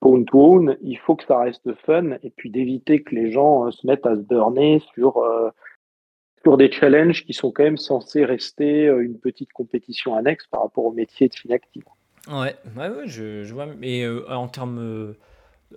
own 0.06 0.78
il 0.82 0.98
faut 0.98 1.16
que 1.16 1.26
ça 1.26 1.40
reste 1.40 1.74
fun 1.86 2.18
et 2.24 2.30
puis 2.30 2.50
d'éviter 2.50 3.04
que 3.04 3.16
les 3.16 3.32
gens 3.32 3.66
euh, 3.66 3.72
se 3.72 3.86
mettent 3.86 4.06
à 4.06 4.16
se 4.16 4.22
burner 4.22 4.82
sur, 4.94 5.18
euh, 5.18 5.50
sur 6.44 6.58
des 6.58 6.72
challenges 6.72 7.26
qui 7.26 7.34
sont 7.34 7.52
quand 7.52 7.64
même 7.64 7.78
censés 7.78 8.26
rester 8.26 8.88
euh, 8.88 9.04
une 9.04 9.20
petite 9.20 9.52
compétition 9.54 10.16
annexe 10.16 10.48
par 10.48 10.64
rapport 10.64 10.86
au 10.86 10.92
métier 10.92 11.28
de 11.28 11.36
Finactive. 11.36 11.84
Ouais, 12.30 12.56
ouais, 12.78 12.90
je 13.06 13.52
vois. 13.54 13.66
Mais 13.66 14.08
en 14.30 14.48
termes 14.48 15.14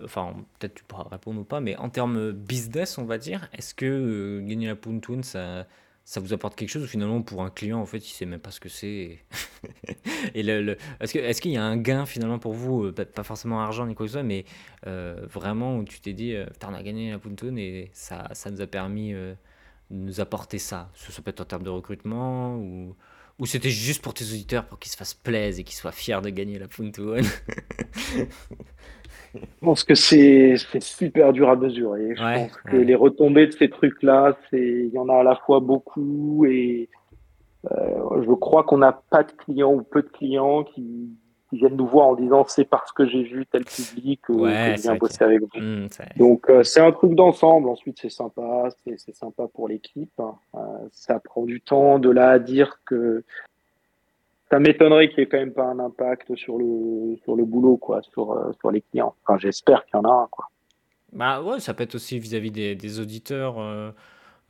enfin 0.04 0.34
peut-être 0.58 0.74
tu 0.74 0.84
pourras 0.84 1.08
répondre 1.10 1.40
ou 1.40 1.44
pas, 1.44 1.60
mais 1.60 1.76
en 1.76 1.88
termes 1.88 2.30
business, 2.30 2.98
on 2.98 3.04
va 3.04 3.18
dire, 3.18 3.48
est-ce 3.52 3.74
que 3.74 4.40
gagner 4.40 4.68
la 4.68 4.76
Pontoon, 4.76 5.22
ça, 5.22 5.66
ça 6.06 6.20
vous 6.20 6.32
apporte 6.32 6.54
quelque 6.54 6.68
chose 6.68 6.84
ou 6.84 6.86
finalement 6.86 7.20
pour 7.20 7.42
un 7.42 7.50
client 7.50 7.80
en 7.80 7.84
fait 7.84 7.98
il 7.98 8.12
sait 8.12 8.26
même 8.26 8.38
pas 8.38 8.52
ce 8.52 8.60
que 8.60 8.68
c'est 8.68 9.18
et, 10.34 10.42
le, 10.44 10.76
est-ce 11.00 11.12
que 11.12 11.18
est-ce 11.18 11.42
qu'il 11.42 11.50
y 11.50 11.56
a 11.56 11.64
un 11.64 11.76
gain 11.76 12.06
finalement 12.06 12.38
pour 12.38 12.52
vous 12.52 12.84
euh, 12.84 12.92
pas 12.92 13.24
forcément 13.24 13.60
argent 13.60 13.84
ni 13.86 13.96
quoi 13.96 14.06
que 14.06 14.10
ce 14.10 14.12
soit 14.12 14.22
mais 14.22 14.44
euh, 14.86 15.26
vraiment 15.28 15.76
où 15.76 15.84
tu 15.84 16.00
t'es 16.00 16.12
dit 16.12 16.32
euh, 16.34 16.46
on 16.64 16.74
a 16.74 16.82
gagné 16.84 17.10
la 17.10 17.18
Puntoon 17.18 17.56
et 17.56 17.90
ça, 17.92 18.28
ça 18.34 18.52
nous 18.52 18.60
a 18.60 18.68
permis 18.68 19.14
de 19.14 19.36
nous 19.90 20.20
apporter 20.20 20.58
ça. 20.58 20.90
Ça 20.94 21.22
peut 21.22 21.30
être 21.30 21.40
en 21.40 21.44
termes 21.44 21.62
de 21.62 21.70
recrutement 21.70 22.56
ou 22.56 22.96
ou 23.38 23.44
c'était 23.44 23.70
juste 23.70 24.00
pour 24.00 24.14
tes 24.14 24.24
auditeurs 24.24 24.64
pour 24.64 24.78
qu'ils 24.78 24.90
se 24.90 24.96
fassent 24.96 25.14
plaisir 25.14 25.60
et 25.60 25.64
qu'ils 25.64 25.76
soient 25.76 25.92
fiers 25.92 26.20
de 26.22 26.30
gagner 26.30 26.58
la 26.58 26.68
Puntoon 26.68 27.20
Je 29.40 29.66
pense 29.66 29.84
que 29.84 29.94
c'est 29.94 30.56
super 30.80 31.32
dur 31.32 31.48
à 31.50 31.56
mesurer. 31.56 32.14
Je 32.16 32.22
pense 32.22 32.56
que 32.56 32.76
les 32.76 32.94
retombées 32.94 33.46
de 33.46 33.52
ces 33.52 33.68
trucs-là, 33.68 34.36
il 34.52 34.90
y 34.92 34.98
en 34.98 35.08
a 35.08 35.16
à 35.16 35.22
la 35.22 35.36
fois 35.36 35.60
beaucoup 35.60 36.46
et 36.46 36.88
je 37.64 38.32
crois 38.34 38.64
qu'on 38.64 38.78
n'a 38.78 39.00
pas 39.10 39.24
de 39.24 39.32
clients 39.32 39.72
ou 39.72 39.82
peu 39.82 40.02
de 40.02 40.08
clients 40.08 40.64
qui, 40.64 41.10
viennent 41.52 41.76
nous 41.76 41.86
voir 41.86 42.08
en 42.08 42.16
disant 42.16 42.44
c'est 42.46 42.66
parce 42.66 42.92
que 42.92 43.06
j'ai 43.06 43.22
vu 43.22 43.46
tel 43.46 43.64
public 43.64 44.20
que, 44.20 44.32
je 44.34 44.82
viens 44.82 44.96
bosser 44.96 45.24
avec 45.24 45.40
vous. 45.40 45.48
Mmh, 45.58 45.88
Donc 46.18 46.50
c'est 46.64 46.80
un 46.80 46.92
truc 46.92 47.14
d'ensemble. 47.14 47.68
Ensuite 47.68 47.98
c'est 48.00 48.10
sympa, 48.10 48.68
c'est 48.84 49.14
sympa 49.14 49.46
pour 49.54 49.68
l'équipe. 49.68 50.20
ça 50.90 51.18
prend 51.20 51.44
du 51.44 51.62
temps 51.62 51.98
de 51.98 52.10
là 52.10 52.30
à 52.30 52.38
dire 52.38 52.80
que 52.84 53.24
ça 54.50 54.58
m'étonnerait 54.58 55.08
qu'il 55.08 55.18
n'y 55.18 55.22
ait 55.24 55.26
quand 55.26 55.38
même 55.38 55.52
pas 55.52 55.64
un 55.64 55.78
impact 55.78 56.34
sur 56.36 56.58
le, 56.58 57.16
sur 57.24 57.36
le 57.36 57.44
boulot, 57.44 57.76
quoi, 57.76 58.00
sur, 58.02 58.32
euh, 58.32 58.52
sur 58.60 58.70
les 58.70 58.80
clients. 58.80 59.14
Enfin, 59.24 59.38
j'espère 59.38 59.84
qu'il 59.86 59.94
y 59.94 59.98
en 59.98 60.04
a 60.04 60.22
un, 60.22 60.28
quoi. 60.30 60.46
Bah 61.12 61.42
ouais, 61.42 61.60
ça 61.60 61.72
peut 61.74 61.84
être 61.84 61.94
aussi 61.94 62.18
vis-à-vis 62.18 62.50
des, 62.50 62.74
des, 62.74 63.00
auditeurs 63.00 63.58
euh, 63.58 63.90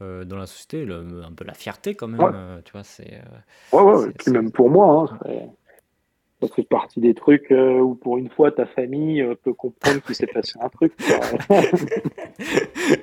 euh, 0.03 0.25
dans 0.25 0.37
la 0.37 0.47
société, 0.47 0.87
un 0.91 1.33
peu 1.33 1.45
la 1.45 1.55
fierté 1.55 1.95
quand 1.95 2.09
même, 2.09 2.63
tu 2.65 2.73
vois, 2.73 2.83
c'est... 2.83 3.21
ouais, 3.73 3.83
ouais, 3.83 4.09
et 4.09 4.13
puis 4.13 4.33
même 4.33 4.51
pour 4.51 4.71
moi, 4.71 5.07
hein, 5.25 5.49
ça 6.41 6.49
fait 6.49 6.65
partie 6.65 7.01
des 7.01 7.15
trucs 7.15 7.51
euh, 7.51 7.81
où 7.81 7.95
pour 7.95 8.19
une 8.19 8.29
fois 8.29 8.53
ta 8.53 8.67
famille 8.67 9.23
euh, 9.23 9.35
peut 9.35 9.55
comprendre 9.55 10.03
qu'il 10.03 10.15
s'est 10.15 10.27
passé 10.27 10.53
un 10.61 10.69
truc. 10.69 10.93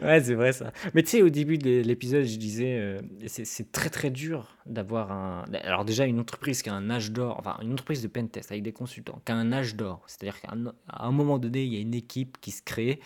ouais, 0.03 0.21
c'est 0.21 0.35
vrai 0.35 0.53
ça. 0.53 0.71
Mais 0.93 1.01
tu 1.01 1.09
sais, 1.09 1.21
au 1.23 1.29
début 1.29 1.57
de 1.57 1.81
l'épisode, 1.81 2.25
je 2.25 2.37
disais, 2.37 2.77
euh, 2.79 3.01
c'est 3.25 3.71
très 3.71 3.89
très 3.89 4.11
dur 4.11 4.55
d'avoir 4.67 5.11
un. 5.11 5.45
Alors, 5.63 5.83
déjà, 5.83 6.05
une 6.05 6.19
entreprise 6.19 6.61
qui 6.61 6.69
a 6.69 6.73
un 6.73 6.91
âge 6.91 7.11
d'or, 7.11 7.37
enfin, 7.39 7.57
une 7.63 7.73
entreprise 7.73 8.03
de 8.03 8.07
pentest 8.07 8.51
avec 8.51 8.63
des 8.63 8.71
consultants 8.73 9.19
qui 9.25 9.31
a 9.31 9.35
un 9.35 9.51
âge 9.51 9.75
d'or, 9.75 10.03
c'est-à-dire 10.05 10.39
qu'à 10.39 10.51
un, 10.51 11.11
moment 11.11 11.39
donné, 11.39 11.63
il 11.63 11.73
y 11.73 11.77
a 11.77 11.81
une 11.81 11.95
équipe 11.95 12.37
qui 12.39 12.51
se 12.51 12.61
crée 12.61 12.99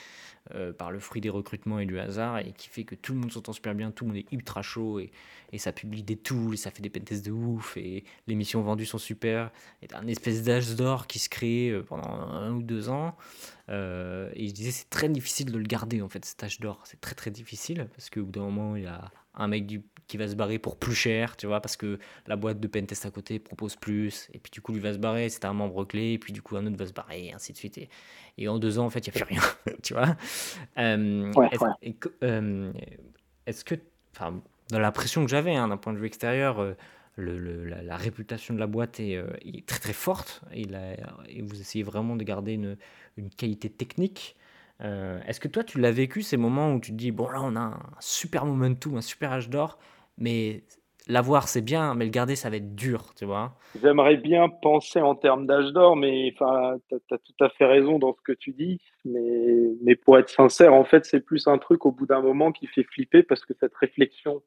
par 0.78 0.92
le 0.92 1.00
fruit 1.00 1.22
des 1.22 1.30
recrutements 1.30 1.80
et 1.80 1.86
du 1.86 2.00
hasard 2.00 2.40
et 2.40 2.54
qui 2.54 2.70
fait 2.70 2.84
que 2.84 2.96
tout 2.96 3.14
le 3.14 3.20
monde 3.20 3.32
s'entend 3.32 3.54
super 3.54 3.76
bien, 3.76 3.92
tout 3.92 4.06
le 4.06 4.12
monde 4.12 4.18
est 4.18 4.32
ultra 4.32 4.62
chaud 4.62 5.00
et, 5.00 5.12
et 5.54 5.58
ça 5.58 5.72
publie 5.72 6.04
des 6.04 6.18
tools, 6.18 6.54
et 6.54 6.58
ça 6.58 6.72
fait 6.72 6.82
des 6.82 6.90
pentests 6.90 7.26
de 7.26 7.32
ouf 7.32 7.78
et 7.78 8.04
les 8.28 8.36
missions 8.36 8.62
vendues 8.62 8.86
sont 8.86 8.98
super. 8.98 9.52
Et 9.82 9.88
un 9.94 10.08
espèce 10.08 10.44
d'âge 10.44 10.76
d'or 10.76 11.08
qui 11.08 11.20
se 11.20 11.30
crée 11.30 11.70
euh, 11.70 11.84
pendant 11.84 12.10
un 12.10 12.52
ou 12.52 12.62
deux 12.62 12.90
ans. 12.90 13.16
Euh, 13.70 14.30
et 14.34 14.48
je 14.48 14.54
disais, 14.54 14.72
c'est 14.72 14.90
très 14.90 15.10
difficile 15.10 15.52
de 15.52 15.58
le 15.58 15.64
garder, 15.64 16.02
en 16.02 16.10
fait, 16.10 16.24
cet 16.26 16.44
âge 16.44 16.60
d'or. 16.60 16.82
C'est 16.86 17.00
très, 17.00 17.16
très 17.16 17.32
difficile, 17.32 17.88
parce 17.96 18.10
qu'au 18.10 18.24
bout 18.24 18.32
d'un 18.32 18.42
moment, 18.42 18.76
il 18.76 18.84
y 18.84 18.88
a 18.88 19.12
un 19.38 19.48
mec 19.48 19.66
du, 19.66 19.84
qui 20.08 20.18
va 20.18 20.28
se 20.28 20.36
barrer 20.36 20.60
pour 20.60 20.78
plus 20.78 20.96
cher, 20.96 21.38
tu 21.38 21.48
vois, 21.48 21.62
parce 21.62 21.78
que 21.78 22.00
la 22.28 22.36
boîte 22.36 22.60
de 22.60 22.68
pentest 22.68 23.06
à 23.06 23.12
côté 23.12 23.40
propose 23.40 23.76
plus, 23.76 24.30
et 24.34 24.40
puis 24.40 24.52
du 24.52 24.62
coup, 24.62 24.74
lui 24.74 24.80
va 24.80 24.94
se 24.94 24.98
barrer, 24.98 25.30
c'est 25.30 25.46
un 25.46 25.54
membre 25.54 25.86
clé, 25.86 26.14
et 26.14 26.18
puis 26.18 26.34
du 26.34 26.42
coup, 26.42 26.56
un 26.58 26.66
autre 26.66 26.78
va 26.78 26.86
se 26.86 26.94
barrer, 26.94 27.28
et 27.28 27.34
ainsi 27.34 27.54
de 27.54 27.58
suite. 27.58 27.80
Et, 28.38 28.48
en 28.48 28.60
deux 28.60 28.80
ans, 28.80 28.86
en 28.86 28.90
fait, 28.90 29.06
il 29.06 29.12
n'y 29.12 29.22
a 29.22 29.26
plus 29.26 29.36
rien, 29.36 29.42
tu 29.84 29.94
vois. 29.94 30.16
Euh, 30.78 32.72
est-ce 33.46 33.66
que, 33.66 33.76
enfin, 34.16 34.42
dans 34.70 34.80
l'impression 34.80 35.24
que 35.24 35.30
j'avais, 35.30 35.56
hein, 35.56 35.68
d'un 35.68 35.78
point 35.78 35.94
de 35.94 35.98
vue 35.98 36.08
extérieur, 36.08 36.76
le, 37.16 37.66
la, 37.66 37.98
réputation 37.98 38.54
de 38.54 38.60
la 38.60 38.68
boîte 38.68 39.00
est, 39.00 39.16
euh, 39.16 39.28
très 39.66 39.80
très 39.80 39.94
forte 39.94 40.42
et, 40.54 40.68
et, 41.28 41.42
vous 41.42 41.60
essayez 41.60 41.84
vraiment 41.84 42.16
de 42.16 42.24
garder 42.24 42.54
une, 42.54 42.78
une 43.18 43.30
qualité 43.30 43.70
technique. 43.70 44.36
Euh, 44.84 45.20
est-ce 45.28 45.40
que 45.40 45.48
toi 45.48 45.64
tu 45.64 45.80
l'as 45.80 45.92
vécu 45.92 46.22
ces 46.22 46.38
moments 46.38 46.74
où 46.74 46.80
tu 46.80 46.92
te 46.92 46.98
dis 46.98 47.12
bon 47.12 47.28
là 47.30 47.40
on 47.42 47.56
a 47.56 47.62
un 47.62 47.80
super 48.00 48.46
momentum, 48.46 48.96
un 48.98 49.02
super 49.02 49.32
âge 49.32 49.50
d'or, 49.50 49.80
mais 50.18 50.64
l'avoir 51.08 51.48
c'est 51.48 51.62
bien, 51.62 51.96
mais 51.96 52.06
le 52.06 52.12
garder 52.12 52.36
ça 52.36 52.50
va 52.50 52.58
être 52.58 52.76
dur, 52.76 53.14
tu 53.16 53.26
vois? 53.26 53.56
J'aimerais 53.82 54.18
bien 54.18 54.50
penser 54.50 55.02
en 55.02 55.16
termes 55.16 55.48
d'âge 55.48 55.72
d'or, 55.72 55.96
mais 55.96 56.34
tu 56.38 56.44
as, 56.44 56.78
tout 56.90 57.44
à 57.44 57.50
fait 57.50 57.66
raison 57.66 57.98
dans 57.98 58.14
ce 58.14 58.22
que 58.22 58.34
tu 58.34 58.52
dis. 58.52 58.80
Mais, 59.06 59.72
mais 59.82 59.96
pour 59.96 60.18
être 60.18 60.30
sincère, 60.30 60.74
en 60.74 60.84
fait, 60.84 61.06
c'est 61.06 61.22
plus 61.22 61.48
un 61.48 61.58
truc 61.58 61.86
au 61.86 61.92
bout 61.92 62.06
d'un 62.06 62.22
moment 62.22 62.52
qui 62.52 62.68
fait 62.68 62.84
flipper 62.84 63.24
parce 63.24 63.46
que 63.46 63.54
cette 63.60 63.76
réflexion 63.76 64.42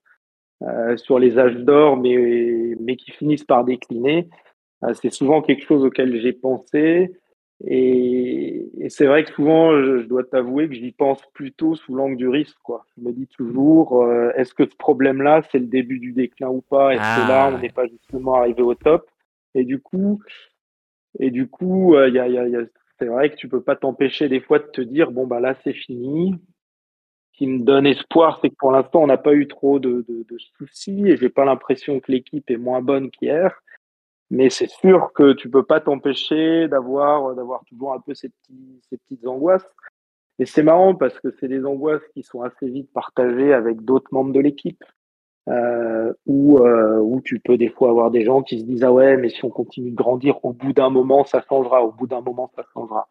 euh, 0.63 0.97
sur 0.97 1.19
les 1.19 1.39
âges 1.39 1.57
d'or, 1.57 1.97
mais, 1.97 2.75
mais 2.81 2.97
qui 2.97 3.11
finissent 3.13 3.45
par 3.45 3.65
décliner. 3.65 4.29
Euh, 4.85 4.93
c'est 4.95 5.13
souvent 5.13 5.43
quelque 5.43 5.65
chose 5.65 5.85
auquel 5.85 6.21
j'ai 6.21 6.33
pensé. 6.33 7.13
Et, 7.67 8.71
c'est 8.89 9.07
vrai 9.07 9.25
que 9.25 9.33
souvent, 9.33 9.73
je, 9.73 10.07
dois 10.07 10.25
t'avouer 10.25 10.69
que 10.69 10.75
j'y 10.75 10.93
pense 10.93 11.21
plutôt 11.35 11.75
sous 11.75 11.95
l'angle 11.95 12.17
du 12.17 12.29
risque. 12.29 12.57
Quoi. 12.63 12.85
Je 12.97 13.03
me 13.03 13.13
dis 13.13 13.27
toujours, 13.27 14.03
euh, 14.03 14.31
est-ce 14.37 14.55
que 14.55 14.67
ce 14.67 14.75
problème-là, 14.77 15.43
c'est 15.51 15.59
le 15.59 15.67
début 15.67 15.99
du 15.99 16.13
déclin 16.13 16.49
ou 16.49 16.63
pas? 16.63 16.95
Est-ce 16.95 17.01
que 17.01 17.29
là, 17.29 17.45
ah, 17.45 17.55
on 17.55 17.59
n'est 17.59 17.69
pas 17.69 17.87
justement 17.87 18.35
arrivé 18.35 18.63
au 18.63 18.75
top? 18.75 19.09
Et 19.55 19.65
du 19.65 19.81
coup, 19.81 20.21
et 21.19 21.31
du 21.31 21.49
coup, 21.49 21.97
il 21.99 22.15
y 22.15 22.19
a, 22.19 22.29
y 22.29 22.39
a, 22.39 22.61
c'est 22.99 23.07
vrai 23.07 23.31
que 23.31 23.37
tu 23.37 23.49
peux 23.49 23.63
pas 23.63 23.77
t'empêcher 23.77 24.29
des 24.29 24.41
fois 24.41 24.59
de 24.59 24.67
te 24.67 24.81
dire, 24.81 25.11
bon, 25.11 25.27
bah 25.27 25.41
là, 25.41 25.55
c'est 25.65 25.73
fini 25.73 26.35
qui 27.33 27.47
me 27.47 27.61
donne 27.61 27.87
espoir, 27.87 28.39
c'est 28.43 28.51
que 28.51 28.57
pour 28.59 28.71
l'instant, 28.71 29.03
on 29.03 29.07
n'a 29.07 29.17
pas 29.17 29.33
eu 29.33 29.49
trop 29.49 29.79
de, 29.79 30.05
soucis 30.59 31.09
et 31.09 31.17
j'ai 31.17 31.31
pas 31.31 31.47
l'impression 31.47 31.99
que 31.99 32.13
l'équipe 32.13 32.51
est 32.51 32.59
moins 32.59 32.83
bonne 32.83 33.11
qu'hier. 33.11 33.63
Mais 34.31 34.51
c'est 34.51 34.71
sûr 34.71 35.13
que 35.13 35.33
tu 35.33 35.51
peux 35.51 35.65
pas 35.65 35.81
t'empêcher 35.81 36.69
d'avoir 36.69 37.35
d'avoir 37.35 37.65
toujours 37.65 37.95
un 37.95 38.01
peu 38.01 38.15
ces, 38.15 38.29
petits, 38.29 38.81
ces 38.89 38.97
petites 38.99 39.27
angoisses. 39.27 39.67
Et 40.39 40.47
c'est 40.47 40.63
marrant 40.63 40.95
parce 40.95 41.19
que 41.21 41.31
c'est 41.39 41.49
des 41.49 41.67
angoisses 41.67 42.07
qui 42.15 42.23
sont 42.23 42.43
assez 42.43 42.69
vite 42.69 42.91
partagées 42.93 43.53
avec 43.53 43.83
d'autres 43.83 44.13
membres 44.13 44.33
de 44.33 44.41
l'équipe. 44.41 44.83
Euh, 45.49 46.13
où, 46.27 46.59
euh, 46.59 46.99
où 46.99 47.23
tu 47.23 47.41
peux 47.41 47.57
des 47.57 47.71
fois 47.71 47.89
avoir 47.89 48.11
des 48.11 48.25
gens 48.25 48.43
qui 48.43 48.61
se 48.61 48.65
disent 48.65 48.85
ah 48.85 48.93
ouais 48.93 49.17
mais 49.17 49.31
si 49.31 49.43
on 49.43 49.49
continue 49.49 49.91
de 49.91 49.97
grandir 49.97 50.45
au 50.45 50.53
bout 50.53 50.75
d'un 50.75 50.91
moment 50.91 51.25
ça 51.25 51.43
changera 51.49 51.83
au 51.83 51.91
bout 51.91 52.07
d'un 52.07 52.21
moment 52.21 52.53
ça 52.55 52.63
changera 52.75 53.09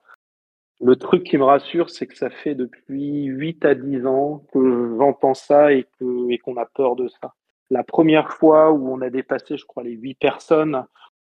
le 0.82 0.96
truc 0.96 1.24
qui 1.24 1.38
me 1.38 1.44
rassure, 1.44 1.90
c'est 1.90 2.08
que 2.08 2.16
ça 2.16 2.30
fait 2.30 2.56
depuis 2.56 3.26
8 3.26 3.66
à 3.66 3.76
10 3.76 4.06
ans 4.06 4.44
que 4.54 4.96
j'entends 4.98 5.34
ça 5.34 5.74
et 5.74 5.86
qu'on 6.00 6.30
et 6.30 6.38
qu'on 6.38 6.58
a 6.58 6.66
peur 6.66 6.96
de 6.96 7.08
ça. 7.08 7.34
La 7.70 7.84
première 7.84 8.32
fois 8.32 8.72
où 8.72 8.92
on 8.92 9.02
a 9.02 9.10
dépassé, 9.10 9.58
je 9.58 9.66
crois, 9.66 9.84
les 9.84 9.92
8 9.92 10.16
personnes, 10.16 10.86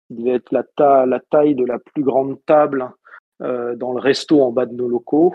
il 0.10 0.18
devait 0.18 0.36
être 0.36 0.52
la, 0.52 1.06
la 1.06 1.20
taille 1.20 1.56
de 1.56 1.66
la 1.66 1.80
plus 1.80 2.04
grande 2.04 2.38
table 2.46 2.92
euh, 3.42 3.76
dans 3.76 3.94
le 3.94 4.00
resto 4.00 4.42
en 4.42 4.52
bas 4.52 4.66
de 4.66 4.74
nos 4.74 4.88
locaux. 4.88 5.34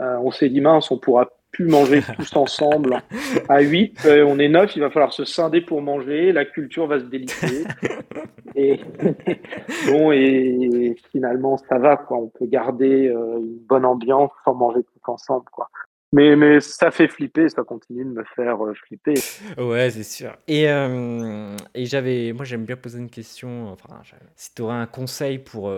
Euh, 0.00 0.16
on 0.22 0.30
s'est 0.30 0.48
dit, 0.48 0.60
mince, 0.60 0.90
on 0.90 0.98
pourra 0.98 1.28
pu 1.50 1.66
manger 1.66 2.00
tous 2.16 2.36
ensemble 2.36 3.02
à 3.48 3.60
8. 3.60 4.06
Euh, 4.06 4.24
on 4.24 4.38
est 4.38 4.48
9, 4.48 4.76
il 4.76 4.80
va 4.80 4.90
falloir 4.90 5.12
se 5.12 5.24
scinder 5.24 5.60
pour 5.60 5.82
manger. 5.82 6.32
La 6.32 6.44
culture 6.44 6.86
va 6.86 7.00
se 7.00 7.04
déliter. 7.04 7.64
Et, 8.56 8.80
bon, 9.86 10.10
et 10.10 10.96
finalement, 11.12 11.56
ça 11.56 11.78
va. 11.78 11.96
Quoi. 11.96 12.16
On 12.18 12.28
peut 12.28 12.46
garder 12.46 13.06
une 13.06 13.58
bonne 13.68 13.84
ambiance 13.84 14.32
sans 14.44 14.54
manger 14.54 14.80
tous 14.82 15.12
ensemble. 15.12 15.44
Quoi. 15.52 15.68
Mais, 16.12 16.34
mais 16.34 16.60
ça 16.60 16.90
fait 16.90 17.06
flipper, 17.06 17.48
ça 17.48 17.62
continue 17.62 18.04
de 18.04 18.10
me 18.10 18.24
faire 18.24 18.64
euh, 18.64 18.74
flipper. 18.74 19.14
Ouais, 19.58 19.90
c'est 19.90 20.02
sûr. 20.02 20.36
Et, 20.48 20.64
et 20.64 21.86
j'avais, 21.86 22.32
moi, 22.32 22.44
j'aime 22.44 22.64
bien 22.64 22.76
poser 22.76 22.98
une 22.98 23.10
question. 23.10 23.68
Enfin, 23.68 24.00
si 24.34 24.54
tu 24.54 24.62
aurais 24.62 24.74
un 24.74 24.86
conseil 24.86 25.38
pour, 25.38 25.72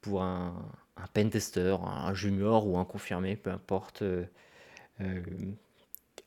pour 0.00 0.22
un, 0.22 0.54
un 0.96 1.06
pentester, 1.06 1.76
un 1.84 2.14
junior 2.14 2.66
ou 2.66 2.78
un 2.78 2.84
confirmé, 2.84 3.36
peu 3.36 3.50
importe. 3.50 4.02
Euh, 5.00 5.20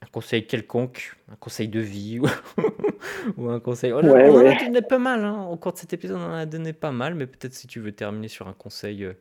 un 0.01 0.07
conseil 0.11 0.45
quelconque, 0.45 1.15
un 1.31 1.35
conseil 1.37 1.67
de 1.69 1.79
vie 1.79 2.19
ou, 2.19 3.49
un 3.49 3.59
conseil. 3.59 3.93
on, 3.93 4.01
ouais, 4.01 4.29
en 4.29 4.45
a 4.45 4.63
donné 4.63 4.81
pas 4.81 4.99
mal, 4.99 5.25
hein. 5.25 5.45
au 5.45 5.57
cours 5.57 5.73
de 5.73 5.77
cet 5.77 5.93
épisode, 5.93 6.17
on 6.17 6.25
en 6.25 6.33
a 6.33 6.45
donné 6.45 6.73
pas 6.73 6.91
mal, 6.91 7.15
mais 7.15 7.25
peut-être 7.25 7.53
si 7.53 7.65
tu 7.65 7.79
veux 7.79 7.91
terminer 7.91 8.27
sur 8.27 8.47
un 8.47 8.53
conseil 8.53 9.03
euh, 9.03 9.13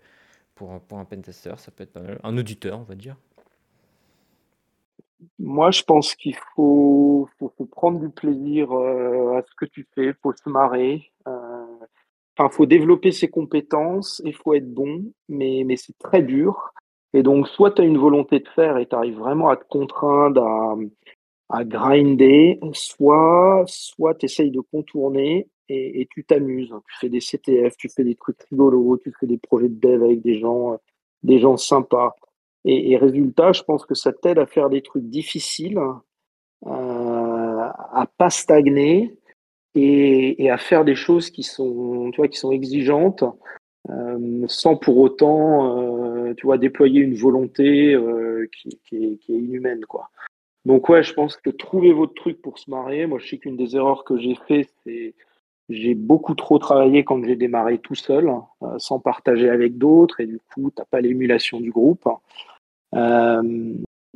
pour, 0.54 0.78
pour 0.82 0.98
un 0.98 1.04
pentester, 1.04 1.54
ça 1.56 1.70
peut 1.70 1.84
être 1.84 1.92
pas 1.92 2.02
mal. 2.02 2.20
Un 2.22 2.36
auditeur, 2.36 2.78
on 2.78 2.82
va 2.82 2.94
dire. 2.94 3.16
Moi, 5.38 5.70
je 5.70 5.82
pense 5.82 6.14
qu'il 6.14 6.36
faut, 6.54 7.28
faut, 7.38 7.66
prendre 7.66 8.00
du 8.00 8.10
plaisir 8.10 8.72
euh, 8.72 9.36
à 9.38 9.42
ce 9.42 9.54
que 9.56 9.64
tu 9.64 9.86
fais, 9.94 10.12
faut 10.22 10.32
se 10.32 10.48
marrer. 10.48 11.10
Enfin, 12.38 12.50
faut 12.50 12.66
développer 12.66 13.12
ses 13.12 13.28
compétences, 13.28 14.20
il 14.24 14.34
faut 14.34 14.52
être 14.52 14.72
bon, 14.72 15.10
mais, 15.28 15.62
mais 15.64 15.76
c'est 15.76 15.96
très 15.98 16.22
dur. 16.22 16.72
Et 17.14 17.22
donc, 17.22 17.48
soit 17.48 17.70
tu 17.70 17.82
as 17.82 17.86
une 17.86 17.96
volonté 17.96 18.40
de 18.40 18.48
faire 18.48 18.76
et 18.76 18.86
tu 18.86 18.94
arrives 18.94 19.18
vraiment 19.18 19.48
à 19.48 19.56
te 19.56 19.64
contraindre 19.68 20.76
à, 21.48 21.64
grinder, 21.64 22.58
soit, 22.72 23.64
soit 23.66 24.14
tu 24.16 24.26
essayes 24.26 24.50
de 24.50 24.60
contourner 24.60 25.48
et, 25.70 26.06
tu 26.10 26.24
t'amuses. 26.24 26.68
Tu 26.68 26.98
fais 27.00 27.08
des 27.08 27.20
CTF, 27.20 27.76
tu 27.78 27.88
fais 27.88 28.04
des 28.04 28.16
trucs 28.16 28.42
rigolos, 28.50 28.98
tu 28.98 29.12
fais 29.18 29.26
des 29.26 29.38
projets 29.38 29.70
de 29.70 29.80
dev 29.80 30.02
avec 30.02 30.20
des 30.20 30.38
gens, 30.38 30.78
des 31.22 31.38
gens 31.38 31.56
sympas. 31.56 32.14
Et, 32.68 32.96
résultat, 32.96 33.52
je 33.52 33.62
pense 33.62 33.86
que 33.86 33.94
ça 33.94 34.12
t'aide 34.12 34.40
à 34.40 34.46
faire 34.46 34.68
des 34.68 34.82
trucs 34.82 35.04
difficiles, 35.04 35.78
euh, 36.66 36.68
à 36.68 38.08
pas 38.18 38.28
stagner 38.28 39.16
et, 39.76 40.50
à 40.50 40.58
faire 40.58 40.84
des 40.84 40.96
choses 40.96 41.30
qui 41.30 41.44
sont, 41.44 42.10
tu 42.12 42.16
vois, 42.16 42.28
qui 42.28 42.38
sont 42.38 42.50
exigeantes, 42.50 43.22
euh, 43.90 44.44
sans 44.48 44.76
pour 44.76 44.98
autant, 44.98 45.78
euh, 45.78 46.34
tu 46.34 46.46
vois, 46.46 46.58
déployer 46.58 47.00
une 47.00 47.14
volonté 47.14 47.94
euh, 47.94 48.48
qui, 48.52 48.96
est, 48.96 49.28
inhumaine, 49.28 49.84
quoi. 49.84 50.10
Donc 50.64 50.88
ouais, 50.88 51.04
je 51.04 51.14
pense 51.14 51.36
que 51.36 51.50
trouver 51.50 51.92
votre 51.92 52.14
truc 52.14 52.42
pour 52.42 52.58
se 52.58 52.68
marier. 52.68 53.06
Moi, 53.06 53.20
je 53.20 53.28
sais 53.28 53.38
qu'une 53.38 53.56
des 53.56 53.76
erreurs 53.76 54.02
que 54.02 54.18
j'ai 54.18 54.34
fait, 54.48 54.68
c'est 54.82 55.14
j'ai 55.68 55.94
beaucoup 55.94 56.34
trop 56.34 56.58
travaillé 56.58 57.04
quand 57.04 57.24
j'ai 57.24 57.36
démarré 57.36 57.78
tout 57.78 57.94
seul, 57.96 58.30
sans 58.78 59.00
partager 59.00 59.48
avec 59.50 59.78
d'autres, 59.78 60.20
et 60.20 60.26
du 60.26 60.38
coup, 60.38 60.70
t'as 60.70 60.84
pas 60.84 61.00
l'émulation 61.00 61.60
du 61.60 61.70
groupe. 61.70 62.08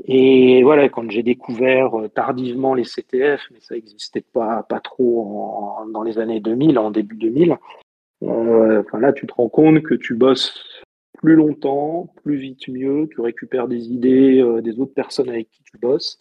Et 0.04 0.62
voilà, 0.62 0.88
quand 0.88 1.10
j'ai 1.10 1.22
découvert 1.22 1.92
tardivement 2.14 2.74
les 2.74 2.84
CTF, 2.84 3.42
mais 3.50 3.60
ça 3.60 3.74
n'existait 3.74 4.24
pas, 4.32 4.62
pas 4.62 4.80
trop 4.80 5.76
dans 5.92 6.02
les 6.02 6.18
années 6.18 6.40
2000, 6.40 6.78
en 6.78 6.90
début 6.90 7.16
2000, 7.16 7.56
enfin 8.22 8.98
là, 8.98 9.12
tu 9.12 9.26
te 9.26 9.34
rends 9.34 9.48
compte 9.48 9.82
que 9.82 9.94
tu 9.94 10.14
bosses 10.14 10.64
plus 11.18 11.34
longtemps, 11.34 12.12
plus 12.22 12.36
vite, 12.36 12.66
mieux, 12.68 13.08
tu 13.12 13.20
récupères 13.20 13.68
des 13.68 13.92
idées 13.92 14.42
des 14.62 14.80
autres 14.80 14.94
personnes 14.94 15.28
avec 15.28 15.50
qui 15.50 15.62
tu 15.64 15.76
bosses, 15.78 16.18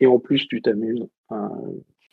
et 0.00 0.06
en 0.06 0.18
plus, 0.18 0.46
tu 0.46 0.60
t'amuses. 0.60 1.08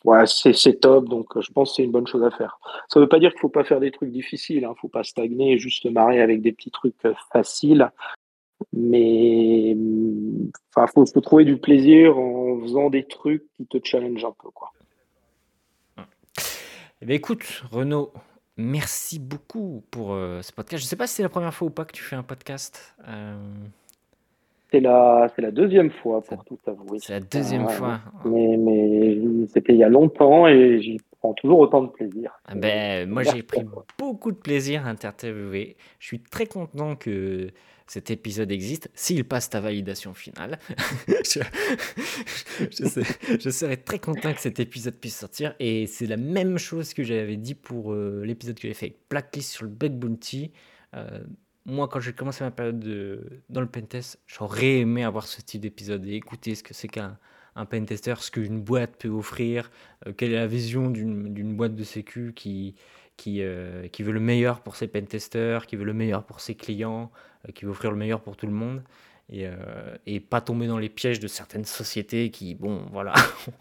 Ouais, 0.04 0.24
c'est 0.26 0.80
top, 0.80 1.08
donc 1.10 1.36
euh, 1.36 1.42
je 1.42 1.52
pense 1.52 1.70
que 1.70 1.76
c'est 1.76 1.84
une 1.84 1.90
bonne 1.90 2.06
chose 2.06 2.22
à 2.24 2.30
faire. 2.30 2.58
Ça 2.88 2.98
ne 2.98 3.04
veut 3.04 3.08
pas 3.08 3.18
dire 3.18 3.30
qu'il 3.30 3.38
ne 3.38 3.42
faut 3.42 3.48
pas 3.50 3.64
faire 3.64 3.80
des 3.80 3.90
trucs 3.90 4.10
difficiles, 4.10 4.56
il 4.58 4.64
hein, 4.64 4.70
ne 4.70 4.74
faut 4.74 4.88
pas 4.88 5.04
stagner 5.04 5.52
et 5.52 5.58
juste 5.58 5.82
se 5.82 5.88
marrer 5.88 6.22
avec 6.22 6.40
des 6.40 6.52
petits 6.52 6.70
trucs 6.70 7.04
euh, 7.04 7.12
faciles. 7.32 7.90
Mais 8.72 9.76
enfin, 10.74 10.86
faut, 10.86 11.04
faut 11.06 11.20
trouver 11.20 11.44
du 11.44 11.56
plaisir 11.56 12.16
en 12.18 12.60
faisant 12.60 12.90
des 12.90 13.04
trucs 13.04 13.44
qui 13.56 13.66
te 13.66 13.78
challenge 13.82 14.24
un 14.24 14.32
peu. 14.42 14.50
Quoi. 14.50 14.72
Eh 17.02 17.06
bien, 17.06 17.16
écoute, 17.16 17.64
Renaud, 17.70 18.12
merci 18.56 19.18
beaucoup 19.18 19.82
pour 19.90 20.12
euh, 20.12 20.42
ce 20.42 20.52
podcast. 20.52 20.82
Je 20.82 20.86
ne 20.86 20.90
sais 20.90 20.96
pas 20.96 21.06
si 21.06 21.14
c'est 21.16 21.22
la 21.22 21.28
première 21.28 21.54
fois 21.54 21.68
ou 21.68 21.70
pas 21.70 21.84
que 21.84 21.92
tu 21.92 22.02
fais 22.02 22.16
un 22.16 22.22
podcast. 22.22 22.94
C'est 24.70 24.80
la, 24.80 25.28
c'est 25.34 25.42
la 25.42 25.50
deuxième 25.50 25.90
fois, 25.90 26.20
pour 26.20 26.44
tout 26.44 26.58
avouer. 26.66 26.98
C'est 27.00 27.12
la 27.12 27.20
deuxième 27.20 27.68
fois. 27.68 28.00
Mais, 28.24 28.56
mais 28.56 29.18
c'était 29.52 29.72
il 29.72 29.78
y 29.78 29.84
a 29.84 29.88
longtemps 29.88 30.46
et 30.46 30.80
j'y 30.80 31.00
prends 31.20 31.34
toujours 31.34 31.60
autant 31.60 31.82
de 31.82 31.88
plaisir. 31.88 32.32
Ah 32.46 32.54
ben, 32.54 33.08
moi, 33.08 33.22
j'ai 33.22 33.42
pris 33.42 33.64
beaucoup 33.98 34.32
de 34.32 34.36
plaisir 34.36 34.86
à 34.86 34.90
interviewer. 34.90 35.76
Je 35.98 36.06
suis 36.06 36.20
très 36.20 36.46
content 36.46 36.96
que 36.96 37.50
cet 37.86 38.10
épisode 38.10 38.52
existe, 38.52 38.88
s'il 38.94 39.24
passe 39.24 39.50
ta 39.50 39.60
validation 39.60 40.14
finale. 40.14 40.58
je, 41.08 41.40
je, 43.40 43.50
serais 43.50 43.76
très 43.76 43.98
content 43.98 44.32
que 44.32 44.40
cet 44.40 44.60
épisode 44.60 44.94
puisse 44.94 45.18
sortir. 45.18 45.54
Et 45.58 45.86
c'est 45.86 46.06
la 46.06 46.16
même 46.16 46.56
chose 46.56 46.94
que 46.94 47.02
j'avais 47.02 47.36
dit 47.36 47.54
pour 47.54 47.92
euh, 47.92 48.22
l'épisode 48.24 48.54
que 48.54 48.68
j'ai 48.68 48.74
fait 48.74 48.86
avec 48.86 48.98
Blacklist 49.10 49.50
sur 49.50 49.64
le 49.64 49.70
Bug 49.70 49.92
Bounty. 49.92 50.52
Euh, 50.94 51.20
moi, 51.66 51.88
quand 51.88 52.00
j'ai 52.00 52.12
commencé 52.12 52.44
ma 52.44 52.52
période 52.52 52.78
de, 52.78 53.42
dans 53.48 53.60
le 53.60 53.66
pentest, 53.66 54.20
j'aurais 54.26 54.78
aimé 54.78 55.02
avoir 55.04 55.26
ce 55.26 55.40
type 55.40 55.60
d'épisode 55.60 56.06
et 56.06 56.14
écouter 56.14 56.54
ce 56.54 56.62
que 56.62 56.74
c'est 56.74 56.88
qu'un 56.88 57.18
un 57.56 57.64
pentester, 57.66 58.14
ce 58.20 58.30
qu'une 58.30 58.60
boîte 58.60 58.96
peut 58.98 59.08
offrir, 59.08 59.70
euh, 60.06 60.12
quelle 60.16 60.32
est 60.32 60.36
la 60.36 60.46
vision 60.46 60.90
d'une 60.90 61.56
boîte 61.56 61.74
de 61.74 61.84
sécu 61.84 62.32
qui, 62.34 62.74
qui, 63.16 63.42
euh, 63.42 63.88
qui 63.88 64.02
veut 64.02 64.12
le 64.12 64.20
meilleur 64.20 64.60
pour 64.60 64.76
ses 64.76 64.88
pentesters, 64.88 65.66
qui 65.66 65.76
veut 65.76 65.84
le 65.84 65.94
meilleur 65.94 66.24
pour 66.24 66.40
ses 66.40 66.54
clients, 66.54 67.10
euh, 67.48 67.52
qui 67.52 67.64
veut 67.64 67.70
offrir 67.70 67.90
le 67.90 67.96
meilleur 67.96 68.20
pour 68.20 68.36
tout 68.36 68.46
le 68.46 68.52
monde 68.52 68.82
et, 69.32 69.46
euh, 69.46 69.96
et, 70.06 70.18
pas 70.18 70.40
tomber 70.40 70.66
dans 70.66 70.78
les 70.78 70.88
pièges 70.88 71.20
de 71.20 71.28
certaines 71.28 71.64
sociétés 71.64 72.30
qui, 72.30 72.56
bon, 72.56 72.84
voilà, 72.90 73.14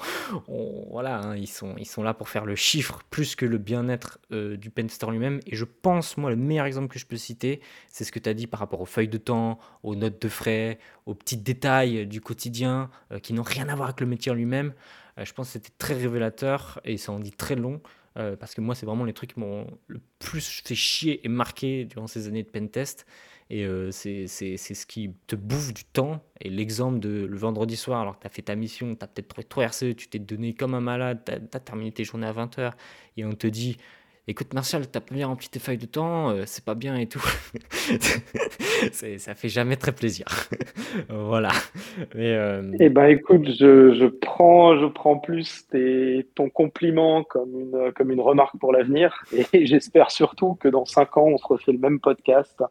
voilà 0.90 1.20
hein, 1.20 1.36
ils, 1.36 1.48
sont, 1.48 1.76
ils 1.78 1.86
sont 1.86 2.02
là 2.02 2.16
pour 2.16 2.28
faire 2.28 2.46
le 2.46 2.56
chiffre 2.56 3.02
plus 3.12 3.36
que 3.36 3.46
le 3.46 3.60
bien-être 3.60 4.20
euh, 4.32 4.58
du 4.58 4.72
pentester 4.72 5.06
lui-même. 5.12 5.40
Et 5.46 5.56
je 5.56 5.66
pense, 5.66 6.18
moi, 6.18 6.32
le 6.32 6.38
meilleur 6.38 6.66
exemple 6.66 6.88
que 6.88 6.98
je 6.98 7.06
peux 7.06 7.18
citer, 7.18 7.62
c'est 7.88 8.04
ce 8.04 8.12
que 8.12 8.18
tu 8.18 8.28
as 8.28 8.34
dit 8.34 8.48
par 8.48 8.60
rapport 8.60 8.82
aux 8.82 8.86
feuilles 8.86 9.10
de 9.10 9.20
temps, 9.20 9.60
aux 9.84 9.96
notes 9.96 10.20
de 10.20 10.28
frais, 10.28 10.80
aux 11.06 11.14
petits 11.14 11.38
détails 11.38 12.08
du 12.08 12.20
quotidien 12.20 12.90
euh, 13.12 13.20
qui 13.20 13.34
n'ont 13.34 13.44
rien 13.44 13.70
à 13.70 13.76
voir 13.76 13.90
avec 13.90 14.02
le 14.02 14.08
métier 14.08 14.34
lui-même. 14.34 14.74
je 15.18 15.32
pense 15.34 15.48
que 15.48 15.54
c'était 15.54 15.74
très 15.78 15.94
révélateur 15.94 16.82
et 16.84 16.98
ça 16.98 17.12
en 17.12 17.20
dit 17.20 17.32
très 17.32 17.56
long. 17.56 17.80
parce 18.16 18.54
que 18.54 18.62
moi, 18.62 18.74
c'est 18.74 18.86
vraiment 18.88 19.06
les 19.06 19.14
trucs 19.14 19.36
qui 19.36 19.40
m'ont 19.40 19.68
le 19.88 20.02
plus 20.18 20.64
fait 20.66 20.76
chier 20.76 21.24
et 21.24 21.30
marqué 21.30 21.86
durant 21.86 22.08
ces 22.08 22.28
années 22.28 22.44
de 22.44 22.50
pentest. 22.50 23.06
Et 23.52 23.66
euh, 23.66 23.90
c'est 23.92 24.28
ce 24.28 24.86
qui 24.86 25.12
te 25.28 25.36
bouffe 25.36 25.74
du 25.74 25.84
temps. 25.84 26.22
Et 26.40 26.50
l'exemple 26.50 27.00
de 27.00 27.26
le 27.26 27.38
vendredi 27.38 27.76
soir, 27.76 28.02
alors 28.02 28.18
que 28.18 28.22
tu 28.22 28.28
as 28.28 28.30
fait 28.30 28.44
ta 28.44 28.56
mission, 28.56 28.96
tu 28.96 29.04
as 29.04 29.08
peut-être 29.08 29.30
trouvé 29.30 29.44
trop 29.44 29.62
RCE, 29.62 29.96
tu 29.96 30.08
t'es 30.08 30.20
donné 30.20 30.54
comme 30.54 30.76
un 30.76 30.82
malade, 30.82 31.22
tu 31.26 31.32
as, 31.32 31.60
terminé 31.60 31.92
tes 31.92 32.04
journées 32.04 32.28
à 32.28 32.34
20h, 32.34 32.74
et 33.18 33.26
on 33.26 33.34
te 33.34 33.48
dit 33.48 33.78
Écoute, 34.28 34.54
Martial, 34.54 34.88
t'as 34.88 35.00
pas 35.00 35.16
bien 35.16 35.26
rempli 35.26 35.50
tes 35.50 35.58
feuilles 35.58 35.80
de 35.80 35.88
temps, 35.88 36.30
euh, 36.30 36.44
c'est 36.46 36.64
pas 36.64 36.76
bien 36.76 36.96
et 36.98 37.08
tout. 37.08 37.24
ça 38.92 39.34
fait 39.34 39.50
jamais 39.50 39.76
très 39.76 39.92
plaisir. 39.92 40.28
voilà. 41.10 41.50
Mais, 42.14 42.34
euh... 42.34 42.62
Eh 42.80 42.90
ben, 42.90 43.06
écoute, 43.06 43.50
je, 43.60 43.96
je, 43.96 44.06
prends, 44.06 44.78
je 44.78 44.86
prends 44.86 45.18
plus 45.18 45.66
ton 46.36 46.48
compliment 46.52 47.24
comme 47.24 47.60
une, 47.60 47.92
comme 47.94 48.12
une 48.12 48.22
remarque 48.22 48.56
pour 48.60 48.72
l'avenir. 48.72 49.20
Et 49.52 49.66
j'espère 49.66 50.12
surtout 50.12 50.54
que 50.54 50.68
dans 50.68 50.86
5 50.86 51.18
ans, 51.18 51.26
on 51.26 51.38
se 51.40 51.48
refait 51.48 51.72
le 51.72 51.80
même 51.80 52.00
podcast 52.00 52.64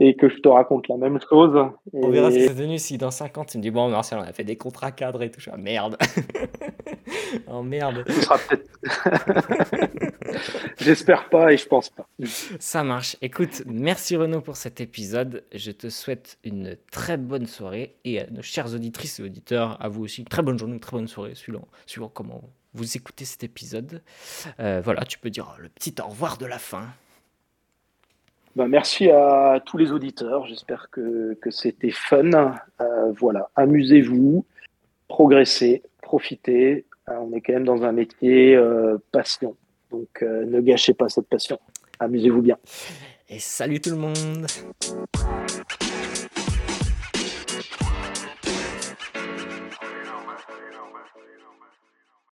et 0.00 0.16
que 0.16 0.30
je 0.30 0.36
te 0.38 0.48
raconte 0.48 0.88
la 0.88 0.96
même 0.96 1.18
chose. 1.28 1.54
On 1.92 2.08
verra 2.08 2.30
ce 2.30 2.36
que 2.36 2.46
c'est 2.46 2.54
devenu 2.54 2.78
si 2.78 2.96
dans 2.96 3.10
50 3.10 3.50
tu 3.50 3.58
me 3.58 3.62
dis 3.62 3.70
bon 3.70 3.90
Martial 3.90 4.18
on 4.18 4.22
a 4.22 4.32
fait 4.32 4.44
des 4.44 4.56
contrats 4.56 4.92
cadres 4.92 5.22
et 5.22 5.30
tout 5.30 5.42
ça. 5.42 5.56
Merde. 5.58 5.98
oh 7.46 7.62
merde. 7.62 8.02
Ce 8.08 8.22
sera 8.22 8.38
peut-être. 8.38 8.70
J'espère 10.80 11.28
pas 11.28 11.52
et 11.52 11.58
je 11.58 11.66
pense 11.66 11.90
pas. 11.90 12.08
Ça 12.24 12.82
marche. 12.82 13.16
Écoute, 13.20 13.62
merci 13.66 14.16
Renaud 14.16 14.40
pour 14.40 14.56
cet 14.56 14.80
épisode. 14.80 15.44
Je 15.54 15.70
te 15.70 15.90
souhaite 15.90 16.38
une 16.44 16.76
très 16.90 17.18
bonne 17.18 17.46
soirée 17.46 17.96
et 18.04 18.20
à 18.20 18.30
nos 18.30 18.42
chères 18.42 18.74
auditrices 18.74 19.20
et 19.20 19.22
auditeurs, 19.22 19.76
à 19.82 19.88
vous 19.88 20.04
aussi, 20.04 20.22
une 20.22 20.28
très 20.28 20.42
bonne 20.42 20.58
journée, 20.58 20.74
une 20.74 20.80
très 20.80 20.96
bonne 20.96 21.08
soirée, 21.08 21.34
suivant, 21.34 21.68
suivant 21.84 22.08
comment 22.08 22.42
vous 22.72 22.96
écoutez 22.96 23.26
cet 23.26 23.44
épisode. 23.44 24.02
Euh, 24.60 24.80
voilà, 24.82 25.04
tu 25.04 25.18
peux 25.18 25.30
dire 25.30 25.56
le 25.58 25.68
petit 25.68 25.94
au 26.00 26.08
revoir 26.08 26.38
de 26.38 26.46
la 26.46 26.58
fin. 26.58 26.86
Ben, 28.56 28.66
merci 28.66 29.08
à 29.10 29.62
tous 29.64 29.76
les 29.76 29.92
auditeurs. 29.92 30.44
J'espère 30.46 30.90
que, 30.90 31.34
que 31.40 31.50
c'était 31.50 31.92
fun. 31.92 32.30
Euh, 32.80 33.12
voilà, 33.18 33.48
amusez-vous, 33.54 34.44
progressez, 35.06 35.82
profitez. 36.02 36.84
Euh, 37.08 37.14
on 37.20 37.32
est 37.32 37.40
quand 37.40 37.52
même 37.52 37.64
dans 37.64 37.84
un 37.84 37.92
métier 37.92 38.56
euh, 38.56 38.98
passion. 39.12 39.56
Donc 39.90 40.22
ne 40.22 40.60
gâchez 40.60 40.94
pas 40.94 41.08
cette 41.08 41.28
passion. 41.28 41.58
Amusez-vous 41.98 42.42
bien. 42.42 42.56
Et 43.28 43.38
salut 43.38 43.80
tout 43.80 43.90
le 43.90 43.96
monde. 43.96 44.46